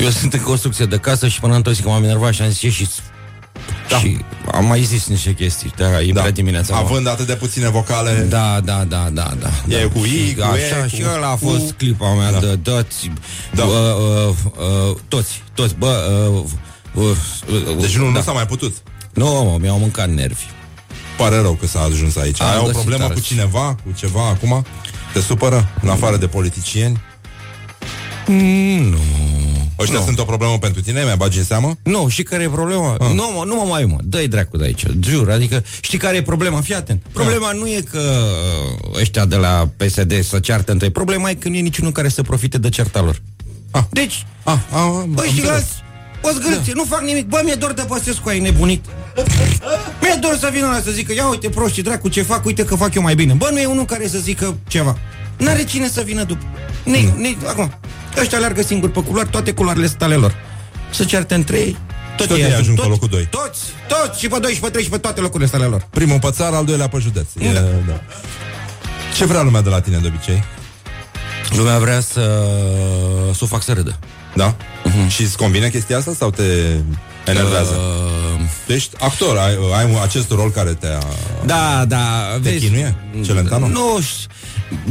Eu 0.00 0.08
sunt 0.10 0.32
în 0.32 0.40
construcție 0.40 0.84
de 0.84 0.96
casă 0.96 1.28
și 1.28 1.40
până 1.40 1.54
într-o 1.54 1.72
zi 1.72 1.82
că 1.82 1.88
m-am 1.88 2.04
enervat 2.04 2.32
și 2.34 2.42
am 2.42 2.48
zis 2.48 2.60
ieșiți 2.62 3.00
da. 3.88 3.98
Și 3.98 4.18
am 4.52 4.64
mai 4.64 4.82
zis 4.82 5.06
niște 5.06 5.34
chestii 5.34 5.72
Da, 5.76 6.00
e 6.00 6.12
da. 6.12 6.20
prea 6.20 6.32
dimineața 6.32 6.74
mă. 6.74 6.80
Având 6.80 7.08
atât 7.08 7.26
de 7.26 7.34
puține 7.34 7.68
vocale. 7.70 8.26
Da, 8.28 8.60
da, 8.64 8.84
da, 8.88 9.08
da, 9.12 9.32
da. 9.40 9.50
E 9.76 9.80
da. 9.82 9.88
cu 9.88 9.98
I, 10.04 10.26
Și 10.28 10.34
cu 10.34 10.42
Așa, 10.42 10.84
E, 10.84 10.88
și 10.88 11.02
cu 11.02 11.08
ăla 11.16 11.26
a 11.28 11.32
U. 11.32 11.36
fost 11.36 11.72
clipa 11.72 12.14
mea 12.14 12.32
Da. 12.32 12.38
de 12.38 12.54
dați 12.56 13.10
Da. 13.54 13.64
uh, 13.64 13.72
uh, 13.72 14.34
uh, 14.90 14.96
Toți, 15.08 15.42
toți, 15.54 15.74
bă 15.78 15.86
uh, 16.34 16.44
uh, 16.94 17.04
uh, 17.68 17.76
Deci 17.80 17.96
nu, 17.96 18.04
da. 18.04 18.10
nu 18.10 18.20
s-a 18.22 18.32
mai 18.32 18.46
putut. 18.46 18.76
Nu, 19.14 19.26
mă, 19.26 19.56
mi-au 19.60 19.78
mâncat 19.78 20.08
nervi 20.08 20.44
Pare 21.16 21.40
rău 21.40 21.52
că 21.52 21.66
s-a 21.66 21.80
ajuns 21.80 22.16
aici. 22.16 22.40
Am 22.40 22.48
Ai 22.48 22.56
o 22.56 22.60
găsit 22.60 22.74
problemă 22.76 23.02
tare. 23.02 23.14
cu 23.14 23.20
cineva, 23.20 23.76
cu 23.84 23.92
ceva 23.96 24.28
acum? 24.28 24.64
Te 25.12 25.20
supără? 25.20 25.68
În 25.82 25.88
afară 25.88 26.16
de 26.16 26.26
politicieni? 26.26 27.00
Mm, 28.26 28.82
nu 28.82 28.98
Ăștia 29.78 29.98
Nu. 29.98 30.04
sunt 30.04 30.18
o 30.18 30.24
problemă 30.24 30.58
pentru 30.58 30.80
tine? 30.80 31.02
Mi-a 31.04 31.16
bagi 31.16 31.38
în 31.38 31.44
seamă? 31.44 31.76
Nu, 31.82 32.08
știi 32.08 32.24
care 32.24 32.42
e 32.42 32.48
problema? 32.48 32.96
Ah. 33.00 33.06
Nu, 33.14 33.30
mă, 33.36 33.44
nu 33.46 33.54
mă 33.54 33.64
mai 33.68 33.84
mă, 33.84 33.96
dă-i 34.02 34.28
dracu 34.28 34.56
de 34.56 34.64
aici, 34.64 34.82
jur, 35.00 35.30
adică 35.30 35.64
știi 35.80 35.98
care 35.98 36.16
e 36.16 36.22
problema? 36.22 36.60
Fii 36.60 36.74
atent. 36.74 37.02
Problema 37.12 37.52
nu 37.52 37.66
e 37.66 37.84
că 37.90 38.00
uh, 38.92 39.00
ăștia 39.00 39.24
de 39.24 39.36
la 39.36 39.68
PSD 39.76 40.24
să 40.24 40.38
ceartă 40.38 40.72
între 40.72 40.86
ei, 40.86 40.92
problema 40.92 41.30
e 41.30 41.34
că 41.34 41.48
nu 41.48 41.56
e 41.56 41.60
niciunul 41.60 41.92
care 41.92 42.08
să 42.08 42.22
profite 42.22 42.58
de 42.58 42.68
certa 42.68 43.00
lor. 43.00 43.22
Ah. 43.70 43.82
Deci, 43.90 44.26
Ah, 44.44 44.58
ah, 44.72 45.04
bă, 45.08 45.24
și 45.34 45.44
las, 45.44 45.64
o 46.22 46.28
zgârție, 46.30 46.72
nu 46.74 46.84
fac 46.84 47.00
nimic, 47.00 47.26
bă, 47.26 47.40
mi-e 47.44 47.54
dor 47.54 47.72
de 47.72 47.84
Băsescu, 47.86 48.28
ai 48.28 48.40
nebunit. 48.40 48.84
Mi-e 50.00 50.18
dor 50.20 50.36
să 50.40 50.48
vină 50.52 50.66
ăla 50.66 50.80
să 50.80 50.90
zică, 50.90 51.12
ia 51.12 51.28
uite 51.28 51.48
proști, 51.48 51.82
dracu, 51.82 52.08
ce 52.08 52.22
fac, 52.22 52.44
uite 52.44 52.64
că 52.64 52.74
fac 52.74 52.94
eu 52.94 53.02
mai 53.02 53.14
bine. 53.14 53.32
Bă, 53.32 53.48
nu 53.52 53.60
e 53.60 53.66
unul 53.66 53.84
care 53.84 54.08
să 54.08 54.18
zică 54.18 54.56
ceva. 54.68 54.98
N-are 55.36 55.64
cine 55.64 55.88
să 55.88 56.00
vină 56.00 56.22
după. 56.22 56.44
Nici, 56.84 57.08
nici, 57.16 57.36
acum. 57.46 57.72
Ăștia 58.20 58.38
alergă 58.38 58.62
singuri 58.62 58.92
pe 58.92 59.02
culoare, 59.02 59.28
toate 59.30 59.52
culoarele 59.52 59.86
sunt 59.86 60.02
ale 60.02 60.14
lor. 60.14 60.34
Să 60.90 61.04
certe 61.04 61.34
între 61.34 61.56
ei. 61.56 61.76
Și 62.20 62.26
tot 62.26 62.38
ei 62.38 62.54
ajung 62.54 62.80
pe 62.80 62.86
locul 62.86 63.08
2. 63.08 63.28
Toți, 63.30 63.60
toți, 63.88 64.20
și 64.20 64.28
pe 64.28 64.38
2, 64.38 64.52
și 64.52 64.60
pe 64.60 64.68
3, 64.68 64.82
și 64.82 64.90
pe 64.90 64.98
toate 64.98 65.20
locurile 65.20 65.48
sunt 65.48 65.60
ale 65.60 65.70
lor. 65.70 65.86
Primul 65.90 66.18
pe 66.18 66.28
țară, 66.30 66.56
al 66.56 66.64
doilea 66.64 66.88
pe 66.88 66.98
județ. 66.98 67.26
E, 67.38 67.52
da. 67.52 68.00
Ce 69.16 69.24
vrea 69.24 69.42
lumea 69.42 69.60
de 69.60 69.68
la 69.68 69.80
tine 69.80 69.98
de 69.98 70.06
obicei? 70.06 70.44
Lumea 71.56 71.78
vrea 71.78 72.00
să, 72.00 72.44
să 73.34 73.40
o 73.40 73.46
fac 73.46 73.62
să 73.62 73.72
râdă. 73.72 73.98
Da? 74.34 74.56
Uh-huh. 74.56 75.08
Și 75.08 75.22
îți 75.22 75.36
convine 75.36 75.68
chestia 75.68 75.96
asta 75.96 76.12
sau 76.18 76.30
te 76.30 76.42
enervează? 77.24 77.74
Uh... 77.74 78.10
Tu 78.66 78.72
ești 78.72 78.96
actor, 78.98 79.36
ai, 79.36 79.58
ai 79.76 80.02
acest 80.02 80.30
rol 80.30 80.50
care 80.50 80.70
te 80.70 80.88
Da, 81.44 81.84
da. 81.88 82.38
Te 82.42 82.50
vezi, 82.50 82.64
chinuie? 82.64 82.96
Celentano? 83.24 83.68
Nu, 83.68 83.98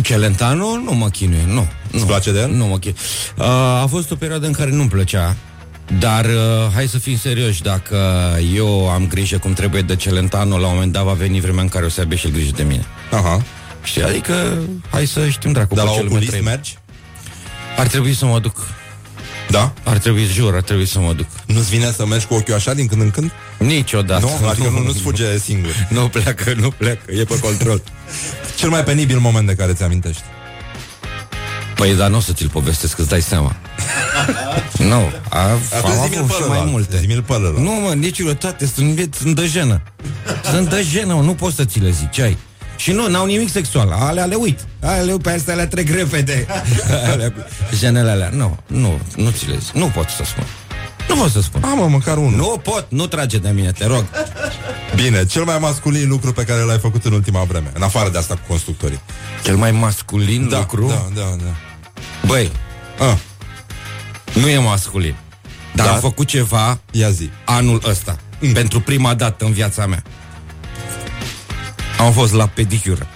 Celentano 0.02 0.78
nu 0.78 0.94
mă 0.94 1.10
chinuie, 1.10 1.44
nu. 1.48 1.68
Îți 1.92 2.06
place 2.06 2.32
de 2.32 2.40
el? 2.40 2.50
Nu 2.50 2.66
mă 2.66 2.78
chinuie. 2.78 3.00
Uh, 3.38 3.46
a 3.82 3.86
fost 3.90 4.12
o 4.12 4.16
perioadă 4.16 4.46
în 4.46 4.52
care 4.52 4.70
nu-mi 4.72 4.90
plăcea, 4.90 5.36
dar 6.00 6.26
uh, 6.26 6.72
hai 6.74 6.88
să 6.88 6.98
fim 6.98 7.18
serioși, 7.18 7.62
dacă 7.62 7.98
eu 8.56 8.90
am 8.90 9.08
grijă 9.08 9.38
cum 9.38 9.54
trebuie 9.54 9.82
de 9.82 9.96
Celentano, 9.96 10.58
la 10.58 10.68
un 10.68 10.74
moment 10.74 10.92
dat 10.92 11.04
va 11.04 11.14
veni 11.14 11.40
vremea 11.40 11.62
în 11.62 11.70
care 11.70 11.86
o 11.86 11.90
să 11.90 12.00
aibă 12.00 12.16
și 12.16 12.26
el 12.26 12.32
grijă 12.32 12.52
de 12.56 12.64
mine. 12.64 12.86
Aha. 13.12 13.42
Știi, 13.84 14.04
adică, 14.04 14.58
hai 14.90 15.06
să 15.06 15.28
știm 15.28 15.52
dracu. 15.52 15.76
Dar 15.76 15.84
pe 15.84 15.90
la 15.90 15.96
ce 15.96 16.02
lume 16.02 16.12
oculist 16.12 16.30
trăim. 16.30 16.46
mergi? 16.46 16.78
Ar 17.78 17.88
trebui 17.88 18.14
să 18.14 18.26
mă 18.26 18.40
duc. 18.40 18.68
Da? 19.50 19.74
Ar 19.84 19.98
trebui, 19.98 20.26
jur, 20.26 20.56
ar 20.56 20.62
trebui 20.62 20.86
să 20.86 21.00
mă 21.00 21.14
duc. 21.14 21.26
Nu-ți 21.46 21.70
vine 21.70 21.92
să 21.92 22.06
mergi 22.06 22.26
cu 22.26 22.34
ochiul 22.34 22.54
așa 22.54 22.74
din 22.74 22.88
când 22.88 23.02
în 23.02 23.12
când? 23.12 23.32
Niciodată. 23.58 24.26
Nu? 24.42 24.48
Adică 24.48 24.70
nu, 24.70 24.80
nu-ți 24.84 25.00
fuge 25.00 25.38
singur. 25.48 25.88
Nu 25.90 26.08
pleacă, 26.08 26.54
nu 26.58 26.70
pleacă, 26.70 27.12
e 27.12 27.24
pe 27.24 27.40
control. 27.40 27.82
Cel 28.60 28.70
mai 28.70 28.84
penibil 28.84 29.18
moment 29.20 29.48
de 29.48 29.54
care 29.56 29.74
ți-amintești? 29.74 30.22
Păi, 31.76 31.96
dar 31.96 32.10
nu 32.10 32.18
o 32.18 32.20
să 32.20 32.34
ți-l 32.34 32.50
povestesc, 32.50 32.98
îți 32.98 33.10
dai 33.10 33.22
seama. 33.22 33.56
nu, 34.92 35.12
a, 35.30 35.40
Atunci 35.40 35.64
am 35.84 36.04
zi-mi-l 36.04 36.18
avut 36.18 36.28
pe 36.28 36.34
și 36.34 36.42
ălălalt, 36.44 36.64
mai 36.64 36.72
multe. 36.72 36.98
zi-mi-l 36.98 37.22
pe 37.22 37.34
ălălalt. 37.34 37.58
Nu, 37.58 37.72
mă, 37.72 37.94
niciodată, 37.94 38.66
sunt, 38.76 39.16
sunt 39.20 39.36
de 39.36 39.46
jenă. 39.46 39.82
Sunt 40.52 40.70
de 40.70 40.86
jenă, 40.92 41.14
mă, 41.14 41.22
nu 41.22 41.34
poți 41.34 41.56
să 41.56 41.66
ți 41.66 41.80
le 41.80 41.90
zici, 41.90 42.10
ce 42.12 42.22
ai? 42.22 42.38
Și 42.80 42.92
nu, 42.92 43.08
n-au 43.08 43.26
nimic 43.26 43.50
sexual, 43.50 43.92
alea 43.92 44.26
le 44.26 44.36
uit. 44.36 44.60
Alea 44.82 45.18
pe 45.22 45.30
astea 45.32 45.56
le 45.56 45.66
trec 45.66 45.90
repede. 45.90 46.46
alea 47.12 47.32
cu 47.32 47.40
jenele 47.76 48.10
alea, 48.12 48.30
nu, 48.34 48.58
nu, 48.68 49.00
nu 49.16 49.30
ți 49.30 49.48
le 49.50 49.58
zic, 49.58 49.74
nu 49.74 49.86
pot 49.86 50.10
să 50.10 50.24
spun. 50.26 50.44
Nu 51.08 51.16
pot 51.16 51.32
să 51.32 51.42
spun. 51.42 51.64
Am 51.64 51.78
mă, 51.78 51.88
măcar 51.88 52.18
unul. 52.18 52.36
Nu 52.36 52.62
pot, 52.64 52.86
nu 52.90 53.08
trage 53.08 53.38
de 53.38 53.50
mine, 53.50 53.72
te 53.72 53.86
rog. 53.86 54.06
Bine, 54.96 55.26
cel 55.26 55.44
mai 55.44 55.58
masculin 55.60 56.08
lucru 56.10 56.34
pe 56.34 56.44
care 56.44 56.62
l-ai 56.62 56.80
făcut 56.80 57.06
în 57.06 57.14
ultima 57.14 57.44
vreme, 57.44 57.72
în 57.74 57.82
afară 57.82 58.10
de 58.10 58.18
asta 58.18 58.34
cu 58.34 58.42
constructorii. 58.48 59.00
Cel 59.44 59.56
mai 59.56 59.72
masculin 59.72 60.50
da, 60.50 60.58
lucru? 60.58 60.88
Da, 60.88 61.22
da, 61.22 61.36
da. 61.44 61.56
Băi, 62.26 62.52
A, 63.00 63.18
nu 64.34 64.48
e 64.50 64.58
masculin. 64.58 65.16
Dar 65.74 65.86
Da. 65.86 65.94
am 65.94 66.00
făcut 66.00 66.28
ceva 66.28 66.80
ia 66.92 67.10
zi. 67.10 67.30
anul 67.46 67.82
ăsta. 67.88 68.18
Mm. 68.40 68.52
Pentru 68.52 68.80
prima 68.82 69.14
dată 69.14 69.46
în 69.46 69.52
viața 69.52 69.86
mea. 69.86 70.04
Am 72.00 72.12
fost 72.12 72.34
la 72.34 72.48
pedicură. 72.48 73.08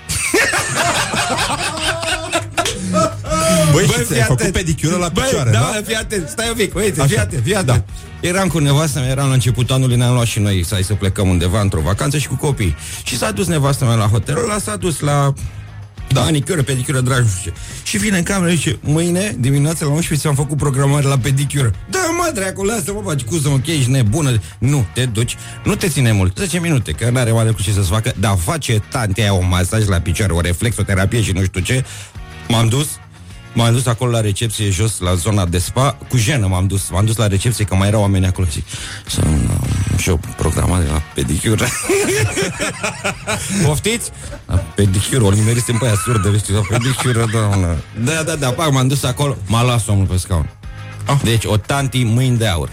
Băi, 3.72 3.85
Băi, 3.85 3.85
și 3.85 3.91
fii 3.91 4.05
ți-ai 4.05 4.22
făcut 4.22 4.39
atent. 4.39 4.53
pedicură 4.53 4.95
la 4.95 5.07
Băi, 5.10 5.23
picioare, 5.23 5.51
da? 5.51 5.60
da? 5.60 5.81
fii 5.85 5.95
atent, 5.95 6.30
stai 6.30 6.47
un 6.49 6.55
pic, 6.55 6.76
uite, 6.76 6.99
Așa. 7.01 7.07
fii 7.10 7.18
atent, 7.18 7.43
fii 7.43 7.55
atent. 7.55 7.85
Da. 8.22 8.27
Eram 8.27 8.47
cu 8.47 8.60
nevastă 8.60 8.99
mea, 8.99 9.10
eram 9.10 9.27
la 9.27 9.34
începutul 9.34 9.76
anului, 9.76 9.95
ne-am 9.95 10.14
luat 10.14 10.26
și 10.26 10.39
noi 10.39 10.64
să, 10.65 10.73
hai 10.73 10.84
să 10.84 10.93
plecăm 10.93 11.27
undeva 11.30 11.61
într-o 11.61 11.80
vacanță 11.81 12.18
și 12.18 12.27
cu 12.27 12.35
copii. 12.35 12.76
Și 13.03 13.18
s-a 13.18 13.31
dus 13.31 13.47
nevastă 13.47 13.85
mea 13.85 13.95
la 13.95 14.05
hotelul 14.05 14.43
ăla, 14.43 14.57
s-a 14.60 14.76
dus 14.76 14.99
la 14.99 15.34
da. 16.14 16.22
manicură, 16.22 16.61
pedicură, 16.64 16.99
drag, 16.99 17.22
nu 17.22 17.27
știu 17.40 17.52
ce. 17.52 17.57
Și 17.84 17.98
vine 17.98 18.18
în 18.18 18.23
cameră 18.23 18.52
și 18.52 18.57
zice, 18.57 18.77
mâine 18.81 19.35
dimineața 19.40 19.85
la 19.85 19.91
11 19.91 20.27
ți-am 20.27 20.35
făcut 20.35 20.57
programare 20.57 21.07
la 21.07 21.18
pedicură. 21.18 21.73
Da, 21.90 21.99
mă, 22.18 22.31
dracu, 22.34 22.64
lasă, 22.64 22.94
mă, 22.94 23.02
faci 23.06 23.22
cu 23.22 23.38
să 23.38 23.49
mă 23.49 23.60
ești 23.65 23.90
nebună. 23.90 24.41
Nu, 24.57 24.85
te 24.94 25.06
duci, 25.06 25.35
nu 25.64 25.76
te 25.76 25.88
ține 25.88 26.11
mult, 26.11 26.38
10 26.38 26.60
minute, 26.60 26.91
că 26.91 27.10
n-are 27.10 27.31
mare 27.31 27.52
cu 27.52 27.61
ce 27.61 27.72
să-ți 27.72 27.90
facă, 27.90 28.14
dar 28.19 28.38
face 28.38 28.84
tantea 28.90 29.23
aia 29.23 29.34
un 29.34 29.48
masaj 29.48 29.88
la 29.88 29.99
picioare, 29.99 30.34
o 30.34 30.41
reflexoterapie 30.41 31.22
și 31.22 31.31
nu 31.31 31.44
știu 31.44 31.61
ce. 31.61 31.85
M-am 32.48 32.68
dus, 32.68 32.88
M-am 33.56 33.73
dus 33.73 33.85
acolo 33.85 34.11
la 34.11 34.22
recepție 34.22 34.69
jos, 34.69 34.99
la 34.99 35.14
zona 35.14 35.45
de 35.45 35.57
spa, 35.57 35.98
cu 36.10 36.18
jenă 36.18 36.48
m-am 36.48 36.68
dus. 36.68 36.90
M-am 36.90 37.06
dus 37.06 37.15
la 37.15 37.27
recepție, 37.27 37.65
că 37.65 37.76
mai 37.76 37.88
erau 37.88 38.02
oameni 38.02 38.26
acolo. 38.26 38.48
Zic, 38.52 38.65
să 39.07 39.22
am 39.26 39.49
și 39.98 40.10
eu 40.10 40.20
programare 40.38 40.86
la 40.86 41.02
pedicură. 41.14 41.65
Poftiți? 43.65 44.11
La 44.45 44.56
pedicură, 44.56 45.24
o 45.24 45.30
nimerisem 45.32 45.78
pe 45.78 45.86
aia 45.86 45.95
surdă, 46.03 46.38
știi, 46.38 46.53
la 46.53 46.61
pedicură, 46.70 47.26
doamnă. 47.32 47.76
Da, 48.03 48.24
da, 48.24 48.36
da, 48.36 48.49
pac, 48.49 48.72
m-am 48.72 48.88
dus 48.88 49.03
acolo, 49.03 49.38
m-a 49.45 49.64
luat 49.64 49.80
somnul 49.80 50.06
pe 50.06 50.18
scaun. 50.18 50.49
Deci, 51.24 51.45
o 51.45 51.57
tanti 51.57 52.03
mâini 52.03 52.38
de 52.38 52.48
aur. 52.48 52.70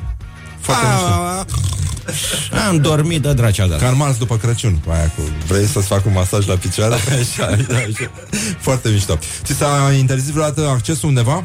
Foarte 0.61 0.85
A, 0.87 2.67
Am 2.69 2.77
dormit 2.77 3.23
de 3.23 3.33
dracea 3.33 3.67
dată. 3.67 3.85
Carmals 3.85 4.17
după 4.17 4.37
Crăciun, 4.37 4.79
cu 4.85 4.91
aia 4.91 5.13
cu 5.17 5.23
vrei 5.47 5.67
să-ți 5.67 5.87
fac 5.87 6.07
un 6.07 6.13
masaj 6.13 6.47
la 6.47 6.55
picioare? 6.55 6.95
Așa, 7.21 7.45
așa, 7.45 7.77
așa. 7.77 8.11
Foarte 8.59 8.89
mișto. 8.89 9.19
Ți 9.43 9.53
s-a 9.53 9.93
interzis 9.99 10.31
vreodată 10.31 10.69
accesul 10.69 11.09
undeva? 11.09 11.45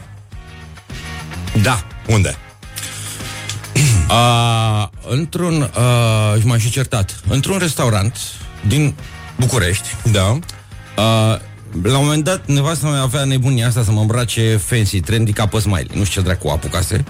Da. 1.61 1.83
Unde? 2.07 2.35
Uh, 4.09 4.87
într-un, 5.09 5.61
uh, 5.61 6.39
și 6.39 6.45
m-am 6.45 6.57
și 6.57 6.69
certat, 6.69 7.19
într-un 7.27 7.57
restaurant 7.57 8.17
din 8.67 8.95
București. 9.39 9.87
Da. 10.11 10.31
Uh, 10.31 11.39
la 11.83 11.97
un 11.97 12.05
moment 12.05 12.23
dat, 12.23 12.47
nevasta 12.47 12.87
mea 12.87 13.01
avea 13.01 13.23
nebunia 13.23 13.67
asta 13.67 13.83
să 13.83 13.91
mă 13.91 13.99
îmbrace 13.99 14.57
fancy, 14.57 14.99
trendy 14.99 15.31
ca 15.31 15.45
pe 15.47 15.59
smiley. 15.59 15.87
Nu 15.93 16.03
știu 16.03 16.21
ce 16.21 16.27
dracu 16.27 16.47
apucase. 16.47 17.03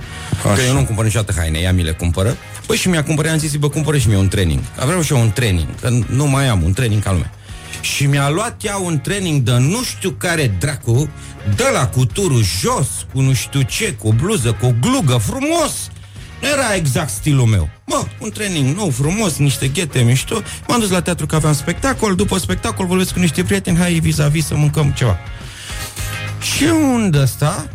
Că 0.55 0.61
eu 0.67 0.73
nu-mi 0.73 0.85
cumpăr 0.85 1.03
niciodată 1.05 1.33
haine, 1.39 1.59
ea 1.59 1.73
mi 1.73 1.83
le 1.83 1.91
cumpără. 1.91 2.37
Păi 2.65 2.77
și 2.77 2.89
mi-a 2.89 3.03
cumpărat, 3.03 3.31
am 3.31 3.37
zis, 3.37 3.55
bă, 3.55 3.69
cumpără 3.69 3.97
și 3.97 4.07
mie 4.07 4.17
un 4.17 4.27
training. 4.27 4.59
Vreau 4.85 5.01
și 5.01 5.13
eu 5.13 5.19
un 5.19 5.31
training, 5.31 5.67
că 5.81 5.89
nu 6.07 6.25
mai 6.25 6.47
am 6.47 6.63
un 6.63 6.73
training 6.73 7.03
ca 7.03 7.11
lumea. 7.11 7.31
Și 7.81 8.05
mi-a 8.05 8.29
luat 8.29 8.63
ea 8.63 8.77
un 8.77 8.99
training 8.99 9.41
de 9.41 9.51
nu 9.51 9.83
știu 9.83 10.09
care 10.09 10.55
dracu, 10.59 11.09
de 11.55 11.65
la 11.73 11.87
cu 11.87 12.05
turul 12.05 12.43
jos, 12.59 12.87
cu 13.13 13.21
nu 13.21 13.33
știu 13.33 13.61
ce, 13.61 13.93
cu 13.93 14.07
o 14.07 14.11
bluză, 14.11 14.51
cu 14.51 14.65
o 14.65 14.73
glugă, 14.81 15.17
frumos. 15.17 15.89
Nu 16.41 16.47
era 16.47 16.73
exact 16.75 17.09
stilul 17.09 17.45
meu. 17.45 17.69
Bă, 17.85 18.05
un 18.19 18.29
training 18.29 18.75
nou, 18.75 18.89
frumos, 18.89 19.37
niște 19.37 19.67
ghete 19.67 20.01
mișto. 20.01 20.41
M-am 20.67 20.79
dus 20.79 20.89
la 20.89 21.01
teatru 21.01 21.25
că 21.25 21.35
aveam 21.35 21.53
spectacol. 21.53 22.15
După 22.15 22.37
spectacol 22.37 22.85
vorbesc 22.85 23.13
cu 23.13 23.19
niște 23.19 23.43
prieteni. 23.43 23.77
Hai 23.77 23.93
vis-a-vis 23.93 24.45
să 24.45 24.55
mâncăm 24.55 24.91
ceva. 24.91 25.17
Și 26.41 26.63
unde 26.63 27.19
ăsta? 27.21 27.67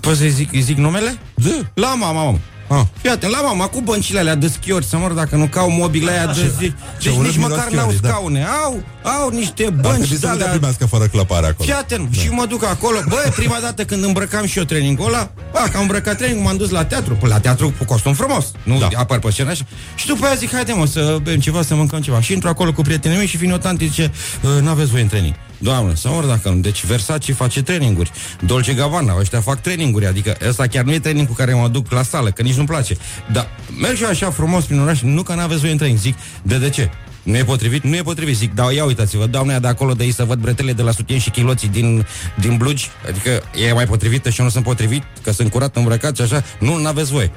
Poți 0.00 0.18
să 0.18 0.24
zic, 0.26 0.52
îi 0.52 0.60
zic 0.60 0.76
numele? 0.76 1.18
Da. 1.34 1.70
La 1.74 1.94
mama, 1.94 2.22
mama. 2.22 2.38
Ah. 2.68 2.80
Fii 3.00 3.10
atent, 3.10 3.32
la 3.32 3.40
mama, 3.40 3.66
cu 3.66 3.80
băncile 3.80 4.18
alea 4.18 4.34
de 4.34 4.48
schiori, 4.48 4.84
să 4.84 4.96
mor 4.96 5.12
dacă 5.12 5.36
nu 5.36 5.46
cau 5.46 5.70
mobile 5.70 6.10
aia 6.10 6.26
de 6.26 6.52
zi. 6.58 6.72
Deci 7.02 7.12
urât 7.12 7.26
nici 7.26 7.36
miros 7.36 7.50
măcar 7.50 7.68
n-au 7.70 7.78
schiorii, 7.80 8.00
da. 8.00 8.08
scaune. 8.08 8.44
Au, 8.64 8.82
au 9.20 9.28
niște 9.28 9.64
Ar 9.64 9.70
bănci 9.70 9.84
trebui 9.96 10.08
de 10.08 10.16
să 10.16 10.26
nu 10.26 10.32
te 10.36 10.40
alea 10.42 10.50
primească 10.52 10.86
fără 10.86 11.04
clăpare 11.06 11.46
acolo. 11.46 11.64
Fii 11.68 11.72
atent, 11.72 12.14
și 12.14 12.28
mă 12.28 12.46
duc 12.46 12.64
acolo 12.64 12.98
Bă, 13.08 13.32
prima 13.36 13.58
dată 13.62 13.84
când 13.84 14.04
îmbrăcam 14.04 14.46
și 14.46 14.58
eu 14.58 14.64
trainingul 14.64 15.06
ăla 15.06 15.30
Bă, 15.52 15.58
că 15.70 15.76
am 15.76 15.82
îmbrăcat 15.82 16.16
training, 16.16 16.44
m-am 16.44 16.56
dus 16.56 16.70
la 16.70 16.84
teatru 16.84 17.14
Păi 17.14 17.28
la 17.28 17.40
teatru 17.40 17.72
cu 17.78 17.84
costum 17.84 18.12
frumos 18.12 18.50
Nu 18.62 18.78
da. 18.78 18.88
apar 18.94 19.18
pe 19.18 19.30
scenă 19.30 19.50
așa 19.50 19.64
Și 19.94 20.06
după 20.06 20.24
aia 20.26 20.34
zic, 20.34 20.52
haide 20.52 20.72
mă, 20.72 20.86
să 20.86 21.18
bem 21.22 21.40
ceva, 21.40 21.62
să 21.62 21.74
mâncăm 21.74 22.00
ceva 22.00 22.20
Și 22.20 22.32
intru 22.32 22.48
acolo 22.48 22.72
cu 22.72 22.82
prietenii 22.82 23.16
mei 23.16 23.26
și 23.26 23.36
vine 23.36 23.52
o 23.52 23.56
tante 23.58 23.84
zice 23.84 24.12
"Uh, 24.42 24.62
N-aveți 24.62 24.90
voie 24.90 25.02
în 25.02 25.08
training 25.08 25.34
Doamne, 25.64 25.94
să 25.94 26.08
mor 26.08 26.24
dacă 26.24 26.48
nu. 26.48 26.60
Deci 26.60 26.84
Versace 26.84 27.32
face 27.32 27.62
traininguri. 27.62 28.12
Dolce 28.40 28.72
Gabbana, 28.72 29.16
ăștia 29.18 29.40
fac 29.40 29.60
traininguri. 29.60 30.06
Adică 30.06 30.36
ăsta 30.48 30.66
chiar 30.66 30.84
nu 30.84 30.92
e 30.92 30.98
training 30.98 31.26
cu 31.26 31.32
care 31.32 31.54
mă 31.54 31.68
duc 31.68 31.90
la 31.90 32.02
sală, 32.02 32.30
că 32.30 32.42
nici 32.42 32.54
nu-mi 32.54 32.66
place. 32.66 32.96
Dar 33.32 33.48
merg 33.80 33.96
și 33.96 34.02
eu 34.02 34.08
așa 34.08 34.30
frumos 34.30 34.64
prin 34.64 34.80
oraș, 34.80 35.00
nu 35.00 35.22
că 35.22 35.34
n-aveți 35.34 35.60
voie 35.60 35.72
în 35.72 35.78
training. 35.78 36.00
Zic, 36.00 36.14
de 36.42 36.58
de 36.58 36.70
ce? 36.70 36.90
Nu 37.24 37.36
e 37.36 37.44
potrivit? 37.44 37.82
Nu 37.82 37.96
e 37.96 38.02
potrivit. 38.02 38.36
Zic, 38.36 38.54
da, 38.54 38.72
ia 38.72 38.84
uitați-vă, 38.84 39.26
doamna 39.26 39.50
aia 39.50 39.60
de 39.60 39.66
acolo 39.66 39.92
de 39.92 40.02
aici 40.02 40.14
să 40.14 40.24
văd 40.24 40.38
bretele 40.38 40.72
de 40.72 40.82
la 40.82 40.90
sutien 40.90 41.18
și 41.18 41.30
chiloții 41.30 41.68
din, 41.68 42.06
din 42.40 42.56
blugi. 42.56 42.90
Adică 43.08 43.42
e 43.66 43.72
mai 43.72 43.86
potrivită 43.86 44.30
și 44.30 44.38
eu 44.38 44.44
nu 44.44 44.50
sunt 44.50 44.64
potrivit, 44.64 45.02
că 45.22 45.32
sunt 45.32 45.50
curat 45.50 45.76
îmbrăcat 45.76 46.16
și 46.16 46.22
așa. 46.22 46.44
Nu, 46.58 46.76
n-aveți 46.76 47.10
voie. 47.12 47.30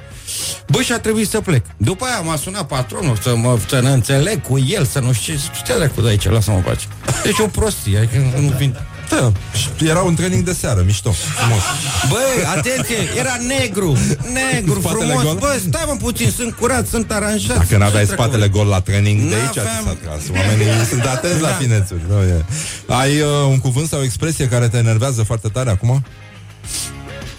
Bă, 0.68 0.82
și 0.82 0.92
a 0.92 0.98
trebuit 0.98 1.28
să 1.28 1.40
plec. 1.40 1.64
După 1.76 2.04
aia 2.04 2.20
m-a 2.20 2.36
sunat 2.36 2.66
patronul 2.66 3.16
să 3.16 3.36
mă 3.36 3.58
să 3.68 3.80
ne 3.80 3.90
înțeleg 3.90 4.42
cu 4.42 4.58
el, 4.58 4.84
să 4.84 4.98
nu 4.98 5.12
știu 5.12 5.34
ce. 5.34 5.40
Ce 5.66 5.74
dracu 5.74 6.00
de 6.00 6.08
aici, 6.08 6.28
lasă-mă 6.28 6.60
pace. 6.64 6.86
Deci 7.24 7.38
o 7.38 7.46
prostie, 7.46 7.98
adică 7.98 8.38
nu 8.40 8.54
vin. 8.58 8.76
Da, 9.10 9.32
și 9.54 9.88
era 9.88 10.00
un 10.00 10.14
training 10.14 10.44
de 10.44 10.52
seară, 10.52 10.82
mișto, 10.86 11.10
frumos. 11.10 11.62
Băi, 12.08 12.44
atenție, 12.56 12.96
era 13.18 13.36
negru, 13.46 13.96
negru, 14.32 14.80
Spatele 14.80 15.04
frumos. 15.12 15.22
gol? 15.24 15.34
Bă, 15.34 15.60
stai 15.68 15.82
mă 15.86 15.96
puțin, 16.00 16.30
sunt 16.30 16.54
curat, 16.54 16.86
sunt 16.86 17.12
aranjat. 17.12 17.56
Dacă 17.56 17.76
n-aveai 17.76 18.04
Ce 18.04 18.06
dracu? 18.14 18.22
spatele 18.22 18.48
gol 18.48 18.66
la 18.66 18.80
training, 18.80 19.28
de 19.28 19.34
aici 19.34 19.50
ți 19.50 19.56
N-aveam. 19.58 19.84
s-a 19.84 19.96
tras. 20.02 20.22
Oamenii 20.40 20.66
sunt 20.88 21.04
atenți 21.04 21.40
la 21.40 21.48
finețuri. 21.48 22.00
Nu, 22.08 22.20
e. 22.22 22.44
Ai 22.86 23.20
uh, 23.20 23.26
un 23.48 23.58
cuvânt 23.58 23.88
sau 23.88 23.98
o 23.98 24.02
expresie 24.02 24.48
care 24.48 24.68
te 24.68 24.76
enervează 24.76 25.22
foarte 25.22 25.48
tare 25.48 25.70
acum? 25.70 26.04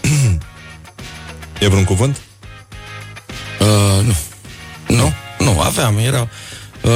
e 1.60 1.68
vreun 1.68 1.84
cuvânt? 1.84 2.16
Uh, 3.60 4.04
nu. 4.06 4.14
Nu, 4.96 5.12
nu, 5.38 5.60
aveam, 5.60 5.98
era... 5.98 6.28
Uh, 6.82 6.90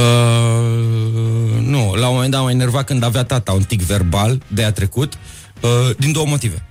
nu, 1.59 1.93
la 1.93 2.07
un 2.07 2.13
moment 2.13 2.31
dat 2.31 2.41
m-am 2.41 2.49
enervat 2.49 2.85
când 2.85 3.03
avea 3.03 3.23
tata 3.23 3.51
un 3.51 3.63
tic 3.63 3.81
verbal 3.81 4.41
de 4.47 4.63
a 4.63 4.71
trecut 4.71 5.13
Uh, 5.61 5.95
din 5.97 6.11
două 6.11 6.25
motive. 6.25 6.65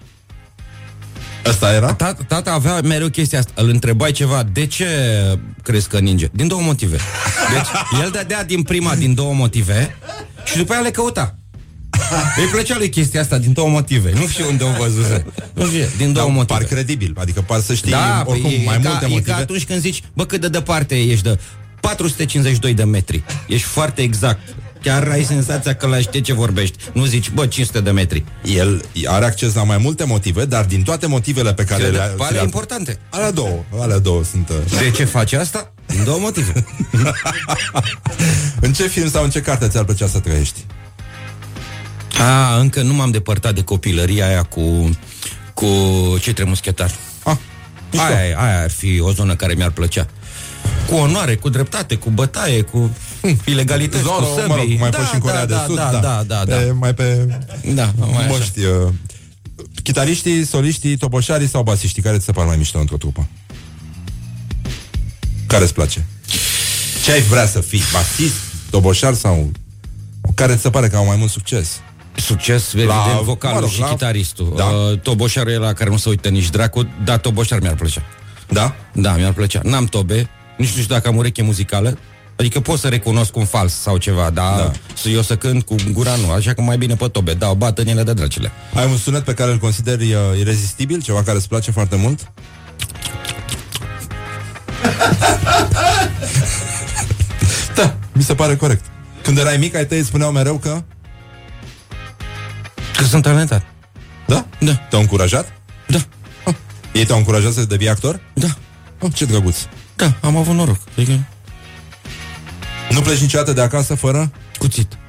Asta 1.45 1.73
era? 1.73 1.95
Tata, 1.95 2.25
tata 2.29 2.53
avea 2.53 2.81
mereu 2.81 3.09
chestia 3.09 3.39
asta. 3.39 3.53
Îl 3.55 3.69
întrebai 3.69 4.13
ceva, 4.13 4.43
de 4.53 4.67
ce 4.67 4.87
crezi 5.63 5.89
că 5.89 5.99
ninge? 5.99 6.29
Din 6.33 6.49
două 6.49 6.61
motive. 6.61 6.97
Deci, 7.53 8.01
el 8.03 8.11
dădea 8.11 8.45
din 8.45 8.63
prima 8.63 8.95
din 8.95 9.15
două 9.15 9.33
motive 9.33 9.97
și 10.45 10.57
după 10.57 10.73
aia 10.73 10.83
le 10.83 10.91
căuta. 10.91 11.35
Îi 12.37 12.45
plăcea 12.45 12.77
lui 12.79 12.89
chestia 12.89 13.21
asta 13.21 13.39
din 13.39 13.53
două 13.53 13.69
motive. 13.69 14.13
Nu 14.13 14.27
știu 14.27 14.49
unde 14.49 14.65
o 14.65 14.83
văzuse. 14.83 15.25
Nu 15.53 15.67
știu, 15.67 15.85
din 15.97 16.13
două 16.13 16.27
Da, 16.27 16.33
motive. 16.33 16.59
Par 16.59 16.69
credibil, 16.69 17.15
adică 17.19 17.41
par 17.41 17.61
să 17.61 17.75
știi 17.75 17.91
da, 17.91 18.23
oricum 18.27 18.51
păi, 18.51 18.63
mai 18.65 18.75
e 18.75 18.79
multe 18.79 18.99
ca, 19.01 19.07
motive. 19.09 19.31
E 19.31 19.35
ca 19.35 19.37
atunci 19.37 19.65
când 19.65 19.81
zici, 19.81 20.03
bă, 20.13 20.25
cât 20.25 20.41
de 20.41 20.49
departe 20.49 20.95
ești 21.01 21.23
de 21.23 21.39
452 21.89 22.75
de 22.75 22.85
metri. 22.85 23.23
Ești 23.47 23.67
foarte 23.67 24.03
exact. 24.03 24.41
Chiar 24.83 25.09
ai 25.09 25.23
senzația 25.25 25.75
că 25.75 25.87
la 25.87 25.99
știe 25.99 26.21
ce 26.21 26.33
vorbești. 26.33 26.77
Nu 26.93 27.05
zici, 27.05 27.31
bă, 27.31 27.47
500 27.47 27.81
de 27.81 27.91
metri. 27.91 28.25
El 28.43 28.85
are 29.07 29.25
acces 29.25 29.55
la 29.55 29.63
mai 29.65 29.77
multe 29.79 30.05
motive, 30.05 30.45
dar 30.45 30.65
din 30.65 30.83
toate 30.83 31.07
motivele 31.07 31.55
pe 31.55 31.65
care 31.65 31.83
Cele 31.83 31.97
le-a... 31.97 32.07
pare 32.07 32.35
le-a- 32.35 32.43
importante. 32.43 32.99
Alea 33.11 33.31
două, 33.31 33.65
alea 33.81 33.99
două 33.99 34.25
sunt... 34.25 34.49
uh, 34.49 34.79
De 34.79 34.91
ce 34.91 35.05
face 35.05 35.37
asta? 35.37 35.73
Din 35.87 36.05
două 36.05 36.19
motive. 36.19 36.53
în 38.61 38.73
ce 38.73 38.87
film 38.89 39.11
sau 39.11 39.25
în 39.25 39.31
ce 39.31 39.41
carte 39.41 39.69
ți-ar 39.69 39.85
plăcea 39.85 40.07
să 40.07 40.19
trăiești? 40.19 40.65
A, 42.19 42.57
încă 42.59 42.83
nu 42.83 42.95
m-am 42.95 43.11
depărtat 43.11 43.55
de 43.55 43.63
copilăria 43.63 44.27
aia 44.27 44.43
cu, 44.43 44.91
cu 45.55 45.67
cei 46.21 46.33
trei 46.33 46.47
muschetari. 46.49 46.95
Ah, 47.25 47.37
aia, 47.99 48.39
aia 48.39 48.61
ar 48.63 48.71
fi 48.71 49.01
o 49.01 49.13
zonă 49.13 49.35
care 49.37 49.55
mi-ar 49.55 49.71
plăcea. 49.71 50.07
Cu 50.89 50.95
onoare, 50.95 51.35
cu 51.35 51.49
dreptate, 51.49 51.95
cu 51.95 52.11
bătaie, 52.11 52.61
cu 52.63 52.91
hm, 53.21 53.39
ilegalități, 53.45 54.03
Zorro, 54.03 54.25
cu 54.25 54.33
săbii. 54.35 54.49
mă 54.49 54.57
rog, 54.57 54.67
mai 54.79 54.91
da, 54.91 54.97
fost 54.99 55.09
și 55.09 55.15
în 55.15 55.21
Coreea 55.21 55.47
da, 55.47 55.57
de 55.57 55.63
Sud, 55.67 55.77
da, 55.77 55.91
da. 55.93 55.99
da, 56.01 56.23
da, 56.27 56.45
da. 56.45 56.57
Pe, 56.57 56.71
mai 56.79 56.95
pe 56.95 57.27
Da, 57.75 57.93
mai 57.97 58.25
așa. 58.25 58.27
măști. 58.37 58.61
Uh, 58.65 58.93
chitariștii, 59.83 60.45
soliștii, 60.47 60.97
toboșarii 60.97 61.49
sau 61.49 61.63
basiștii? 61.63 62.03
Care 62.03 62.19
ți 62.19 62.25
se 62.25 62.33
par 62.33 62.47
mai 62.47 62.57
mișto 62.57 62.79
într-o 62.79 62.97
trupă? 62.97 63.27
Care 65.47 65.65
îți 65.65 65.75
place? 65.75 66.05
Ce 67.05 67.13
ai 67.13 67.21
vrea 67.21 67.47
să 67.47 67.61
fii? 67.61 67.83
Basist, 67.93 68.35
toboșar 68.71 69.15
sau... 69.15 69.51
Care 70.35 70.55
ți 70.55 70.63
se 70.63 70.71
pare 70.71 70.89
că 70.89 70.97
au 70.97 71.05
mai 71.07 71.17
mult 71.17 71.31
succes? 71.31 71.81
Succes, 72.17 72.67
evident, 72.73 72.89
La- 72.89 73.21
vocalul 73.25 73.55
mă 73.57 73.61
rog, 73.61 73.71
și 73.71 73.81
la- 73.81 73.87
chitaristul. 73.87 74.53
Da. 74.57 74.65
Uh, 74.65 74.99
toboșarul 74.99 75.53
e 75.53 75.57
la 75.57 75.73
care 75.73 75.91
nu 75.91 75.97
se 75.97 76.09
uită 76.09 76.29
nici 76.29 76.51
dracu, 76.51 76.89
dar 77.05 77.19
toboșar 77.19 77.61
mi-ar 77.61 77.75
plăcea. 77.75 78.03
Da? 78.49 78.75
Da, 78.93 79.17
mi-ar 79.17 79.33
plăcea. 79.33 79.61
N-am 79.65 79.85
tobe, 79.85 80.29
nici 80.57 80.75
nu 80.75 80.83
știu 80.83 80.95
dacă 80.95 81.09
am 81.09 81.17
ureche 81.17 81.43
muzicală, 81.43 81.99
Adică 82.37 82.61
pot 82.61 82.79
să 82.79 82.89
recunosc 82.89 83.37
un 83.37 83.45
fals 83.45 83.75
sau 83.75 83.97
ceva, 83.97 84.31
dar 84.31 84.57
da. 84.57 84.73
să 84.95 85.09
eu 85.09 85.23
să 85.23 85.37
cânt 85.37 85.65
cu 85.65 85.75
gura 85.93 86.15
nu, 86.15 86.31
așa 86.31 86.53
că 86.53 86.63
mai 86.63 86.79
bine 86.79 86.95
pe 86.95 87.09
tobe, 87.09 87.35
dau 87.35 87.55
bată 87.55 87.81
în 87.81 87.87
ele 87.87 88.03
de 88.03 88.13
dracile. 88.13 88.51
Ai 88.75 88.87
un 88.87 88.97
sunet 88.97 89.25
pe 89.25 89.35
care 89.35 89.51
îl 89.51 89.59
consideri 89.59 90.13
uh, 90.13 90.21
irezistibil? 90.39 91.03
Ceva 91.03 91.23
care 91.23 91.37
îți 91.37 91.49
place 91.49 91.71
foarte 91.71 91.97
mult? 91.97 92.21
da, 97.77 97.95
mi 98.13 98.23
se 98.23 98.35
pare 98.35 98.57
corect. 98.57 98.85
Când 99.23 99.39
erai 99.39 99.57
mic, 99.57 99.75
ai 99.75 99.87
tăi 99.87 99.99
îți 99.99 100.07
spuneau 100.07 100.33
mereu 100.33 100.59
că... 100.59 100.83
Că 102.97 103.05
sunt 103.05 103.23
talentat. 103.23 103.63
Da? 104.27 104.47
Da. 104.59 104.75
Te-au 104.75 105.01
încurajat? 105.01 105.53
Da. 105.87 105.99
Ah. 106.45 106.55
Ei 106.93 107.05
te-au 107.05 107.19
încurajat 107.19 107.53
să 107.53 107.65
devii 107.65 107.89
actor? 107.89 108.21
Da. 108.33 108.49
Oh, 109.01 109.11
ce 109.15 109.25
drăguț. 109.25 109.57
Da, 109.97 110.13
am 110.21 110.37
avut 110.37 110.55
noroc. 110.55 110.79
Adică... 110.97 111.21
Nu 112.91 113.01
pleci 113.01 113.21
niciodată 113.21 113.53
de 113.53 113.61
acasă 113.61 113.95
fără? 113.95 114.31
Cuțit. 114.59 114.97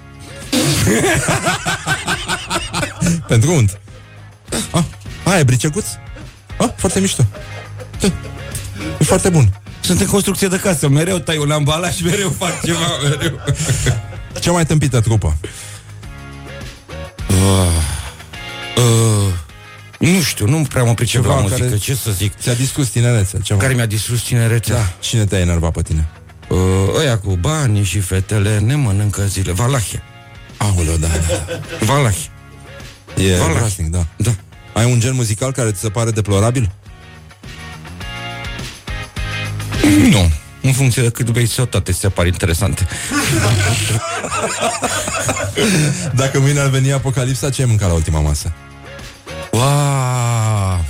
Pentru 3.27 3.53
unt. 3.53 3.79
Ah, 4.71 4.83
aia 5.23 5.39
e 5.39 5.43
briceguț? 5.43 5.85
Ah, 6.57 6.69
foarte 6.75 6.99
mișto. 6.99 7.25
Da. 7.99 8.07
E 8.99 9.03
foarte 9.03 9.29
bun. 9.29 9.59
Sunt 9.79 9.99
în 9.99 10.07
construcție 10.07 10.47
de 10.47 10.59
casă, 10.59 10.87
mereu 10.87 11.17
tai 11.17 11.37
un 11.37 11.51
ambalaj, 11.51 12.01
mereu 12.01 12.29
fac 12.29 12.61
ceva, 12.63 12.97
mereu. 13.03 13.39
Cea 14.39 14.51
mai 14.51 14.65
tâmpită 14.65 15.01
trupă? 15.01 15.37
Uh, 17.29 17.35
uh, 18.77 19.33
nu 19.99 20.21
știu, 20.21 20.47
nu 20.47 20.61
prea 20.61 20.83
mă 20.83 20.93
pricep 20.93 21.21
Ceva 21.21 21.35
la 21.35 21.41
muzică, 21.41 21.63
care 21.63 21.77
ce 21.77 21.95
să 21.95 22.11
zic. 22.11 22.33
Ți-a 22.39 22.53
distrus 22.53 22.87
tinerețea. 22.87 23.39
Ceva. 23.39 23.59
Care 23.59 23.73
mi-a 23.73 23.85
distrus 23.85 24.21
tinerețea. 24.21 24.75
Da. 24.75 24.93
Cine 24.99 25.25
te-a 25.25 25.39
enervat 25.39 25.71
pe 25.71 25.81
tine? 25.81 26.07
Uh, 26.47 26.57
ăia 26.97 27.17
cu 27.17 27.35
banii 27.35 27.83
și 27.83 27.99
fetele 27.99 28.59
ne 28.59 28.75
mănâncă 28.75 29.25
zile. 29.25 29.51
Valahia. 29.51 30.01
Aoleu, 30.57 30.95
da, 30.97 31.07
da. 31.07 31.59
Valahia. 31.85 32.29
E 33.17 33.35
Valahi. 33.37 33.53
groaznic, 33.53 33.87
da. 33.87 34.05
Da. 34.15 34.35
Ai 34.73 34.91
un 34.91 34.99
gen 34.99 35.15
muzical 35.15 35.51
care 35.51 35.71
ți 35.71 35.79
se 35.79 35.89
pare 35.89 36.11
deplorabil? 36.11 36.71
Nu. 40.09 40.31
În 40.61 40.73
funcție 40.73 41.01
de 41.01 41.09
cât 41.09 41.29
bei 41.29 41.47
sau 41.47 41.65
toate 41.65 41.91
ți 41.91 41.99
se 41.99 42.09
par 42.09 42.25
interesante. 42.25 42.87
Dacă 46.15 46.39
mâine 46.39 46.59
ar 46.59 46.67
veni 46.69 46.91
apocalipsa, 46.91 47.49
ce 47.49 47.61
ai 47.61 47.67
mâncat 47.67 47.87
la 47.87 47.93
ultima 47.93 48.19
masă? 48.19 48.53
Wow. 49.55 50.83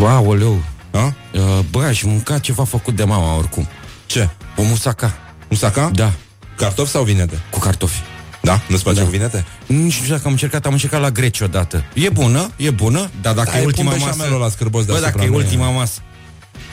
Wow, 0.00 0.26
oleu. 0.28 0.62
A? 0.90 1.14
Uh, 1.32 1.58
bă, 1.70 1.82
aș 1.82 2.02
mânca 2.02 2.38
ceva 2.38 2.64
făcut 2.64 2.96
de 2.96 3.04
mama 3.04 3.36
oricum. 3.36 3.68
Ce? 4.06 4.28
O 4.56 4.62
musaca. 4.62 5.18
Musaca? 5.48 5.90
Da. 5.94 6.12
Cartofi 6.56 6.90
sau 6.90 7.02
vinete? 7.02 7.40
Cu 7.50 7.58
cartofi. 7.58 8.00
Da? 8.42 8.60
Nu-ți 8.68 8.82
place 8.82 8.98
Da. 8.98 9.04
cu 9.04 9.10
vinete? 9.10 9.44
Nu 9.66 9.90
știu 9.90 10.08
dacă 10.10 10.22
am 10.24 10.30
încercat, 10.30 10.66
am 10.66 10.72
încercat 10.72 11.00
la 11.00 11.10
greci 11.10 11.40
odată. 11.40 11.84
E 11.94 12.08
bună, 12.08 12.50
e 12.56 12.70
bună, 12.70 13.10
dar 13.20 13.34
dacă 13.34 13.50
Da, 13.50 13.58
e 13.58 13.62
e 13.62 13.64
ultima 13.64 13.90
pun 13.90 13.98
masă... 14.00 14.10
beșamelul 14.12 14.40
ăla 14.42 14.50
scârbos 14.50 14.84
Bă, 14.84 14.86
deasupra, 14.92 15.10
dacă 15.10 15.24
e 15.24 15.28
nu 15.28 15.34
e- 15.34 15.36
ultima 15.36 15.70
masă. 15.70 16.00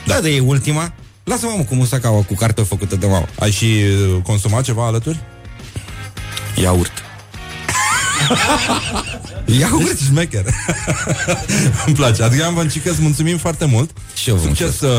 Da, 0.06 0.14
da, 0.14 0.20
de 0.20 0.30
e 0.34 0.40
ultima. 0.40 0.92
Lasă-mă 1.24 1.54
mă, 1.56 1.62
cu 1.64 1.74
musacaua, 1.74 2.22
cu 2.22 2.34
cartofi 2.34 2.68
făcută 2.68 2.96
de 2.96 3.06
mama. 3.06 3.28
Ai 3.38 3.50
și 3.50 3.64
uh, 3.64 4.22
consumat 4.22 4.62
ceva 4.64 4.86
alături? 4.86 5.18
Iaurt. 6.54 6.92
Iaurt? 9.60 9.90
Ești 9.90 10.04
șmecher. 10.04 10.44
Îmi 11.86 11.94
place. 11.94 12.22
Adrian 12.22 12.54
Văncică, 12.54 12.90
îți 12.90 13.00
mulțumim 13.02 13.36
foarte 13.38 13.64
mult. 13.64 13.90
Și 14.14 14.28
eu 14.28 14.36
vă 14.36 14.42
Succes 14.46 14.80
uh, 14.80 14.90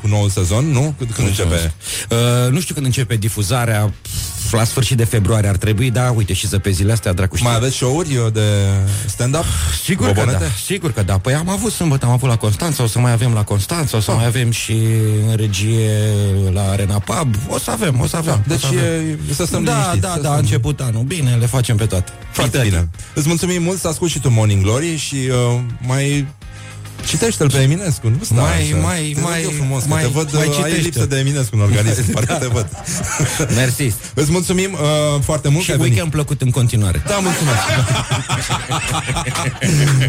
cu 0.00 0.08
noul 0.08 0.28
sezon, 0.30 0.64
nu? 0.70 0.94
Când, 0.98 1.10
când 1.12 1.28
începe? 1.28 1.72
Uh, 2.10 2.50
nu 2.52 2.60
știu 2.60 2.74
când 2.74 2.86
începe 2.86 3.16
difuzarea, 3.16 3.92
la 4.50 4.64
sfârșit 4.64 4.96
de 4.96 5.04
februarie 5.04 5.48
ar 5.48 5.56
trebui, 5.56 5.90
da, 5.90 6.10
uite, 6.16 6.32
și 6.32 6.46
zăpezile 6.46 6.92
astea, 6.92 7.12
dracu 7.12 7.36
știe. 7.36 7.48
Mai 7.48 7.56
aveți 7.56 7.74
show-uri 7.76 8.16
uh, 8.16 8.32
de 8.32 8.40
stand-up? 9.06 9.44
Sigur 9.84 10.06
că 10.06 10.12
Bobonete? 10.12 10.38
da, 10.44 10.50
sigur 10.64 10.92
că 10.92 11.02
da. 11.02 11.18
Păi 11.18 11.34
am 11.34 11.48
avut 11.48 11.72
sâmbătă, 11.72 12.06
am 12.06 12.12
avut 12.12 12.28
la 12.28 12.36
Constanța, 12.36 12.82
o 12.82 12.86
să 12.86 12.98
mai 12.98 13.12
avem 13.12 13.32
la 13.32 13.42
Constanța, 13.44 13.96
o 13.96 14.00
să 14.00 14.10
Ah. 14.10 14.16
mai 14.16 14.26
avem 14.26 14.50
și 14.50 14.72
în 15.30 15.36
regie 15.36 15.90
la 16.52 16.62
Arena 16.70 16.98
Pub. 16.98 17.34
O 17.48 17.58
să 17.58 17.70
avem, 17.70 18.00
o 18.00 18.06
să 18.06 18.16
avem. 18.16 18.42
Deci 18.46 18.56
o 18.56 18.60
să 18.60 18.66
avem. 18.66 18.80
e, 19.30 19.34
să 19.34 19.44
stăm 19.44 19.64
Da, 19.64 19.70
liniștiți, 19.72 20.00
da, 20.00 20.08
să 20.08 20.14
da, 20.20 20.20
stăm- 20.28 20.32
a 20.32 20.38
început 20.38 20.80
anul. 20.80 21.02
Bine, 21.02 21.36
le 21.40 21.46
facem 21.46 21.76
pe 21.76 21.84
toate. 21.86 22.12
Foarte 22.32 22.58
bine. 22.62 22.88
Îți 23.14 23.28
mulțumim 23.28 23.62
mult 23.62 23.78
să 23.78 23.88
asculti 23.88 24.12
și 24.12 24.20
tu 24.20 24.30
Morning 24.30 24.62
Glory 24.62 24.96
și 24.96 25.16
uh, 25.16 25.60
mai 25.86 26.26
citește-l 27.06 27.50
pe 27.50 27.58
Eminescu. 27.58 28.08
Nu 28.08 28.24
sta 28.24 28.34
Mai- 28.34 28.72
așa. 28.72 28.76
mai- 28.86 29.10
Te 29.14 29.20
rog 29.20 29.28
mai- 29.30 29.42
eu 29.42 29.50
frumos, 29.50 29.84
mai- 29.86 30.02
că 30.02 30.08
te 30.08 30.12
văd, 30.14 30.32
mai 30.32 30.46
uh, 30.48 30.54
ai 30.54 30.58
citește. 30.62 30.80
lipsă 30.80 31.06
de 31.06 31.18
Eminescu 31.18 31.56
în 31.56 31.60
organism, 31.62 32.10
parcă 32.12 32.34
te 32.34 32.46
văd. 32.46 32.68
Mersi. 33.54 33.92
Îți 34.14 34.30
mulțumim 34.30 34.72
uh, 34.72 35.20
foarte 35.24 35.48
mult 35.48 35.60
Și 35.64 35.66
că 35.66 35.72
ai 35.72 35.78
venit. 35.78 35.92
weekend 35.92 36.12
plăcut 36.12 36.40
în 36.42 36.50
continuare. 36.50 37.02
Da, 37.06 37.14
mulțumesc. 37.18 37.58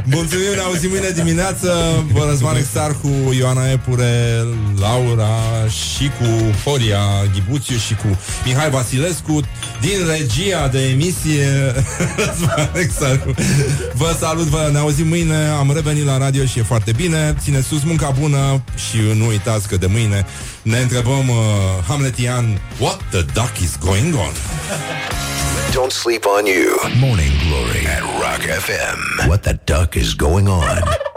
Mulțumim, 0.05 0.45
ne 0.55 0.61
auzim 0.61 0.89
mâine 0.89 1.09
dimineață. 1.15 2.03
Vă 2.13 2.26
Răzvan 2.30 2.55
Exarhu, 2.55 3.34
Ioana 3.38 3.69
Epure, 3.72 4.45
Laura 4.80 5.30
și 5.69 6.11
cu 6.19 6.26
Horia 6.69 6.99
Ghibuțiu 7.34 7.77
și 7.77 7.95
cu 7.95 8.19
Mihai 8.45 8.69
Vasilescu 8.69 9.41
din 9.81 9.97
regia 10.07 10.68
de 10.68 10.89
emisie 10.89 11.73
Răzvan 12.26 12.69
Exarhu. 12.73 13.34
Vă 13.93 14.15
salut, 14.19 14.45
vă 14.47 14.69
ne 14.72 14.77
auzim 14.77 15.07
mâine. 15.07 15.35
Am 15.59 15.72
revenit 15.73 16.05
la 16.05 16.18
radio 16.18 16.45
și 16.45 16.59
e 16.59 16.61
foarte 16.83 17.03
bine. 17.03 17.35
Țineți 17.39 17.67
sus 17.67 17.83
munca 17.83 18.09
bună 18.19 18.63
și 18.89 18.97
nu 19.15 19.27
uitați 19.27 19.67
că 19.67 19.77
de 19.77 19.85
mâine 19.85 20.25
ne 20.61 20.77
întrebăm 20.77 21.29
uh, 21.29 21.35
Hamletian 21.87 22.61
What 22.79 22.97
the 23.09 23.21
duck 23.21 23.57
is 23.61 23.77
going 23.79 24.15
on? 24.15 24.33
Don't 25.71 25.91
sleep 25.91 26.25
on 26.37 26.45
you. 26.45 26.69
Morning 26.99 27.31
Glory 27.47 27.85
at 27.95 28.03
Rock 28.23 28.41
FM. 28.65 29.27
What 29.27 29.41
the 29.41 29.59
duck 29.63 29.93
is 29.95 30.13
going 30.13 30.47
on? 30.47 31.10